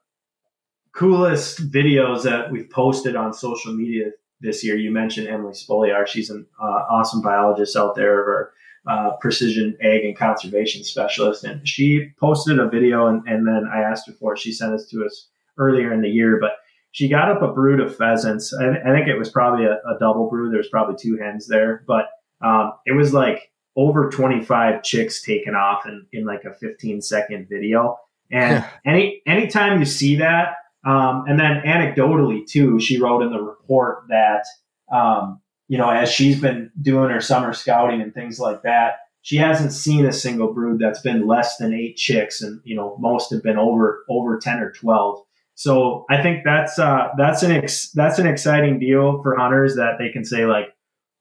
coolest 0.95 1.71
videos 1.71 2.23
that 2.23 2.51
we've 2.51 2.71
posted 2.71 3.17
on 3.17 3.33
social 3.33 3.75
media 3.75 4.07
this 4.41 4.65
year. 4.65 4.77
You 4.77 4.91
mentioned 4.91 5.29
Emily 5.29 5.53
Spoliar. 5.53 6.07
She's 6.07 6.31
an 6.31 6.47
uh, 6.61 6.85
awesome 6.91 7.21
biologist 7.21 7.77
out 7.77 7.95
there, 7.95 8.19
or 8.19 8.53
uh, 8.87 9.11
precision 9.21 9.77
ag 9.83 10.05
and 10.05 10.17
conservation 10.17 10.85
specialist, 10.85 11.45
and 11.45 11.67
she 11.67 12.11
posted 12.19 12.59
a 12.59 12.69
video, 12.69 13.07
and, 13.07 13.27
and 13.27 13.47
then 13.47 13.69
I 13.73 13.81
asked 13.81 14.07
her 14.07 14.13
for 14.15 14.35
it. 14.35 14.39
She 14.39 14.53
sent 14.53 14.75
it 14.75 14.83
to 14.91 15.05
us 15.05 15.29
earlier 15.59 15.93
in 15.93 16.03
the 16.03 16.09
year, 16.09 16.39
but 16.41 16.53
she 16.93 17.09
got 17.09 17.31
up 17.31 17.43
a 17.43 17.53
brood 17.53 17.81
of 17.81 17.95
pheasants. 17.97 18.55
I, 18.55 18.71
I 18.71 18.95
think 18.95 19.09
it 19.09 19.19
was 19.19 19.31
probably 19.31 19.67
a, 19.67 19.75
a, 19.75 19.99
double 20.01 20.31
brood. 20.31 20.53
There's 20.53 20.69
probably 20.69 20.97
two 20.99 21.19
hens 21.19 21.47
there, 21.47 21.85
but 21.87 22.07
um, 22.43 22.73
it 22.87 22.93
was 22.93 23.13
like 23.13 23.51
over 23.77 24.09
25 24.09 24.83
chicks 24.83 25.23
taken 25.23 25.55
off 25.55 25.87
in, 25.87 26.07
in 26.13 26.25
like 26.25 26.45
a 26.45 26.55
15 26.55 27.03
second 27.03 27.49
video. 27.49 27.99
And 28.31 28.65
any 28.87 29.23
anytime 29.27 29.79
you 29.79 29.85
see 29.85 30.17
that, 30.17 30.55
um, 30.85 31.25
and 31.29 31.39
then 31.39 31.63
anecdotally 31.67 32.47
too, 32.47 32.81
she 32.81 32.99
wrote 33.01 33.23
in 33.23 33.31
the 33.31 33.41
report 33.41 34.05
that 34.09 34.45
um, 34.93 35.41
you 35.69 35.79
know 35.79 35.91
as 35.91 36.11
she's 36.11 36.41
been 36.41 36.71
doing 36.81 37.11
her 37.11 37.21
summer 37.21 37.53
scouting 37.53 38.01
and 38.01 38.15
things 38.15 38.39
like 38.39 38.63
that, 38.63 38.97
she 39.23 39.37
hasn't 39.37 39.73
seen 39.73 40.07
a 40.07 40.13
single 40.13 40.53
brood 40.53 40.81
that's 40.81 41.01
been 41.01 41.27
less 41.27 41.57
than 41.57 41.75
eight 41.75 41.97
chicks, 41.97 42.43
and 42.43 42.61
you 42.65 42.75
know 42.75 42.97
most 42.99 43.31
have 43.31 43.43
been 43.43 43.59
over 43.59 44.05
over 44.09 44.39
ten 44.39 44.61
or 44.61 44.73
twelve. 44.73 45.23
So 45.57 46.05
I 46.11 46.23
think 46.23 46.45
that's 46.45 46.79
uh, 46.79 47.09
that's 47.17 47.43
an 47.43 47.51
ex- 47.51 47.91
that's 47.93 48.19
an 48.19 48.27
exciting 48.27 48.79
deal 48.79 49.23
for 49.23 49.37
hunters 49.37 49.75
that 49.77 49.97
they 49.99 50.11
can 50.11 50.25
say 50.25 50.45
like, 50.45 50.67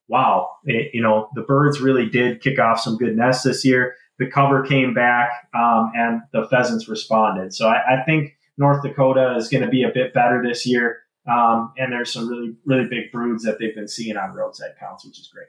wow, 0.10 0.50
it, 0.65 0.91
you 0.93 1.02
know 1.02 1.30
the 1.36 1.41
birds 1.41 1.80
really 1.80 2.08
did 2.08 2.41
kick 2.41 2.60
off 2.60 2.80
some 2.80 2.98
good 2.98 3.15
nests 3.15 3.43
this 3.43 3.63
year. 3.63 3.95
The 4.19 4.30
cover 4.30 4.63
came 4.63 4.93
back 4.93 5.30
um, 5.54 5.91
and 5.95 6.21
the 6.34 6.48
pheasants 6.50 6.88
responded. 6.88 7.54
So 7.54 7.67
I, 7.67 8.00
I 8.00 8.04
think 8.06 8.38
North 8.58 8.84
Dakota 8.84 9.36
is 9.38 9.50
going 9.50 9.63
to 9.63 9.69
be 9.69 9.84
a 9.84 9.89
bit 9.93 10.13
better 10.13 10.43
this 10.45 10.65
year. 10.65 11.00
Um, 11.30 11.74
and 11.78 11.91
there's 11.91 12.12
some 12.13 12.30
really, 12.30 12.56
really 12.65 12.88
big 12.88 13.12
broods 13.12 13.43
that 13.43 13.58
they've 13.60 13.76
been 13.76 13.88
seeing 13.88 14.15
on 14.15 14.34
roadside 14.34 14.76
counts, 14.80 15.06
which 15.06 15.19
is 15.19 15.28
great. 15.28 15.48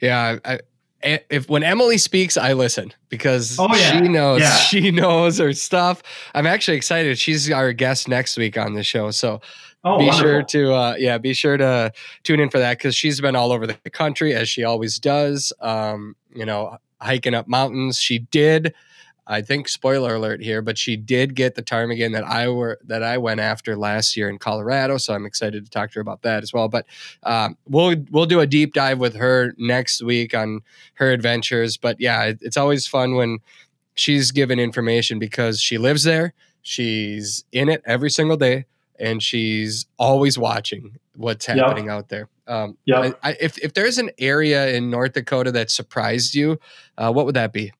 Yeah. 0.00 0.38
I, 0.44 0.60
if 1.02 1.48
when 1.48 1.62
Emily 1.62 1.98
speaks, 1.98 2.36
I 2.36 2.52
listen 2.52 2.92
because 3.08 3.58
oh, 3.58 3.68
yeah. 3.74 3.92
she 3.92 4.08
knows 4.08 4.40
yeah. 4.40 4.56
she 4.56 4.90
knows 4.90 5.38
her 5.38 5.52
stuff. 5.52 6.02
I'm 6.34 6.46
actually 6.46 6.76
excited. 6.76 7.18
She's 7.18 7.50
our 7.50 7.72
guest 7.72 8.08
next 8.08 8.36
week 8.36 8.58
on 8.58 8.74
the 8.74 8.82
show, 8.82 9.10
so 9.10 9.40
oh, 9.84 9.98
be 9.98 10.06
wonderful. 10.06 10.20
sure 10.20 10.42
to 10.42 10.72
uh, 10.74 10.94
yeah, 10.98 11.18
be 11.18 11.34
sure 11.34 11.56
to 11.56 11.92
tune 12.22 12.40
in 12.40 12.50
for 12.50 12.58
that 12.58 12.78
because 12.78 12.94
she's 12.94 13.20
been 13.20 13.36
all 13.36 13.52
over 13.52 13.66
the 13.66 13.74
country 13.90 14.34
as 14.34 14.48
she 14.48 14.64
always 14.64 14.98
does. 14.98 15.52
Um, 15.60 16.16
you 16.34 16.44
know, 16.44 16.78
hiking 17.00 17.34
up 17.34 17.46
mountains. 17.48 17.98
She 17.98 18.18
did 18.18 18.74
I 19.28 19.42
think 19.42 19.68
spoiler 19.68 20.14
alert 20.14 20.40
here, 20.40 20.62
but 20.62 20.78
she 20.78 20.96
did 20.96 21.34
get 21.34 21.56
the 21.56 21.62
ptarmigan 21.62 22.12
that 22.12 22.24
I 22.24 22.48
were 22.48 22.78
that 22.84 23.02
I 23.02 23.18
went 23.18 23.40
after 23.40 23.76
last 23.76 24.16
year 24.16 24.28
in 24.28 24.38
Colorado. 24.38 24.98
So 24.98 25.14
I'm 25.14 25.26
excited 25.26 25.64
to 25.64 25.70
talk 25.70 25.90
to 25.90 25.94
her 25.96 26.00
about 26.00 26.22
that 26.22 26.44
as 26.44 26.52
well. 26.52 26.68
But 26.68 26.86
um, 27.24 27.56
we'll 27.68 27.96
we'll 28.10 28.26
do 28.26 28.40
a 28.40 28.46
deep 28.46 28.72
dive 28.72 28.98
with 28.98 29.16
her 29.16 29.52
next 29.58 30.02
week 30.02 30.34
on 30.34 30.60
her 30.94 31.10
adventures. 31.10 31.76
But 31.76 32.00
yeah, 32.00 32.24
it, 32.24 32.38
it's 32.40 32.56
always 32.56 32.86
fun 32.86 33.16
when 33.16 33.38
she's 33.94 34.30
given 34.30 34.60
information 34.60 35.18
because 35.18 35.60
she 35.60 35.76
lives 35.76 36.04
there. 36.04 36.32
She's 36.62 37.44
in 37.50 37.68
it 37.68 37.82
every 37.84 38.10
single 38.10 38.36
day, 38.36 38.66
and 38.98 39.20
she's 39.20 39.86
always 39.98 40.38
watching 40.38 40.98
what's 41.16 41.46
happening 41.46 41.86
yep. 41.86 41.94
out 41.94 42.08
there. 42.10 42.28
Um, 42.46 42.76
yeah. 42.84 43.12
If 43.40 43.58
if 43.58 43.74
there's 43.74 43.98
an 43.98 44.10
area 44.18 44.68
in 44.68 44.88
North 44.88 45.14
Dakota 45.14 45.50
that 45.52 45.70
surprised 45.70 46.36
you, 46.36 46.60
uh, 46.96 47.12
what 47.12 47.26
would 47.26 47.34
that 47.34 47.52
be? 47.52 47.72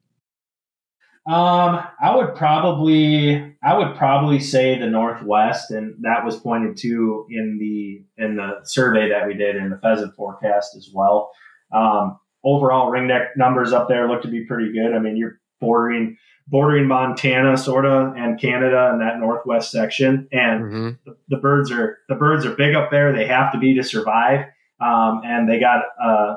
Um, 1.29 1.83
I 2.01 2.15
would 2.15 2.37
probably, 2.37 3.57
I 3.63 3.77
would 3.77 3.97
probably 3.97 4.39
say 4.39 4.79
the 4.79 4.87
Northwest, 4.87 5.73
and 5.73 5.97
that 6.03 6.25
was 6.25 6.37
pointed 6.37 6.77
to 6.79 7.27
in 7.29 7.59
the 7.59 8.05
in 8.23 8.37
the 8.37 8.61
survey 8.63 9.09
that 9.09 9.27
we 9.27 9.35
did 9.35 9.57
in 9.57 9.71
the 9.71 9.79
pheasant 9.79 10.15
forecast 10.15 10.77
as 10.77 10.89
well. 10.95 11.33
Um, 11.73 12.19
overall 12.45 12.93
ringneck 12.93 13.31
numbers 13.37 13.73
up 13.73 13.89
there 13.89 14.09
look 14.09 14.23
to 14.23 14.29
be 14.29 14.45
pretty 14.45 14.73
good. 14.73 14.95
I 14.95 15.01
mean, 15.01 15.17
you're 15.17 15.41
bordering 15.61 16.17
bordering 16.49 16.87
Montana, 16.87 17.57
sort 17.57 17.87
of, 17.87 18.15
and 18.17 18.41
Canada 18.41 18.91
in 18.93 19.01
that 19.01 19.19
northwest 19.19 19.73
section, 19.73 20.29
and 20.31 20.65
mm-hmm. 20.65 20.89
the, 21.05 21.17
the, 21.29 21.39
birds 21.39 21.73
are 21.73 21.99
the 22.09 22.15
birds 22.15 22.47
are 22.47 22.55
big 22.55 22.77
up 22.77 22.93
there. 22.93 23.13
They 23.13 23.27
have 23.27 23.53
to 23.53 23.59
be 23.59 23.75
to 23.75 23.83
survive, 23.83 24.47
um, 24.81 25.23
and 25.25 25.49
they 25.49 25.59
got 25.59 25.83
a 26.01 26.37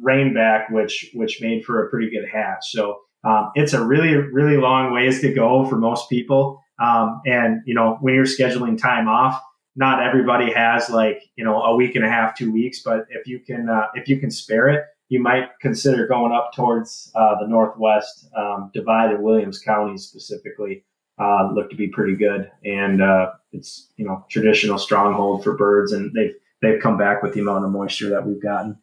rain 0.00 0.32
back, 0.32 0.70
which 0.70 1.10
which 1.14 1.42
made 1.42 1.64
for 1.64 1.84
a 1.84 1.90
pretty 1.90 2.10
good 2.10 2.26
hatch. 2.26 2.70
So 2.70 3.00
um, 3.24 3.50
it's 3.54 3.72
a 3.72 3.84
really, 3.84 4.14
really 4.14 4.56
long 4.56 4.92
ways 4.92 5.20
to 5.20 5.32
go 5.32 5.66
for 5.66 5.76
most 5.76 6.08
people. 6.08 6.62
Um, 6.82 7.20
and, 7.24 7.62
you 7.66 7.74
know, 7.74 7.98
when 8.00 8.14
you're 8.14 8.24
scheduling 8.24 8.76
time 8.76 9.08
off, 9.08 9.40
not 9.76 10.02
everybody 10.02 10.52
has 10.52 10.90
like, 10.90 11.22
you 11.36 11.44
know, 11.44 11.62
a 11.62 11.74
week 11.74 11.96
and 11.96 12.04
a 12.04 12.08
half, 12.08 12.36
two 12.36 12.52
weeks, 12.52 12.80
but 12.82 13.06
if 13.10 13.26
you 13.26 13.40
can, 13.40 13.68
uh, 13.68 13.86
if 13.94 14.08
you 14.08 14.18
can 14.18 14.30
spare 14.30 14.68
it, 14.68 14.84
you 15.08 15.20
might 15.20 15.48
consider 15.60 16.06
going 16.06 16.32
up 16.32 16.52
towards 16.54 17.10
uh, 17.14 17.38
the 17.40 17.46
Northwest 17.46 18.28
um, 18.36 18.70
divided 18.72 19.20
Williams 19.20 19.58
County 19.58 19.98
specifically. 19.98 20.84
Uh, 21.20 21.52
look 21.52 21.70
to 21.70 21.76
be 21.76 21.88
pretty 21.88 22.16
good. 22.16 22.50
And 22.64 23.00
uh, 23.00 23.32
it's, 23.52 23.92
you 23.96 24.04
know, 24.04 24.24
traditional 24.28 24.78
stronghold 24.78 25.44
for 25.44 25.56
birds 25.56 25.92
and 25.92 26.12
they've, 26.12 26.34
they've 26.60 26.82
come 26.82 26.98
back 26.98 27.22
with 27.22 27.34
the 27.34 27.40
amount 27.40 27.64
of 27.64 27.70
moisture 27.70 28.10
that 28.10 28.26
we've 28.26 28.42
gotten. 28.42 28.78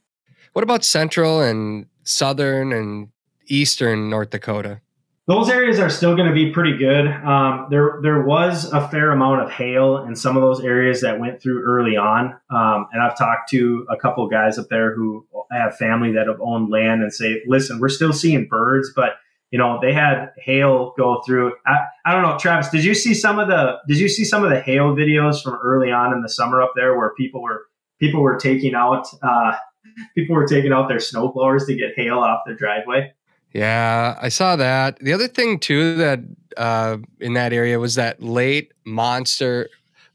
What 0.54 0.64
about 0.64 0.86
central 0.86 1.42
and 1.42 1.88
southern 2.04 2.72
and 2.72 3.10
eastern 3.54 4.10
North 4.10 4.30
Dakota? 4.30 4.82
Those 5.28 5.50
areas 5.50 5.80
are 5.80 5.90
still 5.90 6.16
going 6.16 6.28
to 6.28 6.34
be 6.34 6.52
pretty 6.52 6.78
good. 6.78 7.08
Um, 7.08 7.68
there, 7.70 8.00
there 8.02 8.24
was 8.24 8.66
a 8.74 8.88
fair 8.90 9.12
amount 9.12 9.42
of 9.42 9.52
hail 9.52 10.04
in 10.06 10.16
some 10.16 10.36
of 10.36 10.42
those 10.42 10.62
areas 10.62 11.02
that 11.02 11.20
went 11.20 11.42
through 11.42 11.64
early 11.64 11.96
on, 11.96 12.34
um, 12.50 12.88
and 12.92 13.02
I've 13.02 13.18
talked 13.18 13.50
to 13.52 13.86
a 13.90 13.96
couple 13.96 14.28
guys 14.28 14.58
up 14.58 14.68
there 14.70 14.96
who 14.96 15.28
have 15.52 15.78
family 15.78 16.12
that 16.14 16.28
have 16.28 16.42
owned 16.42 16.72
land 16.72 17.04
and 17.04 17.14
say, 17.14 17.44
"Listen, 17.48 17.80
we're 17.80 17.90
still 17.90 18.14
seeing 18.14 18.48
birds, 18.48 18.92
but 18.96 19.12
you 19.52 19.60
know 19.60 19.80
they 19.80 19.94
had 19.94 20.32
hail 20.38 20.94
go 20.98 21.22
through." 21.26 21.54
I, 21.68 21.86
I 22.04 22.14
don't 22.14 22.24
know, 22.24 22.38
Travis. 22.40 22.70
Did 22.70 22.84
you 22.84 22.96
see 22.96 23.14
some 23.14 23.38
of 23.38 23.48
the 23.48 23.78
Did 23.88 24.00
you 24.00 24.10
see 24.10 24.26
some 24.26 24.44
of 24.44 24.50
the 24.50 24.60
hail 24.60 24.96
videos 24.96 25.44
from 25.44 25.60
early 25.64 25.92
on 25.92 26.14
in 26.14 26.22
the 26.24 26.30
summer 26.30 26.62
up 26.62 26.74
there 26.76 26.98
where 26.98 27.14
people 27.14 27.44
were 27.44 27.68
people 28.00 28.22
were 28.22 28.38
taking 28.38 28.74
out 28.74 29.08
uh, 29.22 29.54
people 30.16 30.36
were 30.36 30.48
taking 30.48 30.74
out 30.74 30.88
their 30.90 31.00
snow 31.00 31.32
blowers 31.32 31.68
to 31.68 31.76
get 31.76 31.94
hail 31.96 32.20
off 32.20 32.42
their 32.46 32.56
driveway? 32.56 33.14
Yeah, 33.54 34.18
I 34.22 34.30
saw 34.30 34.56
that. 34.56 35.00
The 35.00 35.14
other 35.14 35.28
thing 35.28 35.60
too 35.60 35.96
that 35.96 36.20
uh, 36.58 36.98
in 37.20 37.34
that 37.34 37.54
area 37.54 37.80
was 37.80 37.96
that 37.96 38.22
late 38.22 38.72
monster 38.86 39.70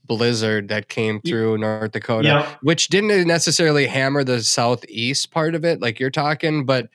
blizzard 0.07 0.68
that 0.68 0.88
came 0.88 1.20
through 1.20 1.59
North 1.59 1.92
Dakota, 1.92 2.29
yep. 2.29 2.46
which 2.62 2.88
didn't 2.88 3.27
necessarily 3.27 3.87
hammer 3.87 4.25
the 4.25 4.42
southeast 4.42 5.31
part 5.31 5.55
of 5.55 5.64
it, 5.64 5.81
like 5.81 5.99
you're 5.99 6.11
talking, 6.11 6.64
but 6.64 6.88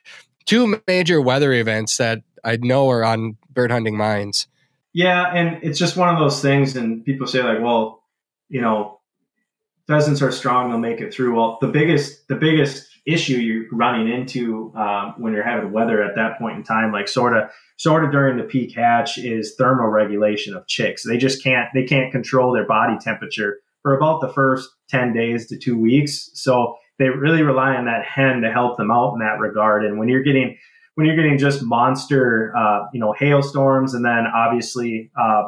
two 0.45 0.82
major 0.88 1.21
weather 1.21 1.54
events 1.54 1.97
that 1.97 2.21
I 2.43 2.58
know 2.58 2.89
are 2.89 3.04
on 3.04 3.38
bird 3.51 3.71
hunting 3.71 3.97
minds. 3.97 4.47
Yeah, 4.93 5.34
and 5.34 5.63
it's 5.63 5.80
just 5.80 5.95
one 5.95 6.10
of 6.10 6.19
those 6.19 6.41
things, 6.41 6.75
and 6.75 7.06
people 7.06 7.27
say 7.27 7.41
like, 7.43 7.62
well, 7.62 8.04
you 8.49 8.62
know, 8.62 8.99
pheasants 9.88 10.21
are 10.21 10.32
strong; 10.32 10.69
they'll 10.69 10.80
make 10.80 10.99
it 10.99 11.13
through. 11.13 11.36
Well, 11.36 11.58
the 11.62 11.67
biggest, 11.67 12.27
the 12.27 12.36
biggest 12.36 12.90
issue 13.05 13.37
you're 13.37 13.65
running 13.71 14.13
into 14.13 14.73
um, 14.75 15.15
when 15.17 15.33
you're 15.33 15.43
having 15.43 15.71
weather 15.71 16.03
at 16.03 16.15
that 16.15 16.37
point 16.37 16.57
in 16.57 16.63
time, 16.63 16.91
like 16.91 17.07
sort 17.07 17.35
of 17.35 17.49
sort 17.77 18.03
of 18.03 18.11
during 18.11 18.37
the 18.37 18.43
peak 18.43 18.75
hatch, 18.75 19.17
is 19.17 19.55
thermal 19.57 19.87
regulation 19.87 20.55
of 20.55 20.67
chicks. 20.67 21.03
They 21.03 21.17
just 21.17 21.43
can't 21.43 21.67
they 21.73 21.83
can't 21.83 22.11
control 22.11 22.53
their 22.53 22.67
body 22.67 22.97
temperature 22.99 23.59
for 23.81 23.95
about 23.95 24.21
the 24.21 24.29
first 24.29 24.69
ten 24.89 25.13
days 25.13 25.47
to 25.47 25.57
two 25.57 25.77
weeks. 25.77 26.29
So 26.33 26.75
they 26.99 27.09
really 27.09 27.41
rely 27.41 27.75
on 27.75 27.85
that 27.85 28.05
hen 28.05 28.41
to 28.41 28.51
help 28.51 28.77
them 28.77 28.91
out 28.91 29.13
in 29.13 29.19
that 29.19 29.39
regard. 29.39 29.83
And 29.83 29.97
when 29.97 30.07
you're 30.07 30.23
getting 30.23 30.57
when 30.95 31.07
you're 31.07 31.15
getting 31.15 31.37
just 31.37 31.63
monster, 31.63 32.53
uh, 32.55 32.81
you 32.93 32.99
know, 32.99 33.13
hailstorms, 33.17 33.93
and 33.93 34.05
then 34.05 34.25
obviously 34.35 35.09
uh, 35.19 35.43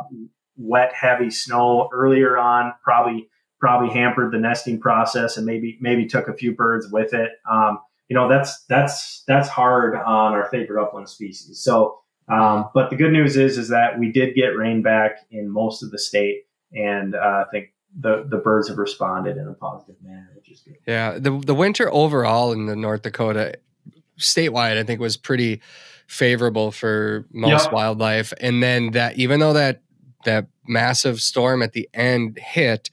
wet, 0.58 0.94
heavy 1.00 1.30
snow 1.30 1.90
earlier 1.94 2.38
on, 2.38 2.74
probably 2.84 3.30
probably 3.64 3.94
hampered 3.94 4.34
the 4.34 4.38
nesting 4.38 4.78
process 4.78 5.38
and 5.38 5.46
maybe 5.46 5.78
maybe 5.80 6.06
took 6.06 6.28
a 6.28 6.34
few 6.34 6.54
birds 6.54 6.92
with 6.92 7.14
it. 7.14 7.32
Um, 7.50 7.80
you 8.10 8.14
know, 8.14 8.28
that's 8.28 8.66
that's 8.66 9.24
that's 9.26 9.48
hard 9.48 9.96
on 9.96 10.34
our 10.34 10.50
favorite 10.50 10.84
upland 10.84 11.08
species. 11.08 11.64
So, 11.64 12.00
um, 12.28 12.70
but 12.74 12.90
the 12.90 12.98
good 12.98 13.14
news 13.14 13.38
is 13.38 13.58
is 13.58 13.70
that 13.70 13.98
we 13.98 14.12
did 14.12 14.36
get 14.36 14.48
rain 14.48 14.82
back 14.82 15.20
in 15.32 15.50
most 15.50 15.82
of 15.82 15.92
the 15.92 15.98
state, 15.98 16.42
and 16.74 17.16
uh, 17.16 17.18
I 17.18 17.46
think 17.54 17.70
the 17.98 18.28
the 18.30 18.36
birds 18.36 18.68
have 18.68 18.78
responded 18.78 19.38
in 19.38 19.48
a 19.48 19.54
positive 19.54 19.96
manner, 20.04 20.32
which 20.36 20.52
is 20.52 20.60
good. 20.60 20.76
Yeah, 20.86 21.18
the 21.18 21.32
the 21.40 21.56
winter 21.56 21.90
overall 21.94 22.52
in 22.52 22.66
the 22.66 22.76
North 22.76 23.04
Dakota 23.04 23.54
statewide, 24.20 24.78
I 24.78 24.84
think, 24.84 25.00
was 25.00 25.16
pretty 25.16 25.62
favorable 26.08 26.72
for 26.74 27.26
most 27.32 27.64
yep. 27.64 27.72
wildlife. 27.72 28.34
And 28.42 28.62
then 28.62 28.92
that 28.92 29.18
even 29.18 29.40
though 29.40 29.54
that 29.54 29.82
that 30.26 30.48
massive 30.68 31.22
storm 31.22 31.62
at 31.62 31.72
the 31.72 31.90
end 31.94 32.38
hit, 32.40 32.90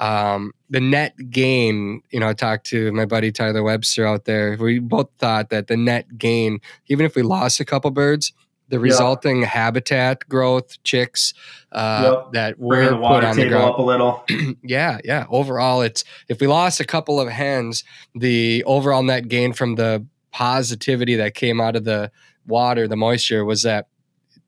um, 0.00 0.52
the 0.70 0.80
net 0.80 1.14
gain, 1.28 2.02
you 2.10 2.18
know, 2.18 2.28
I 2.28 2.32
talked 2.32 2.66
to 2.66 2.90
my 2.92 3.04
buddy 3.04 3.30
Tyler 3.30 3.62
Webster 3.62 4.06
out 4.06 4.24
there. 4.24 4.56
We 4.58 4.78
both 4.78 5.10
thought 5.18 5.50
that 5.50 5.66
the 5.66 5.76
net 5.76 6.16
gain, 6.16 6.60
even 6.88 7.04
if 7.04 7.14
we 7.14 7.22
lost 7.22 7.60
a 7.60 7.66
couple 7.66 7.90
birds, 7.90 8.32
the 8.70 8.80
resulting 8.80 9.42
habitat 9.42 10.26
growth, 10.28 10.82
chicks 10.84 11.34
uh, 11.72 12.22
yep. 12.24 12.32
that 12.32 12.58
were 12.58 12.88
the 12.88 12.96
water 12.96 13.26
put 13.26 13.30
on 13.30 13.36
the 13.36 13.48
ground 13.48 13.64
up 13.64 13.78
a 13.78 13.82
little. 13.82 14.24
yeah, 14.62 14.98
yeah. 15.04 15.26
Overall, 15.28 15.82
it's 15.82 16.02
if 16.28 16.40
we 16.40 16.46
lost 16.46 16.80
a 16.80 16.84
couple 16.84 17.20
of 17.20 17.28
hens, 17.28 17.84
the 18.14 18.64
overall 18.64 19.02
net 19.02 19.28
gain 19.28 19.52
from 19.52 19.74
the 19.74 20.06
positivity 20.30 21.16
that 21.16 21.34
came 21.34 21.60
out 21.60 21.76
of 21.76 21.84
the 21.84 22.10
water, 22.46 22.88
the 22.88 22.96
moisture, 22.96 23.44
was 23.44 23.64
that 23.64 23.88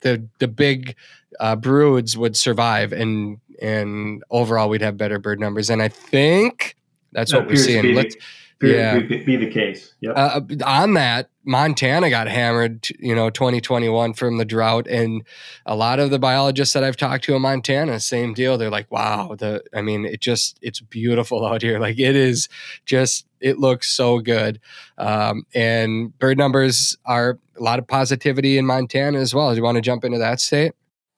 the 0.02 0.26
the 0.38 0.48
big 0.48 0.96
uh, 1.40 1.56
broods 1.56 2.16
would 2.16 2.36
survive, 2.36 2.92
and 2.92 3.38
and 3.60 4.22
overall 4.30 4.68
we'd 4.68 4.82
have 4.82 4.96
better 4.96 5.18
bird 5.18 5.40
numbers. 5.40 5.70
And 5.70 5.82
I 5.82 5.88
think 5.88 6.76
that's 7.12 7.32
that 7.32 7.38
what 7.38 7.48
we're 7.48 7.56
seeing. 7.56 7.94
Let's 7.94 8.16
yeah. 8.62 8.98
be, 8.98 9.24
be 9.24 9.36
the 9.36 9.50
case. 9.50 9.94
Yep. 10.00 10.14
Uh, 10.16 10.40
on 10.64 10.94
that, 10.94 11.30
Montana 11.44 12.08
got 12.10 12.28
hammered, 12.28 12.88
you 12.98 13.14
know, 13.14 13.30
2021 13.30 14.14
from 14.14 14.38
the 14.38 14.44
drought, 14.44 14.86
and 14.86 15.24
a 15.66 15.74
lot 15.74 15.98
of 15.98 16.10
the 16.10 16.18
biologists 16.18 16.74
that 16.74 16.84
I've 16.84 16.96
talked 16.96 17.24
to 17.24 17.34
in 17.34 17.42
Montana, 17.42 17.98
same 18.00 18.34
deal. 18.34 18.56
They're 18.56 18.70
like, 18.70 18.90
"Wow, 18.90 19.34
the, 19.38 19.62
I 19.74 19.82
mean, 19.82 20.04
it 20.04 20.20
just, 20.20 20.58
it's 20.62 20.80
beautiful 20.80 21.44
out 21.46 21.62
here. 21.62 21.78
Like 21.78 21.98
it 21.98 22.16
is 22.16 22.48
just, 22.84 23.26
it 23.40 23.58
looks 23.58 23.90
so 23.90 24.20
good." 24.20 24.60
Um, 24.98 25.46
and 25.54 26.16
bird 26.18 26.38
numbers 26.38 26.96
are 27.04 27.38
a 27.58 27.62
lot 27.62 27.78
of 27.78 27.86
positivity 27.86 28.58
in 28.58 28.66
Montana 28.66 29.18
as 29.18 29.34
well. 29.34 29.50
Do 29.50 29.56
you 29.56 29.62
want 29.62 29.76
to 29.76 29.82
jump 29.82 30.04
into 30.04 30.18
that 30.18 30.40
state? 30.40 30.72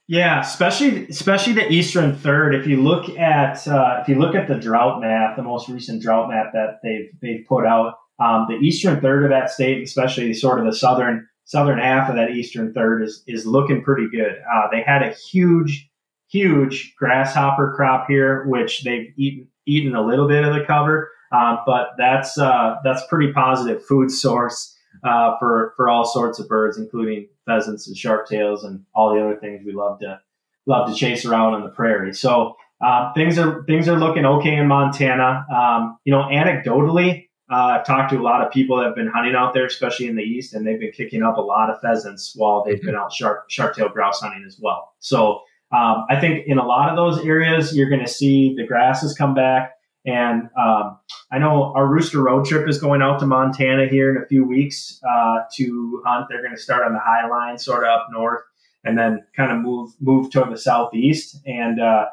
Yeah, 0.07 0.41
especially 0.41 1.07
especially 1.09 1.55
the 1.55 1.71
eastern 1.71 2.15
third. 2.15 2.55
If 2.55 2.67
you 2.67 2.83
look 2.83 3.09
at 3.17 3.67
uh, 3.67 4.01
if 4.03 4.09
you 4.09 4.17
look 4.17 4.35
at 4.35 4.49
the 4.49 4.57
drought 4.57 5.01
map, 5.01 5.37
the 5.37 5.43
most 5.43 5.69
recent 5.69 6.03
drought 6.03 6.29
map 6.29 6.53
that 6.53 6.81
they've 6.83 7.11
they've 7.23 7.47
put 7.47 7.65
out, 7.65 7.95
um, 8.19 8.47
the 8.49 8.57
eastern 8.57 9.01
third 9.01 9.25
of 9.25 9.31
that 9.31 9.51
state, 9.51 9.83
especially 9.83 10.33
sort 10.35 10.59
of 10.59 10.67
the 10.67 10.75
southern 10.75 11.29
southern 11.47 11.79
half 11.79 12.09
of 12.09 12.17
that 12.17 12.31
eastern 12.31 12.73
third, 12.73 13.03
is 13.03 13.23
is 13.27 13.47
looking 13.47 13.83
pretty 13.83 14.09
good. 14.11 14.37
Uh, 14.55 14.69
they 14.71 14.83
had 14.83 15.03
a 15.03 15.13
huge 15.13 15.91
huge 16.29 16.95
grasshopper 16.97 17.75
crop 17.77 18.07
here, 18.09 18.45
which 18.47 18.83
they've 18.85 19.13
eaten 19.17 19.49
eaten 19.67 19.95
a 19.95 20.07
little 20.07 20.29
bit 20.29 20.45
of 20.45 20.55
the 20.55 20.65
cover, 20.65 21.11
uh, 21.33 21.57
but 21.67 21.89
that's 21.99 22.39
uh, 22.39 22.77
that's 22.85 23.07
pretty 23.09 23.33
positive 23.33 23.85
food 23.85 24.11
source 24.11 24.77
uh, 25.03 25.37
for 25.39 25.73
for 25.77 25.89
all 25.89 26.05
sorts 26.05 26.39
of 26.39 26.49
birds, 26.49 26.79
including 26.79 27.29
pheasants 27.47 27.87
and 27.87 27.97
sharp 27.97 28.27
tails 28.27 28.65
and 28.65 28.85
all 28.95 29.15
the 29.15 29.21
other 29.21 29.37
things 29.37 29.63
we 29.65 29.73
love 29.73 29.99
to 30.01 30.21
love 30.67 30.89
to 30.89 30.95
chase 30.95 31.25
around 31.25 31.55
on 31.55 31.63
the 31.63 31.69
prairie. 31.69 32.15
So 32.15 32.57
uh, 32.85 33.13
things 33.15 33.39
are 33.39 33.65
things 33.65 33.89
are 33.89 33.99
looking 33.99 34.25
okay 34.25 34.57
in 34.57 34.67
Montana. 34.67 35.47
Um, 35.55 35.99
you 36.05 36.13
know, 36.13 36.23
anecdotally, 36.23 37.24
uh, 37.51 37.79
I've 37.79 37.87
talked 37.87 38.11
to 38.13 38.19
a 38.19 38.23
lot 38.23 38.45
of 38.45 38.51
people 38.51 38.79
that 38.79 38.87
have 38.87 38.95
been 38.95 39.09
hunting 39.09 39.35
out 39.35 39.53
there, 39.53 39.67
especially 39.67 40.07
in 40.07 40.17
the 40.17 40.23
east, 40.23 40.55
and 40.55 40.67
they've 40.67 40.81
been 40.81 40.93
kicking 40.93 41.23
up 41.23 41.37
a 41.37 41.43
lot 41.43 41.69
of 41.69 41.81
pheasants 41.81 42.33
while 42.35 42.65
they've 42.65 42.81
been 42.81 42.97
out 42.97 43.13
sharp 43.13 43.51
sharp 43.51 43.75
tail 43.75 43.89
grouse 43.89 44.21
hunting 44.21 44.45
as 44.47 44.59
well. 44.61 44.95
So 45.01 45.43
um, 45.71 46.07
I 46.09 46.19
think 46.19 46.47
in 46.47 46.59
a 46.59 46.65
lot 46.65 46.89
of 46.89 46.97
those 46.97 47.25
areas, 47.25 47.77
you're 47.77 47.91
going 47.91 48.05
to 48.05 48.11
see 48.11 48.55
the 48.57 48.67
grasses 48.67 49.15
come 49.15 49.35
back. 49.35 49.73
And 50.07 50.51
um, 50.59 50.99
I 51.33 51.39
know 51.39 51.73
our 51.75 51.87
Rooster 51.87 52.23
Road 52.23 52.45
trip 52.45 52.69
is 52.69 52.79
going 52.79 53.01
out 53.01 53.19
to 53.21 53.27
Montana 53.27 53.87
here 53.89 54.15
in 54.15 54.23
a 54.23 54.27
few 54.27 54.47
weeks 54.47 55.01
uh, 55.09 55.41
to 55.57 56.03
hunt. 56.07 56.27
They're 56.29 56.43
going 56.43 56.55
to 56.55 56.61
start 56.61 56.85
on 56.85 56.93
the 56.93 57.01
Hi-Line, 57.03 57.59
sort 57.59 57.85
of 57.85 57.89
up 57.89 58.09
north, 58.13 58.43
and 58.85 58.99
then 58.99 59.25
kind 59.35 59.51
of 59.51 59.59
move 59.59 59.93
move 60.01 60.31
toward 60.31 60.53
the 60.53 60.59
southeast. 60.59 61.41
And 61.47 61.81
uh, 61.81 62.07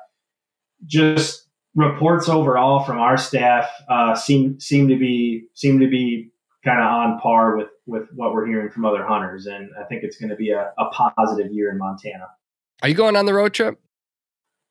just 0.86 1.48
reports 1.76 2.28
overall 2.28 2.84
from 2.84 3.00
our 3.00 3.18
staff 3.18 3.70
uh, 3.90 4.16
seem 4.16 4.60
seem 4.60 4.88
to 4.88 4.98
be 4.98 5.46
seem 5.54 5.80
to 5.80 5.88
be 5.88 6.32
kind 6.64 6.80
of 6.80 6.86
on 6.86 7.20
par 7.20 7.58
with 7.58 7.70
with 7.86 8.08
what 8.16 8.34
we're 8.34 8.48
hearing 8.48 8.70
from 8.70 8.86
other 8.86 9.06
hunters. 9.06 9.46
And 9.46 9.70
I 9.80 9.84
think 9.86 10.04
it's 10.04 10.18
going 10.18 10.30
to 10.30 10.36
be 10.36 10.52
a, 10.52 10.72
a 10.78 10.86
positive 11.18 11.52
year 11.52 11.72
in 11.72 11.78
Montana. 11.78 12.28
Are 12.82 12.90
you 12.90 12.96
going 12.96 13.16
on 13.16 13.26
the 13.26 13.34
road 13.34 13.54
trip? 13.54 13.80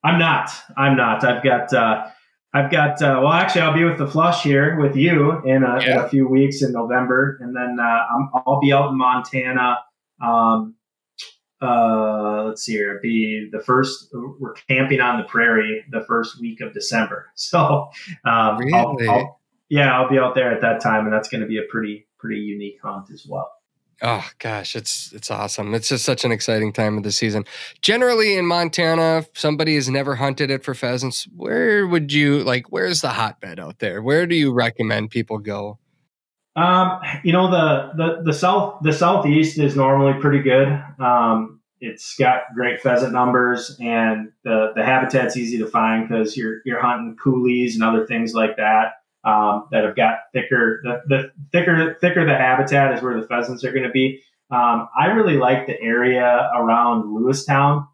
I'm 0.03 0.19
not. 0.19 0.49
I'm 0.77 0.97
not. 0.97 1.23
I've 1.23 1.43
got 1.43 1.73
uh, 1.73 2.09
I've 2.53 2.71
got 2.71 3.01
uh, 3.01 3.21
well, 3.23 3.33
actually, 3.33 3.61
I'll 3.61 3.73
be 3.73 3.83
with 3.83 3.97
the 3.97 4.07
Flush 4.07 4.43
here 4.43 4.79
with 4.79 4.95
you 4.95 5.41
in 5.45 5.63
a, 5.63 5.79
yeah. 5.79 5.91
in 5.91 5.97
a 5.99 6.09
few 6.09 6.27
weeks 6.27 6.61
in 6.61 6.73
November, 6.73 7.37
and 7.41 7.55
then 7.55 7.77
uh, 7.79 7.83
i 7.83 8.41
will 8.45 8.59
be 8.59 8.73
out 8.73 8.89
in 8.89 8.97
Montana. 8.97 9.79
Um, 10.21 10.75
uh, 11.61 12.43
let's 12.45 12.63
see 12.63 12.73
here, 12.73 12.99
be 13.01 13.49
the 13.51 13.59
first. 13.59 14.09
We're 14.13 14.53
camping 14.53 14.99
on 14.99 15.17
the 15.17 15.25
prairie 15.25 15.85
the 15.91 16.03
first 16.05 16.39
week 16.39 16.61
of 16.61 16.73
December, 16.73 17.31
so 17.35 17.89
um, 18.25 18.57
really? 18.57 18.73
I'll, 18.73 18.97
I'll, 19.09 19.39
yeah, 19.69 19.95
I'll 19.95 20.09
be 20.09 20.19
out 20.19 20.35
there 20.35 20.51
at 20.51 20.61
that 20.61 20.81
time, 20.81 21.05
and 21.05 21.13
that's 21.13 21.29
going 21.29 21.41
to 21.41 21.47
be 21.47 21.57
a 21.57 21.63
pretty 21.69 22.07
pretty 22.17 22.39
unique 22.39 22.79
hunt 22.83 23.09
as 23.11 23.25
well. 23.27 23.51
Oh 24.03 24.27
gosh, 24.39 24.75
it's 24.75 25.13
it's 25.13 25.29
awesome. 25.29 25.75
It's 25.75 25.89
just 25.89 26.03
such 26.03 26.25
an 26.25 26.31
exciting 26.31 26.73
time 26.73 26.97
of 26.97 27.03
the 27.03 27.11
season. 27.11 27.45
Generally 27.81 28.35
in 28.35 28.47
Montana, 28.47 29.19
if 29.19 29.29
somebody 29.35 29.75
has 29.75 29.89
never 29.89 30.15
hunted 30.15 30.49
it 30.49 30.63
for 30.63 30.73
pheasants, 30.73 31.27
where 31.35 31.85
would 31.85 32.11
you 32.11 32.43
like 32.43 32.71
where's 32.71 33.01
the 33.01 33.09
hotbed 33.09 33.59
out 33.59 33.77
there? 33.77 34.01
Where 34.01 34.25
do 34.25 34.35
you 34.35 34.51
recommend 34.51 35.11
people 35.11 35.37
go? 35.37 35.77
Um, 36.61 36.99
you 37.23 37.33
know, 37.33 37.49
the 37.49 37.91
the 37.95 38.23
the 38.23 38.33
south 38.33 38.79
the 38.81 38.93
southeast 38.93 39.57
is 39.57 39.75
normally 39.75 40.19
pretty 40.19 40.43
good. 40.43 40.67
Um, 40.99 41.61
it's 41.79 42.15
got 42.15 42.43
great 42.53 42.79
pheasant 42.81 43.13
numbers 43.13 43.75
and 43.79 44.31
the 44.43 44.71
the 44.75 44.85
habitat's 44.85 45.35
easy 45.35 45.57
to 45.57 45.67
find 45.67 46.07
because 46.07 46.37
you're 46.37 46.61
you're 46.63 46.81
hunting 46.81 47.17
coulees 47.17 47.73
and 47.73 47.83
other 47.83 48.05
things 48.05 48.33
like 48.33 48.57
that 48.57 48.93
um, 49.23 49.67
that 49.71 49.83
have 49.83 49.95
got 49.95 50.19
thicker. 50.33 50.81
The, 50.83 51.01
the 51.07 51.31
thicker 51.51 51.97
thicker 51.99 52.25
the 52.25 52.35
habitat 52.35 52.95
is 52.95 53.01
where 53.01 53.19
the 53.19 53.27
pheasants 53.27 53.63
are 53.63 53.71
going 53.71 53.87
to 53.87 53.91
be. 53.91 54.21
Um, 54.51 54.89
I 54.99 55.07
really 55.07 55.37
like 55.37 55.65
the 55.65 55.81
area 55.81 56.51
around 56.55 57.05
Lewistown, 57.05 57.87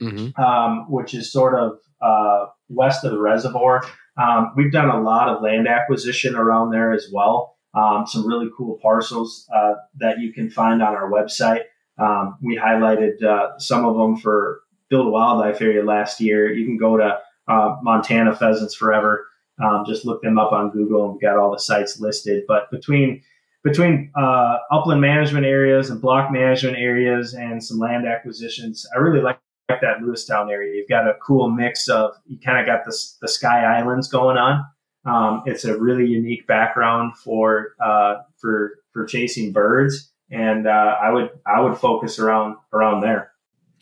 mm-hmm. 0.00 0.40
um, 0.40 0.90
which 0.90 1.12
is 1.12 1.30
sort 1.30 1.58
of 1.58 1.78
uh, 2.00 2.46
west 2.68 3.04
of 3.04 3.10
the 3.10 3.20
reservoir. 3.20 3.84
Um, 4.16 4.52
we've 4.56 4.72
done 4.72 4.88
a 4.88 5.02
lot 5.02 5.28
of 5.28 5.42
land 5.42 5.66
acquisition 5.66 6.36
around 6.36 6.70
there 6.70 6.92
as 6.92 7.08
well. 7.12 7.53
Um, 7.74 8.06
some 8.06 8.26
really 8.26 8.50
cool 8.56 8.78
parcels 8.80 9.48
uh, 9.54 9.74
that 9.96 10.18
you 10.20 10.32
can 10.32 10.50
find 10.50 10.82
on 10.82 10.94
our 10.94 11.10
website. 11.10 11.62
Um, 11.98 12.36
we 12.42 12.56
highlighted 12.56 13.22
uh, 13.22 13.58
some 13.58 13.84
of 13.84 13.96
them 13.96 14.16
for 14.16 14.60
Build 14.90 15.06
a 15.06 15.10
Wildlife 15.10 15.60
Area 15.60 15.84
last 15.84 16.20
year. 16.20 16.52
You 16.52 16.64
can 16.64 16.76
go 16.76 16.96
to 16.96 17.18
uh, 17.48 17.76
Montana 17.82 18.34
Pheasants 18.34 18.74
Forever 18.74 19.26
um, 19.62 19.84
just 19.86 20.04
look 20.04 20.22
them 20.22 20.38
up 20.38 20.52
on 20.52 20.70
Google 20.70 21.04
and 21.04 21.12
we've 21.12 21.22
got 21.22 21.36
all 21.36 21.52
the 21.52 21.58
sites 21.58 22.00
listed. 22.00 22.44
But 22.48 22.70
between 22.70 23.22
between 23.62 24.10
uh, 24.14 24.58
upland 24.70 25.00
management 25.00 25.46
areas 25.46 25.88
and 25.88 26.00
block 26.00 26.30
management 26.30 26.76
areas 26.76 27.32
and 27.32 27.64
some 27.64 27.78
land 27.78 28.06
acquisitions, 28.06 28.86
I 28.94 28.98
really 28.98 29.22
like, 29.22 29.38
that 29.68 30.00
Lewistown 30.02 30.50
area. 30.50 30.74
You've 30.74 30.90
got 30.90 31.08
a 31.08 31.14
cool 31.22 31.48
mix 31.50 31.88
of 31.88 32.12
you 32.26 32.38
kind 32.38 32.58
of 32.58 32.66
got 32.66 32.84
the 32.84 32.94
the 33.22 33.28
Sky 33.28 33.78
Islands 33.78 34.08
going 34.08 34.36
on. 34.36 34.64
Um, 35.06 35.42
it's 35.46 35.64
a 35.64 35.78
really 35.78 36.06
unique 36.06 36.46
background 36.46 37.16
for 37.16 37.74
uh, 37.84 38.22
for 38.36 38.78
for 38.92 39.04
chasing 39.04 39.52
birds, 39.52 40.10
and 40.30 40.66
uh, 40.66 40.96
I 41.02 41.10
would 41.10 41.30
I 41.46 41.60
would 41.60 41.76
focus 41.76 42.18
around 42.18 42.56
around 42.72 43.00
there. 43.00 43.32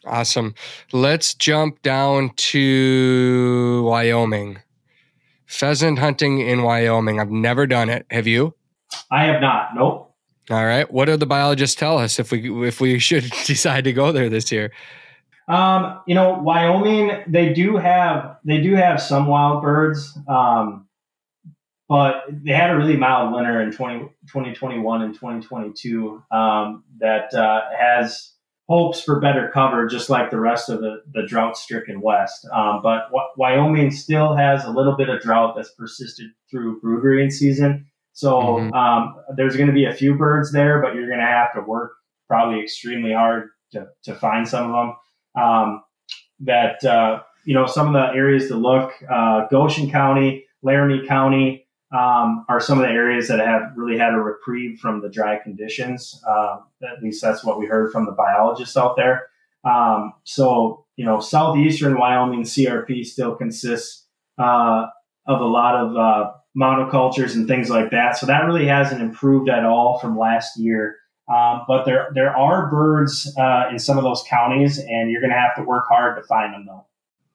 Awesome. 0.05 0.55
Let's 0.93 1.35
jump 1.35 1.81
down 1.83 2.31
to 2.35 3.85
Wyoming 3.87 4.59
pheasant 5.53 5.99
hunting 5.99 6.41
in 6.41 6.63
Wyoming. 6.63 7.21
I've 7.21 7.31
never 7.31 7.67
done 7.67 7.91
it. 7.91 8.07
Have 8.11 8.27
you? 8.27 8.55
I 9.11 9.25
have 9.25 9.41
not. 9.41 9.75
Nope. 9.75 10.15
All 10.51 10.65
right. 10.65 10.91
What 10.91 11.05
do 11.05 11.17
the 11.17 11.27
biologists 11.27 11.77
tell 11.77 11.99
us 11.99 12.19
if 12.19 12.33
we 12.33 12.67
if 12.67 12.81
we 12.81 12.99
should 12.99 13.25
decide 13.47 13.85
to 13.85 13.93
go 13.93 14.13
there 14.13 14.29
this 14.29 14.51
year? 14.51 14.73
Um, 15.49 16.01
you 16.07 16.15
know, 16.15 16.39
Wyoming, 16.39 17.23
they 17.27 17.53
do 17.53 17.77
have 17.77 18.39
they 18.45 18.61
do 18.61 18.75
have 18.75 19.01
some 19.01 19.27
wild 19.27 19.63
birds, 19.63 20.19
um, 20.27 20.87
but 21.93 22.25
they 22.31 22.53
had 22.53 22.71
a 22.71 22.77
really 22.79 22.97
mild 22.97 23.35
winter 23.35 23.61
in 23.61 23.71
20, 23.71 23.99
2021 24.27 25.03
and 25.03 25.13
2022 25.13 26.23
um, 26.31 26.85
that 26.99 27.35
uh, 27.35 27.61
has 27.79 28.33
hopes 28.67 29.03
for 29.03 29.21
better 29.21 29.51
cover, 29.53 29.87
just 29.87 30.09
like 30.09 30.31
the 30.31 30.41
rest 30.41 30.71
of 30.71 30.81
the, 30.81 31.03
the 31.13 31.27
drought 31.27 31.55
stricken 31.55 32.01
West. 32.01 32.49
Um, 32.51 32.81
but 32.83 33.09
w- 33.09 33.29
Wyoming 33.37 33.91
still 33.91 34.35
has 34.35 34.65
a 34.65 34.71
little 34.71 34.97
bit 34.97 35.11
of 35.11 35.21
drought 35.21 35.55
that's 35.55 35.75
persisted 35.75 36.31
through 36.51 36.81
brood 36.81 37.05
rearing 37.05 37.31
season. 37.31 37.85
So 38.15 38.41
mm-hmm. 38.41 38.73
um, 38.73 39.17
there's 39.37 39.57
going 39.57 39.67
to 39.67 39.75
be 39.75 39.85
a 39.85 39.93
few 39.93 40.15
birds 40.15 40.51
there, 40.51 40.81
but 40.81 40.95
you're 40.95 41.09
going 41.09 41.21
to 41.21 41.27
have 41.27 41.53
to 41.57 41.61
work 41.61 41.93
probably 42.27 42.63
extremely 42.63 43.13
hard 43.13 43.51
to, 43.73 43.89
to 44.05 44.15
find 44.15 44.49
some 44.49 44.73
of 44.73 44.95
them. 45.35 45.45
Um, 45.45 45.83
that, 46.41 46.83
uh, 46.87 47.21
you 47.45 47.53
know, 47.53 47.67
some 47.67 47.89
of 47.89 47.93
the 47.93 48.17
areas 48.17 48.49
to 48.49 48.55
look 48.55 48.95
uh, 49.11 49.47
Goshen 49.51 49.91
County, 49.91 50.47
Laramie 50.63 51.07
County, 51.07 51.62
um, 51.93 52.47
are 52.49 52.61
some 52.61 52.79
of 52.79 52.87
the 52.87 52.93
areas 52.93 53.29
that 53.29 53.39
have 53.39 53.73
really 53.77 53.99
had 53.99 54.15
a 54.15 54.19
reprieve 54.19 54.79
from 54.79 55.03
the 55.03 55.11
dry 55.11 55.39
conditions. 55.39 56.23
Um, 56.27 56.65
at 56.83 57.03
least 57.03 57.23
that's 57.23 57.45
what 57.45 57.59
we 57.59 57.67
heard 57.67 57.93
from 57.93 58.07
the 58.07 58.13
biologists 58.13 58.77
out 58.77 58.97
there. 58.97 59.27
Um, 59.65 60.15
so, 60.25 60.87
you 60.97 61.05
know, 61.05 61.21
southeastern 61.21 61.99
Wyoming 61.99 62.43
CRP 62.43 63.05
still 63.05 63.35
consists 63.35 64.07
uh, 64.39 64.87
of 65.27 65.41
a 65.41 65.45
lot 65.45 65.77
of 65.77 65.97
uh, 65.97 66.33
monocultures 66.57 67.35
and 67.35 67.47
things 67.47 67.69
like 67.69 67.91
that. 67.91 68.17
So 68.17 68.27
that 68.27 68.45
really 68.45 68.67
hasn't 68.67 69.03
improved 69.03 69.49
at 69.49 69.65
all 69.65 69.99
from 69.99 70.19
last 70.19 70.59
year. 70.59 70.97
Um, 71.33 71.63
but 71.69 71.85
there 71.85 72.09
there 72.15 72.37
are 72.37 72.69
birds 72.69 73.33
uh, 73.39 73.65
in 73.71 73.79
some 73.79 73.97
of 73.97 74.03
those 74.03 74.25
counties, 74.29 74.79
and 74.79 75.11
you're 75.11 75.21
going 75.21 75.33
to 75.33 75.39
have 75.39 75.55
to 75.57 75.63
work 75.63 75.85
hard 75.89 76.21
to 76.21 76.27
find 76.27 76.53
them 76.53 76.67
though. 76.67 76.85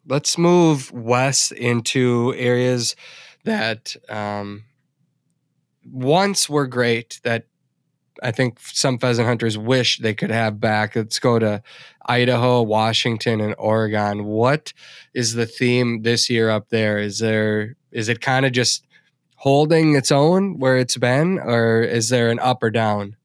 Let's 0.06 0.38
move 0.38 0.92
west 0.92 1.52
into 1.54 2.34
areas 2.38 2.96
that 3.44 3.96
um, 4.10 4.64
once 5.86 6.50
were 6.50 6.68
great 6.68 7.20
that 7.24 7.46
I 8.24 8.32
think 8.32 8.60
some 8.60 8.98
pheasant 8.98 9.28
hunters 9.28 9.58
wish 9.58 10.00
they 10.00 10.14
could 10.14 10.32
have 10.32 10.60
back. 10.60 10.96
Let's 10.96 11.20
go 11.20 11.40
to 11.40 11.62
Idaho, 12.06 12.62
Washington, 12.64 13.42
and 13.42 13.56
Oregon. 13.58 14.26
What 14.26 14.74
is 15.14 15.34
the 15.34 15.46
theme 15.46 16.02
this 16.02 16.30
year 16.30 16.50
up 16.50 16.70
there? 16.70 16.98
Is 16.98 17.20
there 17.20 17.76
is 17.92 18.10
it 18.10 18.22
kind 18.22 18.46
of 18.46 18.52
just 18.52 18.86
holding 19.36 19.96
its 19.96 20.12
own 20.12 20.60
where 20.60 20.78
it's 20.78 20.98
been, 20.98 21.40
or 21.40 21.82
is 21.82 22.10
there 22.10 22.30
an 22.30 22.40
up 22.40 22.64
or 22.64 22.72
down? 22.72 23.16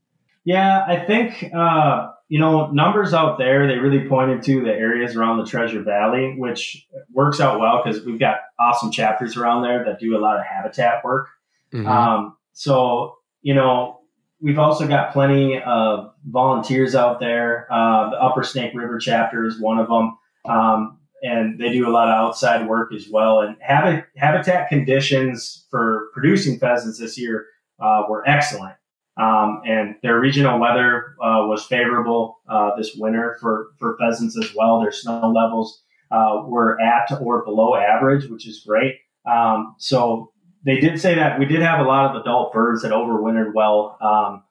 Yeah, 0.45 0.85
I 0.87 0.97
think 1.07 1.53
uh, 1.55 2.09
you 2.33 2.39
know 2.39 2.71
numbers 2.71 3.13
out 3.13 3.37
there. 3.37 3.67
They 3.67 3.77
really 3.77 4.09
pointed 4.09 4.43
to 4.45 4.63
the 4.63 4.71
areas 4.71 5.15
around 5.15 5.37
the 5.37 5.45
Treasure 5.45 5.83
Valley, 5.83 6.35
which 6.39 6.89
works 7.13 7.41
out 7.41 7.61
well 7.61 7.83
because 7.85 8.07
we've 8.07 8.19
got 8.19 8.37
awesome 8.59 8.91
chapters 8.91 9.37
around 9.37 9.65
there 9.65 9.85
that 9.85 10.01
do 10.01 10.17
a 10.17 10.19
lot 10.19 10.39
of 10.39 10.47
habitat 10.47 11.05
work. 11.05 11.27
Mm-hmm. 11.75 11.87
Um, 11.87 12.39
so 12.55 13.19
you 13.43 13.53
know 13.53 14.01
we've 14.41 14.59
also 14.59 14.89
got 14.89 15.13
plenty 15.13 15.61
of 15.61 16.15
volunteers 16.25 16.95
out 16.95 17.21
there. 17.21 17.71
Uh, 17.71 18.09
the 18.09 18.17
Upper 18.17 18.43
Snake 18.45 18.73
River 18.75 18.99
chapter 18.99 19.45
is 19.45 19.61
one 19.61 19.79
of 19.79 19.89
them, 19.89 20.17
um, 20.47 21.01
and 21.23 21.61
they 21.61 21.71
do 21.71 21.87
a 21.87 21.93
lot 21.93 22.09
of 22.09 22.15
outside 22.15 22.67
work 22.67 22.95
as 22.95 23.11
well. 23.11 23.41
And 23.41 23.59
habit, 23.61 24.07
habitat 24.17 24.71
conditions 24.71 25.67
for 25.71 26.09
producing 26.15 26.59
pheasants 26.59 26.99
this 26.99 27.19
year 27.19 27.45
uh, 27.79 28.05
were 28.09 28.27
excellent. 28.27 28.77
Um, 29.21 29.61
and 29.67 29.97
their 30.03 30.19
regional 30.19 30.59
weather 30.59 31.15
uh, 31.23 31.45
was 31.47 31.65
favorable 31.67 32.39
uh, 32.49 32.71
this 32.77 32.95
winter 32.97 33.37
for, 33.41 33.69
for 33.79 33.97
pheasants 33.99 34.39
as 34.39 34.55
well. 34.55 34.81
Their 34.81 34.93
snow 34.93 35.31
levels 35.31 35.83
uh, 36.11 36.43
were 36.47 36.81
at 36.81 37.11
or 37.21 37.45
below 37.45 37.75
average, 37.75 38.31
which 38.31 38.49
is 38.49 38.65
great. 38.67 38.97
Um, 39.31 39.75
so 39.79 40.33
they 40.65 40.81
did 40.81 41.01
say 41.01 41.15
that 41.15 41.39
we 41.39 41.45
did 41.45 41.61
have 41.61 41.81
a 41.81 41.89
lot 41.89 42.11
of 42.11 42.21
adult 42.21 42.53
birds 42.53 42.83
that 42.83 42.93
overwintered 42.93 43.53
well. 43.55 43.99
Um, 44.01 44.45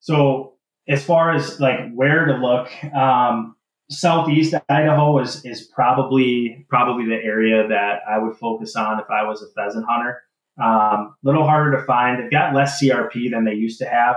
so 0.00 0.54
as 0.88 1.04
far 1.04 1.32
as 1.32 1.60
like 1.60 1.92
where 1.94 2.26
to 2.26 2.34
look, 2.34 2.68
um, 2.94 3.56
southeast 3.90 4.54
Idaho 4.68 5.18
is 5.18 5.44
is 5.44 5.62
probably 5.62 6.66
probably 6.68 7.06
the 7.06 7.22
area 7.22 7.68
that 7.68 8.00
I 8.08 8.18
would 8.18 8.36
focus 8.36 8.76
on 8.76 9.00
if 9.00 9.10
I 9.10 9.24
was 9.24 9.42
a 9.42 9.46
pheasant 9.54 9.86
hunter. 9.88 10.22
A 10.58 10.64
um, 10.64 11.14
little 11.22 11.44
harder 11.44 11.76
to 11.76 11.84
find. 11.84 12.22
They've 12.22 12.30
got 12.30 12.54
less 12.54 12.80
CRP 12.80 13.30
than 13.30 13.44
they 13.44 13.54
used 13.54 13.80
to 13.80 13.86
have, 13.86 14.16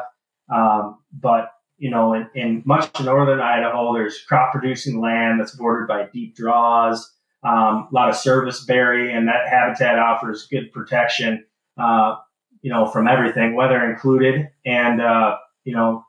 um, 0.54 1.00
but 1.12 1.52
you 1.80 1.90
know, 1.90 2.14
in, 2.14 2.28
in 2.36 2.64
much 2.66 2.90
northern 3.02 3.40
Idaho, 3.40 3.94
there's 3.94 4.20
crop 4.22 4.52
producing 4.52 5.00
land 5.00 5.40
that's 5.40 5.56
bordered 5.56 5.88
by 5.88 6.08
deep 6.12 6.36
draws 6.36 7.12
um, 7.44 7.88
a 7.92 7.96
lot 7.96 8.10
of 8.10 8.16
service 8.16 8.64
berry, 8.66 9.14
and 9.14 9.28
that 9.28 9.48
habitat 9.48 10.00
offers 10.00 10.48
good 10.48 10.72
protection, 10.72 11.46
uh, 11.78 12.16
you 12.62 12.72
know, 12.72 12.86
from 12.86 13.08
everything, 13.08 13.56
weather 13.56 13.90
included. 13.90 14.50
And 14.66 15.02
uh, 15.02 15.38
you 15.64 15.76
know, 15.76 16.04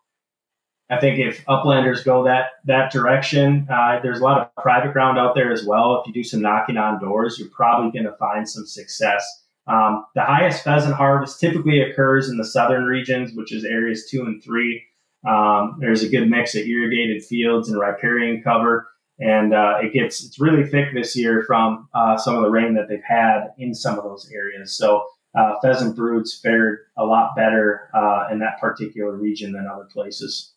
I 0.91 0.99
think 0.99 1.19
if 1.19 1.45
uplanders 1.47 2.05
go 2.05 2.25
that 2.25 2.47
that 2.65 2.91
direction, 2.91 3.69
uh, 3.71 4.01
there's 4.03 4.21
a 4.21 4.25
lot 4.25 4.41
of 4.41 4.63
private 4.63 4.93
ground 4.93 5.19
out 5.19 5.35
there 5.35 5.53
as 5.53 5.65
well. 5.65 6.01
If 6.01 6.07
you 6.07 6.13
do 6.15 6.25
some 6.25 6.41
knocking 6.41 6.77
on 6.77 7.01
doors, 7.01 7.39
you're 7.39 7.51
probably 7.51 7.91
going 7.91 8.11
to 8.11 8.17
find 8.19 8.49
some 8.49 8.67
success. 8.67 9.25
Um, 9.69 10.05
the 10.15 10.23
highest 10.23 10.65
pheasant 10.65 10.95
harvest 10.95 11.41
typically 11.41 11.81
occurs 11.81 12.29
in 12.29 12.39
the 12.39 12.45
southern 12.45 12.85
regions, 12.85 13.33
which 13.35 13.53
is 13.53 13.65
areas 13.65 14.07
two 14.11 14.23
and 14.23 14.43
three. 14.43 14.83
Um, 15.29 15.77
there's 15.81 16.03
a 16.03 16.09
good 16.09 16.31
mix 16.31 16.55
of 16.55 16.63
irrigated 16.63 17.25
fields 17.25 17.69
and 17.69 17.79
riparian 17.79 18.43
cover 18.43 18.89
and 19.19 19.53
uh, 19.53 19.79
it 19.83 19.93
gets 19.93 20.25
it's 20.25 20.39
really 20.39 20.65
thick 20.65 20.95
this 20.95 21.17
year 21.17 21.43
from 21.47 21.89
uh, 21.95 22.17
some 22.17 22.37
of 22.37 22.43
the 22.43 22.51
rain 22.51 22.75
that 22.75 22.89
they've 22.89 23.03
had 23.07 23.49
in 23.59 23.75
some 23.75 23.99
of 23.99 24.05
those 24.05 24.31
areas. 24.33 24.77
So 24.77 25.05
uh, 25.37 25.55
pheasant 25.61 25.97
broods 25.97 26.39
fared 26.39 26.79
a 26.97 27.05
lot 27.05 27.35
better 27.37 27.91
uh, 27.95 28.29
in 28.31 28.39
that 28.41 28.61
particular 28.61 29.17
region 29.17 29.53
than 29.53 29.67
other 29.67 29.85
places. 29.93 30.55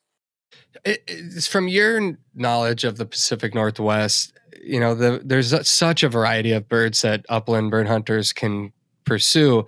It's 0.85 1.47
from 1.47 1.67
your 1.67 2.17
knowledge 2.33 2.83
of 2.83 2.97
the 2.97 3.05
Pacific 3.05 3.55
Northwest, 3.55 4.33
you 4.61 4.79
know, 4.79 4.93
the, 4.93 5.21
there's 5.23 5.67
such 5.67 6.03
a 6.03 6.09
variety 6.09 6.51
of 6.51 6.69
birds 6.69 7.01
that 7.01 7.25
upland 7.29 7.71
bird 7.71 7.87
hunters 7.87 8.31
can 8.33 8.73
pursue. 9.05 9.65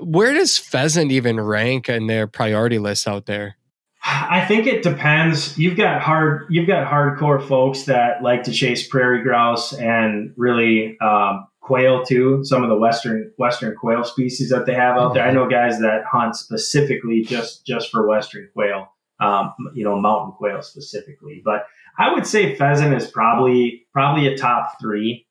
Where 0.00 0.34
does 0.34 0.58
pheasant 0.58 1.10
even 1.12 1.40
rank 1.40 1.88
in 1.88 2.06
their 2.06 2.26
priority 2.26 2.78
list 2.78 3.08
out 3.08 3.26
there? 3.26 3.56
I 4.04 4.44
think 4.46 4.66
it 4.66 4.82
depends. 4.82 5.58
You've 5.58 5.76
got 5.76 6.00
hard, 6.00 6.46
you've 6.50 6.66
got 6.66 6.90
hardcore 6.90 7.46
folks 7.46 7.84
that 7.84 8.22
like 8.22 8.44
to 8.44 8.52
chase 8.52 8.86
prairie 8.86 9.22
grouse 9.22 9.72
and 9.72 10.32
really 10.36 10.96
um, 11.00 11.46
quail 11.60 12.02
too. 12.04 12.42
Some 12.44 12.62
of 12.62 12.70
the 12.70 12.76
western 12.76 13.30
western 13.36 13.76
quail 13.76 14.02
species 14.04 14.50
that 14.50 14.66
they 14.66 14.74
have 14.74 14.96
out 14.96 15.14
there. 15.14 15.24
I 15.24 15.32
know 15.32 15.48
guys 15.48 15.78
that 15.80 16.04
hunt 16.10 16.34
specifically 16.36 17.22
just 17.22 17.66
just 17.66 17.90
for 17.90 18.06
western 18.06 18.48
quail. 18.54 18.88
Um, 19.20 19.52
you 19.74 19.84
know, 19.84 20.00
mountain 20.00 20.32
quail 20.32 20.62
specifically. 20.62 21.42
But 21.44 21.66
I 21.98 22.14
would 22.14 22.26
say 22.26 22.54
pheasant 22.54 22.94
is 22.94 23.10
probably 23.10 23.86
probably 23.92 24.28
a 24.28 24.36
top 24.36 24.80
three 24.80 25.26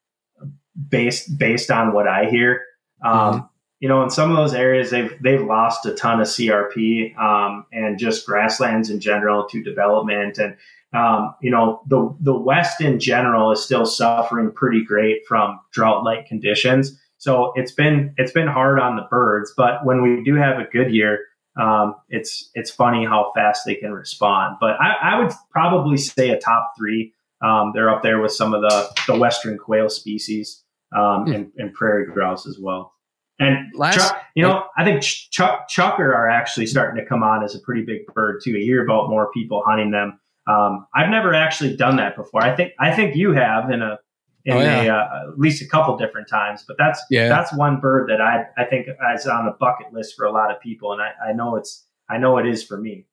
based 0.89 1.37
based 1.37 1.71
on 1.71 1.93
what 1.93 2.07
I 2.07 2.29
hear. 2.29 2.61
Um, 3.03 3.13
mm-hmm 3.13 3.45
you 3.79 3.87
know, 3.87 4.03
in 4.03 4.09
some 4.09 4.31
of 4.31 4.37
those 4.37 4.53
areas, 4.53 4.89
they've 4.89 5.15
they've 5.21 5.41
lost 5.41 5.85
a 5.85 5.93
ton 5.93 6.19
of 6.19 6.27
CRP 6.27 7.17
um, 7.17 7.65
and 7.71 7.99
just 7.99 8.25
grasslands 8.25 8.89
in 8.89 8.99
general 8.99 9.45
to 9.49 9.63
development, 9.63 10.39
and 10.39 10.55
um, 10.93 11.35
you 11.41 11.51
know, 11.51 11.81
the 11.87 12.15
the 12.21 12.37
West 12.37 12.81
in 12.81 12.99
general 12.99 13.51
is 13.51 13.63
still 13.63 13.85
suffering 13.85 14.51
pretty 14.51 14.83
great 14.83 15.25
from 15.27 15.59
drought-like 15.71 16.27
conditions. 16.27 16.99
So 17.19 17.51
it's 17.55 17.71
been 17.71 18.15
it's 18.17 18.31
been 18.31 18.47
hard 18.47 18.79
on 18.79 18.95
the 18.95 19.07
birds, 19.11 19.53
but 19.55 19.85
when 19.85 20.01
we 20.01 20.23
do 20.23 20.33
have 20.35 20.57
a 20.57 20.65
good 20.65 20.91
year, 20.91 21.25
um, 21.59 21.95
it's 22.09 22.49
it's 22.55 22.71
funny 22.71 23.05
how 23.05 23.31
fast 23.35 23.63
they 23.65 23.75
can 23.75 23.91
respond. 23.91 24.57
But 24.59 24.81
I, 24.81 24.95
I 25.13 25.19
would 25.19 25.31
probably 25.51 25.97
say 25.97 26.31
a 26.31 26.39
top 26.39 26.73
three. 26.75 27.13
Um, 27.43 27.73
they're 27.75 27.91
up 27.91 28.01
there 28.01 28.19
with 28.19 28.31
some 28.31 28.55
of 28.55 28.61
the 28.63 28.89
the 29.05 29.19
western 29.19 29.59
quail 29.59 29.89
species 29.89 30.63
um, 30.95 31.25
hmm. 31.25 31.33
and, 31.33 31.51
and 31.57 31.73
prairie 31.73 32.05
grouse 32.11 32.47
as 32.47 32.59
well. 32.59 32.93
And 33.39 33.71
Last, 33.75 33.95
Chuck, 33.95 34.23
you 34.35 34.41
know, 34.41 34.65
I 34.77 34.83
think 34.83 35.03
Chuck 35.03 35.67
chukar 35.69 35.99
are 35.99 36.29
actually 36.29 36.65
starting 36.65 37.01
to 37.03 37.07
come 37.07 37.21
on 37.21 37.43
as 37.43 37.53
a 37.53 37.59
pretty 37.59 37.83
big 37.83 38.07
bird 38.07 38.41
too. 38.43 38.55
I 38.57 38.61
hear 38.61 38.83
about 38.83 39.09
more 39.09 39.31
people 39.31 39.61
hunting 39.65 39.91
them. 39.91 40.19
Um, 40.47 40.87
I've 40.95 41.09
never 41.09 41.33
actually 41.33 41.75
done 41.75 41.97
that 41.97 42.15
before. 42.15 42.41
I 42.41 42.55
think 42.55 42.73
I 42.79 42.95
think 42.95 43.15
you 43.15 43.33
have 43.33 43.69
in 43.69 43.81
a 43.81 43.99
in 44.45 44.55
oh, 44.55 44.61
yeah. 44.61 44.83
a, 44.83 44.89
uh, 44.89 45.31
at 45.31 45.39
least 45.39 45.61
a 45.61 45.67
couple 45.67 45.95
different 45.97 46.27
times. 46.29 46.63
But 46.67 46.77
that's 46.79 46.99
yeah. 47.11 47.27
that's 47.27 47.53
one 47.53 47.79
bird 47.79 48.09
that 48.09 48.21
I 48.21 48.45
I 48.57 48.63
think 48.63 48.87
is 48.87 49.27
on 49.27 49.45
the 49.45 49.51
bucket 49.59 49.93
list 49.93 50.15
for 50.15 50.25
a 50.25 50.31
lot 50.31 50.49
of 50.49 50.59
people, 50.59 50.93
and 50.93 51.01
I, 51.01 51.11
I 51.29 51.33
know 51.33 51.57
it's 51.57 51.85
I 52.09 52.17
know 52.17 52.37
it 52.39 52.47
is 52.47 52.63
for 52.63 52.77
me. 52.77 53.05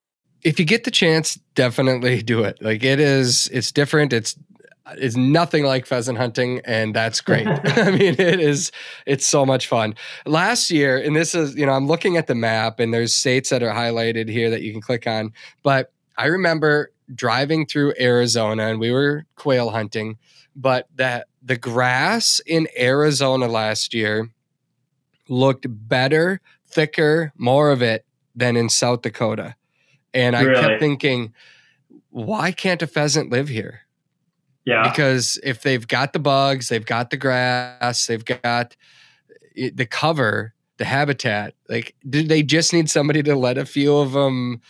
If 0.42 0.58
you 0.58 0.64
get 0.64 0.84
the 0.84 0.90
chance, 0.90 1.38
definitely 1.54 2.22
do 2.22 2.44
it. 2.44 2.62
Like 2.62 2.84
it 2.84 3.00
is, 3.00 3.48
it's 3.48 3.72
different. 3.72 4.12
It's 4.12 4.38
is 4.98 5.16
nothing 5.16 5.64
like 5.64 5.86
pheasant 5.86 6.18
hunting 6.18 6.60
and 6.64 6.94
that's 6.94 7.20
great. 7.20 7.46
I 7.64 7.90
mean 7.90 8.16
it 8.18 8.40
is 8.40 8.70
it's 9.06 9.26
so 9.26 9.46
much 9.46 9.66
fun. 9.66 9.94
Last 10.26 10.70
year 10.70 10.98
and 10.98 11.14
this 11.14 11.34
is 11.34 11.54
you 11.54 11.66
know 11.66 11.72
i'm 11.72 11.86
looking 11.86 12.16
at 12.16 12.26
the 12.26 12.34
map 12.34 12.80
and 12.80 12.92
there's 12.92 13.14
states 13.14 13.50
that 13.50 13.62
are 13.62 13.72
highlighted 13.72 14.28
here 14.28 14.50
that 14.50 14.62
you 14.62 14.72
can 14.72 14.80
click 14.80 15.06
on 15.06 15.32
but 15.62 15.92
i 16.16 16.26
remember 16.26 16.92
driving 17.14 17.66
through 17.66 17.92
arizona 18.00 18.68
and 18.68 18.80
we 18.80 18.90
were 18.90 19.26
quail 19.36 19.70
hunting 19.70 20.16
but 20.56 20.88
that 20.94 21.26
the 21.42 21.56
grass 21.56 22.40
in 22.46 22.66
arizona 22.78 23.46
last 23.46 23.94
year 23.94 24.30
looked 25.28 25.66
better 25.68 26.40
thicker 26.66 27.32
more 27.36 27.70
of 27.70 27.82
it 27.82 28.04
than 28.34 28.56
in 28.56 28.68
south 28.68 29.02
dakota. 29.02 29.54
And 30.12 30.34
i 30.36 30.42
really? 30.42 30.60
kept 30.60 30.80
thinking 30.80 31.32
why 32.10 32.52
can't 32.52 32.82
a 32.82 32.86
pheasant 32.86 33.30
live 33.30 33.48
here 33.48 33.83
yeah. 34.64 34.88
Because 34.88 35.38
if 35.42 35.62
they've 35.62 35.86
got 35.86 36.12
the 36.12 36.18
bugs, 36.18 36.68
they've 36.68 36.84
got 36.84 37.10
the 37.10 37.16
grass, 37.16 38.06
they've 38.06 38.24
got 38.24 38.76
the 39.54 39.86
cover, 39.86 40.54
the 40.78 40.84
habitat, 40.84 41.54
like, 41.68 41.94
do 42.08 42.22
they 42.22 42.42
just 42.42 42.72
need 42.72 42.90
somebody 42.90 43.22
to 43.22 43.36
let 43.36 43.58
a 43.58 43.66
few 43.66 43.96
of 43.96 44.12
them 44.12 44.60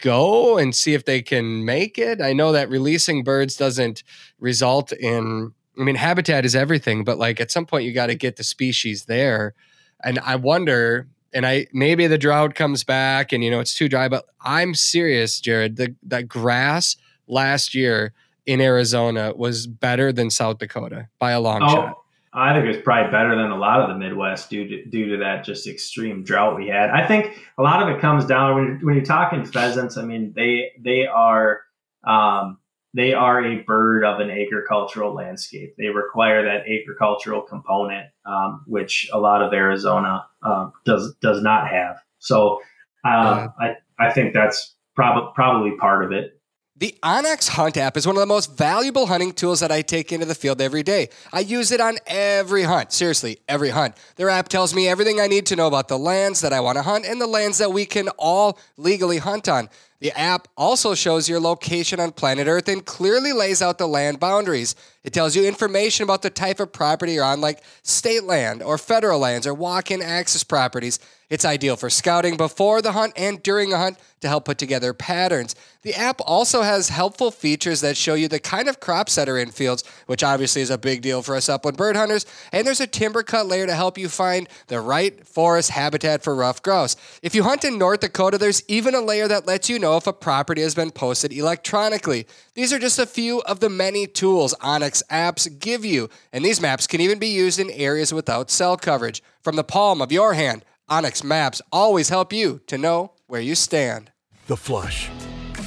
go 0.00 0.56
and 0.56 0.74
see 0.74 0.94
if 0.94 1.04
they 1.04 1.20
can 1.20 1.64
make 1.64 1.98
it? 1.98 2.20
I 2.20 2.32
know 2.32 2.52
that 2.52 2.70
releasing 2.70 3.24
birds 3.24 3.56
doesn't 3.56 4.02
result 4.38 4.92
in, 4.92 5.52
I 5.78 5.82
mean, 5.82 5.96
habitat 5.96 6.44
is 6.44 6.56
everything, 6.56 7.04
but 7.04 7.18
like 7.18 7.40
at 7.40 7.50
some 7.50 7.66
point 7.66 7.84
you 7.84 7.92
got 7.92 8.06
to 8.06 8.14
get 8.14 8.36
the 8.36 8.44
species 8.44 9.04
there. 9.04 9.54
And 10.02 10.18
I 10.20 10.36
wonder, 10.36 11.08
and 11.32 11.46
I 11.46 11.66
maybe 11.72 12.06
the 12.06 12.18
drought 12.18 12.54
comes 12.54 12.82
back 12.84 13.32
and 13.32 13.44
you 13.44 13.50
know 13.50 13.60
it's 13.60 13.74
too 13.74 13.88
dry, 13.88 14.08
but 14.08 14.24
I'm 14.40 14.74
serious, 14.74 15.40
Jared. 15.40 15.76
The 15.76 15.94
that 16.04 16.26
grass 16.26 16.96
last 17.28 17.74
year 17.74 18.12
in 18.50 18.60
Arizona 18.60 19.32
was 19.36 19.68
better 19.68 20.12
than 20.12 20.28
South 20.28 20.58
Dakota 20.58 21.08
by 21.20 21.30
a 21.30 21.40
long 21.40 21.62
oh, 21.62 21.68
shot. 21.68 21.98
I 22.32 22.52
think 22.52 22.66
it's 22.66 22.82
probably 22.82 23.12
better 23.12 23.36
than 23.36 23.52
a 23.52 23.56
lot 23.56 23.80
of 23.80 23.88
the 23.88 23.94
Midwest 23.96 24.50
due 24.50 24.66
to 24.66 24.84
due 24.86 25.10
to 25.10 25.16
that 25.18 25.44
just 25.44 25.68
extreme 25.68 26.24
drought 26.24 26.56
we 26.56 26.66
had. 26.66 26.90
I 26.90 27.06
think 27.06 27.38
a 27.58 27.62
lot 27.62 27.80
of 27.80 27.94
it 27.94 28.00
comes 28.00 28.24
down 28.24 28.56
when 28.56 28.64
you're, 28.64 28.78
when 28.78 28.94
you're 28.96 29.04
talking 29.04 29.44
pheasants. 29.44 29.96
I 29.96 30.02
mean, 30.02 30.32
they 30.34 30.72
they 30.80 31.06
are 31.06 31.60
um, 32.04 32.58
they 32.92 33.14
are 33.14 33.44
a 33.44 33.62
bird 33.62 34.04
of 34.04 34.18
an 34.18 34.30
agricultural 34.30 35.14
landscape. 35.14 35.76
They 35.78 35.88
require 35.88 36.42
that 36.44 36.64
agricultural 36.68 37.42
component, 37.42 38.08
um, 38.26 38.64
which 38.66 39.08
a 39.12 39.18
lot 39.18 39.42
of 39.42 39.52
Arizona 39.52 40.26
uh, 40.42 40.70
does 40.84 41.14
does 41.22 41.40
not 41.40 41.68
have. 41.68 42.00
So 42.18 42.60
uh, 43.04 43.46
I 43.60 43.76
I 43.96 44.10
think 44.10 44.34
that's 44.34 44.74
prob- 44.96 45.34
probably 45.34 45.76
part 45.76 46.04
of 46.04 46.10
it. 46.10 46.39
The 46.80 46.94
onX 47.02 47.46
Hunt 47.48 47.76
app 47.76 47.98
is 47.98 48.06
one 48.06 48.16
of 48.16 48.20
the 48.20 48.26
most 48.26 48.56
valuable 48.56 49.04
hunting 49.04 49.32
tools 49.32 49.60
that 49.60 49.70
I 49.70 49.82
take 49.82 50.12
into 50.12 50.24
the 50.24 50.34
field 50.34 50.62
every 50.62 50.82
day. 50.82 51.10
I 51.30 51.40
use 51.40 51.72
it 51.72 51.80
on 51.80 51.98
every 52.06 52.62
hunt, 52.62 52.90
seriously, 52.90 53.38
every 53.46 53.68
hunt. 53.68 53.96
Their 54.16 54.30
app 54.30 54.48
tells 54.48 54.74
me 54.74 54.88
everything 54.88 55.20
I 55.20 55.26
need 55.26 55.44
to 55.46 55.56
know 55.56 55.66
about 55.66 55.88
the 55.88 55.98
lands 55.98 56.40
that 56.40 56.54
I 56.54 56.60
want 56.60 56.78
to 56.78 56.82
hunt 56.82 57.04
and 57.04 57.20
the 57.20 57.26
lands 57.26 57.58
that 57.58 57.70
we 57.70 57.84
can 57.84 58.08
all 58.18 58.58
legally 58.78 59.18
hunt 59.18 59.46
on. 59.46 59.68
The 59.98 60.18
app 60.18 60.48
also 60.56 60.94
shows 60.94 61.28
your 61.28 61.38
location 61.38 62.00
on 62.00 62.12
planet 62.12 62.48
Earth 62.48 62.66
and 62.66 62.82
clearly 62.82 63.34
lays 63.34 63.60
out 63.60 63.76
the 63.76 63.86
land 63.86 64.18
boundaries. 64.18 64.74
It 65.04 65.12
tells 65.12 65.36
you 65.36 65.46
information 65.46 66.04
about 66.04 66.22
the 66.22 66.30
type 66.30 66.60
of 66.60 66.72
property 66.72 67.12
you're 67.12 67.24
on, 67.24 67.42
like 67.42 67.62
state 67.82 68.24
land 68.24 68.62
or 68.62 68.78
federal 68.78 69.20
lands 69.20 69.46
or 69.46 69.52
walk 69.52 69.90
in 69.90 70.00
access 70.00 70.44
properties. 70.44 70.98
It's 71.30 71.44
ideal 71.44 71.76
for 71.76 71.90
scouting 71.90 72.36
before 72.36 72.82
the 72.82 72.90
hunt 72.90 73.12
and 73.16 73.40
during 73.40 73.72
a 73.72 73.78
hunt 73.78 73.98
to 74.20 74.28
help 74.28 74.44
put 74.44 74.58
together 74.58 74.92
patterns. 74.92 75.54
The 75.82 75.94
app 75.94 76.20
also 76.26 76.62
has 76.62 76.88
helpful 76.88 77.30
features 77.30 77.80
that 77.82 77.96
show 77.96 78.14
you 78.14 78.26
the 78.26 78.40
kind 78.40 78.68
of 78.68 78.80
crops 78.80 79.14
that 79.14 79.28
are 79.28 79.38
in 79.38 79.52
fields, 79.52 79.84
which 80.06 80.24
obviously 80.24 80.60
is 80.60 80.70
a 80.70 80.76
big 80.76 81.02
deal 81.02 81.22
for 81.22 81.36
us 81.36 81.48
upland 81.48 81.76
bird 81.76 81.94
hunters. 81.94 82.26
And 82.52 82.66
there's 82.66 82.80
a 82.80 82.86
timber 82.86 83.22
cut 83.22 83.46
layer 83.46 83.66
to 83.66 83.74
help 83.76 83.96
you 83.96 84.08
find 84.08 84.48
the 84.66 84.80
right 84.80 85.24
forest 85.24 85.70
habitat 85.70 86.24
for 86.24 86.34
ruffed 86.34 86.64
grouse. 86.64 86.96
If 87.22 87.34
you 87.36 87.44
hunt 87.44 87.64
in 87.64 87.78
North 87.78 88.00
Dakota, 88.00 88.36
there's 88.36 88.64
even 88.66 88.96
a 88.96 89.00
layer 89.00 89.28
that 89.28 89.46
lets 89.46 89.70
you 89.70 89.78
know 89.78 89.96
if 89.96 90.08
a 90.08 90.12
property 90.12 90.62
has 90.62 90.74
been 90.74 90.90
posted 90.90 91.32
electronically. 91.32 92.26
These 92.54 92.72
are 92.72 92.78
just 92.80 92.98
a 92.98 93.06
few 93.06 93.40
of 93.42 93.60
the 93.60 93.70
many 93.70 94.08
tools 94.08 94.52
onX 94.60 95.02
apps 95.10 95.60
give 95.60 95.84
you, 95.84 96.10
and 96.32 96.44
these 96.44 96.60
maps 96.60 96.88
can 96.88 97.00
even 97.00 97.20
be 97.20 97.28
used 97.28 97.60
in 97.60 97.70
areas 97.70 98.12
without 98.12 98.50
cell 98.50 98.76
coverage. 98.76 99.22
From 99.42 99.56
the 99.56 99.64
palm 99.64 100.02
of 100.02 100.12
your 100.12 100.34
hand, 100.34 100.64
onX 100.90 101.22
Maps 101.22 101.62
always 101.70 102.08
help 102.08 102.32
you 102.32 102.60
to 102.66 102.76
know 102.76 103.12
where 103.28 103.40
you 103.40 103.54
stand. 103.54 104.10
The 104.48 104.56
flush. 104.56 105.08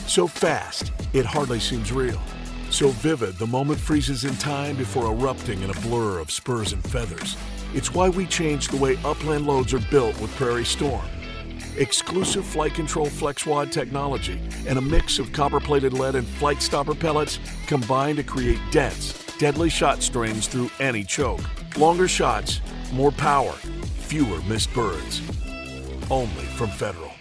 So 0.05 0.27
fast, 0.27 0.91
it 1.13 1.25
hardly 1.25 1.61
seems 1.61 1.93
real. 1.93 2.21
So 2.69 2.89
vivid, 2.89 3.35
the 3.35 3.47
moment 3.47 3.79
freezes 3.79 4.25
in 4.25 4.35
time 4.35 4.75
before 4.75 5.13
erupting 5.13 5.61
in 5.61 5.69
a 5.69 5.79
blur 5.79 6.19
of 6.19 6.29
spurs 6.29 6.73
and 6.73 6.83
feathers. 6.83 7.37
It's 7.73 7.93
why 7.93 8.09
we 8.09 8.25
changed 8.25 8.71
the 8.71 8.77
way 8.77 8.97
upland 9.05 9.47
loads 9.47 9.73
are 9.73 9.79
built 9.89 10.19
with 10.19 10.35
Prairie 10.35 10.65
Storm. 10.65 11.05
Exclusive 11.77 12.43
FliteControl 12.43 13.07
FlexWad 13.07 13.71
technology 13.71 14.41
and 14.67 14.77
a 14.77 14.81
mix 14.81 15.19
of 15.19 15.31
copper 15.31 15.61
plated 15.61 15.93
lead 15.93 16.15
and 16.15 16.27
FliteStopper 16.27 16.99
pellets 16.99 17.39
combine 17.65 18.17
to 18.17 18.23
create 18.23 18.59
dense, 18.71 19.25
deadly 19.37 19.69
shot 19.69 20.03
strings 20.03 20.47
through 20.47 20.69
any 20.81 21.05
choke. 21.05 21.39
Longer 21.77 22.09
shots, 22.09 22.59
more 22.91 23.11
power, 23.11 23.55
fewer 24.13 24.43
missed 24.43 24.71
birds. 24.75 25.23
Only 26.11 26.45
from 26.55 26.69
Federal. 26.69 27.11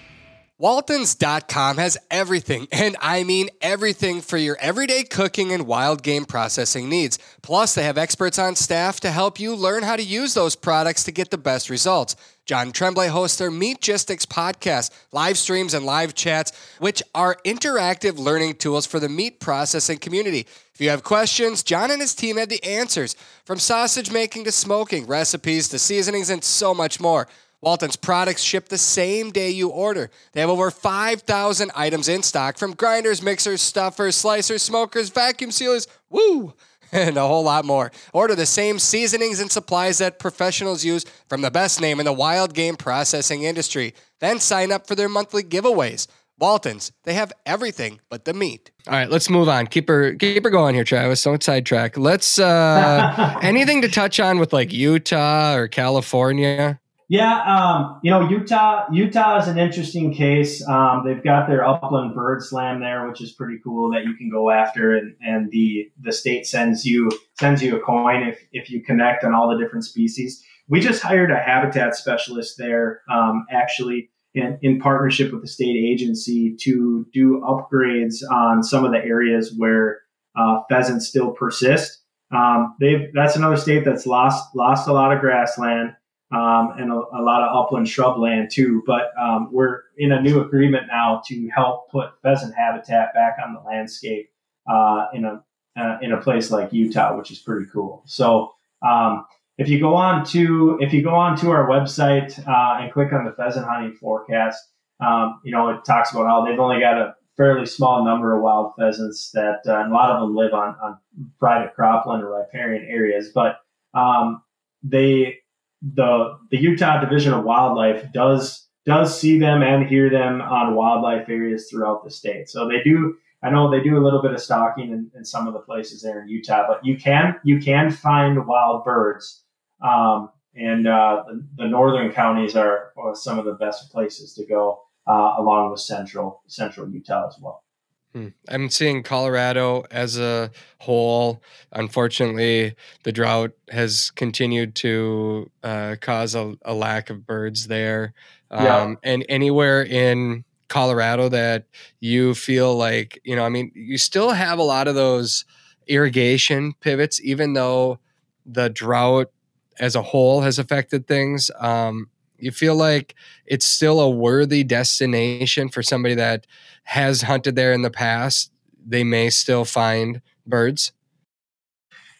Waltons.com 0.58 1.78
has 1.78 1.96
everything, 2.10 2.68
and 2.70 2.96
I 3.00 3.24
mean 3.24 3.48
everything 3.62 4.20
for 4.20 4.36
your 4.36 4.58
everyday 4.60 5.02
cooking 5.02 5.52
and 5.52 5.66
wild 5.66 6.02
game 6.02 6.26
processing 6.26 6.90
needs. 6.90 7.18
Plus, 7.40 7.74
they 7.74 7.84
have 7.84 7.96
experts 7.96 8.38
on 8.38 8.56
staff 8.56 9.00
to 9.00 9.10
help 9.10 9.40
you 9.40 9.56
learn 9.56 9.82
how 9.82 9.96
to 9.96 10.02
use 10.02 10.34
those 10.34 10.54
products 10.54 11.02
to 11.04 11.12
get 11.12 11.30
the 11.30 11.38
best 11.38 11.70
results. 11.70 12.14
John 12.44 12.72
Tremblay 12.72 13.06
hosts 13.08 13.38
their 13.38 13.50
Meatgistics 13.50 14.26
podcast, 14.26 14.90
live 15.12 15.38
streams, 15.38 15.74
and 15.74 15.86
live 15.86 16.14
chats, 16.14 16.52
which 16.80 17.02
are 17.14 17.36
interactive 17.44 18.18
learning 18.18 18.54
tools 18.54 18.84
for 18.84 18.98
the 18.98 19.08
meat 19.08 19.38
processing 19.38 19.98
community. 19.98 20.46
If 20.74 20.80
you 20.80 20.90
have 20.90 21.04
questions, 21.04 21.62
John 21.62 21.92
and 21.92 22.00
his 22.00 22.14
team 22.14 22.38
have 22.38 22.48
the 22.48 22.62
answers 22.64 23.14
from 23.44 23.58
sausage 23.58 24.10
making 24.10 24.44
to 24.44 24.52
smoking, 24.52 25.06
recipes 25.06 25.68
to 25.68 25.78
seasonings, 25.78 26.30
and 26.30 26.42
so 26.42 26.74
much 26.74 26.98
more. 26.98 27.28
Walton's 27.60 27.94
products 27.94 28.42
ship 28.42 28.68
the 28.68 28.76
same 28.76 29.30
day 29.30 29.50
you 29.50 29.68
order. 29.68 30.10
They 30.32 30.40
have 30.40 30.50
over 30.50 30.72
5,000 30.72 31.70
items 31.76 32.08
in 32.08 32.24
stock 32.24 32.58
from 32.58 32.74
grinders, 32.74 33.22
mixers, 33.22 33.62
stuffers, 33.62 34.20
slicers, 34.20 34.60
smokers, 34.60 35.10
vacuum 35.10 35.52
sealers, 35.52 35.86
woo, 36.10 36.54
and 37.08 37.16
a 37.16 37.26
whole 37.26 37.42
lot 37.42 37.64
more. 37.64 37.90
Order 38.12 38.34
the 38.34 38.46
same 38.46 38.78
seasonings 38.78 39.40
and 39.40 39.50
supplies 39.50 39.98
that 39.98 40.18
professionals 40.18 40.84
use 40.84 41.04
from 41.28 41.40
the 41.40 41.50
best 41.50 41.80
name 41.80 41.98
in 41.98 42.06
the 42.06 42.12
wild 42.12 42.52
game 42.54 42.76
processing 42.76 43.42
industry. 43.42 43.94
Then 44.20 44.38
sign 44.38 44.70
up 44.70 44.86
for 44.86 44.94
their 44.94 45.08
monthly 45.08 45.42
giveaways. 45.42 46.06
Waltons, 46.38 46.92
they 47.04 47.14
have 47.14 47.32
everything 47.46 48.00
but 48.10 48.24
the 48.24 48.34
meat. 48.34 48.72
All 48.88 48.94
right, 48.94 49.08
let's 49.08 49.30
move 49.30 49.48
on. 49.48 49.66
Keep 49.68 49.88
her 49.88 50.14
keep 50.14 50.42
her 50.42 50.50
going 50.50 50.74
here, 50.74 50.84
Travis. 50.84 51.22
Don't 51.22 51.42
sidetrack. 51.42 51.96
Let's 51.96 52.38
uh 52.38 53.38
anything 53.42 53.80
to 53.82 53.88
touch 53.88 54.18
on 54.18 54.38
with 54.38 54.52
like 54.52 54.72
Utah 54.72 55.54
or 55.54 55.68
California? 55.68 56.80
Yeah, 57.12 57.42
um, 57.42 58.00
you 58.02 58.10
know 58.10 58.26
Utah. 58.26 58.86
Utah 58.90 59.38
is 59.38 59.46
an 59.46 59.58
interesting 59.58 60.14
case. 60.14 60.66
Um, 60.66 61.02
they've 61.04 61.22
got 61.22 61.46
their 61.46 61.62
upland 61.62 62.14
bird 62.14 62.42
slam 62.42 62.80
there, 62.80 63.06
which 63.06 63.20
is 63.20 63.32
pretty 63.32 63.58
cool 63.62 63.90
that 63.92 64.04
you 64.04 64.14
can 64.14 64.30
go 64.30 64.48
after, 64.48 64.96
and, 64.96 65.14
and 65.20 65.50
the 65.50 65.90
the 66.00 66.10
state 66.10 66.46
sends 66.46 66.86
you 66.86 67.10
sends 67.38 67.62
you 67.62 67.76
a 67.76 67.80
coin 67.80 68.22
if 68.22 68.38
if 68.52 68.70
you 68.70 68.82
connect 68.82 69.24
on 69.24 69.34
all 69.34 69.50
the 69.50 69.62
different 69.62 69.84
species. 69.84 70.42
We 70.68 70.80
just 70.80 71.02
hired 71.02 71.30
a 71.30 71.36
habitat 71.36 71.96
specialist 71.96 72.56
there, 72.56 73.02
um, 73.10 73.44
actually 73.50 74.08
in, 74.32 74.58
in 74.62 74.80
partnership 74.80 75.32
with 75.32 75.42
the 75.42 75.48
state 75.48 75.76
agency 75.76 76.56
to 76.62 77.06
do 77.12 77.42
upgrades 77.46 78.22
on 78.30 78.62
some 78.62 78.86
of 78.86 78.90
the 78.90 79.04
areas 79.04 79.52
where 79.54 80.00
uh, 80.34 80.60
pheasants 80.70 81.08
still 81.08 81.32
persist. 81.32 82.04
Um, 82.34 82.74
they've 82.80 83.12
that's 83.12 83.36
another 83.36 83.58
state 83.58 83.84
that's 83.84 84.06
lost 84.06 84.56
lost 84.56 84.88
a 84.88 84.94
lot 84.94 85.12
of 85.12 85.20
grassland 85.20 85.92
um, 86.32 86.72
and 86.78 86.90
a, 86.90 86.94
a, 86.94 87.22
lot 87.22 87.42
of 87.42 87.54
upland 87.54 87.86
shrubland 87.86 88.50
too. 88.50 88.82
But 88.86 89.10
um, 89.20 89.48
we're 89.52 89.82
in 89.98 90.12
a 90.12 90.20
new 90.20 90.40
agreement 90.40 90.86
now 90.88 91.22
to 91.26 91.48
help 91.54 91.90
put 91.90 92.10
pheasant 92.22 92.54
habitat 92.54 93.12
back 93.14 93.36
on 93.44 93.54
the 93.54 93.60
landscape 93.60 94.30
uh, 94.70 95.06
in 95.12 95.24
a 95.24 95.44
uh, 95.76 95.98
in 96.02 96.12
a 96.12 96.20
place 96.20 96.50
like 96.50 96.72
Utah, 96.72 97.16
which 97.16 97.30
is 97.30 97.38
pretty 97.38 97.66
cool. 97.72 98.02
So 98.06 98.52
um, 98.86 99.24
if 99.58 99.68
you 99.68 99.78
go 99.78 99.94
on 99.94 100.24
to 100.26 100.78
if 100.80 100.92
you 100.92 101.02
go 101.02 101.14
on 101.14 101.36
to 101.38 101.50
our 101.50 101.68
website 101.68 102.38
uh, 102.46 102.82
and 102.82 102.92
click 102.92 103.12
on 103.12 103.24
the 103.24 103.32
pheasant 103.32 103.66
hunting 103.66 103.94
forecast, 103.94 104.62
um, 105.00 105.40
you 105.44 105.52
know 105.52 105.68
it 105.68 105.84
talks 105.84 106.12
about 106.12 106.26
how 106.26 106.44
they've 106.44 106.58
only 106.58 106.80
got 106.80 106.96
a 106.96 107.14
fairly 107.36 107.66
small 107.66 108.04
number 108.04 108.36
of 108.36 108.42
wild 108.42 108.72
pheasants 108.78 109.30
that 109.32 109.60
uh, 109.66 109.86
a 109.86 109.92
lot 109.92 110.10
of 110.10 110.20
them 110.20 110.34
live 110.34 110.54
on 110.54 110.76
on 110.82 110.98
private 111.38 111.76
cropland 111.76 112.22
or 112.22 112.38
riparian 112.38 112.86
areas, 112.88 113.30
but 113.34 113.58
um, 113.94 114.42
they 114.82 115.41
the 115.82 116.38
the 116.50 116.58
Utah 116.58 117.00
Division 117.00 117.32
of 117.32 117.44
Wildlife 117.44 118.12
does 118.12 118.68
does 118.84 119.18
see 119.18 119.38
them 119.38 119.62
and 119.62 119.86
hear 119.86 120.10
them 120.10 120.40
on 120.40 120.74
wildlife 120.74 121.28
areas 121.28 121.68
throughout 121.70 122.04
the 122.04 122.10
state. 122.10 122.48
So 122.48 122.68
they 122.68 122.82
do. 122.82 123.16
I 123.44 123.50
know 123.50 123.70
they 123.70 123.82
do 123.82 123.96
a 123.96 124.04
little 124.04 124.22
bit 124.22 124.32
of 124.32 124.40
stalking 124.40 124.92
in, 124.92 125.10
in 125.16 125.24
some 125.24 125.48
of 125.48 125.52
the 125.52 125.58
places 125.60 126.02
there 126.02 126.22
in 126.22 126.28
Utah, 126.28 126.64
but 126.68 126.84
you 126.84 126.96
can 126.96 127.36
you 127.42 127.58
can 127.58 127.90
find 127.90 128.46
wild 128.46 128.84
birds, 128.84 129.44
um, 129.82 130.30
and 130.54 130.86
uh, 130.86 131.24
the, 131.26 131.46
the, 131.56 131.66
northern 131.66 132.12
counties 132.12 132.54
are, 132.54 132.92
some 133.14 133.40
of 133.40 133.44
the 133.44 133.54
best 133.54 133.90
places 133.90 134.34
to 134.34 134.46
go, 134.46 134.82
uh, 135.08 135.34
along 135.38 135.72
with 135.72 135.80
central 135.80 136.42
central 136.46 136.88
Utah 136.88 137.26
as 137.26 137.36
well. 137.40 137.64
Hmm. 138.12 138.28
I'm 138.48 138.68
seeing 138.68 139.02
Colorado 139.02 139.84
as 139.90 140.18
a 140.18 140.50
whole. 140.78 141.42
Unfortunately, 141.72 142.74
the 143.04 143.12
drought 143.12 143.52
has 143.70 144.10
continued 144.10 144.74
to 144.76 145.50
uh, 145.62 145.96
cause 146.00 146.34
a, 146.34 146.54
a, 146.62 146.74
lack 146.74 147.08
of 147.08 147.26
birds 147.26 147.68
there. 147.68 148.12
Um, 148.50 148.64
yeah. 148.64 148.94
And 149.02 149.24
anywhere 149.30 149.82
in 149.82 150.44
Colorado 150.68 151.30
that 151.30 151.64
you 152.00 152.34
feel 152.34 152.76
like, 152.76 153.18
you 153.24 153.34
know, 153.34 153.44
I 153.44 153.48
mean, 153.48 153.72
you 153.74 153.96
still 153.96 154.30
have 154.30 154.58
a 154.58 154.62
lot 154.62 154.88
of 154.88 154.94
those 154.94 155.46
irrigation 155.86 156.74
pivots, 156.80 157.18
even 157.22 157.54
though 157.54 157.98
the 158.44 158.68
drought 158.68 159.30
as 159.78 159.94
a 159.96 160.02
whole 160.02 160.42
has 160.42 160.58
affected 160.58 161.06
things. 161.06 161.50
Um, 161.58 162.10
you 162.42 162.50
feel 162.50 162.74
like 162.74 163.14
it's 163.46 163.66
still 163.66 164.00
a 164.00 164.10
worthy 164.10 164.64
destination 164.64 165.68
for 165.68 165.82
somebody 165.82 166.14
that 166.16 166.46
has 166.84 167.22
hunted 167.22 167.54
there 167.54 167.72
in 167.72 167.82
the 167.82 167.90
past. 167.90 168.50
They 168.84 169.04
may 169.04 169.30
still 169.30 169.64
find 169.64 170.20
birds. 170.46 170.92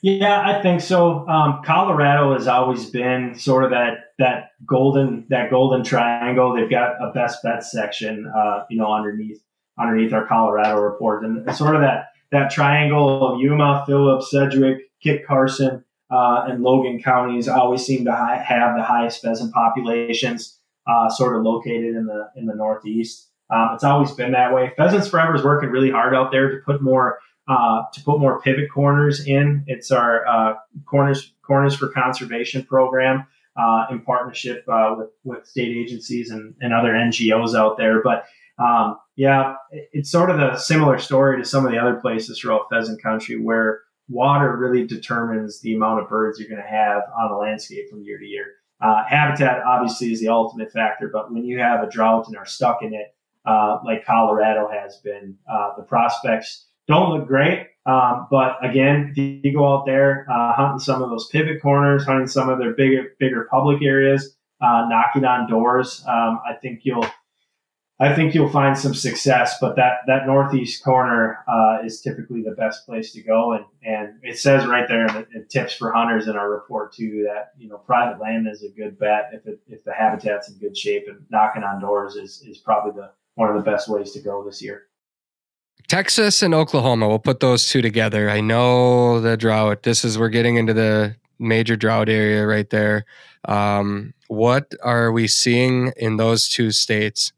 Yeah, 0.00 0.40
I 0.40 0.62
think 0.62 0.80
so. 0.80 1.28
Um, 1.28 1.62
Colorado 1.64 2.32
has 2.32 2.48
always 2.48 2.86
been 2.90 3.34
sort 3.36 3.64
of 3.64 3.70
that 3.70 4.12
that 4.18 4.50
golden 4.66 5.26
that 5.28 5.50
golden 5.50 5.84
triangle. 5.84 6.54
They've 6.54 6.70
got 6.70 6.96
a 7.00 7.12
best 7.12 7.42
bet 7.42 7.64
section, 7.64 8.30
uh, 8.36 8.64
you 8.68 8.78
know, 8.78 8.92
underneath 8.92 9.42
underneath 9.78 10.12
our 10.12 10.26
Colorado 10.26 10.80
report, 10.80 11.24
and 11.24 11.54
sort 11.54 11.76
of 11.76 11.82
that 11.82 12.06
that 12.32 12.50
triangle 12.50 13.26
of 13.26 13.40
Yuma, 13.40 13.84
Phillips, 13.86 14.30
Sedgwick, 14.30 14.90
Kit 15.00 15.24
Carson 15.26 15.84
uh, 16.12 16.44
and 16.48 16.62
Logan 16.62 17.02
counties 17.02 17.48
always 17.48 17.84
seem 17.84 18.04
to 18.04 18.12
have 18.12 18.76
the 18.76 18.82
highest 18.82 19.22
pheasant 19.22 19.52
populations, 19.54 20.58
uh, 20.86 21.08
sort 21.08 21.36
of 21.36 21.42
located 21.42 21.96
in 21.96 22.06
the 22.06 22.28
in 22.36 22.46
the 22.46 22.54
Northeast. 22.54 23.28
Um, 23.52 23.70
it's 23.74 23.84
always 23.84 24.12
been 24.12 24.32
that 24.32 24.54
way. 24.54 24.72
Pheasants 24.76 25.08
Forever 25.08 25.34
is 25.34 25.42
working 25.42 25.70
really 25.70 25.90
hard 25.90 26.14
out 26.14 26.30
there 26.30 26.50
to 26.50 26.58
put 26.64 26.82
more 26.82 27.18
uh, 27.48 27.82
to 27.92 28.02
put 28.02 28.20
more 28.20 28.40
pivot 28.40 28.70
corners 28.70 29.26
in. 29.26 29.64
It's 29.66 29.90
our 29.90 30.26
uh, 30.26 30.54
corners 30.84 31.32
corners 31.42 31.74
for 31.74 31.88
conservation 31.88 32.64
program 32.64 33.26
uh, 33.56 33.86
in 33.90 34.00
partnership 34.00 34.64
uh, 34.68 34.94
with 34.98 35.08
with 35.24 35.46
state 35.46 35.76
agencies 35.76 36.30
and, 36.30 36.54
and 36.60 36.74
other 36.74 36.92
NGOs 36.92 37.54
out 37.54 37.78
there. 37.78 38.02
But 38.02 38.26
um, 38.58 38.98
yeah, 39.16 39.54
it's 39.70 40.10
sort 40.10 40.30
of 40.30 40.38
a 40.38 40.58
similar 40.58 40.98
story 40.98 41.38
to 41.38 41.48
some 41.48 41.64
of 41.64 41.72
the 41.72 41.78
other 41.78 41.94
places 41.94 42.38
throughout 42.38 42.66
pheasant 42.70 43.02
country 43.02 43.40
where 43.40 43.80
water 44.08 44.56
really 44.56 44.86
determines 44.86 45.60
the 45.60 45.74
amount 45.74 46.00
of 46.00 46.08
birds 46.08 46.38
you're 46.38 46.48
going 46.48 46.62
to 46.62 46.68
have 46.68 47.02
on 47.18 47.30
the 47.30 47.36
landscape 47.36 47.88
from 47.90 48.02
year 48.02 48.18
to 48.18 48.26
year. 48.26 48.46
Uh, 48.80 49.04
habitat 49.06 49.62
obviously 49.64 50.12
is 50.12 50.20
the 50.20 50.28
ultimate 50.28 50.72
factor, 50.72 51.08
but 51.12 51.32
when 51.32 51.44
you 51.44 51.58
have 51.58 51.82
a 51.82 51.90
drought 51.90 52.26
and 52.26 52.36
are 52.36 52.46
stuck 52.46 52.82
in 52.82 52.92
it, 52.92 53.14
uh, 53.44 53.78
like 53.84 54.04
Colorado 54.04 54.68
has 54.68 54.98
been, 54.98 55.36
uh, 55.50 55.70
the 55.76 55.82
prospects 55.82 56.66
don't 56.88 57.10
look 57.10 57.28
great. 57.28 57.68
Um, 57.86 58.26
but 58.30 58.56
again, 58.62 59.12
if 59.16 59.44
you 59.44 59.52
go 59.52 59.72
out 59.72 59.86
there 59.86 60.26
uh, 60.30 60.52
hunting 60.52 60.78
some 60.78 61.02
of 61.02 61.10
those 61.10 61.28
pivot 61.28 61.60
corners, 61.60 62.04
hunting 62.04 62.28
some 62.28 62.48
of 62.48 62.58
their 62.58 62.74
bigger, 62.74 63.14
bigger 63.18 63.48
public 63.50 63.82
areas, 63.82 64.36
uh, 64.60 64.86
knocking 64.88 65.24
on 65.24 65.48
doors, 65.48 66.04
um, 66.06 66.40
I 66.48 66.54
think 66.60 66.80
you'll 66.84 67.06
I 68.02 68.12
think 68.16 68.34
you'll 68.34 68.48
find 68.48 68.76
some 68.76 68.94
success. 68.94 69.58
But 69.60 69.76
that 69.76 69.98
that 70.08 70.26
northeast 70.26 70.82
corner 70.82 71.44
uh, 71.46 71.78
is 71.84 72.00
typically 72.00 72.42
the 72.42 72.50
best 72.50 72.84
place 72.84 73.12
to 73.12 73.22
go, 73.22 73.52
and 73.52 73.64
and 73.84 74.14
it 74.24 74.38
says 74.38 74.66
right 74.66 74.88
there 74.88 75.06
in, 75.06 75.14
the, 75.14 75.26
in 75.34 75.46
tips 75.46 75.76
for 75.76 75.92
hunters 75.92 76.26
in 76.26 76.36
our 76.36 76.50
report 76.50 76.92
too 76.92 77.24
that 77.28 77.52
you 77.56 77.68
know 77.68 77.78
private 77.78 78.20
land 78.20 78.48
is 78.48 78.64
a 78.64 78.68
good 78.70 78.98
bet 78.98 79.30
if 79.32 79.46
it, 79.46 79.60
if 79.68 79.84
the 79.84 79.92
habitat's 79.92 80.50
in 80.50 80.58
good 80.58 80.76
shape, 80.76 81.04
and 81.06 81.24
knocking 81.30 81.62
on 81.62 81.80
doors 81.80 82.16
is 82.16 82.42
is 82.42 82.58
probably 82.58 83.00
the 83.00 83.10
one 83.36 83.48
of 83.48 83.54
the 83.54 83.70
best 83.70 83.88
ways 83.88 84.10
to 84.12 84.20
go 84.20 84.44
this 84.44 84.60
year. 84.60 84.88
Texas 85.86 86.42
and 86.42 86.54
Oklahoma, 86.54 87.08
we'll 87.08 87.20
put 87.20 87.38
those 87.38 87.68
two 87.68 87.82
together. 87.82 88.28
I 88.28 88.40
know 88.40 89.20
the 89.20 89.36
drought. 89.36 89.84
This 89.84 90.04
is 90.04 90.18
we're 90.18 90.28
getting 90.28 90.56
into 90.56 90.74
the 90.74 91.14
major 91.38 91.76
drought 91.76 92.08
area 92.08 92.46
right 92.46 92.68
there. 92.70 93.04
Um, 93.44 94.12
what 94.26 94.72
are 94.82 95.12
we 95.12 95.28
seeing 95.28 95.92
in 95.96 96.16
those 96.16 96.48
two 96.48 96.72
states? 96.72 97.32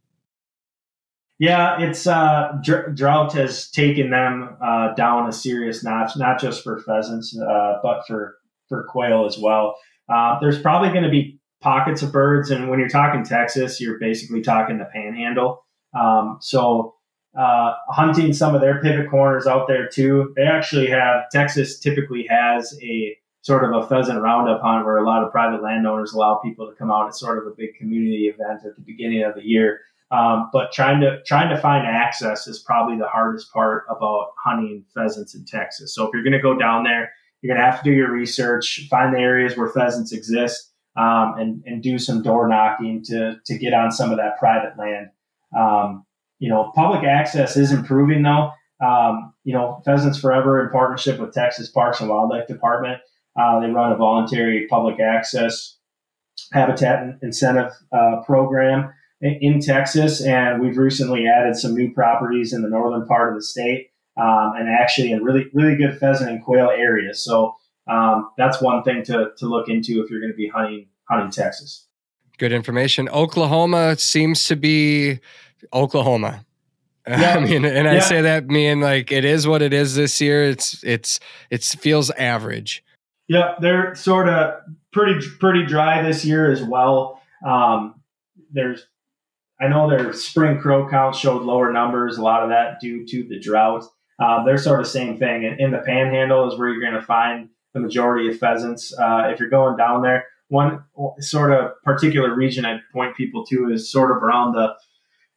Yeah, 1.39 1.81
it's 1.81 2.07
uh, 2.07 2.59
dr- 2.63 2.95
drought 2.95 3.33
has 3.33 3.71
taken 3.71 4.11
them 4.11 4.57
uh, 4.63 4.95
down 4.95 5.29
a 5.29 5.33
serious 5.33 5.83
notch, 5.83 6.17
not 6.17 6.41
just 6.41 6.63
for 6.63 6.81
pheasants, 6.81 7.37
uh, 7.37 7.79
but 7.83 8.07
for 8.07 8.37
for 8.69 8.85
quail 8.89 9.27
as 9.27 9.37
well. 9.39 9.77
Uh, 10.09 10.39
there's 10.41 10.61
probably 10.61 10.91
going 10.91 11.03
to 11.03 11.11
be 11.11 11.41
pockets 11.61 12.03
of 12.03 12.13
birds, 12.13 12.51
and 12.51 12.71
when 12.71 12.79
you're 12.79 12.89
talking 12.89 13.25
Texas, 13.25 13.81
you're 13.81 13.99
basically 13.99 14.43
talking 14.43 14.79
the 14.79 14.89
Panhandle. 14.95 15.65
Um, 15.99 16.39
so 16.41 16.95
uh, 17.39 17.73
hunting 17.89 18.33
some 18.33 18.55
of 18.55 18.61
their 18.61 18.81
pivot 18.81 19.11
corners 19.11 19.47
out 19.47 19.67
there 19.67 19.89
too. 19.89 20.33
They 20.37 20.45
actually 20.45 20.89
have 20.89 21.29
Texas 21.33 21.81
typically 21.81 22.27
has 22.29 22.79
a 22.81 23.17
sort 23.43 23.65
of 23.65 23.83
a 23.83 23.87
pheasant 23.87 24.21
roundup 24.21 24.63
hunt 24.63 24.85
where 24.87 24.99
a 24.99 25.07
lot 25.07 25.23
of 25.23 25.33
private 25.33 25.63
landowners 25.63 26.13
allow 26.13 26.37
people 26.37 26.69
to 26.69 26.75
come 26.77 26.91
out. 26.91 27.09
It's 27.09 27.19
sort 27.19 27.39
of 27.39 27.47
a 27.53 27.57
big 27.57 27.75
community 27.77 28.33
event 28.33 28.61
at 28.65 28.77
the 28.77 28.83
beginning 28.83 29.23
of 29.25 29.35
the 29.35 29.45
year. 29.45 29.81
Um, 30.11 30.51
but 30.53 30.73
trying 30.73 31.01
to 31.01 31.23
trying 31.27 31.49
to 31.55 31.61
find 31.61 31.87
access 31.87 32.47
is 32.47 32.59
probably 32.61 32.97
the 32.99 33.09
hardest 33.09 33.53
part 33.53 33.85
about 33.91 34.33
hunting 34.43 34.85
pheasants 34.95 35.35
in 35.35 35.45
Texas. 35.45 35.95
So 35.95 36.05
if 36.05 36.11
you're 36.13 36.23
going 36.23 36.33
to 36.33 36.41
go 36.41 36.57
down 36.57 36.85
there, 36.85 37.13
you're 37.41 37.55
going 37.55 37.65
to 37.65 37.71
have 37.71 37.83
to 37.83 37.91
do 37.91 37.95
your 37.95 38.13
research, 38.13 38.87
find 38.91 39.15
the 39.15 39.19
areas 39.19 39.57
where 39.57 39.69
pheasants 39.69 40.13
exist, 40.13 40.73
um, 40.97 41.35
and 41.39 41.63
and 41.67 41.83
do 41.83 41.99
some 41.99 42.23
door 42.23 42.49
knocking 42.49 43.03
to 43.05 43.37
to 43.45 43.59
get 43.59 43.75
on 43.75 43.91
some 43.91 44.11
of 44.11 44.19
that 44.19 44.39
private 44.39 44.79
land. 44.79 45.09
Um, 45.57 46.05
you 46.39 46.49
know, 46.49 46.71
public 46.75 47.05
access 47.05 47.57
is 47.57 47.73
improving 47.73 48.23
though. 48.23 48.53
Um, 48.85 49.33
you 49.45 49.55
know, 49.55 49.81
Pheasants 49.85 50.19
Forever 50.19 50.65
in 50.65 50.71
partnership 50.71 51.19
with 51.19 51.33
Texas 51.33 51.71
Parks 51.71 52.01
and 52.01 52.11
Wildlife 52.11 52.47
Department, 52.47 53.01
uh, 53.41 53.61
they 53.61 53.69
run 53.69 53.93
a 53.93 53.97
voluntary 53.97 54.67
public 54.69 55.01
access 55.01 55.79
habitat 56.53 57.19
incentive 57.23 57.73
uh, 57.93 58.17
program 58.27 58.93
in 59.25 59.61
Texas, 59.61 60.21
and 60.21 60.61
we've 60.61 60.77
recently 60.77 61.27
added 61.27 61.57
some 61.57 61.75
new 61.75 61.93
properties 61.93 62.53
in 62.53 62.63
the 62.63 62.69
northern 62.69 63.07
part 63.07 63.31
of 63.31 63.39
the 63.39 63.43
state, 63.43 63.91
um, 64.17 64.53
and 64.57 64.69
actually 64.69 65.13
in 65.13 65.25
really 65.25 65.47
really 65.55 65.77
good 65.77 65.99
pheasant 65.99 66.31
and 66.31 66.45
quail 66.45 66.71
areas. 66.71 67.25
So 67.25 67.57
um, 67.87 68.31
that's 68.37 68.61
one 68.61 68.83
thing 68.83 69.03
to 69.05 69.31
to 69.39 69.47
look 69.47 69.69
into 69.69 70.03
if 70.03 70.11
you're 70.11 70.21
going 70.21 70.33
to 70.33 70.37
be 70.37 70.49
hunting 70.49 70.87
hunting 71.09 71.31
Texas. 71.31 71.87
Good 72.37 72.53
information. 72.53 73.09
Oklahoma 73.09 73.97
seems 73.97 74.45
to 74.45 74.57
be 74.57 75.21
Oklahoma. 75.73 76.45
Yeah. 77.07 77.35
I 77.35 77.41
mean, 77.41 77.67
and 77.67 77.87
I 77.87 77.99
say 77.99 78.23
that 78.23 78.47
mean 78.47 78.81
like 78.81 79.13
it 79.13 79.27
is 79.27 79.47
what 79.47 79.61
it 79.61 79.75
is 79.75 79.95
this 79.95 80.23
year. 80.23 80.43
It's 80.43 80.83
it's 80.83 81.21
it 81.51 81.63
feels 81.63 82.09
average. 82.13 82.83
Yeah, 83.29 83.57
they're 83.61 83.95
sort 83.95 84.27
of 84.27 84.55
pretty 84.91 85.21
pretty 85.39 85.67
dry 85.67 86.01
this 86.01 86.25
year 86.25 86.51
as 86.51 86.63
well. 86.63 87.21
Um, 87.47 88.01
there's 88.51 88.87
I 89.61 89.69
know 89.69 89.89
their 89.89 90.13
spring 90.13 90.59
crow 90.59 90.89
count 90.89 91.15
showed 91.15 91.43
lower 91.43 91.73
numbers. 91.73 92.19
A 92.19 92.23
lot 92.23 92.43
of 92.43 92.49
that 92.51 92.81
due 92.81 93.07
to 93.07 93.25
the 93.29 93.39
drought. 93.39 93.85
Uh, 94.19 94.45
they're 94.45 94.59
sort 94.59 94.81
of 94.81 94.87
same 94.87 95.17
thing. 95.17 95.45
In, 95.45 95.59
in 95.59 95.71
the 95.71 95.79
Panhandle 95.79 96.51
is 96.53 96.59
where 96.59 96.69
you're 96.69 96.81
going 96.81 97.01
to 97.01 97.07
find 97.07 97.49
the 97.73 97.81
majority 97.81 98.29
of 98.29 98.39
pheasants. 98.39 98.97
Uh, 98.99 99.29
if 99.33 99.41
you're 99.41 99.49
going 99.49 99.77
down 99.77 100.03
there, 100.03 100.27
one 100.49 100.85
sort 101.19 101.53
of 101.53 101.73
particular 101.83 102.35
region 102.35 102.65
I'd 102.65 102.81
point 102.93 103.17
people 103.17 103.45
to 103.47 103.73
is 103.73 103.91
sort 103.91 104.17
of 104.17 104.23
around 104.23 104.53
the 104.53 104.75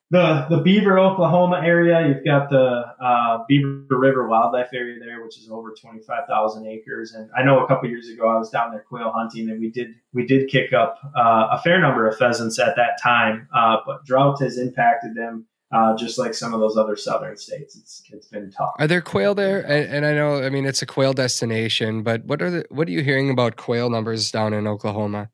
the 0.10 0.45
the 0.49 0.58
Beaver, 0.58 0.99
Oklahoma 0.99 1.62
area. 1.64 2.08
You've 2.08 2.24
got 2.24 2.49
the 2.49 2.84
uh, 3.01 3.39
Beaver 3.47 3.86
River 3.89 4.28
Wildlife 4.28 4.70
Area 4.74 4.99
there, 4.99 5.24
which 5.24 5.38
is 5.38 5.49
over 5.49 5.74
twenty 5.80 6.01
five 6.01 6.26
thousand 6.28 6.66
acres. 6.66 7.14
And 7.14 7.30
I 7.38 7.43
know 7.43 7.64
a 7.64 7.68
couple 7.68 7.89
years 7.89 8.08
ago 8.10 8.30
I 8.30 8.38
was 8.38 8.49
down 8.49 8.72
there 8.72 8.86
quail 8.88 9.12
hunting, 9.14 9.49
and 9.49 9.60
we 9.60 9.70
did 9.70 9.89
we 10.14 10.26
did 10.26 10.49
kick 10.49 10.72
up 10.72 10.99
uh, 11.16 11.49
a 11.51 11.62
fair 11.62 11.82
number 11.82 12.08
of 12.08 12.18
pheasants 12.18 12.58
at 12.58 12.76
that 12.78 12.99
time. 13.01 13.49
Uh, 13.53 13.78
but 13.86 14.05
drought 14.05 14.41
has 14.41 14.58
impacted 14.58 15.16
them. 15.16 15.45
Uh, 15.70 15.93
just 15.97 16.18
like 16.18 16.34
some 16.34 16.53
of 16.53 16.62
those 16.62 16.78
other 16.78 16.95
southern 16.95 17.36
states, 17.36 17.76
it's 17.76 18.01
it's 18.14 18.28
been 18.30 18.49
tough. 18.49 18.72
Are 18.80 18.88
there 18.88 19.01
quail 19.01 19.36
there? 19.36 19.60
And, 19.60 19.95
and 19.95 20.05
I 20.05 20.14
know, 20.14 20.41
I 20.41 20.49
mean, 20.49 20.66
it's 20.66 20.82
a 20.82 20.86
quail 20.86 21.12
destination, 21.12 22.03
but 22.03 22.24
what 22.24 22.41
are 22.41 22.49
the 22.49 22.66
what 22.70 22.88
are 22.88 22.91
you 22.91 23.03
hearing 23.03 23.30
about 23.30 23.58
quail 23.58 23.89
numbers 23.89 24.32
down 24.32 24.53
in 24.53 24.66
Oklahoma? 24.66 25.30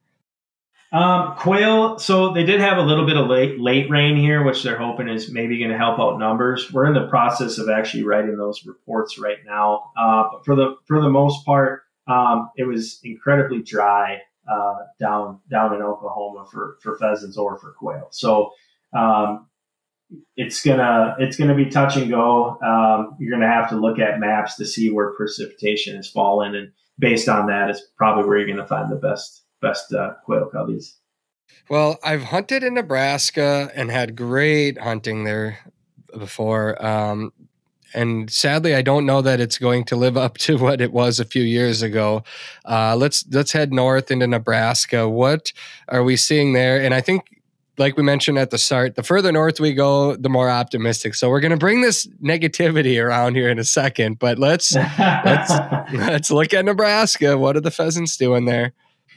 Um, 0.93 1.35
quail. 1.37 1.97
So 1.97 2.33
they 2.33 2.43
did 2.43 2.59
have 2.61 2.77
a 2.77 2.83
little 2.83 3.07
bit 3.07 3.17
of 3.17 3.27
late 3.27 3.59
late 3.59 3.89
rain 3.89 4.15
here, 4.15 4.43
which 4.43 4.61
they're 4.61 4.77
hoping 4.77 5.09
is 5.09 5.31
maybe 5.31 5.57
going 5.57 5.71
to 5.71 5.77
help 5.77 5.99
out 5.99 6.19
numbers. 6.19 6.71
We're 6.71 6.85
in 6.85 6.93
the 6.93 7.07
process 7.07 7.57
of 7.57 7.67
actually 7.67 8.03
writing 8.03 8.37
those 8.37 8.63
reports 8.63 9.17
right 9.17 9.39
now. 9.43 9.91
Uh, 9.97 10.25
but 10.31 10.45
for 10.45 10.55
the 10.55 10.75
for 10.85 11.01
the 11.01 11.09
most 11.09 11.45
part, 11.47 11.81
um, 12.05 12.51
it 12.57 12.65
was 12.65 12.99
incredibly 13.03 13.63
dry 13.63 14.19
uh, 14.47 14.75
down 14.99 15.39
down 15.49 15.73
in 15.73 15.81
Oklahoma 15.81 16.45
for 16.51 16.77
for 16.83 16.95
pheasants 16.99 17.37
or 17.37 17.57
for 17.57 17.71
quail. 17.71 18.09
So 18.11 18.51
um, 18.95 19.47
it's 20.37 20.63
gonna 20.63 21.15
it's 21.17 21.37
gonna 21.37 21.55
be 21.55 21.71
touch 21.71 21.97
and 21.97 22.07
go. 22.07 22.59
Um, 22.61 23.15
you're 23.19 23.31
gonna 23.31 23.51
have 23.51 23.69
to 23.69 23.77
look 23.77 23.97
at 23.97 24.19
maps 24.19 24.57
to 24.57 24.65
see 24.65 24.91
where 24.91 25.13
precipitation 25.13 25.95
has 25.95 26.07
fallen, 26.07 26.53
and 26.53 26.71
based 26.99 27.27
on 27.27 27.47
that, 27.47 27.71
is 27.71 27.81
probably 27.97 28.25
where 28.25 28.37
you're 28.37 28.55
gonna 28.55 28.67
find 28.67 28.91
the 28.91 28.95
best 28.95 29.42
best 29.63 29.91
uh, 29.93 30.13
quail 30.25 30.51
coveys. 30.53 30.97
Well, 31.69 31.97
I've 32.03 32.23
hunted 32.23 32.63
in 32.63 32.75
Nebraska 32.75 33.71
and 33.73 33.89
had 33.89 34.15
great 34.15 34.77
hunting 34.77 35.23
there 35.23 35.59
before. 36.17 36.83
Um, 36.85 37.31
and 37.93 38.29
sadly, 38.29 38.75
I 38.75 38.81
don't 38.81 39.05
know 39.05 39.21
that 39.21 39.39
it's 39.39 39.57
going 39.57 39.85
to 39.85 39.95
live 39.95 40.17
up 40.17 40.37
to 40.39 40.57
what 40.65 40.81
it 40.81 40.91
was 40.91 41.19
a 41.19 41.25
few 41.25 41.43
years 41.43 41.81
ago. 41.81 42.23
Uh, 42.65 42.95
let's 42.95 43.25
let's 43.31 43.51
head 43.51 43.71
north 43.73 44.11
into 44.11 44.27
Nebraska. 44.27 45.07
What 45.07 45.53
are 45.87 46.03
we 46.03 46.15
seeing 46.17 46.53
there? 46.53 46.81
And 46.81 46.93
I 46.93 47.01
think, 47.01 47.41
like 47.77 47.95
we 47.95 48.03
mentioned 48.03 48.37
at 48.37 48.49
the 48.49 48.57
start, 48.57 48.95
the 48.95 49.03
further 49.03 49.31
north 49.31 49.59
we 49.59 49.73
go, 49.73 50.15
the 50.15 50.29
more 50.29 50.49
optimistic. 50.49 51.15
So 51.15 51.29
we're 51.29 51.39
going 51.39 51.51
to 51.51 51.57
bring 51.57 51.81
this 51.81 52.07
negativity 52.21 53.03
around 53.03 53.35
here 53.35 53.49
in 53.49 53.57
a 53.57 53.63
second. 53.63 54.19
But 54.19 54.37
let's 54.37 54.75
let's 54.75 55.51
let's 55.93 56.29
look 56.31 56.53
at 56.53 56.65
Nebraska. 56.65 57.37
What 57.37 57.55
are 57.55 57.61
the 57.61 57.71
pheasants 57.71 58.17
doing 58.17 58.45
there? 58.45 58.73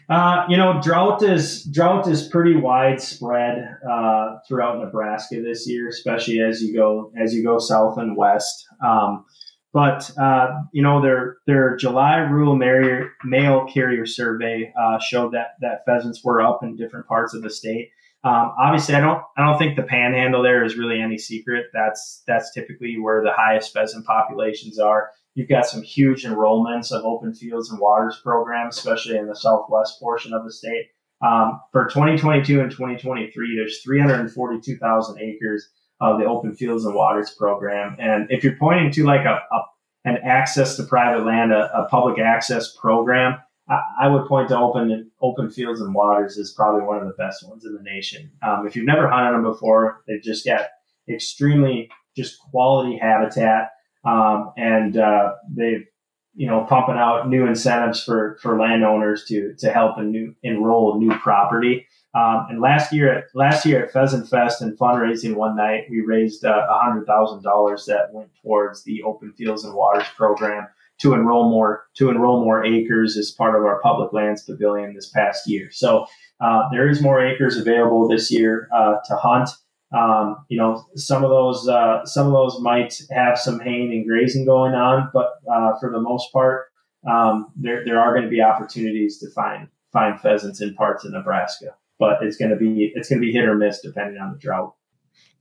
Uh, 0.09 0.46
you 0.48 0.57
know, 0.57 0.80
drought 0.80 1.22
is 1.22 1.64
drought 1.64 2.07
is 2.07 2.28
pretty 2.28 2.54
widespread 2.54 3.76
uh, 3.88 4.36
throughout 4.46 4.78
Nebraska 4.78 5.42
this 5.42 5.68
year, 5.68 5.88
especially 5.88 6.40
as 6.40 6.62
you 6.62 6.74
go 6.74 7.12
as 7.20 7.34
you 7.34 7.42
go 7.42 7.59
south 7.59 7.98
and 7.98 8.16
west. 8.16 8.66
Um, 8.84 9.24
but 9.72 10.11
uh, 10.16 10.48
you 10.72 10.82
know, 10.82 11.02
their 11.02 11.38
their 11.46 11.76
July 11.76 12.18
rural 12.18 12.54
mail, 12.54 13.09
mail 13.24 13.66
carrier 13.66 14.07
survey 14.07 14.72
uh, 14.80 14.98
showed 15.00 15.32
that 15.32 15.57
that 15.61 15.84
pheasants 15.86 16.22
were 16.22 16.40
up 16.40 16.61
in 16.62 16.76
different 16.76 17.09
parts 17.09 17.34
of 17.34 17.42
the 17.42 17.50
state. 17.50 17.90
Um, 18.22 18.52
obviously, 18.59 18.94
I 18.94 19.00
don't 19.00 19.22
I 19.36 19.44
don't 19.44 19.59
think 19.59 19.74
the 19.74 19.82
Panhandle 19.82 20.42
there 20.42 20.64
is 20.64 20.76
really 20.76 21.00
any 21.00 21.18
secret. 21.18 21.66
That's 21.72 22.22
that's 22.28 22.52
typically 22.54 22.96
where 22.98 23.22
the 23.24 23.32
highest 23.32 23.72
pheasant 23.72 24.07
populations 24.07 24.78
are 24.78 25.11
you've 25.37 25.49
got 25.49 25.66
some 25.66 25.82
huge 25.82 26.24
enrollments 26.24 26.91
of 26.91 27.05
open 27.05 27.34
fields 27.34 27.70
and 27.70 27.78
waters 27.78 28.18
programs, 28.24 28.76
especially 28.76 29.18
in 29.18 29.28
the 29.28 29.37
southwest 29.37 30.01
portion 30.01 30.32
of 30.32 30.45
the 30.45 30.53
state. 30.53 30.87
Um, 31.24 31.61
for 31.72 31.87
2022 31.87 32.61
and 32.61 32.70
2023, 32.70 33.57
there's 33.57 33.82
342,000 33.82 35.20
acres 35.20 35.68
of 36.01 36.18
the 36.18 36.24
open 36.24 36.55
fields 36.57 36.84
and 36.84 36.95
waters 36.95 37.30
program. 37.30 37.97
And 38.01 38.26
if 38.30 38.43
you're 38.43 38.57
pointing 38.57 38.91
to 38.93 39.05
like 39.05 39.24
a, 39.24 39.41
a 39.53 39.62
an 40.07 40.18
access 40.24 40.76
to 40.76 40.84
private 40.84 41.26
land, 41.26 41.53
a, 41.53 41.70
a 41.76 41.89
public 41.89 42.18
access 42.18 42.74
program, 42.76 43.39
I, 43.68 43.80
I, 44.03 44.09
would 44.09 44.26
point 44.26 44.49
to 44.51 44.57
open 44.59 45.11
open 45.20 45.51
fields 45.51 45.80
and 45.80 45.93
waters 45.93 46.37
is 46.37 46.53
probably 46.53 46.82
one 46.82 46.99
of 46.99 47.09
the 47.09 47.14
best 47.14 47.47
ones 47.47 47.64
in 47.64 47.74
the 47.74 47.82
nation. 47.82 48.30
Um, 48.47 48.66
if 48.66 48.76
you've 48.76 48.87
never 48.87 49.11
hunted 49.11 49.34
them 49.34 49.43
before, 49.43 50.03
they've 50.07 50.22
just 50.22 50.47
got 50.47 50.66
extremely 51.09 51.91
just 52.16 52.39
quality 52.39 52.97
habitat, 52.97 53.70
um, 54.07 54.52
and 54.57 54.96
uh, 54.96 55.34
they've 55.50 55.86
you 56.34 56.46
know 56.46 56.66
pumping 56.68 56.96
out 56.96 57.28
new 57.28 57.46
incentives 57.46 58.02
for 58.02 58.38
for 58.42 58.59
landowners 58.59 59.24
to 59.24 59.54
to 59.59 59.72
help 59.72 59.98
new 59.98 60.34
enroll 60.42 60.98
new 60.98 61.14
property. 61.18 61.86
Um, 62.14 62.46
and 62.48 62.61
last 62.62 62.92
year 62.92 63.12
at 63.12 63.24
last 63.34 63.66
year 63.66 63.84
at 63.84 63.92
Pheasant 63.92 64.28
Fest 64.28 64.62
and 64.62 64.78
fundraising 64.78 65.34
one 65.34 65.57
night, 65.57 65.84
we 65.90 66.00
raised 66.00 66.44
uh, 66.44 66.66
hundred 66.68 67.07
thousand 67.07 67.42
dollars 67.42 67.84
that 67.86 68.12
went 68.12 68.30
towards 68.42 68.84
the 68.84 69.02
Open 69.02 69.32
Fields 69.32 69.64
and 69.64 69.74
Waters 69.74 70.07
program 70.16 70.66
to 70.98 71.12
enroll 71.12 71.50
more 71.50 71.86
to 71.96 72.11
enroll 72.11 72.42
more 72.42 72.64
acres 72.64 73.16
as 73.16 73.30
part 73.30 73.54
of 73.54 73.64
our 73.64 73.80
public 73.80 74.12
lands 74.12 74.42
pavilion 74.42 74.94
this 74.94 75.11
past 75.11 75.48
year. 75.48 75.70
So 75.70 76.07
uh, 76.40 76.62
there 76.70 76.88
is 76.88 77.02
more 77.02 77.24
acres 77.24 77.57
available 77.57 78.09
this 78.09 78.30
year 78.30 78.68
uh, 78.74 78.96
to 79.07 79.16
hunt. 79.16 79.50
Um, 79.97 80.44
you 80.49 80.59
know, 80.59 80.84
some 80.94 81.24
of 81.24 81.30
those 81.30 81.68
uh, 81.68 82.05
some 82.05 82.26
of 82.26 82.32
those 82.32 82.61
might 82.61 83.01
have 83.11 83.38
some 83.38 83.61
haying 83.61 83.92
and 83.92 84.07
grazing 84.07 84.44
going 84.44 84.74
on, 84.74 85.11
but 85.14 85.34
uh, 85.51 85.78
for 85.80 85.90
the 85.90 86.01
most 86.01 86.32
part, 86.32 86.66
um, 87.09 87.53
there 87.57 87.84
there 87.84 87.99
are 87.99 88.12
going 88.12 88.24
to 88.24 88.30
be 88.30 88.42
opportunities 88.42 89.18
to 89.20 89.30
find 89.30 89.68
find 89.92 90.20
pheasants 90.20 90.61
in 90.61 90.74
parts 90.74 91.05
of 91.05 91.12
Nebraska. 91.12 91.74
But 91.99 92.18
it's 92.22 92.36
going 92.36 92.51
to 92.51 92.57
be 92.57 92.92
it's 92.94 93.09
going 93.09 93.20
to 93.22 93.26
be 93.26 93.32
hit 93.32 93.44
or 93.44 93.55
miss 93.55 93.80
depending 93.80 94.20
on 94.20 94.32
the 94.32 94.38
drought. 94.38 94.74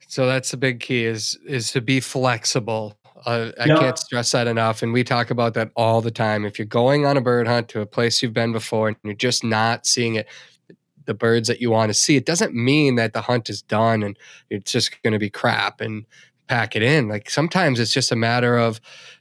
So 0.07 0.25
that's 0.25 0.51
the 0.51 0.57
big 0.57 0.79
key 0.79 1.05
is 1.05 1.37
is 1.45 1.71
to 1.71 1.81
be 1.81 1.99
flexible. 1.99 2.97
Uh, 3.25 3.51
I 3.59 3.65
yep. 3.65 3.79
can't 3.79 3.97
stress 3.97 4.31
that 4.31 4.47
enough, 4.47 4.83
and 4.83 4.93
we 4.93 5.03
talk 5.03 5.31
about 5.31 5.55
that 5.55 5.71
all 5.75 6.01
the 6.01 6.11
time. 6.11 6.45
If 6.45 6.59
you're 6.59 6.65
going 6.65 7.05
on 7.05 7.17
a 7.17 7.21
bird 7.21 7.47
hunt 7.47 7.69
to 7.69 7.81
a 7.81 7.85
place 7.85 8.21
you've 8.21 8.33
been 8.33 8.51
before 8.51 8.89
and 8.89 8.97
you're 9.03 9.13
just 9.15 9.43
not 9.43 9.87
seeing 9.87 10.15
it, 10.15 10.27
the 11.05 11.13
birds 11.13 11.47
that 11.47 11.61
you 11.61 11.71
want 11.71 11.89
to 11.89 11.93
see. 11.93 12.15
It 12.15 12.25
doesn't 12.25 12.53
mean 12.53 12.95
that 12.95 13.13
the 13.13 13.21
hunt 13.21 13.49
is 13.49 13.61
done 13.61 14.03
and 14.03 14.17
it's 14.49 14.71
just 14.71 15.01
going 15.03 15.13
to 15.13 15.19
be 15.19 15.29
crap 15.29 15.81
and 15.81 16.05
pack 16.47 16.75
it 16.75 16.83
in. 16.83 17.07
Like 17.07 17.29
sometimes 17.29 17.79
it's 17.79 17.93
just 17.93 18.11
a 18.11 18.15
matter 18.15 18.57
of 18.57 18.79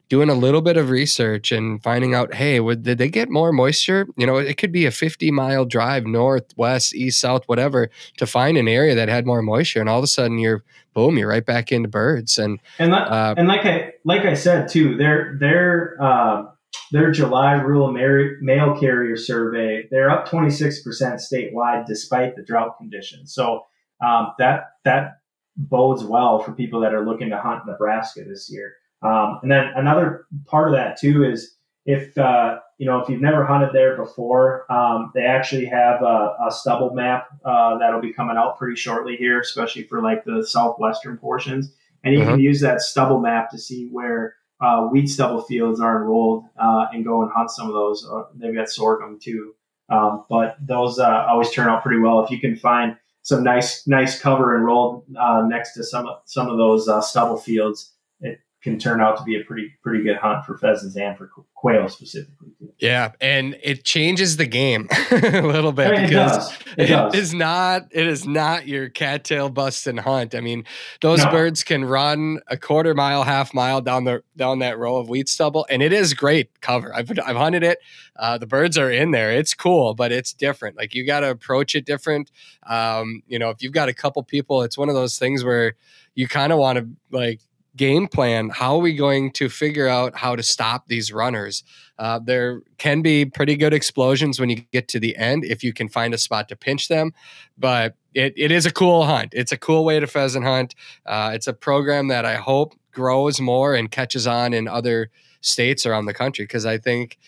doing 0.09 0.29
a 0.29 0.35
little 0.35 0.61
bit 0.61 0.77
of 0.77 0.91
research 0.91 1.51
and 1.51 1.83
finding 1.83 2.15
out, 2.15 2.35
hey, 2.35 2.61
would, 2.61 2.83
did 2.83 2.99
they 2.99 3.09
get 3.09 3.31
more 3.31 3.53
moisture? 3.53 4.07
You 4.17 4.27
know, 4.27 4.37
it 4.37 4.59
could 4.59 4.73
be 4.73 4.87
a 4.87 4.91
50 4.91 5.31
mile 5.31 5.65
drive 5.65 6.07
north, 6.07 6.53
west, 6.57 6.95
east, 6.95 7.21
south, 7.21 7.45
whatever, 7.47 7.91
to 8.19 8.27
find 8.27 8.57
an 8.57 8.69
area 8.69 8.95
that 8.95 9.09
had 9.09 9.27
more 9.27 9.43
moisture, 9.43 9.81
and 9.81 9.89
all 9.89 9.99
of 9.99 10.05
a 10.05 10.09
sudden 10.09 10.39
you're 10.39 10.63
boom, 10.93 11.19
you're 11.19 11.29
right 11.29 11.45
back 11.45 11.73
into 11.73 11.89
birds. 11.89 12.39
And 12.39 12.61
and, 12.79 12.93
that, 12.93 13.09
uh, 13.09 13.35
and 13.37 13.49
like 13.49 13.65
I 13.65 13.95
like 14.05 14.23
I 14.23 14.35
said 14.35 14.69
too, 14.69 14.97
they're 14.97 15.37
they're 15.41 15.97
uh, 16.01 16.45
their 16.91 17.11
July 17.11 17.55
rural 17.55 17.93
mail 17.93 18.79
carrier 18.79 19.17
survey, 19.17 19.87
they're 19.91 20.11
up 20.11 20.29
26% 20.29 20.83
statewide 20.83 21.87
despite 21.87 22.37
the 22.37 22.43
drought 22.43 22.79
conditions. 22.79 23.35
So 23.35 23.65
um, 24.05 24.33
that 24.39 24.71
that 24.85 25.19
bodes 25.57 26.05
well 26.05 26.41
for 26.41 26.53
people 26.53 26.81
that 26.81 26.95
are 26.95 27.05
looking 27.05 27.31
to 27.31 27.39
hunt 27.39 27.67
Nebraska 27.67 28.25
this 28.25 28.51
year. 28.51 28.75
Um, 29.03 29.39
and 29.43 29.51
then 29.51 29.71
another 29.77 30.27
part 30.47 30.69
of 30.69 30.75
that 30.75 30.99
too 30.99 31.25
is 31.25 31.57
if 31.87 32.17
uh, 32.17 32.59
you 32.79 32.87
know 32.87 33.01
if 33.01 33.09
you've 33.09 33.21
never 33.21 33.45
hunted 33.45 33.71
there 33.73 33.97
before, 33.97 34.71
um, 34.73 35.13
they 35.15 35.25
actually 35.25 35.67
have 35.67 36.03
a, 36.03 36.35
a 36.47 36.51
stubble 36.51 36.95
map 36.95 37.29
uh, 37.45 37.79
that'll 37.79 38.01
be 38.01 38.13
coming 38.13 38.37
out 38.37 38.59
pretty 38.59 38.77
shortly 38.77 39.17
here, 39.17 39.41
especially 39.41 39.85
for 39.85 40.03
like 40.03 40.25
the 40.25 40.45
southwestern 40.47 41.19
portions. 41.19 41.73
And 42.03 42.15
you 42.15 42.23
uh-huh. 42.23 42.33
can 42.33 42.41
use 42.41 42.61
that 42.61 42.81
stubble 42.81 43.21
map 43.21 43.51
to 43.51 43.59
see 43.59 43.89
where 43.91 44.35
uh, 44.65 44.87
wheat 44.87 45.09
stubble 45.09 45.43
fields 45.43 45.81
are 45.81 46.01
enrolled 46.01 46.45
uh, 46.59 46.87
and 46.93 47.05
go 47.05 47.23
and 47.23 47.31
hunt 47.33 47.51
some 47.51 47.67
of 47.67 47.75
those. 47.75 48.09
Uh, 48.11 48.25
they've 48.35 48.55
got 48.55 48.69
sorghum 48.69 49.19
too, 49.21 49.55
um, 49.91 50.25
but 50.31 50.57
those 50.61 50.99
uh, 50.99 51.27
always 51.29 51.51
turn 51.51 51.69
out 51.69 51.83
pretty 51.83 52.01
well 52.01 52.25
if 52.25 52.31
you 52.31 52.41
can 52.41 52.57
find 52.57 52.97
some 53.23 53.43
nice 53.43 53.87
nice 53.87 54.21
cover 54.21 54.57
enrolled 54.57 55.05
uh, 55.19 55.43
next 55.47 55.75
to 55.75 55.85
some 55.85 56.07
some 56.25 56.49
of 56.49 56.57
those 56.57 56.89
uh, 56.89 57.01
stubble 57.01 57.37
fields 57.37 57.93
It 58.21 58.39
can 58.63 58.79
turn 58.79 59.01
out 59.01 59.19
to 59.19 59.25
be 59.25 59.41
a 59.41 59.45
pretty 59.45 59.73
pretty 59.83 60.03
good 60.03 60.17
hunt 60.17 60.45
for 60.45 60.57
pheasants 60.57 60.97
and 60.97 61.17
for 61.17 61.31
quail 61.65 61.89
specifically. 61.89 62.49
Yeah, 62.79 63.13
and 63.23 63.57
it 63.63 63.85
changes 63.85 64.37
the 64.37 64.45
game 64.45 64.87
a 65.11 65.41
little 65.41 65.73
bit 65.73 65.87
I 65.87 65.97
mean, 65.97 66.09
because 66.09 66.53
it, 66.77 66.91
it, 66.91 66.91
it 66.91 67.15
is 67.15 67.33
not 67.33 67.85
it 67.91 68.07
is 68.07 68.27
not 68.27 68.69
your 68.69 68.91
cattail 68.91 69.49
bust 69.49 69.87
and 69.87 69.99
hunt. 69.99 70.35
I 70.35 70.41
mean, 70.41 70.65
those 71.01 71.25
no. 71.25 71.31
birds 71.31 71.65
can 71.65 71.87
run 71.87 72.41
a 72.49 72.59
quarter 72.59 72.93
mile, 72.93 73.23
half 73.23 73.55
mile 73.55 73.81
down 73.81 74.05
the 74.05 74.23
down 74.37 74.59
that 74.59 74.79
row 74.79 74.97
of 74.97 75.09
wheat 75.09 75.27
stubble, 75.27 75.65
and 75.71 75.83
it 75.83 75.91
is 75.91 76.13
great 76.13 76.61
cover. 76.61 76.95
I've 76.95 77.11
I've 77.25 77.37
hunted 77.37 77.63
it. 77.63 77.79
Uh, 78.15 78.37
the 78.37 78.47
birds 78.47 78.77
are 78.77 78.91
in 78.91 79.13
there. 79.13 79.33
It's 79.33 79.55
cool, 79.55 79.95
but 79.95 80.13
it's 80.13 80.35
different. 80.35 80.77
Like 80.77 80.95
you 80.95 81.07
got 81.07 81.21
to 81.21 81.31
approach 81.31 81.75
it 81.75 81.87
different. 81.87 82.31
Um, 82.67 83.23
you 83.27 83.39
know, 83.39 83.49
if 83.49 83.63
you've 83.63 83.73
got 83.73 83.89
a 83.89 83.95
couple 83.95 84.23
people, 84.23 84.63
it's 84.65 84.77
one 84.77 84.91
of 84.91 84.95
those 84.95 85.19
things 85.19 85.43
where 85.43 85.77
you 86.15 86.29
kind 86.29 86.53
of 86.53 86.59
want 86.59 86.79
to 86.79 86.89
like 87.11 87.41
game 87.77 88.07
plan. 88.07 88.51
How 88.51 88.77
are 88.77 88.81
we 88.81 88.95
going 88.95 89.33
to 89.33 89.49
figure 89.49 89.89
out 89.89 90.17
how 90.17 90.37
to 90.37 90.43
stop 90.43 90.87
these 90.87 91.13
runners? 91.13 91.65
Uh, 91.99 92.21
there 92.23 92.63
can 92.79 93.03
be 93.03 93.25
pretty 93.25 93.57
good 93.57 93.73
explosions 93.73 94.41
when 94.41 94.51
you 94.51 94.57
get 94.73 94.89
to 94.89 95.01
the 95.01 95.17
end 95.17 95.45
if 95.45 95.63
you 95.63 95.73
can 95.73 95.89
find 95.89 96.15
a 96.15 96.19
spot 96.19 96.49
to 96.49 96.57
pinch 96.57 96.89
them, 96.89 97.13
but 97.57 97.95
it, 98.15 98.33
it 98.37 98.51
is 98.51 98.67
a 98.67 98.73
cool 98.73 99.05
hunt. 99.05 99.33
It's 99.33 99.53
a 99.53 99.57
cool 99.57 99.85
way 99.85 100.01
to 100.01 100.07
pheasant 100.07 100.45
hunt. 100.45 100.75
Uh, 101.07 101.33
it's 101.35 101.47
a 101.47 101.53
program 101.53 102.09
that 102.09 102.25
I 102.25 102.37
hope 102.37 102.75
grows 102.93 103.41
more 103.41 103.75
and 103.75 103.91
catches 103.91 104.27
on 104.27 104.55
in 104.55 104.69
other 104.69 105.11
states 105.41 105.85
around 105.85 106.07
the 106.07 106.15
country 106.15 106.45
because 106.45 106.65
I 106.65 106.79
think 106.79 107.19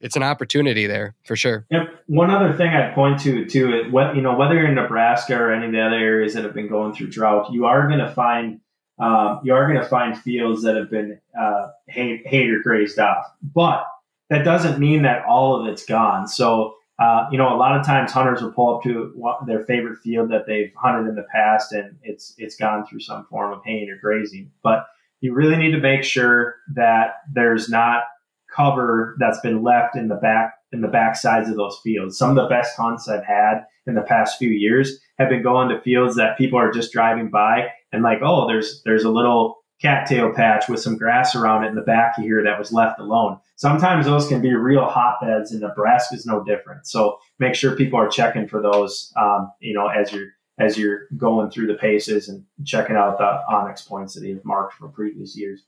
it's 0.00 0.16
an 0.16 0.22
opportunity 0.22 0.86
there 0.86 1.14
for 1.24 1.36
sure. 1.36 1.66
Yep. 1.70 2.04
One 2.06 2.30
other 2.30 2.52
thing 2.52 2.68
I'd 2.68 2.94
point 2.94 3.20
to 3.20 3.44
too, 3.46 3.74
is 3.74 3.92
what 3.92 4.14
you 4.14 4.22
know, 4.22 4.36
whether 4.36 4.54
you're 4.54 4.68
in 4.68 4.74
Nebraska 4.74 5.36
or 5.36 5.52
any 5.52 5.66
of 5.66 5.72
the 5.72 5.80
other 5.80 5.96
areas 5.96 6.34
that 6.34 6.44
have 6.44 6.54
been 6.54 6.68
going 6.68 6.94
through 6.94 7.08
drought, 7.08 7.52
you 7.52 7.66
are 7.66 7.86
going 7.88 7.98
to 7.98 8.10
find 8.10 8.60
um, 8.98 9.40
you 9.44 9.54
are 9.54 9.66
going 9.70 9.80
to 9.80 9.88
find 9.88 10.18
fields 10.18 10.62
that 10.62 10.76
have 10.76 10.90
been 10.90 11.20
uh, 11.38 11.68
hay, 11.86 12.48
or 12.48 12.60
grazed 12.60 12.98
off. 12.98 13.24
But 13.42 13.86
that 14.30 14.44
doesn't 14.44 14.78
mean 14.78 15.02
that 15.02 15.24
all 15.24 15.60
of 15.60 15.66
it's 15.66 15.84
gone. 15.84 16.26
So, 16.26 16.74
uh, 16.98 17.28
you 17.30 17.38
know, 17.38 17.54
a 17.54 17.56
lot 17.56 17.78
of 17.78 17.86
times 17.86 18.12
hunters 18.12 18.42
will 18.42 18.52
pull 18.52 18.76
up 18.76 18.82
to 18.82 19.14
their 19.46 19.64
favorite 19.64 19.98
field 19.98 20.30
that 20.30 20.46
they've 20.46 20.72
hunted 20.76 21.08
in 21.08 21.14
the 21.14 21.26
past, 21.32 21.72
and 21.72 21.96
it's 22.02 22.34
it's 22.38 22.56
gone 22.56 22.86
through 22.86 23.00
some 23.00 23.24
form 23.26 23.52
of 23.52 23.64
haying 23.64 23.88
or 23.88 23.98
grazing. 23.98 24.50
But 24.62 24.86
you 25.20 25.32
really 25.32 25.56
need 25.56 25.72
to 25.72 25.80
make 25.80 26.02
sure 26.02 26.56
that 26.74 27.16
there's 27.32 27.68
not 27.68 28.02
cover 28.54 29.16
that's 29.18 29.40
been 29.40 29.62
left 29.62 29.96
in 29.96 30.08
the 30.08 30.16
back 30.16 30.54
in 30.72 30.80
the 30.80 30.88
back 30.88 31.16
sides 31.16 31.48
of 31.48 31.56
those 31.56 31.78
fields. 31.82 32.18
Some 32.18 32.30
of 32.30 32.36
the 32.36 32.48
best 32.48 32.76
hunts 32.76 33.08
I've 33.08 33.24
had 33.24 33.64
in 33.86 33.94
the 33.94 34.02
past 34.02 34.38
few 34.38 34.50
years 34.50 34.98
have 35.18 35.28
been 35.28 35.42
going 35.42 35.68
to 35.68 35.80
fields 35.80 36.16
that 36.16 36.36
people 36.36 36.58
are 36.58 36.70
just 36.70 36.92
driving 36.92 37.28
by 37.28 37.68
and 37.92 38.02
like, 38.02 38.18
oh, 38.22 38.46
there's 38.46 38.82
there's 38.84 39.04
a 39.04 39.10
little 39.10 39.58
cattail 39.80 40.32
patch 40.34 40.68
with 40.68 40.80
some 40.80 40.96
grass 40.96 41.36
around 41.36 41.64
it 41.64 41.68
in 41.68 41.74
the 41.74 41.82
back 41.82 42.16
here 42.16 42.42
that 42.42 42.58
was 42.58 42.72
left 42.72 42.98
alone. 42.98 43.38
Sometimes 43.56 44.06
those 44.06 44.26
can 44.28 44.40
be 44.40 44.54
real 44.54 44.84
hotbeds, 44.84 45.52
and 45.52 45.60
Nebraska 45.60 46.16
is 46.16 46.26
no 46.26 46.42
different. 46.42 46.86
So 46.86 47.18
make 47.38 47.54
sure 47.54 47.76
people 47.76 47.98
are 47.98 48.08
checking 48.08 48.48
for 48.48 48.60
those, 48.60 49.12
um, 49.16 49.52
you 49.60 49.74
know, 49.74 49.88
as 49.88 50.12
you're 50.12 50.28
as 50.58 50.76
you're 50.76 51.06
going 51.16 51.50
through 51.50 51.68
the 51.68 51.74
paces 51.74 52.28
and 52.28 52.44
checking 52.64 52.96
out 52.96 53.18
the 53.18 53.40
onX 53.48 53.86
points 53.86 54.14
that 54.14 54.26
you've 54.26 54.44
marked 54.44 54.74
from 54.74 54.90
previous 54.90 55.36
years. 55.36 55.62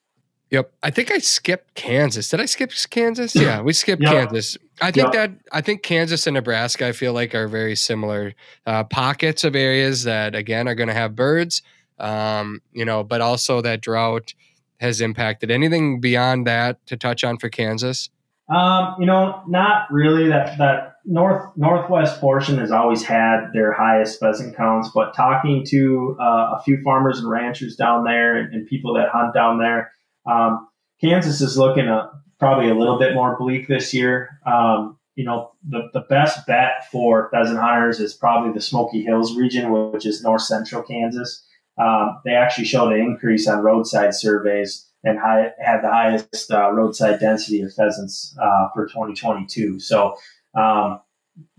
Yep. 0.50 0.72
I 0.82 0.90
think 0.90 1.12
I 1.12 1.18
skipped 1.18 1.74
Kansas. 1.74 2.28
Did 2.28 2.40
I 2.40 2.46
skip 2.46 2.72
Kansas? 2.90 3.36
Yeah, 3.36 3.60
we 3.62 3.72
skipped 3.72 4.02
yep. 4.02 4.10
Kansas. 4.10 4.58
I 4.82 4.90
think 4.90 5.12
yep. 5.12 5.12
that 5.12 5.30
I 5.52 5.60
think 5.60 5.84
Kansas 5.84 6.26
and 6.26 6.34
Nebraska 6.34 6.88
I 6.88 6.92
feel 6.92 7.12
like 7.12 7.34
are 7.36 7.46
very 7.46 7.76
similar 7.76 8.34
uh, 8.66 8.82
pockets 8.84 9.44
of 9.44 9.54
areas 9.54 10.02
that 10.04 10.34
again 10.34 10.66
are 10.66 10.74
going 10.74 10.88
to 10.88 10.94
have 10.94 11.14
birds 11.14 11.62
um, 12.00 12.60
you 12.72 12.84
know, 12.84 13.04
but 13.04 13.20
also 13.20 13.60
that 13.60 13.80
drought 13.80 14.34
has 14.80 15.00
impacted. 15.00 15.50
Anything 15.50 16.00
beyond 16.00 16.46
that 16.46 16.84
to 16.86 16.96
touch 16.96 17.22
on 17.22 17.38
for 17.38 17.48
Kansas? 17.48 18.08
Um, 18.48 18.96
you 18.98 19.06
know, 19.06 19.42
not 19.46 19.86
really. 19.92 20.28
That 20.28 20.58
that 20.58 20.94
north 21.04 21.52
northwest 21.56 22.20
portion 22.20 22.58
has 22.58 22.72
always 22.72 23.02
had 23.02 23.50
their 23.52 23.72
highest 23.72 24.18
pheasant 24.18 24.56
counts, 24.56 24.90
but 24.92 25.14
talking 25.14 25.64
to 25.68 26.16
uh, 26.20 26.56
a 26.58 26.62
few 26.64 26.82
farmers 26.82 27.20
and 27.20 27.30
ranchers 27.30 27.76
down 27.76 28.04
there 28.04 28.36
and, 28.36 28.52
and 28.52 28.66
people 28.66 28.94
that 28.94 29.10
hunt 29.12 29.34
down 29.34 29.58
there, 29.58 29.92
um, 30.28 30.66
Kansas 31.00 31.40
is 31.40 31.56
looking 31.56 31.86
a, 31.86 32.10
probably 32.40 32.68
a 32.68 32.74
little 32.74 32.98
bit 32.98 33.14
more 33.14 33.36
bleak 33.38 33.68
this 33.68 33.94
year. 33.94 34.40
Um, 34.44 34.98
you 35.14 35.24
know, 35.24 35.52
the, 35.68 35.82
the 35.92 36.00
best 36.00 36.46
bet 36.46 36.88
for 36.90 37.28
pheasant 37.30 37.58
hunters 37.60 38.00
is 38.00 38.14
probably 38.14 38.52
the 38.52 38.60
Smoky 38.60 39.04
Hills 39.04 39.36
region, 39.36 39.70
which 39.92 40.06
is 40.06 40.22
north 40.22 40.42
central 40.42 40.82
Kansas 40.82 41.44
um, 41.80 42.20
they 42.24 42.32
actually 42.32 42.66
showed 42.66 42.92
an 42.92 43.00
increase 43.00 43.48
on 43.48 43.62
roadside 43.62 44.14
surveys 44.14 44.86
and 45.04 45.18
high, 45.18 45.52
had 45.64 45.80
the 45.82 45.90
highest 45.90 46.50
uh, 46.50 46.70
roadside 46.72 47.20
density 47.20 47.62
of 47.62 47.72
pheasants 47.72 48.36
uh, 48.40 48.68
for 48.74 48.86
2022. 48.86 49.80
So 49.80 50.16
um, 50.54 51.00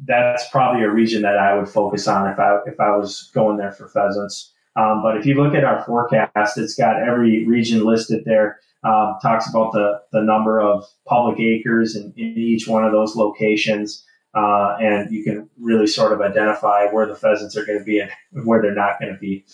that's 0.06 0.48
probably 0.50 0.84
a 0.84 0.90
region 0.90 1.24
that 1.24 1.38
I 1.38 1.58
would 1.58 1.70
focus 1.70 2.08
on 2.08 2.30
if 2.30 2.40
I 2.40 2.60
if 2.68 2.80
I 2.80 2.96
was 2.96 3.32
going 3.34 3.58
there 3.58 3.72
for 3.72 3.88
pheasants. 3.88 4.54
Um, 4.76 5.02
but 5.02 5.18
if 5.18 5.26
you 5.26 5.42
look 5.42 5.54
at 5.54 5.66
our 5.66 5.84
forecast, 5.84 6.58
it's 6.58 6.76
got 6.76 7.02
every 7.02 7.46
region 7.46 7.84
listed 7.84 8.24
there. 8.26 8.60
Um, 8.84 9.16
talks 9.22 9.50
about 9.50 9.74
the 9.74 10.02
the 10.12 10.22
number 10.22 10.60
of 10.60 10.86
public 11.08 11.40
acres 11.40 11.96
in, 11.96 12.14
in 12.18 12.38
each 12.38 12.68
one 12.68 12.84
of 12.84 12.92
those 12.92 13.16
locations, 13.16 14.06
uh, 14.36 14.76
and 14.80 15.12
you 15.12 15.24
can 15.24 15.50
really 15.60 15.88
sort 15.88 16.14
of 16.14 16.22
identify 16.22 16.86
where 16.86 17.06
the 17.06 17.16
pheasants 17.16 17.56
are 17.58 17.66
going 17.66 17.80
to 17.80 17.86
be 17.86 18.00
and 18.00 18.12
where 18.46 18.62
they're 18.62 18.76
not 18.76 19.00
going 19.00 19.14
to 19.14 19.20
be. 19.20 19.46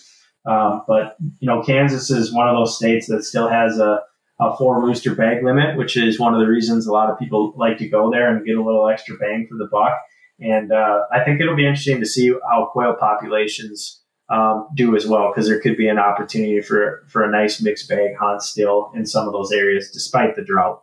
Um, 0.48 0.82
but 0.88 1.16
you 1.40 1.46
know, 1.46 1.62
Kansas 1.62 2.10
is 2.10 2.32
one 2.32 2.48
of 2.48 2.56
those 2.56 2.76
states 2.76 3.06
that 3.08 3.24
still 3.24 3.48
has 3.48 3.78
a, 3.78 4.00
a 4.40 4.56
four 4.56 4.82
rooster 4.82 5.14
bag 5.14 5.44
limit, 5.44 5.76
which 5.76 5.96
is 5.96 6.18
one 6.18 6.32
of 6.32 6.40
the 6.40 6.46
reasons 6.46 6.86
a 6.86 6.92
lot 6.92 7.10
of 7.10 7.18
people 7.18 7.52
like 7.56 7.76
to 7.78 7.88
go 7.88 8.10
there 8.10 8.34
and 8.34 8.46
get 8.46 8.56
a 8.56 8.64
little 8.64 8.88
extra 8.88 9.16
bang 9.18 9.46
for 9.48 9.56
the 9.58 9.68
buck. 9.70 9.92
And 10.40 10.72
uh, 10.72 11.00
I 11.12 11.24
think 11.24 11.40
it'll 11.40 11.56
be 11.56 11.66
interesting 11.66 12.00
to 12.00 12.06
see 12.06 12.32
how 12.48 12.70
quail 12.72 12.94
populations 12.94 14.02
um, 14.30 14.68
do 14.74 14.94
as 14.94 15.06
well, 15.06 15.30
because 15.30 15.48
there 15.48 15.60
could 15.60 15.76
be 15.76 15.88
an 15.88 15.98
opportunity 15.98 16.60
for 16.60 17.04
for 17.08 17.24
a 17.24 17.30
nice 17.30 17.60
mixed 17.60 17.88
bag 17.88 18.16
hunt 18.20 18.42
still 18.42 18.92
in 18.94 19.06
some 19.06 19.26
of 19.26 19.32
those 19.32 19.52
areas, 19.52 19.90
despite 19.90 20.36
the 20.36 20.44
drought. 20.44 20.82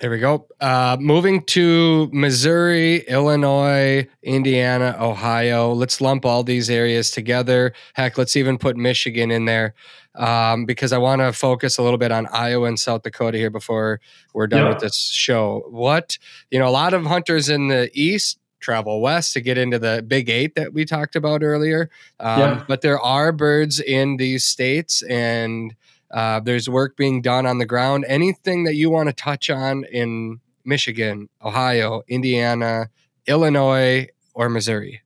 There 0.00 0.10
we 0.10 0.20
go. 0.20 0.46
Uh, 0.60 0.96
moving 1.00 1.42
to 1.46 2.08
Missouri, 2.12 2.98
Illinois, 3.08 4.06
Indiana, 4.22 4.96
Ohio. 5.00 5.72
Let's 5.72 6.00
lump 6.00 6.24
all 6.24 6.44
these 6.44 6.70
areas 6.70 7.10
together. 7.10 7.72
Heck, 7.94 8.16
let's 8.16 8.36
even 8.36 8.58
put 8.58 8.76
Michigan 8.76 9.32
in 9.32 9.46
there 9.46 9.74
um, 10.14 10.66
because 10.66 10.92
I 10.92 10.98
want 10.98 11.20
to 11.20 11.32
focus 11.32 11.78
a 11.78 11.82
little 11.82 11.98
bit 11.98 12.12
on 12.12 12.28
Iowa 12.28 12.68
and 12.68 12.78
South 12.78 13.02
Dakota 13.02 13.38
here 13.38 13.50
before 13.50 14.00
we're 14.34 14.46
done 14.46 14.64
yeah. 14.64 14.68
with 14.68 14.78
this 14.78 14.96
show. 14.96 15.64
What, 15.68 16.16
you 16.52 16.60
know, 16.60 16.68
a 16.68 16.70
lot 16.70 16.94
of 16.94 17.04
hunters 17.04 17.48
in 17.48 17.66
the 17.66 17.90
East 17.92 18.38
travel 18.60 19.00
west 19.00 19.32
to 19.32 19.40
get 19.40 19.58
into 19.58 19.78
the 19.78 20.04
big 20.06 20.28
eight 20.28 20.54
that 20.54 20.72
we 20.72 20.84
talked 20.84 21.16
about 21.16 21.42
earlier. 21.42 21.90
Um, 22.20 22.40
yeah. 22.40 22.64
But 22.68 22.82
there 22.82 23.00
are 23.00 23.32
birds 23.32 23.80
in 23.80 24.16
these 24.16 24.44
states 24.44 25.02
and 25.02 25.74
uh, 26.10 26.40
there's 26.40 26.68
work 26.68 26.96
being 26.96 27.20
done 27.22 27.46
on 27.46 27.58
the 27.58 27.66
ground. 27.66 28.04
Anything 28.08 28.64
that 28.64 28.74
you 28.74 28.90
want 28.90 29.08
to 29.08 29.12
touch 29.12 29.50
on 29.50 29.84
in 29.84 30.40
Michigan, 30.64 31.28
Ohio, 31.42 32.02
Indiana, 32.08 32.88
Illinois, 33.26 34.08
or 34.34 34.48
Missouri? 34.48 35.02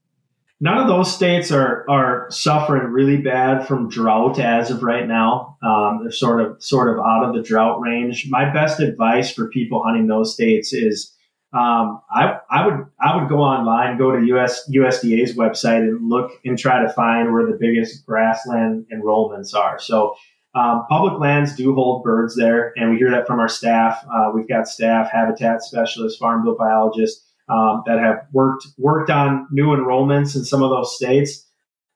None 0.60 0.78
of 0.78 0.86
those 0.86 1.12
states 1.12 1.50
are 1.50 1.84
are 1.90 2.30
suffering 2.30 2.84
really 2.84 3.16
bad 3.16 3.66
from 3.66 3.88
drought 3.88 4.38
as 4.38 4.70
of 4.70 4.84
right 4.84 5.08
now. 5.08 5.56
Um, 5.60 6.00
they're 6.02 6.12
sort 6.12 6.40
of 6.40 6.62
sort 6.62 6.88
of 6.88 7.04
out 7.04 7.24
of 7.24 7.34
the 7.34 7.42
drought 7.42 7.80
range. 7.80 8.28
My 8.30 8.52
best 8.52 8.78
advice 8.78 9.32
for 9.32 9.48
people 9.48 9.82
hunting 9.82 10.06
those 10.06 10.32
states 10.32 10.72
is 10.72 11.12
um, 11.52 12.00
I, 12.10 12.38
I 12.48 12.64
would 12.64 12.86
I 13.00 13.16
would 13.16 13.28
go 13.28 13.40
online, 13.40 13.98
go 13.98 14.12
to 14.12 14.24
US 14.36 14.70
USDA's 14.70 15.36
website 15.36 15.80
and 15.80 16.08
look 16.08 16.30
and 16.44 16.56
try 16.56 16.80
to 16.80 16.88
find 16.92 17.32
where 17.32 17.44
the 17.44 17.58
biggest 17.60 18.06
grassland 18.06 18.86
enrollments 18.94 19.54
are. 19.54 19.80
So 19.80 20.14
um, 20.54 20.84
public 20.88 21.18
lands 21.18 21.56
do 21.56 21.74
hold 21.74 22.02
birds 22.02 22.36
there, 22.36 22.72
and 22.76 22.90
we 22.90 22.98
hear 22.98 23.10
that 23.10 23.26
from 23.26 23.40
our 23.40 23.48
staff. 23.48 24.04
Uh, 24.12 24.30
we've 24.34 24.48
got 24.48 24.68
staff, 24.68 25.10
habitat 25.10 25.62
specialists, 25.62 26.18
farm 26.18 26.44
bill 26.44 26.56
biologists 26.56 27.26
um, 27.48 27.82
that 27.86 27.98
have 27.98 28.26
worked 28.32 28.66
worked 28.76 29.10
on 29.10 29.46
new 29.50 29.68
enrollments 29.68 30.36
in 30.36 30.44
some 30.44 30.62
of 30.62 30.70
those 30.70 30.94
states. 30.94 31.48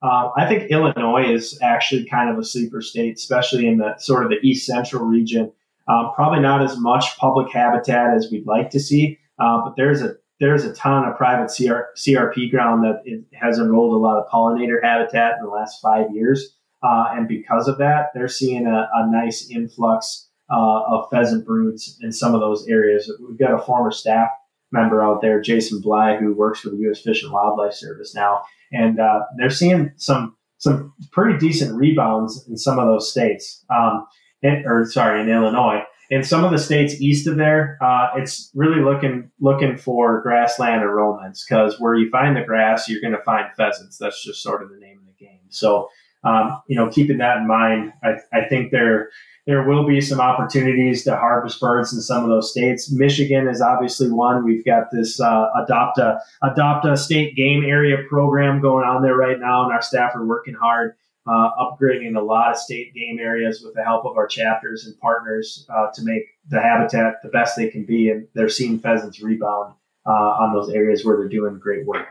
Uh, 0.02 0.30
I 0.36 0.46
think 0.46 0.70
Illinois 0.70 1.32
is 1.32 1.58
actually 1.62 2.06
kind 2.06 2.30
of 2.30 2.38
a 2.38 2.44
sleeper 2.44 2.80
state, 2.80 3.16
especially 3.16 3.66
in 3.66 3.78
the 3.78 3.96
sort 3.98 4.24
of 4.24 4.30
the 4.30 4.38
east 4.46 4.66
central 4.66 5.04
region. 5.04 5.52
Um, 5.88 6.12
probably 6.14 6.40
not 6.40 6.62
as 6.62 6.78
much 6.78 7.16
public 7.18 7.52
habitat 7.52 8.14
as 8.14 8.28
we'd 8.30 8.46
like 8.46 8.70
to 8.70 8.80
see, 8.80 9.18
uh, 9.38 9.62
but 9.64 9.74
there's 9.76 10.02
a 10.02 10.16
there's 10.40 10.64
a 10.64 10.74
ton 10.74 11.08
of 11.08 11.16
private 11.16 11.50
CR, 11.54 11.92
CRP 11.96 12.50
ground 12.50 12.84
that 12.84 13.02
has 13.32 13.58
enrolled 13.58 13.94
a 13.94 13.96
lot 13.96 14.18
of 14.18 14.28
pollinator 14.30 14.82
habitat 14.82 15.38
in 15.38 15.46
the 15.46 15.50
last 15.50 15.80
five 15.80 16.10
years. 16.12 16.56
Uh, 16.82 17.06
and 17.12 17.28
because 17.28 17.68
of 17.68 17.78
that, 17.78 18.10
they're 18.14 18.28
seeing 18.28 18.66
a, 18.66 18.88
a 18.94 19.10
nice 19.10 19.50
influx 19.50 20.28
uh, 20.50 20.82
of 20.88 21.08
pheasant 21.10 21.46
broods 21.46 21.98
in 22.02 22.12
some 22.12 22.34
of 22.34 22.40
those 22.40 22.66
areas. 22.68 23.10
We've 23.26 23.38
got 23.38 23.54
a 23.54 23.58
former 23.62 23.90
staff 23.90 24.30
member 24.72 25.02
out 25.02 25.20
there, 25.22 25.40
Jason 25.40 25.80
Bly, 25.80 26.16
who 26.16 26.34
works 26.34 26.60
for 26.60 26.70
the 26.70 26.76
U.S. 26.78 27.00
Fish 27.00 27.22
and 27.22 27.32
Wildlife 27.32 27.74
Service 27.74 28.14
now, 28.14 28.42
and 28.72 29.00
uh, 29.00 29.20
they're 29.36 29.50
seeing 29.50 29.92
some 29.96 30.36
some 30.58 30.94
pretty 31.12 31.38
decent 31.38 31.76
rebounds 31.76 32.46
in 32.48 32.56
some 32.56 32.78
of 32.78 32.86
those 32.86 33.10
states. 33.10 33.64
Um, 33.68 34.06
in, 34.42 34.64
or 34.66 34.84
sorry, 34.86 35.20
in 35.20 35.28
Illinois. 35.28 35.82
In 36.08 36.22
some 36.22 36.44
of 36.44 36.52
the 36.52 36.58
states 36.58 37.00
east 37.00 37.26
of 37.26 37.36
there, 37.36 37.78
uh, 37.82 38.10
it's 38.16 38.50
really 38.54 38.80
looking 38.80 39.30
looking 39.40 39.76
for 39.76 40.22
grassland 40.22 40.82
enrollments 40.82 41.40
because 41.46 41.80
where 41.80 41.94
you 41.94 42.08
find 42.10 42.36
the 42.36 42.42
grass, 42.42 42.88
you're 42.88 43.00
going 43.00 43.12
to 43.12 43.22
find 43.24 43.46
pheasants. 43.56 43.98
That's 43.98 44.22
just 44.22 44.40
sort 44.40 44.62
of 44.62 44.70
the 44.70 44.78
name 44.78 44.98
of 44.98 45.06
the 45.06 45.24
game. 45.24 45.40
So 45.48 45.88
um, 46.26 46.60
you 46.66 46.76
know, 46.76 46.88
keeping 46.88 47.18
that 47.18 47.38
in 47.38 47.46
mind, 47.46 47.92
I, 48.02 48.16
I 48.32 48.48
think 48.48 48.72
there 48.72 49.10
there 49.46 49.62
will 49.62 49.86
be 49.86 50.00
some 50.00 50.20
opportunities 50.20 51.04
to 51.04 51.14
harvest 51.16 51.60
birds 51.60 51.92
in 51.92 52.00
some 52.00 52.24
of 52.24 52.28
those 52.28 52.50
states. 52.50 52.90
Michigan 52.90 53.46
is 53.46 53.60
obviously 53.60 54.10
one. 54.10 54.44
We've 54.44 54.64
got 54.64 54.90
this 54.90 55.20
uh, 55.20 55.46
adopt 55.62 55.98
a 55.98 56.18
adopt 56.42 56.84
a 56.84 56.96
state 56.96 57.36
game 57.36 57.64
area 57.64 57.98
program 58.08 58.60
going 58.60 58.84
on 58.84 59.02
there 59.02 59.16
right 59.16 59.38
now, 59.38 59.64
and 59.64 59.72
our 59.72 59.82
staff 59.82 60.16
are 60.16 60.26
working 60.26 60.54
hard. 60.54 60.94
Uh, 61.28 61.50
upgrading 61.58 62.16
a 62.16 62.20
lot 62.20 62.52
of 62.52 62.56
state 62.56 62.94
game 62.94 63.18
areas 63.18 63.60
with 63.60 63.74
the 63.74 63.82
help 63.82 64.06
of 64.06 64.16
our 64.16 64.28
chapters 64.28 64.86
and 64.86 64.96
partners 65.00 65.66
uh, 65.74 65.90
to 65.92 66.04
make 66.04 66.22
the 66.48 66.60
habitat 66.60 67.14
the 67.24 67.28
best 67.30 67.56
they 67.56 67.68
can 67.68 67.84
be. 67.84 68.10
And 68.10 68.28
they're 68.34 68.48
seeing 68.48 68.78
pheasants 68.78 69.20
rebound 69.20 69.74
uh, 70.06 70.10
on 70.12 70.54
those 70.54 70.70
areas 70.70 71.04
where 71.04 71.16
they're 71.16 71.28
doing 71.28 71.58
great 71.58 71.84
work 71.84 72.06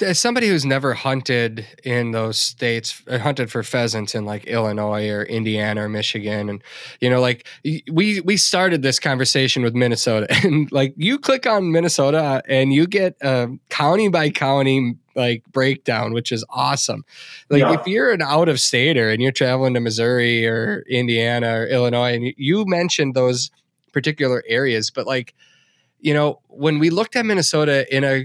as 0.00 0.18
somebody 0.18 0.48
who's 0.48 0.64
never 0.64 0.92
hunted 0.92 1.66
in 1.84 2.10
those 2.10 2.38
states 2.38 3.02
uh, 3.08 3.18
hunted 3.18 3.50
for 3.50 3.62
pheasants 3.62 4.14
in 4.14 4.24
like 4.24 4.44
illinois 4.44 5.08
or 5.08 5.22
indiana 5.24 5.84
or 5.84 5.88
michigan 5.88 6.48
and 6.48 6.62
you 7.00 7.08
know 7.08 7.20
like 7.20 7.46
we 7.90 8.20
we 8.20 8.36
started 8.36 8.82
this 8.82 8.98
conversation 8.98 9.62
with 9.62 9.74
minnesota 9.74 10.26
and 10.44 10.70
like 10.72 10.92
you 10.96 11.18
click 11.18 11.46
on 11.46 11.72
minnesota 11.72 12.42
and 12.48 12.72
you 12.72 12.86
get 12.86 13.16
a 13.22 13.48
county 13.70 14.08
by 14.08 14.28
county 14.28 14.96
like 15.14 15.42
breakdown 15.52 16.12
which 16.12 16.32
is 16.32 16.44
awesome 16.50 17.04
like 17.50 17.60
yeah. 17.60 17.72
if 17.78 17.86
you're 17.86 18.12
an 18.12 18.22
out 18.22 18.48
of 18.48 18.60
stater 18.60 19.10
and 19.10 19.22
you're 19.22 19.32
traveling 19.32 19.74
to 19.74 19.80
missouri 19.80 20.46
or 20.46 20.84
indiana 20.88 21.60
or 21.60 21.66
illinois 21.66 22.14
and 22.14 22.34
you 22.36 22.64
mentioned 22.66 23.14
those 23.14 23.50
particular 23.92 24.42
areas 24.48 24.90
but 24.90 25.06
like 25.06 25.34
you 26.00 26.12
know 26.12 26.40
when 26.48 26.78
we 26.78 26.90
looked 26.90 27.16
at 27.16 27.24
minnesota 27.24 27.86
in 27.94 28.04
a 28.04 28.24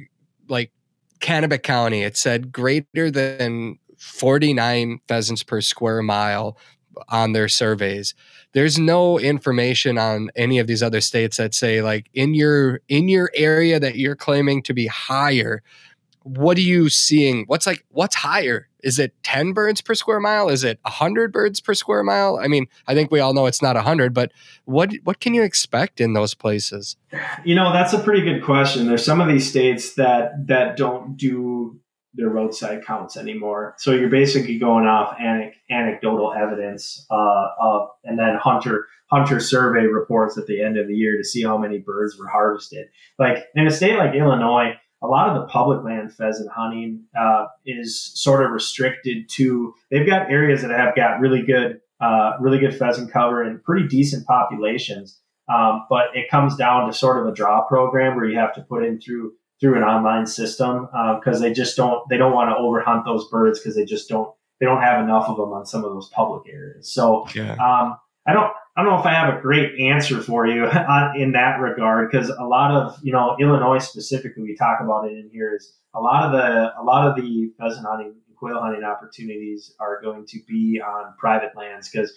like 0.49 0.71
Kanabec 1.19 1.63
County, 1.63 2.03
it 2.03 2.17
said 2.17 2.51
greater 2.51 3.11
than 3.11 3.77
49 3.97 4.99
pheasants 5.07 5.43
per 5.43 5.61
square 5.61 6.01
mile 6.01 6.57
on 7.09 7.33
their 7.33 7.47
surveys. 7.47 8.15
There's 8.53 8.79
no 8.79 9.19
information 9.19 9.97
on 9.97 10.31
any 10.35 10.59
of 10.59 10.67
these 10.67 10.81
other 10.81 11.01
states 11.01 11.37
that 11.37 11.53
say 11.53 11.81
like 11.81 12.09
in 12.13 12.33
your 12.33 12.81
in 12.87 13.07
your 13.07 13.29
area 13.35 13.79
that 13.79 13.97
you're 13.97 14.15
claiming 14.15 14.63
to 14.63 14.73
be 14.73 14.87
higher, 14.87 15.61
what 16.23 16.57
are 16.57 16.61
you 16.61 16.89
seeing? 16.89 17.43
What's 17.47 17.67
like 17.67 17.85
what's 17.89 18.15
higher? 18.15 18.67
Is 18.87 18.99
it 18.99 19.11
10 19.23 19.51
birds 19.51 19.81
per 19.81 19.93
square 19.93 20.21
mile? 20.21 20.47
Is 20.47 20.63
it 20.63 20.79
100 20.83 21.33
birds 21.33 21.59
per 21.59 21.73
square 21.73 22.03
mile? 22.03 22.39
I 22.41 22.47
mean, 22.47 22.67
I 22.87 22.93
think 22.93 23.11
we 23.11 23.19
all 23.19 23.33
know 23.33 23.45
it's 23.45 23.61
not 23.61 23.75
100, 23.75 24.13
but 24.13 24.31
what 24.63 24.93
what 25.03 25.19
can 25.19 25.33
you 25.33 25.43
expect 25.43 25.99
in 25.99 26.13
those 26.13 26.33
places? 26.33 26.95
You 27.43 27.53
know, 27.53 27.73
that's 27.73 27.91
a 27.91 27.99
pretty 27.99 28.21
good 28.21 28.45
question. 28.45 28.87
There's 28.87 29.03
some 29.03 29.19
of 29.19 29.27
these 29.27 29.49
states 29.49 29.95
that 29.95 30.47
that 30.47 30.77
don't 30.77 31.17
do 31.17 31.81
their 32.13 32.29
roadside 32.29 32.85
counts 32.85 33.17
anymore. 33.17 33.75
So 33.77 33.91
you're 33.91 34.09
basically 34.09 34.57
going 34.57 34.85
off 34.85 35.17
anecdotal 35.69 36.33
evidence 36.33 37.05
uh, 37.11 37.47
of, 37.59 37.89
and 38.05 38.17
then 38.17 38.37
hunter 38.41 38.87
hunter 39.09 39.41
survey 39.41 39.85
reports 39.85 40.37
at 40.37 40.47
the 40.47 40.61
end 40.63 40.77
of 40.77 40.87
the 40.87 40.95
year 40.95 41.17
to 41.17 41.25
see 41.25 41.43
how 41.43 41.57
many 41.57 41.79
birds 41.79 42.17
were 42.17 42.27
harvested. 42.27 42.87
Like 43.19 43.43
in 43.53 43.67
a 43.67 43.71
state 43.71 43.97
like 43.97 44.15
Illinois, 44.15 44.75
a 45.01 45.07
lot 45.07 45.29
of 45.29 45.35
the 45.41 45.47
public 45.47 45.83
land 45.83 46.13
pheasant 46.13 46.49
hunting 46.51 47.03
uh, 47.19 47.45
is 47.65 48.11
sort 48.15 48.43
of 48.43 48.51
restricted 48.51 49.29
to 49.29 49.73
they've 49.91 50.07
got 50.07 50.31
areas 50.31 50.61
that 50.61 50.71
have 50.71 50.95
got 50.95 51.19
really 51.19 51.41
good 51.41 51.79
uh, 51.99 52.33
really 52.39 52.59
good 52.59 52.75
pheasant 52.75 53.11
cover 53.11 53.41
and 53.41 53.63
pretty 53.63 53.87
decent 53.87 54.25
populations 54.25 55.19
um, 55.53 55.85
but 55.89 56.07
it 56.13 56.29
comes 56.29 56.55
down 56.55 56.87
to 56.87 56.93
sort 56.93 57.21
of 57.21 57.31
a 57.31 57.35
draw 57.35 57.65
program 57.67 58.15
where 58.15 58.25
you 58.25 58.37
have 58.37 58.53
to 58.53 58.61
put 58.61 58.83
in 58.83 58.99
through 58.99 59.33
through 59.59 59.75
an 59.75 59.83
online 59.83 60.25
system 60.25 60.87
because 61.15 61.37
uh, 61.37 61.39
they 61.39 61.53
just 61.53 61.75
don't 61.75 62.07
they 62.09 62.17
don't 62.17 62.33
want 62.33 62.49
to 62.49 62.55
overhunt 62.55 63.05
those 63.05 63.27
birds 63.29 63.59
because 63.59 63.75
they 63.75 63.85
just 63.85 64.09
don't 64.09 64.33
they 64.59 64.65
don't 64.65 64.81
have 64.81 65.03
enough 65.03 65.29
of 65.29 65.37
them 65.37 65.51
on 65.53 65.65
some 65.65 65.83
of 65.83 65.91
those 65.91 66.09
public 66.09 66.43
areas 66.51 66.91
so 66.91 67.27
yeah. 67.35 67.53
um, 67.53 67.97
i 68.27 68.33
don't 68.33 68.51
I 68.77 68.83
don't 68.83 68.91
know 68.93 68.99
if 68.99 69.05
I 69.07 69.13
have 69.13 69.33
a 69.35 69.41
great 69.41 69.79
answer 69.79 70.21
for 70.21 70.45
you 70.45 70.65
in 71.15 71.31
that 71.31 71.59
regard 71.59 72.11
because 72.11 72.29
a 72.29 72.45
lot 72.45 72.71
of 72.71 72.97
you 73.03 73.11
know 73.11 73.35
Illinois 73.39 73.79
specifically 73.79 74.43
we 74.43 74.55
talk 74.55 74.79
about 74.81 75.05
it 75.05 75.17
in 75.17 75.29
here 75.31 75.55
is 75.55 75.73
a 75.95 75.99
lot 75.99 76.23
of 76.23 76.31
the 76.31 76.79
a 76.79 76.83
lot 76.83 77.07
of 77.07 77.15
the 77.15 77.51
pheasant 77.59 77.85
hunting 77.85 78.13
and 78.27 78.37
quail 78.37 78.61
hunting 78.61 78.83
opportunities 78.83 79.73
are 79.79 79.99
going 80.01 80.25
to 80.27 80.39
be 80.47 80.79
on 80.79 81.13
private 81.17 81.57
lands 81.57 81.89
because 81.89 82.13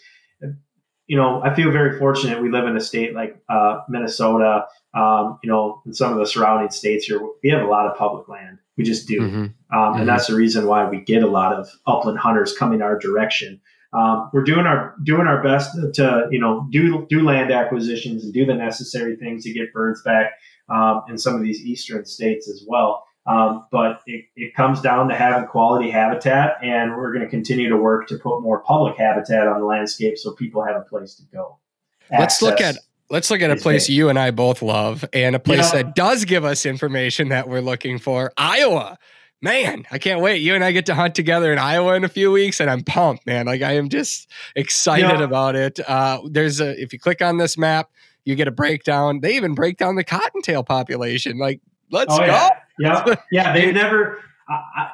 you 1.11 1.17
know, 1.17 1.43
I 1.43 1.53
feel 1.57 1.73
very 1.73 1.99
fortunate. 1.99 2.41
We 2.41 2.53
live 2.53 2.67
in 2.67 2.77
a 2.77 2.81
state 2.81 3.17
like 3.17 3.37
uh, 3.49 3.81
Minnesota, 3.89 4.67
um, 4.95 5.41
you 5.43 5.51
know, 5.51 5.83
and 5.85 5.97
some 5.97 6.13
of 6.13 6.21
the 6.21 6.25
surrounding 6.25 6.71
states 6.71 7.07
here. 7.07 7.21
We 7.43 7.51
have 7.51 7.63
a 7.63 7.69
lot 7.69 7.89
of 7.89 7.99
public 7.99 8.29
land. 8.29 8.59
We 8.77 8.85
just 8.85 9.09
do, 9.09 9.21
mm-hmm. 9.21 9.37
Um, 9.37 9.53
mm-hmm. 9.73 10.01
and 10.01 10.09
that's 10.09 10.29
the 10.29 10.37
reason 10.37 10.69
why 10.69 10.89
we 10.89 11.01
get 11.01 11.25
a 11.25 11.27
lot 11.27 11.53
of 11.53 11.69
upland 11.85 12.21
hunters 12.21 12.57
coming 12.57 12.81
our 12.81 12.97
direction. 12.97 13.61
Um, 13.93 14.30
we're 14.32 14.45
doing 14.45 14.66
our 14.66 14.95
doing 15.03 15.26
our 15.26 15.43
best 15.43 15.76
to 15.95 16.28
you 16.30 16.41
know 16.41 16.66
do 16.70 17.07
do 17.09 17.22
land 17.22 17.51
acquisitions 17.51 18.24
and 18.24 18.32
do 18.32 18.47
the 18.47 18.55
necessary 18.55 19.16
things 19.16 19.45
to 19.45 19.53
get 19.53 19.72
birds 19.72 20.03
back 20.03 20.32
um, 20.68 21.03
in 21.09 21.18
some 21.18 21.34
of 21.34 21.43
these 21.43 21.61
eastern 21.64 22.05
states 22.05 22.49
as 22.49 22.64
well. 22.66 23.05
Um, 23.26 23.66
but 23.70 24.01
it, 24.07 24.24
it 24.34 24.55
comes 24.55 24.80
down 24.80 25.09
to 25.09 25.14
having 25.14 25.47
quality 25.47 25.91
habitat, 25.91 26.57
and 26.62 26.97
we're 26.97 27.12
going 27.12 27.24
to 27.24 27.30
continue 27.30 27.68
to 27.68 27.76
work 27.76 28.09
to 28.09 28.16
put 28.16 28.41
more 28.41 28.61
public 28.61 28.97
habitat 28.97 29.47
on 29.47 29.61
the 29.61 29.66
landscape 29.66 30.16
so 30.16 30.32
people 30.32 30.64
have 30.64 30.76
a 30.76 30.84
place 30.84 31.14
to 31.16 31.22
go. 31.32 31.59
Let's 32.11 32.41
look 32.43 32.61
at 32.61 32.76
let's 33.11 33.30
look 33.30 33.43
at 33.43 33.51
a 33.51 33.57
place 33.57 33.88
you 33.88 34.09
and 34.09 34.18
I 34.18 34.30
both 34.30 34.62
love, 34.62 35.05
and 35.12 35.36
a 35.36 35.38
place 35.38 35.70
that 35.72 35.95
does 35.95 36.24
give 36.24 36.45
us 36.45 36.64
information 36.64 37.28
that 37.28 37.49
we're 37.49 37.61
looking 37.61 37.99
for. 37.99 38.32
Iowa, 38.36 38.99
man, 39.43 39.86
I 39.91 39.99
can't 39.99 40.20
wait. 40.20 40.38
You 40.38 40.55
and 40.55 40.64
I 40.64 40.72
get 40.72 40.86
to 40.86 40.95
hunt 40.95 41.14
together 41.14 41.53
in 41.53 41.59
Iowa 41.59 41.95
in 41.95 42.05
a 42.05 42.09
few 42.09 42.30
weeks, 42.30 42.61
and 42.61 42.70
I'm 42.70 42.82
pumped, 42.82 43.26
man. 43.26 43.47
Like 43.47 43.62
I 43.62 43.72
am 43.72 43.88
just 43.88 44.30
excited 44.55 45.20
about 45.20 45.57
it. 45.57 45.80
Uh, 45.88 46.20
there's 46.24 46.61
a 46.61 46.80
if 46.80 46.93
you 46.93 46.99
click 46.99 47.22
on 47.22 47.38
this 47.38 47.59
map, 47.59 47.91
you 48.24 48.34
get 48.34 48.49
a 48.49 48.53
breakdown. 48.53 49.20
They 49.20 49.36
even 49.36 49.55
break 49.55 49.76
down 49.76 49.97
the 49.97 50.05
cottontail 50.05 50.64
population. 50.64 51.38
Like, 51.38 51.61
let's 51.91 52.14
oh, 52.14 52.18
go. 52.18 52.26
Yeah 52.26 52.51
yeah, 52.80 53.14
yeah. 53.32 53.53
They've 53.53 53.74
never 53.74 54.18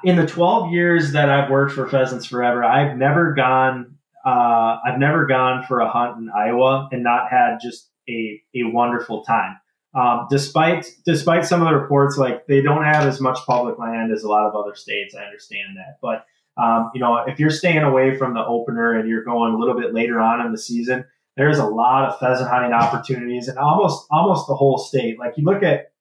in 0.04 0.16
the 0.16 0.26
12 0.26 0.72
years 0.72 1.12
that 1.12 1.30
I've 1.30 1.50
worked 1.50 1.72
for 1.72 1.88
Pheasants 1.88 2.26
Forever, 2.26 2.62
I've 2.62 2.96
never 2.96 3.32
gone. 3.32 3.96
Uh, 4.24 4.78
I've 4.84 4.98
never 4.98 5.24
gone 5.26 5.64
for 5.66 5.78
a 5.80 5.88
hunt 5.88 6.18
in 6.18 6.28
Iowa 6.36 6.88
and 6.90 7.04
not 7.04 7.30
had 7.30 7.58
just 7.62 7.88
a 8.08 8.42
a 8.54 8.64
wonderful 8.64 9.22
time. 9.24 9.56
Um, 9.96 10.26
despite 10.28 10.86
despite 11.06 11.46
some 11.46 11.62
of 11.62 11.68
the 11.68 11.74
reports, 11.74 12.18
like 12.18 12.46
they 12.46 12.60
don't 12.60 12.84
have 12.84 13.06
as 13.06 13.18
much 13.18 13.38
public 13.46 13.78
land 13.78 14.12
as 14.12 14.24
a 14.24 14.28
lot 14.28 14.46
of 14.46 14.54
other 14.54 14.74
states. 14.74 15.14
I 15.14 15.24
understand 15.24 15.78
that, 15.78 15.98
but 16.02 16.26
um, 16.62 16.90
you 16.94 17.00
know, 17.00 17.24
if 17.26 17.38
you're 17.38 17.50
staying 17.50 17.82
away 17.82 18.16
from 18.16 18.34
the 18.34 18.44
opener 18.44 18.92
and 18.92 19.08
you're 19.08 19.24
going 19.24 19.54
a 19.54 19.58
little 19.58 19.78
bit 19.78 19.94
later 19.94 20.20
on 20.20 20.44
in 20.44 20.52
the 20.52 20.58
season, 20.58 21.04
there's 21.36 21.58
a 21.58 21.66
lot 21.66 22.08
of 22.08 22.18
pheasant 22.18 22.50
hunting 22.50 22.72
opportunities 22.72 23.48
and 23.48 23.58
almost 23.58 24.06
almost 24.10 24.46
the 24.46 24.54
whole 24.54 24.78
state. 24.78 25.18
Like 25.18 25.34
you 25.36 25.44
look 25.44 25.62
at 25.62 25.92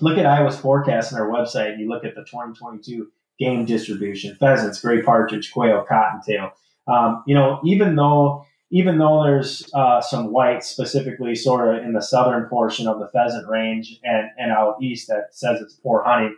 look 0.00 0.18
at 0.18 0.26
Iowa's 0.26 0.58
forecast 0.58 1.12
on 1.12 1.18
their 1.18 1.30
website 1.30 1.72
and 1.72 1.80
you 1.80 1.88
look 1.88 2.04
at 2.04 2.14
the 2.14 2.22
2022 2.22 3.08
game 3.38 3.64
distribution, 3.64 4.36
pheasants, 4.36 4.80
gray 4.80 5.02
partridge, 5.02 5.52
quail, 5.52 5.84
cottontail. 5.88 6.52
Um, 6.86 7.22
you 7.26 7.34
know, 7.34 7.60
even 7.64 7.96
though 7.96 8.46
even 8.70 8.98
though 8.98 9.22
there's 9.24 9.68
uh, 9.74 10.00
some 10.00 10.32
white 10.32 10.64
specifically 10.64 11.34
sort 11.34 11.76
of 11.76 11.84
in 11.84 11.92
the 11.92 12.02
southern 12.02 12.46
portion 12.48 12.86
of 12.86 12.98
the 12.98 13.08
pheasant 13.08 13.46
range 13.48 13.98
and, 14.02 14.28
and 14.38 14.50
out 14.50 14.76
east 14.82 15.08
that 15.08 15.28
says 15.32 15.60
it's 15.60 15.74
poor 15.74 16.02
hunting, 16.04 16.36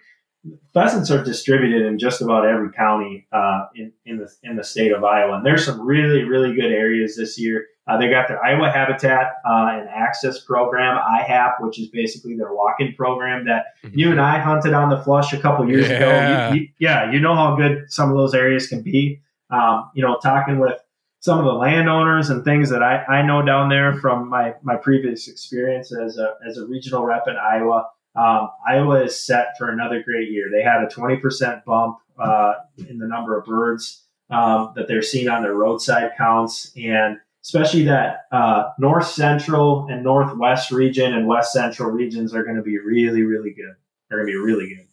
pheasants 0.75 1.11
are 1.11 1.25
distributed 1.25 1.87
in 1.87 1.99
just 1.99 2.21
about 2.21 2.47
every 2.47 2.71
county 2.73 3.27
uh, 3.33 3.67
in, 3.75 3.93
in 4.05 4.19
the 4.19 4.33
in 4.43 4.57
the 4.57 4.65
state 4.65 4.93
of 4.93 5.05
Iowa. 5.05 5.37
And 5.37 5.47
there's 5.47 5.65
some 5.65 5.81
really, 5.81 6.25
really 6.25 6.55
good 6.55 6.73
areas 6.73 7.17
this 7.17 7.39
year 7.39 7.67
uh, 7.89 7.97
they 7.97 8.11
got 8.11 8.29
their 8.29 8.43
Iowa 8.45 8.71
Habitat 8.71 9.37
uh, 9.49 9.69
and 9.73 9.89
Access 9.89 10.41
program, 10.41 10.99
IHAP, 10.99 11.55
which 11.61 11.81
is 11.81 11.89
basically 11.89 12.37
their 12.37 12.53
walk-in 12.53 12.95
program 12.95 13.47
that 13.47 13.67
mm-hmm. 13.83 13.99
you 13.99 14.11
and 14.11 14.21
I 14.21 14.39
hunted 14.39 14.75
on 14.75 14.91
the 14.91 14.99
flush 14.99 15.33
a 15.33 15.41
couple 15.41 15.69
years 15.69 15.89
yeah. 15.89 15.97
ago. 15.97 16.53
You, 16.53 16.61
you, 16.61 16.69
yeah, 16.79 17.11
you 17.11 17.19
know 17.19 17.35
how 17.35 17.57
good 17.57 17.91
some 17.91 18.11
of 18.11 18.17
those 18.17 18.35
areas 18.35 18.67
can 18.67 18.83
be. 18.83 19.23
Um, 19.51 19.91
you 19.95 20.03
know, 20.03 20.19
talking 20.23 20.59
with 20.59 20.79
some 21.21 21.39
of 21.39 21.45
the 21.45 21.53
landowners 21.53 22.31
and 22.31 22.45
things 22.45 22.71
that 22.71 22.83
I, 22.83 23.05
I 23.05 23.23
know 23.23 23.43
down 23.43 23.69
there 23.69 23.95
from 23.95 24.29
my, 24.29 24.55
my 24.63 24.77
previous 24.77 25.29
experience 25.29 25.93
as 25.93 26.17
a, 26.17 26.35
as 26.47 26.59
a 26.59 26.67
regional 26.67 27.05
rep 27.05 27.27
in 27.27 27.37
Iowa. 27.37 27.89
Um, 28.15 28.51
Iowa 28.69 29.05
is 29.05 29.19
set 29.19 29.59
for 29.59 29.71
another 29.71 30.03
great 30.03 30.31
year. 30.31 30.49
They 30.51 30.63
had 30.63 30.83
a 30.83 30.87
20% 30.87 31.65
bump 31.65 31.99
uh, 32.19 32.55
in 32.89 32.99
the 32.99 33.07
number 33.07 33.39
of 33.39 33.45
birds 33.47 34.05
um, 34.31 34.73
that 34.77 34.89
they're 34.89 35.03
seeing 35.03 35.29
on 35.29 35.43
their 35.43 35.55
roadside 35.55 36.13
counts. 36.17 36.73
And 36.77 37.19
especially 37.43 37.85
that 37.85 38.27
uh, 38.31 38.71
north 38.79 39.07
central 39.07 39.87
and 39.89 40.03
northwest 40.03 40.71
region 40.71 41.15
and 41.15 41.27
west 41.27 41.53
central 41.53 41.91
regions 41.91 42.35
are 42.35 42.45
going 42.45 42.57
to 42.57 42.63
be 42.63 42.79
really, 42.79 43.23
really 43.23 43.53
good. 43.53 43.75
They're 44.09 44.19
going 44.19 44.33
to 44.33 44.39
be 44.39 44.45
really 44.45 44.69
good. 44.75 44.87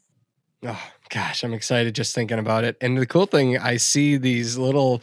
Oh 0.67 0.83
gosh, 1.09 1.43
I'm 1.43 1.53
excited 1.53 1.93
just 1.93 2.15
thinking 2.15 2.39
about 2.39 2.63
it. 2.63 2.77
And 2.81 2.97
the 2.97 3.05
cool 3.05 3.25
thing, 3.25 3.57
I 3.57 3.77
see 3.77 4.17
these 4.17 4.57
little 4.57 5.01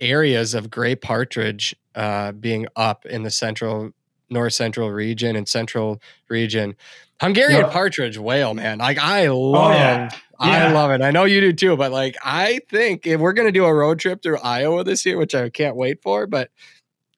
areas 0.00 0.54
of 0.54 0.70
gray 0.70 0.94
partridge 0.94 1.74
uh, 1.94 2.32
being 2.32 2.66
up 2.76 3.04
in 3.06 3.22
the 3.22 3.30
central, 3.30 3.90
north 4.30 4.52
central 4.52 4.90
region 4.90 5.36
and 5.36 5.48
central 5.48 6.00
region. 6.28 6.76
Hungarian 7.20 7.62
yep. 7.62 7.72
partridge 7.72 8.16
whale, 8.16 8.54
man. 8.54 8.78
Like 8.78 8.98
I 8.98 9.28
love, 9.28 9.72
oh, 9.72 9.74
yeah. 9.74 10.08
I 10.38 10.72
love 10.72 10.92
it. 10.92 11.02
I 11.02 11.10
know 11.10 11.24
you 11.24 11.40
do 11.40 11.52
too, 11.52 11.76
but 11.76 11.90
like 11.90 12.16
I 12.22 12.60
think 12.68 13.06
if 13.06 13.20
we're 13.20 13.32
gonna 13.32 13.50
do 13.50 13.64
a 13.64 13.74
road 13.74 13.98
trip 13.98 14.22
through 14.22 14.38
Iowa 14.38 14.84
this 14.84 15.04
year, 15.04 15.18
which 15.18 15.34
I 15.34 15.50
can't 15.50 15.74
wait 15.74 16.00
for, 16.00 16.28
but 16.28 16.50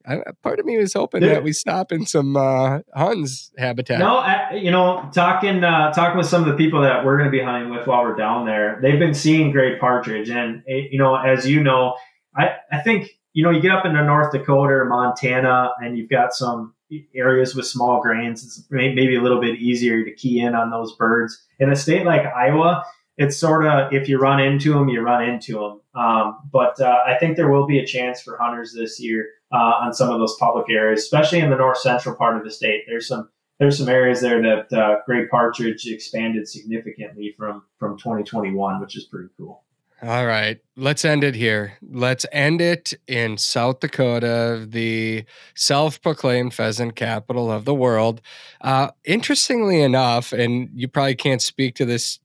I, 0.07 0.23
part 0.43 0.59
of 0.59 0.65
me 0.65 0.79
was 0.79 0.95
hoping 0.95 1.21
that 1.21 1.45
we 1.45 1.53
stop 1.53 1.93
in 1.93 2.07
some 2.07 2.37
uh, 2.37 2.81
Huns 2.95 3.53
habitat. 3.59 3.99
No, 3.99 4.17
I, 4.17 4.55
you 4.55 4.71
know, 4.71 5.09
talking 5.13 5.63
uh, 5.63 5.93
talking 5.93 6.17
with 6.17 6.27
some 6.27 6.43
of 6.43 6.49
the 6.49 6.57
people 6.57 6.81
that 6.83 7.05
we're 7.05 7.19
going 7.19 7.31
to 7.31 7.37
be 7.37 7.43
hunting 7.43 7.71
with 7.71 7.87
while 7.87 8.03
we're 8.03 8.17
down 8.17 8.47
there, 8.47 8.79
they've 8.81 8.99
been 8.99 9.15
seeing 9.15 9.53
great 9.53 9.79
partridge, 9.79 10.31
and 10.31 10.63
eh, 10.67 10.89
you 10.91 10.99
know, 10.99 11.17
as 11.17 11.47
you 11.47 11.63
know, 11.63 11.97
I 12.37 12.51
I 12.71 12.81
think 12.81 13.11
you 13.33 13.45
know 13.45 13.51
you 13.51 13.61
get 13.61 13.73
up 13.73 13.85
into 13.85 14.03
North 14.05 14.33
Dakota 14.33 14.73
or 14.73 14.85
Montana, 14.87 15.71
and 15.79 15.97
you've 15.97 16.11
got 16.11 16.35
some 16.35 16.75
areas 17.15 17.55
with 17.55 17.67
small 17.67 18.01
grains. 18.01 18.45
It's 18.45 18.65
maybe 18.71 19.17
a 19.17 19.23
little 19.23 19.41
bit 19.41 19.61
easier 19.61 20.05
to 20.05 20.13
key 20.13 20.41
in 20.41 20.55
on 20.55 20.71
those 20.71 20.95
birds. 20.97 21.47
In 21.59 21.71
a 21.71 21.77
state 21.77 22.05
like 22.05 22.23
Iowa, 22.27 22.85
it's 23.17 23.37
sort 23.37 23.67
of 23.67 23.93
if 23.93 24.09
you 24.09 24.19
run 24.19 24.41
into 24.41 24.73
them, 24.73 24.89
you 24.89 25.01
run 25.01 25.29
into 25.29 25.55
them. 25.55 25.81
Um, 26.03 26.39
but 26.53 26.81
uh, 26.81 27.01
I 27.07 27.17
think 27.19 27.37
there 27.37 27.51
will 27.51 27.67
be 27.67 27.79
a 27.79 27.87
chance 27.87 28.21
for 28.23 28.39
hunters 28.39 28.73
this 28.73 29.01
year 29.01 29.29
uh, 29.53 29.75
on 29.83 29.93
some 29.93 30.11
of 30.11 30.19
those 30.19 30.37
public 30.39 30.71
areas, 30.71 31.01
especially 31.01 31.41
in 31.41 31.51
the 31.51 31.57
north 31.57 31.79
central 31.79 32.15
part 32.17 32.37
of 32.37 32.45
the 32.45 32.51
state. 32.51 32.85
There's 32.87 33.07
some 33.07 33.29
there's 33.59 33.77
some 33.77 33.91
areas 33.91 34.23
there 34.23 34.41
that 34.41 34.73
uh, 34.73 34.97
gray 35.05 35.27
partridge 35.29 35.87
expanded 35.87 36.49
significantly 36.49 37.35
from 37.37 37.65
from 37.79 37.99
2021, 37.99 38.81
which 38.81 38.97
is 38.97 39.05
pretty 39.05 39.29
cool. 39.37 39.65
All 40.03 40.25
right, 40.25 40.59
let's 40.77 41.05
end 41.05 41.25
it 41.25 41.35
here. 41.35 41.75
Let's 41.83 42.25
end 42.33 42.63
it 42.63 42.95
in 43.07 43.37
South 43.37 43.81
Dakota, 43.81 44.67
the 44.67 45.27
self-proclaimed 45.55 46.55
pheasant 46.55 46.97
capital 46.97 47.53
of 47.53 47.67
the 47.67 47.75
world. 47.75 48.23
Uh, 48.63 48.93
interestingly 49.05 49.83
enough, 49.83 50.33
and 50.33 50.71
you 50.75 50.89
probably 50.89 51.17
can't 51.17 51.43
speak 51.43 51.75
to 51.75 51.85
this 51.85 52.19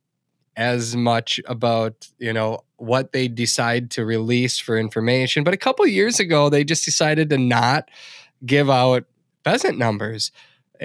as 0.56 0.96
much 0.96 1.42
about 1.48 2.08
you 2.18 2.32
know 2.32 2.62
what 2.78 3.12
they 3.12 3.28
decide 3.28 3.92
to 3.92 4.06
release 4.06 4.58
for 4.58 4.78
information 4.78 5.44
but 5.44 5.54
a 5.54 5.58
couple 5.58 5.86
years 5.86 6.18
ago 6.20 6.50
they 6.50 6.64
just 6.64 6.86
decided 6.86 7.30
to 7.30 7.38
not 7.38 7.90
give 8.46 8.70
out 8.70 9.04
pheasant 9.44 9.78
numbers 9.78 10.32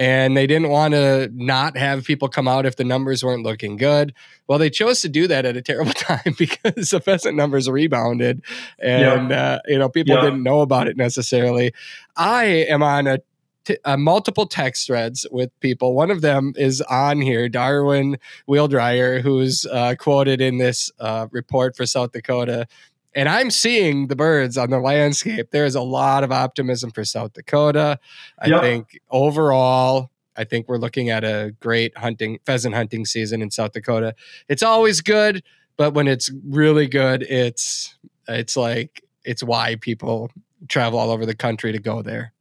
and 0.01 0.35
they 0.35 0.47
didn't 0.47 0.69
want 0.69 0.95
to 0.95 1.29
not 1.31 1.77
have 1.77 2.05
people 2.05 2.27
come 2.27 2.47
out 2.47 2.65
if 2.65 2.75
the 2.75 2.83
numbers 2.83 3.23
weren't 3.23 3.43
looking 3.43 3.77
good. 3.77 4.15
Well, 4.47 4.57
they 4.57 4.71
chose 4.71 4.99
to 5.01 5.09
do 5.09 5.27
that 5.27 5.45
at 5.45 5.55
a 5.55 5.61
terrible 5.61 5.93
time 5.93 6.33
because 6.39 6.89
the 6.89 6.99
pheasant 6.99 7.35
numbers 7.37 7.69
rebounded, 7.69 8.41
and 8.79 9.31
uh, 9.31 9.59
you 9.67 9.77
know 9.77 9.89
people 9.89 10.15
didn't 10.23 10.41
know 10.41 10.61
about 10.61 10.87
it 10.87 10.97
necessarily. 10.97 11.71
I 12.17 12.45
am 12.45 12.81
on 12.81 13.05
a 13.05 13.19
t- 13.65 13.77
uh, 13.85 13.95
multiple 13.95 14.47
text 14.47 14.87
threads 14.87 15.27
with 15.31 15.51
people. 15.59 15.93
One 15.93 16.09
of 16.09 16.21
them 16.21 16.53
is 16.55 16.81
on 16.81 17.21
here, 17.21 17.47
Darwin 17.47 18.17
Wheeldryer, 18.49 19.21
who's 19.21 19.67
uh, 19.67 19.93
quoted 19.99 20.41
in 20.41 20.57
this 20.57 20.89
uh, 20.99 21.27
report 21.29 21.75
for 21.75 21.85
South 21.85 22.11
Dakota. 22.11 22.67
And 23.13 23.27
I'm 23.27 23.51
seeing 23.51 24.07
the 24.07 24.15
birds 24.15 24.57
on 24.57 24.69
the 24.69 24.79
landscape. 24.79 25.51
There 25.51 25.65
is 25.65 25.75
a 25.75 25.81
lot 25.81 26.23
of 26.23 26.31
optimism 26.31 26.91
for 26.91 27.03
South 27.03 27.33
Dakota. 27.33 27.99
I 28.39 28.47
yep. 28.47 28.61
think 28.61 28.99
overall, 29.09 30.11
I 30.37 30.43
think 30.45 30.67
we're 30.69 30.77
looking 30.77 31.09
at 31.09 31.23
a 31.23 31.53
great 31.59 31.97
hunting 31.97 32.39
pheasant 32.45 32.73
hunting 32.73 33.05
season 33.05 33.41
in 33.41 33.51
South 33.51 33.73
Dakota. 33.73 34.15
It's 34.47 34.63
always 34.63 35.01
good, 35.01 35.43
but 35.77 35.93
when 35.93 36.07
it's 36.07 36.31
really 36.47 36.87
good, 36.87 37.23
it's 37.23 37.95
it's 38.27 38.55
like 38.55 39.03
it's 39.25 39.43
why 39.43 39.75
people 39.75 40.31
travel 40.67 40.99
all 40.99 41.11
over 41.11 41.25
the 41.25 41.35
country 41.35 41.71
to 41.71 41.79
go 41.79 42.01
there. 42.01 42.33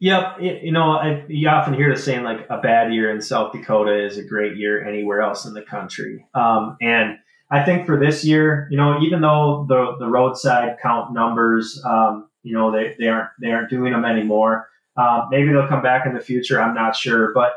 Yep, 0.00 0.36
you 0.40 0.72
know, 0.72 0.92
I, 0.92 1.24
you 1.28 1.48
often 1.48 1.72
hear 1.72 1.94
the 1.94 2.00
saying 2.00 2.24
like 2.24 2.46
a 2.50 2.58
bad 2.58 2.92
year 2.92 3.10
in 3.10 3.22
South 3.22 3.52
Dakota 3.52 4.04
is 4.04 4.18
a 4.18 4.24
great 4.24 4.56
year 4.56 4.86
anywhere 4.86 5.22
else 5.22 5.46
in 5.46 5.54
the 5.54 5.62
country. 5.62 6.26
Um, 6.34 6.76
and 6.82 7.18
I 7.50 7.64
think 7.64 7.86
for 7.86 7.98
this 7.98 8.24
year, 8.24 8.66
you 8.70 8.76
know, 8.76 9.00
even 9.00 9.20
though 9.20 9.66
the 9.68 9.96
the 9.98 10.08
roadside 10.08 10.78
count 10.82 11.12
numbers, 11.12 11.80
um, 11.84 12.28
you 12.42 12.54
know, 12.54 12.72
they, 12.72 12.94
they 12.98 13.08
aren't 13.08 13.30
they 13.40 13.50
aren't 13.52 13.70
doing 13.70 13.92
them 13.92 14.04
anymore. 14.04 14.68
Uh, 14.96 15.26
maybe 15.30 15.52
they'll 15.52 15.68
come 15.68 15.82
back 15.82 16.06
in 16.06 16.14
the 16.14 16.20
future. 16.20 16.60
I'm 16.60 16.74
not 16.74 16.96
sure, 16.96 17.32
but 17.34 17.54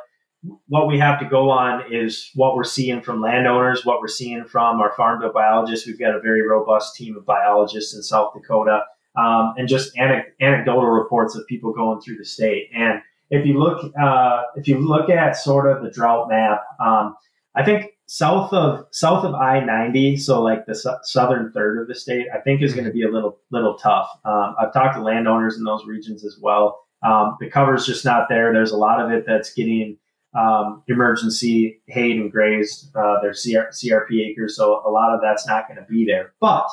what 0.68 0.88
we 0.88 1.00
have 1.00 1.20
to 1.20 1.26
go 1.26 1.50
on 1.50 1.92
is 1.92 2.32
what 2.36 2.56
we're 2.56 2.64
seeing 2.64 3.02
from 3.02 3.22
landowners, 3.22 3.86
what 3.86 4.00
we're 4.02 4.08
seeing 4.08 4.46
from 4.46 4.80
our 4.80 4.94
farm 4.96 5.22
biologists. 5.34 5.88
We've 5.88 6.00
got 6.00 6.16
a 6.16 6.20
very 6.20 6.42
robust 6.42 6.96
team 6.96 7.18
of 7.18 7.26
biologists 7.26 7.96
in 7.96 8.04
South 8.04 8.34
Dakota 8.34 8.84
um, 9.18 9.56
and 9.58 9.68
just 9.68 9.98
anecdotal 9.98 10.86
reports 10.86 11.36
of 11.36 11.46
people 11.48 11.74
going 11.74 12.02
through 12.02 12.18
the 12.18 12.26
state. 12.26 12.70
And 12.74 13.02
if 13.30 13.46
you 13.46 13.60
look, 13.60 13.92
uh, 14.00 14.44
if 14.56 14.68
you 14.68 14.78
look 14.80 15.10
at 15.10 15.36
sort 15.36 15.70
of 15.70 15.84
the 15.84 15.90
drought 15.90 16.30
map, 16.30 16.64
um, 16.80 17.16
I 17.56 17.64
think 17.64 17.88
south 18.08 18.52
of 18.54 18.86
south 18.92 19.24
of 19.24 19.36
I 19.36 19.60
ninety, 19.60 20.18
so 20.18 20.42
like 20.42 20.66
the 20.66 20.74
su- 20.74 20.98
southern 21.04 21.52
third 21.52 21.80
of 21.80 21.88
the 21.88 21.96
state, 21.96 22.28
I 22.34 22.40
think 22.40 22.62
is 22.62 22.74
going 22.74 22.86
to 22.86 22.92
be 22.92 23.04
a 23.04 23.10
little 23.10 23.40
little 23.52 23.78
tough. 23.78 24.10
Um, 24.26 24.56
I've 24.60 24.74
talked 24.74 24.96
to 24.96 25.02
landowners 25.02 25.58
in 25.58 25.64
those 25.64 25.86
regions 25.86 26.26
as 26.26 26.38
well. 26.42 26.80
Um, 27.06 27.38
the 27.40 27.50
cover's 27.50 27.86
just 27.86 28.06
not 28.06 28.28
there. 28.30 28.52
There's 28.52 28.72
a 28.72 28.78
lot 28.78 29.00
of 29.00 29.12
it 29.12 29.26
that's 29.28 29.54
getting 29.54 29.98
um, 30.38 30.84
emergency 30.88 31.82
hayed 31.88 32.18
and 32.18 32.32
grazed. 32.32 32.96
Uh, 32.96 33.22
their 33.22 33.34
CR- 33.34 33.72
CRP 33.72 34.32
acres, 34.32 34.56
so 34.56 34.82
a 34.86 34.90
lot 34.90 35.14
of 35.14 35.22
that's 35.22 35.46
not 35.46 35.68
going 35.68 35.80
to 35.80 35.86
be 35.86 36.06
there. 36.06 36.34
But 36.40 36.68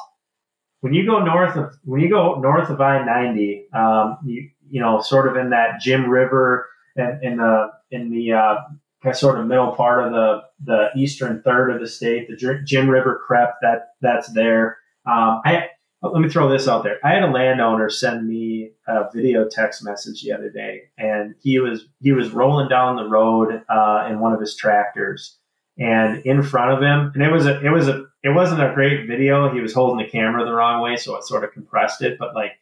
when 0.81 0.95
you 0.95 1.05
go 1.05 1.23
north 1.23 1.57
of 1.57 1.75
when 1.85 2.01
you 2.01 2.09
go 2.09 2.37
north 2.37 2.71
of 2.71 2.81
I 2.81 3.05
ninety, 3.05 3.67
um, 3.75 4.19
you 4.25 4.51
you 4.71 4.81
know 4.81 5.01
sort 5.01 5.27
of 5.27 5.37
in 5.37 5.51
that 5.51 5.81
Jim 5.81 6.09
River 6.09 6.69
and 6.97 7.23
in 7.25 7.37
the 7.39 7.71
in 7.91 8.11
the 8.11 8.33
uh, 8.33 8.57
sort 9.13 9.39
of 9.39 9.47
middle 9.47 9.73
part 9.73 10.05
of 10.05 10.13
the 10.13 10.43
the 10.65 10.89
eastern 10.97 11.43
third 11.43 11.71
of 11.71 11.81
the 11.81 11.87
state, 11.87 12.29
the 12.29 12.63
Jim 12.65 12.89
River 12.89 13.21
CREP 13.27 13.55
that 13.63 13.89
that's 14.01 14.29
there. 14.33 14.79
Um, 15.07 15.43
I 15.45 15.69
let 16.03 16.21
me 16.21 16.29
throw 16.29 16.49
this 16.49 16.69
out 16.69 16.85
there. 16.85 16.99
I 17.03 17.13
had 17.13 17.23
a 17.23 17.31
landowner 17.31 17.89
send 17.89 18.29
me 18.29 18.73
a 18.87 19.11
video 19.13 19.49
text 19.49 19.83
message 19.83 20.23
the 20.23 20.33
other 20.33 20.51
day, 20.51 20.83
and 20.99 21.35
he 21.43 21.59
was 21.59 21.87
he 22.01 22.13
was 22.13 22.31
rolling 22.31 22.69
down 22.69 22.97
the 22.97 23.09
road 23.09 23.63
uh, 23.69 24.07
in 24.11 24.21
one 24.21 24.33
of 24.33 24.41
his 24.41 24.57
tractors, 24.57 25.39
and 25.79 26.19
in 26.27 26.43
front 26.43 26.73
of 26.73 26.83
him, 26.83 27.13
and 27.15 27.23
it 27.23 27.33
was 27.33 27.47
a 27.47 27.65
it 27.65 27.71
was 27.71 27.89
a 27.89 28.05
it 28.23 28.31
wasn't 28.31 28.63
a 28.63 28.75
great 28.75 29.07
video. 29.07 29.53
He 29.53 29.61
was 29.61 29.75
holding 29.75 30.05
the 30.05 30.11
camera 30.11 30.45
the 30.45 30.53
wrong 30.53 30.83
way, 30.83 30.97
so 30.97 31.17
it 31.17 31.25
sort 31.25 31.45
of 31.45 31.53
compressed 31.53 32.03
it, 32.03 32.19
but 32.19 32.35
like 32.35 32.53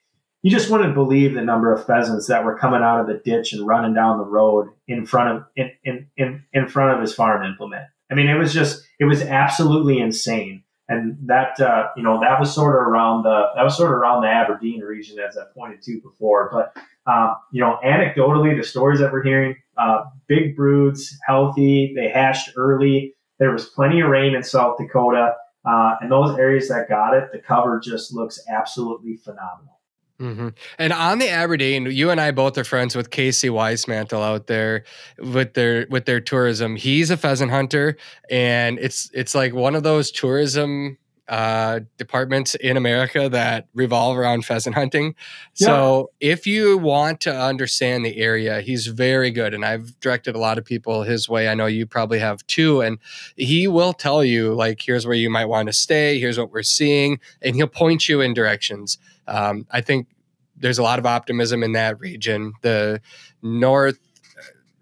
you 0.43 0.51
just 0.51 0.71
wouldn't 0.71 0.95
believe 0.95 1.35
the 1.35 1.41
number 1.41 1.73
of 1.73 1.87
pheasants 1.87 2.27
that 2.27 2.45
were 2.45 2.59
coming 2.59 2.83
out 2.83 3.01
of 3.01 3.07
the 3.07 3.23
ditch 3.25 3.53
and 3.53 3.67
running 3.67 3.95
down 3.95 4.19
the 4.19 4.25
road 4.25 4.69
in 4.89 5.07
front 5.07 5.37
of 5.37 5.45
in 5.57 5.71
in 5.85 6.07
in, 6.17 6.45
in 6.53 6.69
front 6.69 6.95
of 6.95 7.01
his 7.01 7.15
farm 7.15 7.45
implement. 7.45 7.87
I 8.11 8.15
mean, 8.15 8.29
it 8.29 8.37
was 8.37 8.53
just 8.53 8.83
it 8.99 9.05
was 9.05 9.23
absolutely 9.23 9.99
insane. 9.99 10.65
And 10.89 11.17
that 11.27 11.59
uh, 11.61 11.89
you 11.97 12.03
know 12.03 12.21
that 12.21 12.41
was 12.41 12.53
sort 12.53 12.75
of 12.75 12.89
around 12.89 13.23
the 13.23 13.47
that 13.55 13.63
was 13.63 13.77
sort 13.77 13.91
of 13.91 13.97
around 13.97 14.23
the 14.23 14.29
Aberdeen 14.29 14.81
region 14.81 15.19
as 15.21 15.39
I 15.39 15.45
pointed 15.55 15.81
to 15.83 16.01
before. 16.01 16.51
But 16.53 16.77
um, 17.11 17.37
you 17.53 17.61
know, 17.61 17.79
anecdotally, 17.85 18.57
the 18.57 18.67
stories 18.67 19.01
that 19.01 19.13
we're 19.13 19.23
hearing, 19.23 19.57
uh, 19.77 20.05
big 20.27 20.57
broods, 20.57 21.17
healthy, 21.27 21.93
they 21.97 22.09
hatched 22.09 22.51
early. 22.57 23.15
There 23.39 23.53
was 23.53 23.67
plenty 23.67 24.01
of 24.01 24.11
rain 24.11 24.35
in 24.35 24.43
South 24.43 24.77
Dakota, 24.77 25.35
uh, 25.65 25.95
and 26.01 26.11
those 26.11 26.37
areas 26.39 26.69
that 26.69 26.89
got 26.89 27.15
it, 27.15 27.31
the 27.33 27.39
cover 27.39 27.81
just 27.81 28.13
looks 28.13 28.41
absolutely 28.49 29.17
phenomenal. 29.17 29.81
Mm-hmm. 30.21 30.49
And 30.79 30.93
on 30.93 31.19
the 31.19 31.29
Aberdeen, 31.29 31.87
you 31.87 32.11
and 32.11 32.21
I 32.21 32.31
both 32.31 32.57
are 32.57 32.65
friends 32.65 32.95
with 32.95 33.11
Casey 33.11 33.49
Weismantel 33.49 34.23
out 34.23 34.47
there 34.47 34.85
with 35.19 35.55
their 35.55 35.87
with 35.91 36.05
their 36.05 36.21
tourism. 36.21 36.77
He's 36.77 37.11
a 37.11 37.17
pheasant 37.17 37.51
hunter, 37.51 37.97
and 38.31 38.79
it's 38.79 39.11
it's 39.15 39.35
like 39.35 39.53
one 39.53 39.75
of 39.75 39.83
those 39.83 40.11
tourism 40.13 40.99
uh, 41.29 41.81
departments 41.97 42.55
in 42.57 42.77
America 42.77 43.29
that 43.29 43.69
revolve 43.75 44.19
around 44.19 44.45
pheasant 44.45 44.75
hunting. 44.75 45.15
Yeah. 45.57 45.67
So 45.67 46.11
if 46.21 46.47
you 46.47 46.79
want 46.79 47.21
to 47.23 47.35
understand 47.35 48.05
the 48.05 48.19
area, 48.19 48.61
he's 48.61 48.89
very 48.89 49.31
good, 49.31 49.55
and 49.55 49.65
I've 49.65 49.99
directed 50.01 50.35
a 50.35 50.39
lot 50.39 50.59
of 50.59 50.65
people 50.65 51.05
his 51.05 51.29
way. 51.29 51.49
I 51.49 51.55
know 51.55 51.67
you 51.67 51.87
probably 51.87 52.19
have 52.19 52.47
too, 52.47 52.81
and 52.81 52.99
he 53.37 53.69
will 53.69 53.93
tell 53.93 54.25
you 54.25 54.53
like, 54.55 54.83
here's 54.83 55.07
where 55.07 55.17
you 55.17 55.31
might 55.31 55.47
want 55.47 55.69
to 55.69 55.73
stay. 55.73 56.19
Here's 56.19 56.39
what 56.39 56.51
we're 56.51 56.63
seeing, 56.63 57.21
and 57.41 57.55
he'll 57.55 57.67
point 57.67 58.09
you 58.09 58.21
in 58.21 58.35
directions 58.35 58.99
um, 59.27 59.67
I 59.71 59.81
think 59.81 60.09
there's 60.57 60.79
a 60.79 60.83
lot 60.83 60.99
of 60.99 61.07
optimism 61.07 61.63
in 61.63 61.73
that 61.73 61.99
region. 62.01 62.53
The 62.63 63.01
north, 63.43 63.99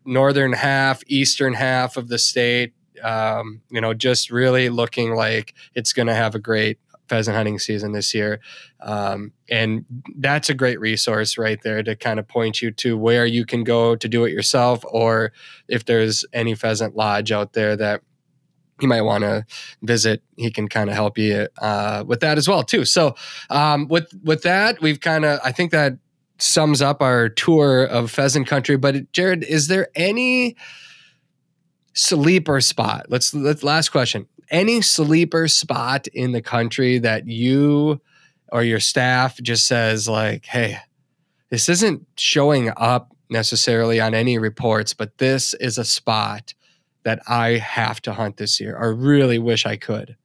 northern 0.05 0.53
half, 0.53 1.03
eastern 1.07 1.55
half 1.55 1.97
of 1.97 2.09
the 2.09 2.19
state, 2.19 2.73
um, 3.03 3.63
you 3.71 3.81
know, 3.81 3.95
just 3.95 4.31
really 4.31 4.69
looking 4.69 5.15
like 5.15 5.55
it's 5.75 5.93
going 5.93 6.09
to 6.09 6.15
have 6.15 6.35
a 6.35 6.39
great 6.39 6.79
pheasant 7.11 7.37
hunting 7.37 7.59
season 7.59 7.91
this 7.91 8.15
year. 8.15 8.41
Um, 8.81 9.33
and 9.51 9.85
that's 10.17 10.49
a 10.49 10.55
great 10.55 10.79
resource 10.79 11.37
right 11.37 11.61
there 11.63 11.83
to 11.83 11.97
kind 11.97 12.21
of 12.21 12.29
point 12.29 12.63
you 12.63 12.71
to 12.71 12.97
where 12.97 13.27
you 13.27 13.45
can 13.45 13.65
go 13.65 13.97
to 13.97 14.09
do 14.09 14.25
it 14.25 14.33
yourself, 14.33 14.85
or 14.89 15.33
if 15.69 15.85
there's 15.85 16.25
any 16.33 16.55
pheasant 16.55 16.95
lodge 16.95 17.33
out 17.33 17.53
there 17.53 17.77
that 17.77 18.03
you 18.81 18.89
might 18.89 19.03
want 19.03 19.25
to 19.25 19.45
visit 19.83 20.23
he 20.37 20.51
can 20.51 20.67
kind 20.67 20.89
of 20.89 20.95
help 20.95 21.19
you 21.19 21.47
uh, 21.61 22.03
with 22.07 22.21
that 22.21 22.39
as 22.39 22.49
well 22.49 22.63
too 22.63 22.87
so 22.87 23.15
um, 23.51 23.87
with 23.89 24.11
with 24.25 24.43
that 24.43 24.81
we've 24.81 25.01
kind 25.01 25.27
of 25.27 25.39
i 25.45 25.53
think 25.53 25.71
that 25.71 25.99
sums 26.39 26.81
up 26.81 27.03
our 27.03 27.29
tour 27.29 27.85
of 27.85 28.11
pheasant 28.11 28.47
country 28.47 28.77
but 28.77 29.13
jared 29.13 29.45
is 29.45 29.67
there 29.67 29.89
any 29.95 30.57
sleeper 31.95 32.61
spot 32.61 33.07
let's 33.09 33.35
let's 33.35 33.63
last 33.63 33.91
question 33.91 34.27
any 34.51 34.81
sleeper 34.81 35.49
spot 35.49 36.07
in 36.09 36.33
the 36.33 36.43
country 36.43 36.99
that 36.99 37.27
you 37.27 38.01
or 38.53 38.63
your 38.63 38.81
staff 38.81 39.39
just 39.41 39.67
says 39.67 40.09
like 40.09 40.47
hey 40.47 40.79
this 41.51 41.69
isn't 41.69 42.07
showing 42.17 42.73
up 42.77 43.15
necessarily 43.29 44.01
on 44.01 44.15
any 44.15 44.39
reports 44.39 44.95
but 44.95 45.19
this 45.19 45.55
is 45.55 45.79
a 45.79 45.85
spot 45.85 46.55
that 47.03 47.21
I 47.27 47.53
have 47.59 48.01
to 48.03 48.13
hunt 48.13 48.37
this 48.37 48.61
year 48.61 48.79
I 48.79 48.87
really 48.87 49.39
wish 49.39 49.67
I 49.67 49.77
could? 49.77 50.17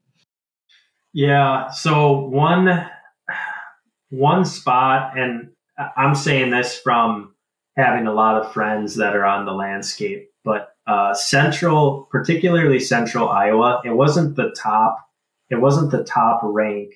Yeah. 1.15 1.69
So 1.69 2.27
one 2.27 2.85
one 4.09 4.43
spot, 4.43 5.17
and 5.17 5.51
I'm 5.95 6.13
saying 6.13 6.51
this 6.51 6.77
from 6.77 7.33
having 7.77 8.05
a 8.05 8.13
lot 8.13 8.41
of 8.41 8.51
friends 8.51 8.97
that 8.97 9.15
are 9.15 9.25
on 9.25 9.45
the 9.45 9.53
landscape, 9.53 10.29
but 10.43 10.74
uh, 10.87 11.13
central, 11.13 12.07
particularly 12.11 12.79
central 12.79 13.29
Iowa, 13.29 13.81
it 13.83 13.91
wasn't 13.91 14.35
the 14.35 14.53
top. 14.57 14.97
It 15.49 15.55
wasn't 15.55 15.91
the 15.91 16.03
top 16.03 16.41
rank 16.43 16.91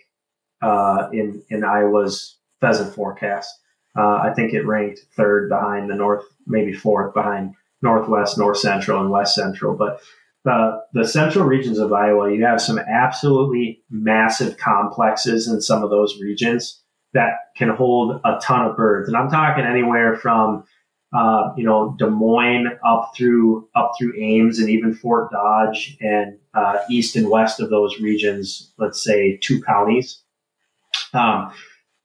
uh, 0.62 1.10
in 1.12 1.44
in 1.50 1.64
Iowa's 1.64 2.38
pheasant 2.62 2.94
forecast. 2.94 3.54
Uh, 3.98 4.18
I 4.18 4.34
think 4.36 4.54
it 4.54 4.66
ranked 4.66 5.02
third 5.16 5.50
behind 5.50 5.90
the 5.90 5.96
north, 5.96 6.24
maybe 6.46 6.74
fourth 6.74 7.14
behind 7.14 7.56
northwest, 7.82 8.38
north 8.38 8.58
central, 8.58 9.02
and 9.02 9.10
west 9.10 9.36
central. 9.36 9.76
But 9.76 10.02
the 10.46 10.82
the 10.94 11.08
central 11.08 11.46
regions 11.46 11.80
of 11.80 11.92
Iowa, 11.92 12.32
you 12.32 12.46
have 12.46 12.62
some 12.62 12.80
absolutely 12.80 13.82
massive 13.90 14.58
complexes 14.58 15.48
in 15.48 15.62
some 15.62 15.84
of 15.84 15.90
those 15.90 16.20
regions 16.22 16.82
that 17.14 17.32
can 17.58 17.70
hold 17.70 18.22
a 18.24 18.40
ton 18.42 18.66
of 18.66 18.78
birds. 18.78 19.08
And 19.10 19.18
I'm 19.18 19.30
talking 19.30 19.66
anywhere 19.66 20.16
from 20.16 20.64
uh, 21.14 21.54
you 21.58 21.64
know 21.64 21.96
Des 21.98 22.10
Moines 22.10 22.68
up 22.86 23.14
through 23.16 23.68
up 23.76 23.94
through 23.98 24.14
Ames 24.18 24.60
and 24.60 24.70
even 24.70 24.94
Fort 24.94 25.32
Dodge 25.32 25.98
and 26.02 26.38
uh, 26.54 26.78
east 26.90 27.16
and 27.16 27.30
west 27.30 27.60
of 27.60 27.70
those 27.70 28.00
regions. 28.00 28.72
Let's 28.78 29.04
say 29.04 29.38
two 29.38 29.62
counties. 29.62 30.22
Um, 31.14 31.52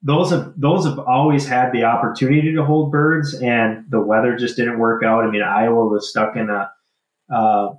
those 0.03 0.31
have 0.31 0.55
those 0.57 0.87
have 0.87 0.99
always 0.99 1.47
had 1.47 1.73
the 1.73 1.85
opportunity 1.85 2.55
to 2.55 2.65
hold 2.65 2.93
birds, 2.93 3.35
and 3.35 3.85
the 3.91 4.01
weather 4.01 4.37
just 4.37 4.57
didn't 4.57 4.79
work 4.79 5.03
out. 5.03 5.25
I 5.25 5.31
mean, 5.31 5.43
Iowa 5.43 5.87
was 5.87 6.11
stuck 6.11 6.37
in 6.37 6.51
a 6.51 6.71
uh, 7.35 7.75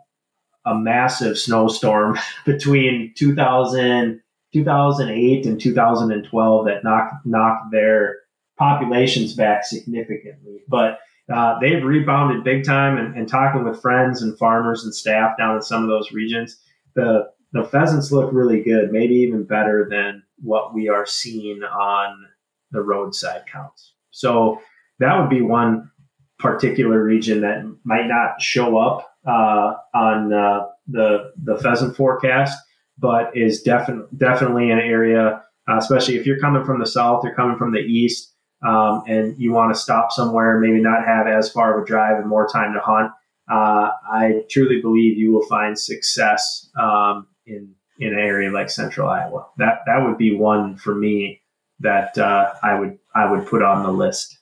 a 0.66 0.76
massive 0.76 1.38
snowstorm 1.38 2.18
between 2.46 3.14
2000, 3.16 4.22
2008 4.54 5.46
and 5.46 5.62
2012 5.62 6.66
that 6.66 6.84
knocked 6.84 7.26
knocked 7.26 7.72
their 7.72 8.18
populations 8.58 9.34
back 9.34 9.64
significantly. 9.64 10.64
But 10.68 11.00
uh, 11.34 11.60
they've 11.60 11.84
rebounded 11.84 12.44
big 12.44 12.64
time, 12.64 12.98
and, 12.98 13.16
and 13.16 13.28
talking 13.28 13.64
with 13.64 13.82
friends 13.82 14.22
and 14.22 14.38
farmers 14.38 14.84
and 14.84 14.94
staff 14.94 15.38
down 15.38 15.56
in 15.56 15.62
some 15.62 15.84
of 15.84 15.90
those 15.90 16.12
regions, 16.12 16.60
the 16.96 17.28
the 17.52 17.64
pheasants 17.64 18.12
look 18.12 18.34
really 18.34 18.62
good, 18.62 18.92
maybe 18.92 19.16
even 19.16 19.44
better 19.46 19.88
than 19.90 20.24
what 20.44 20.74
we 20.74 20.90
are 20.90 21.06
seeing 21.06 21.64
on 21.64 22.26
the 22.72 22.82
roadside 22.82 23.44
counts. 23.52 23.94
So 24.12 24.60
that 25.00 25.18
would 25.18 25.30
be 25.30 25.42
one 25.42 25.90
particular 26.38 27.02
region 27.02 27.42
that 27.42 27.64
might 27.86 28.08
not 28.08 28.42
show 28.42 28.78
up 28.78 29.10
uh, 29.26 29.76
on 29.94 30.34
uh, 30.34 30.68
the 30.88 31.32
the 31.42 31.58
pheasant 31.58 31.96
forecast, 31.96 32.58
but 32.98 33.36
is 33.36 33.62
definitely 33.62 34.08
definitely 34.18 34.70
an 34.70 34.80
area, 34.80 35.42
uh, 35.68 35.78
especially 35.78 36.18
if 36.18 36.26
you're 36.26 36.40
coming 36.40 36.64
from 36.64 36.80
the 36.80 36.86
south, 36.86 37.24
you're 37.24 37.34
coming 37.34 37.58
from 37.58 37.72
the 37.72 37.80
east, 37.80 38.35
um, 38.66 39.04
and 39.08 39.36
you 39.38 39.52
want 39.52 39.74
to 39.74 39.80
stop 39.80 40.12
somewhere, 40.12 40.60
maybe 40.60 40.82
not 40.82 41.06
have 41.06 41.28
as 41.28 41.52
far 41.52 41.78
of 41.78 41.84
a 41.84 41.86
drive 41.86 42.18
and 42.18 42.28
more 42.28 42.48
time 42.48 42.74
to 42.74 42.80
hunt. 42.80 43.12
Uh, 43.50 43.92
I 44.12 44.44
truly 44.50 44.82
believe 44.82 45.18
you 45.18 45.32
will 45.32 45.46
find 45.46 45.78
success 45.78 46.70
um, 46.80 47.28
in 47.46 47.76
in 48.00 48.14
an 48.14 48.20
area 48.20 48.52
like 48.52 48.70
Central 48.70 49.08
Iowa. 49.08 49.48
That 49.58 49.82
that 49.86 50.04
would 50.04 50.18
be 50.18 50.36
one 50.36 50.78
for 50.78 50.96
me 50.96 51.42
that 51.80 52.18
uh, 52.18 52.54
I 52.64 52.80
would 52.80 52.98
I 53.14 53.30
would 53.30 53.46
put 53.46 53.62
on 53.62 53.84
the 53.84 53.92
list. 53.92 54.40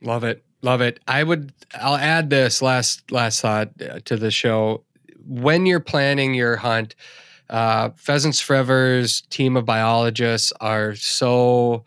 Love 0.00 0.24
it, 0.24 0.42
love 0.62 0.80
it. 0.80 1.00
I 1.06 1.22
would. 1.22 1.52
I'll 1.74 1.96
add 1.96 2.30
this 2.30 2.62
last 2.62 3.12
last 3.12 3.42
thought 3.42 3.70
uh, 3.82 4.00
to 4.06 4.16
the 4.16 4.30
show. 4.30 4.84
When 5.26 5.66
you're 5.66 5.80
planning 5.80 6.34
your 6.34 6.56
hunt, 6.56 6.94
uh, 7.50 7.90
Pheasants 7.96 8.42
Forevers 8.42 9.28
team 9.28 9.56
of 9.56 9.66
biologists 9.66 10.52
are 10.60 10.94
so 10.94 11.84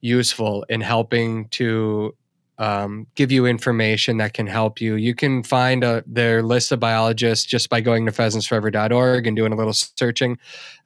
useful 0.00 0.64
in 0.68 0.80
helping 0.80 1.48
to 1.48 2.14
um, 2.60 3.06
give 3.14 3.32
you 3.32 3.46
information 3.46 4.18
that 4.18 4.34
can 4.34 4.46
help 4.46 4.82
you. 4.82 4.94
You 4.94 5.14
can 5.14 5.42
find 5.42 5.82
a, 5.82 5.88
uh, 5.88 6.00
their 6.06 6.42
list 6.42 6.70
of 6.72 6.78
biologists 6.78 7.46
just 7.46 7.70
by 7.70 7.80
going 7.80 8.04
to 8.04 8.12
pheasantsforever.org 8.12 9.26
and 9.26 9.34
doing 9.34 9.52
a 9.52 9.56
little 9.56 9.72
searching. 9.72 10.38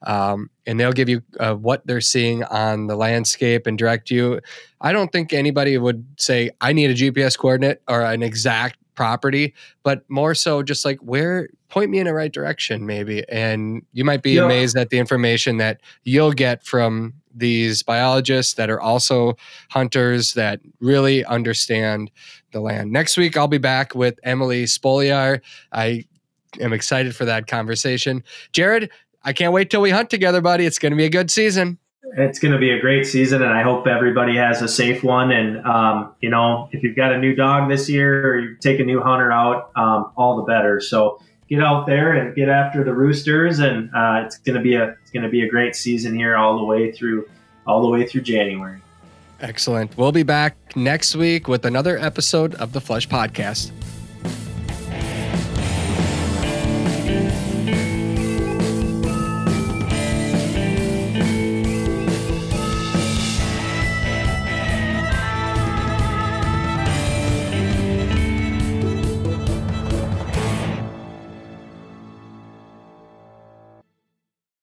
Um, 0.03 0.49
and 0.65 0.79
they'll 0.79 0.93
give 0.93 1.09
you 1.09 1.21
uh, 1.37 1.55
what 1.55 1.85
they're 1.85 1.99
seeing 1.99 2.45
on 2.45 2.87
the 2.87 2.95
landscape 2.95 3.67
and 3.67 3.77
direct 3.77 4.09
you. 4.09 4.39
I 4.79 4.93
don't 4.93 5.11
think 5.11 5.33
anybody 5.33 5.77
would 5.77 6.05
say, 6.17 6.51
I 6.61 6.71
need 6.71 6.91
a 6.91 6.93
GPS 6.93 7.37
coordinate 7.37 7.81
or 7.89 8.03
an 8.03 8.23
exact 8.23 8.77
property, 8.95 9.53
but 9.83 10.09
more 10.09 10.33
so 10.33 10.63
just 10.63 10.85
like 10.85 10.99
where 10.99 11.49
point 11.67 11.89
me 11.89 11.99
in 11.99 12.05
the 12.05 12.13
right 12.13 12.31
direction, 12.31 12.85
maybe. 12.85 13.27
And 13.27 13.85
you 13.91 14.05
might 14.05 14.23
be 14.23 14.35
yeah. 14.35 14.45
amazed 14.45 14.77
at 14.77 14.91
the 14.91 14.97
information 14.97 15.57
that 15.57 15.81
you'll 16.05 16.31
get 16.31 16.65
from 16.65 17.15
these 17.35 17.83
biologists 17.83 18.53
that 18.53 18.69
are 18.69 18.79
also 18.79 19.35
hunters 19.69 20.33
that 20.33 20.61
really 20.79 21.25
understand 21.25 22.09
the 22.51 22.61
land. 22.61 22.91
Next 22.91 23.17
week, 23.17 23.37
I'll 23.37 23.47
be 23.47 23.57
back 23.57 23.93
with 23.93 24.19
Emily 24.23 24.63
Spoliar. 24.65 25.41
I 25.71 26.05
am 26.59 26.73
excited 26.73 27.15
for 27.15 27.25
that 27.25 27.47
conversation. 27.47 28.23
Jared, 28.53 28.89
I 29.23 29.33
can't 29.33 29.53
wait 29.53 29.69
till 29.69 29.81
we 29.81 29.89
hunt 29.91 30.09
together, 30.09 30.41
buddy. 30.41 30.65
It's 30.65 30.79
going 30.79 30.91
to 30.91 30.97
be 30.97 31.05
a 31.05 31.09
good 31.09 31.29
season. 31.29 31.77
It's 32.17 32.39
going 32.39 32.53
to 32.53 32.59
be 32.59 32.71
a 32.71 32.79
great 32.79 33.05
season, 33.05 33.41
and 33.41 33.51
I 33.51 33.61
hope 33.61 33.87
everybody 33.87 34.37
has 34.37 34.61
a 34.61 34.67
safe 34.67 35.03
one. 35.03 35.31
And 35.31 35.65
um, 35.65 36.13
you 36.21 36.29
know, 36.29 36.69
if 36.71 36.81
you've 36.81 36.95
got 36.95 37.11
a 37.11 37.17
new 37.17 37.35
dog 37.35 37.69
this 37.69 37.89
year 37.89 38.31
or 38.31 38.39
you 38.39 38.55
take 38.57 38.79
a 38.79 38.83
new 38.83 39.01
hunter 39.01 39.31
out, 39.31 39.71
um, 39.75 40.11
all 40.15 40.37
the 40.37 40.43
better. 40.43 40.79
So 40.79 41.19
get 41.49 41.61
out 41.61 41.85
there 41.85 42.13
and 42.13 42.35
get 42.35 42.49
after 42.49 42.83
the 42.83 42.93
roosters, 42.93 43.59
and 43.59 43.89
uh, 43.95 44.23
it's 44.25 44.37
going 44.39 44.55
to 44.55 44.61
be 44.61 44.75
a 44.75 44.95
it's 45.01 45.11
to 45.11 45.29
be 45.29 45.43
a 45.43 45.49
great 45.49 45.75
season 45.75 46.15
here 46.15 46.35
all 46.35 46.57
the 46.57 46.63
way 46.63 46.91
through 46.91 47.27
all 47.67 47.81
the 47.81 47.89
way 47.89 48.05
through 48.05 48.21
January. 48.21 48.81
Excellent. 49.41 49.97
We'll 49.97 50.11
be 50.11 50.23
back 50.23 50.55
next 50.75 51.15
week 51.15 51.47
with 51.47 51.65
another 51.65 51.97
episode 51.97 52.55
of 52.55 52.71
the 52.71 52.81
Flush 52.81 53.07
Podcast. 53.07 53.71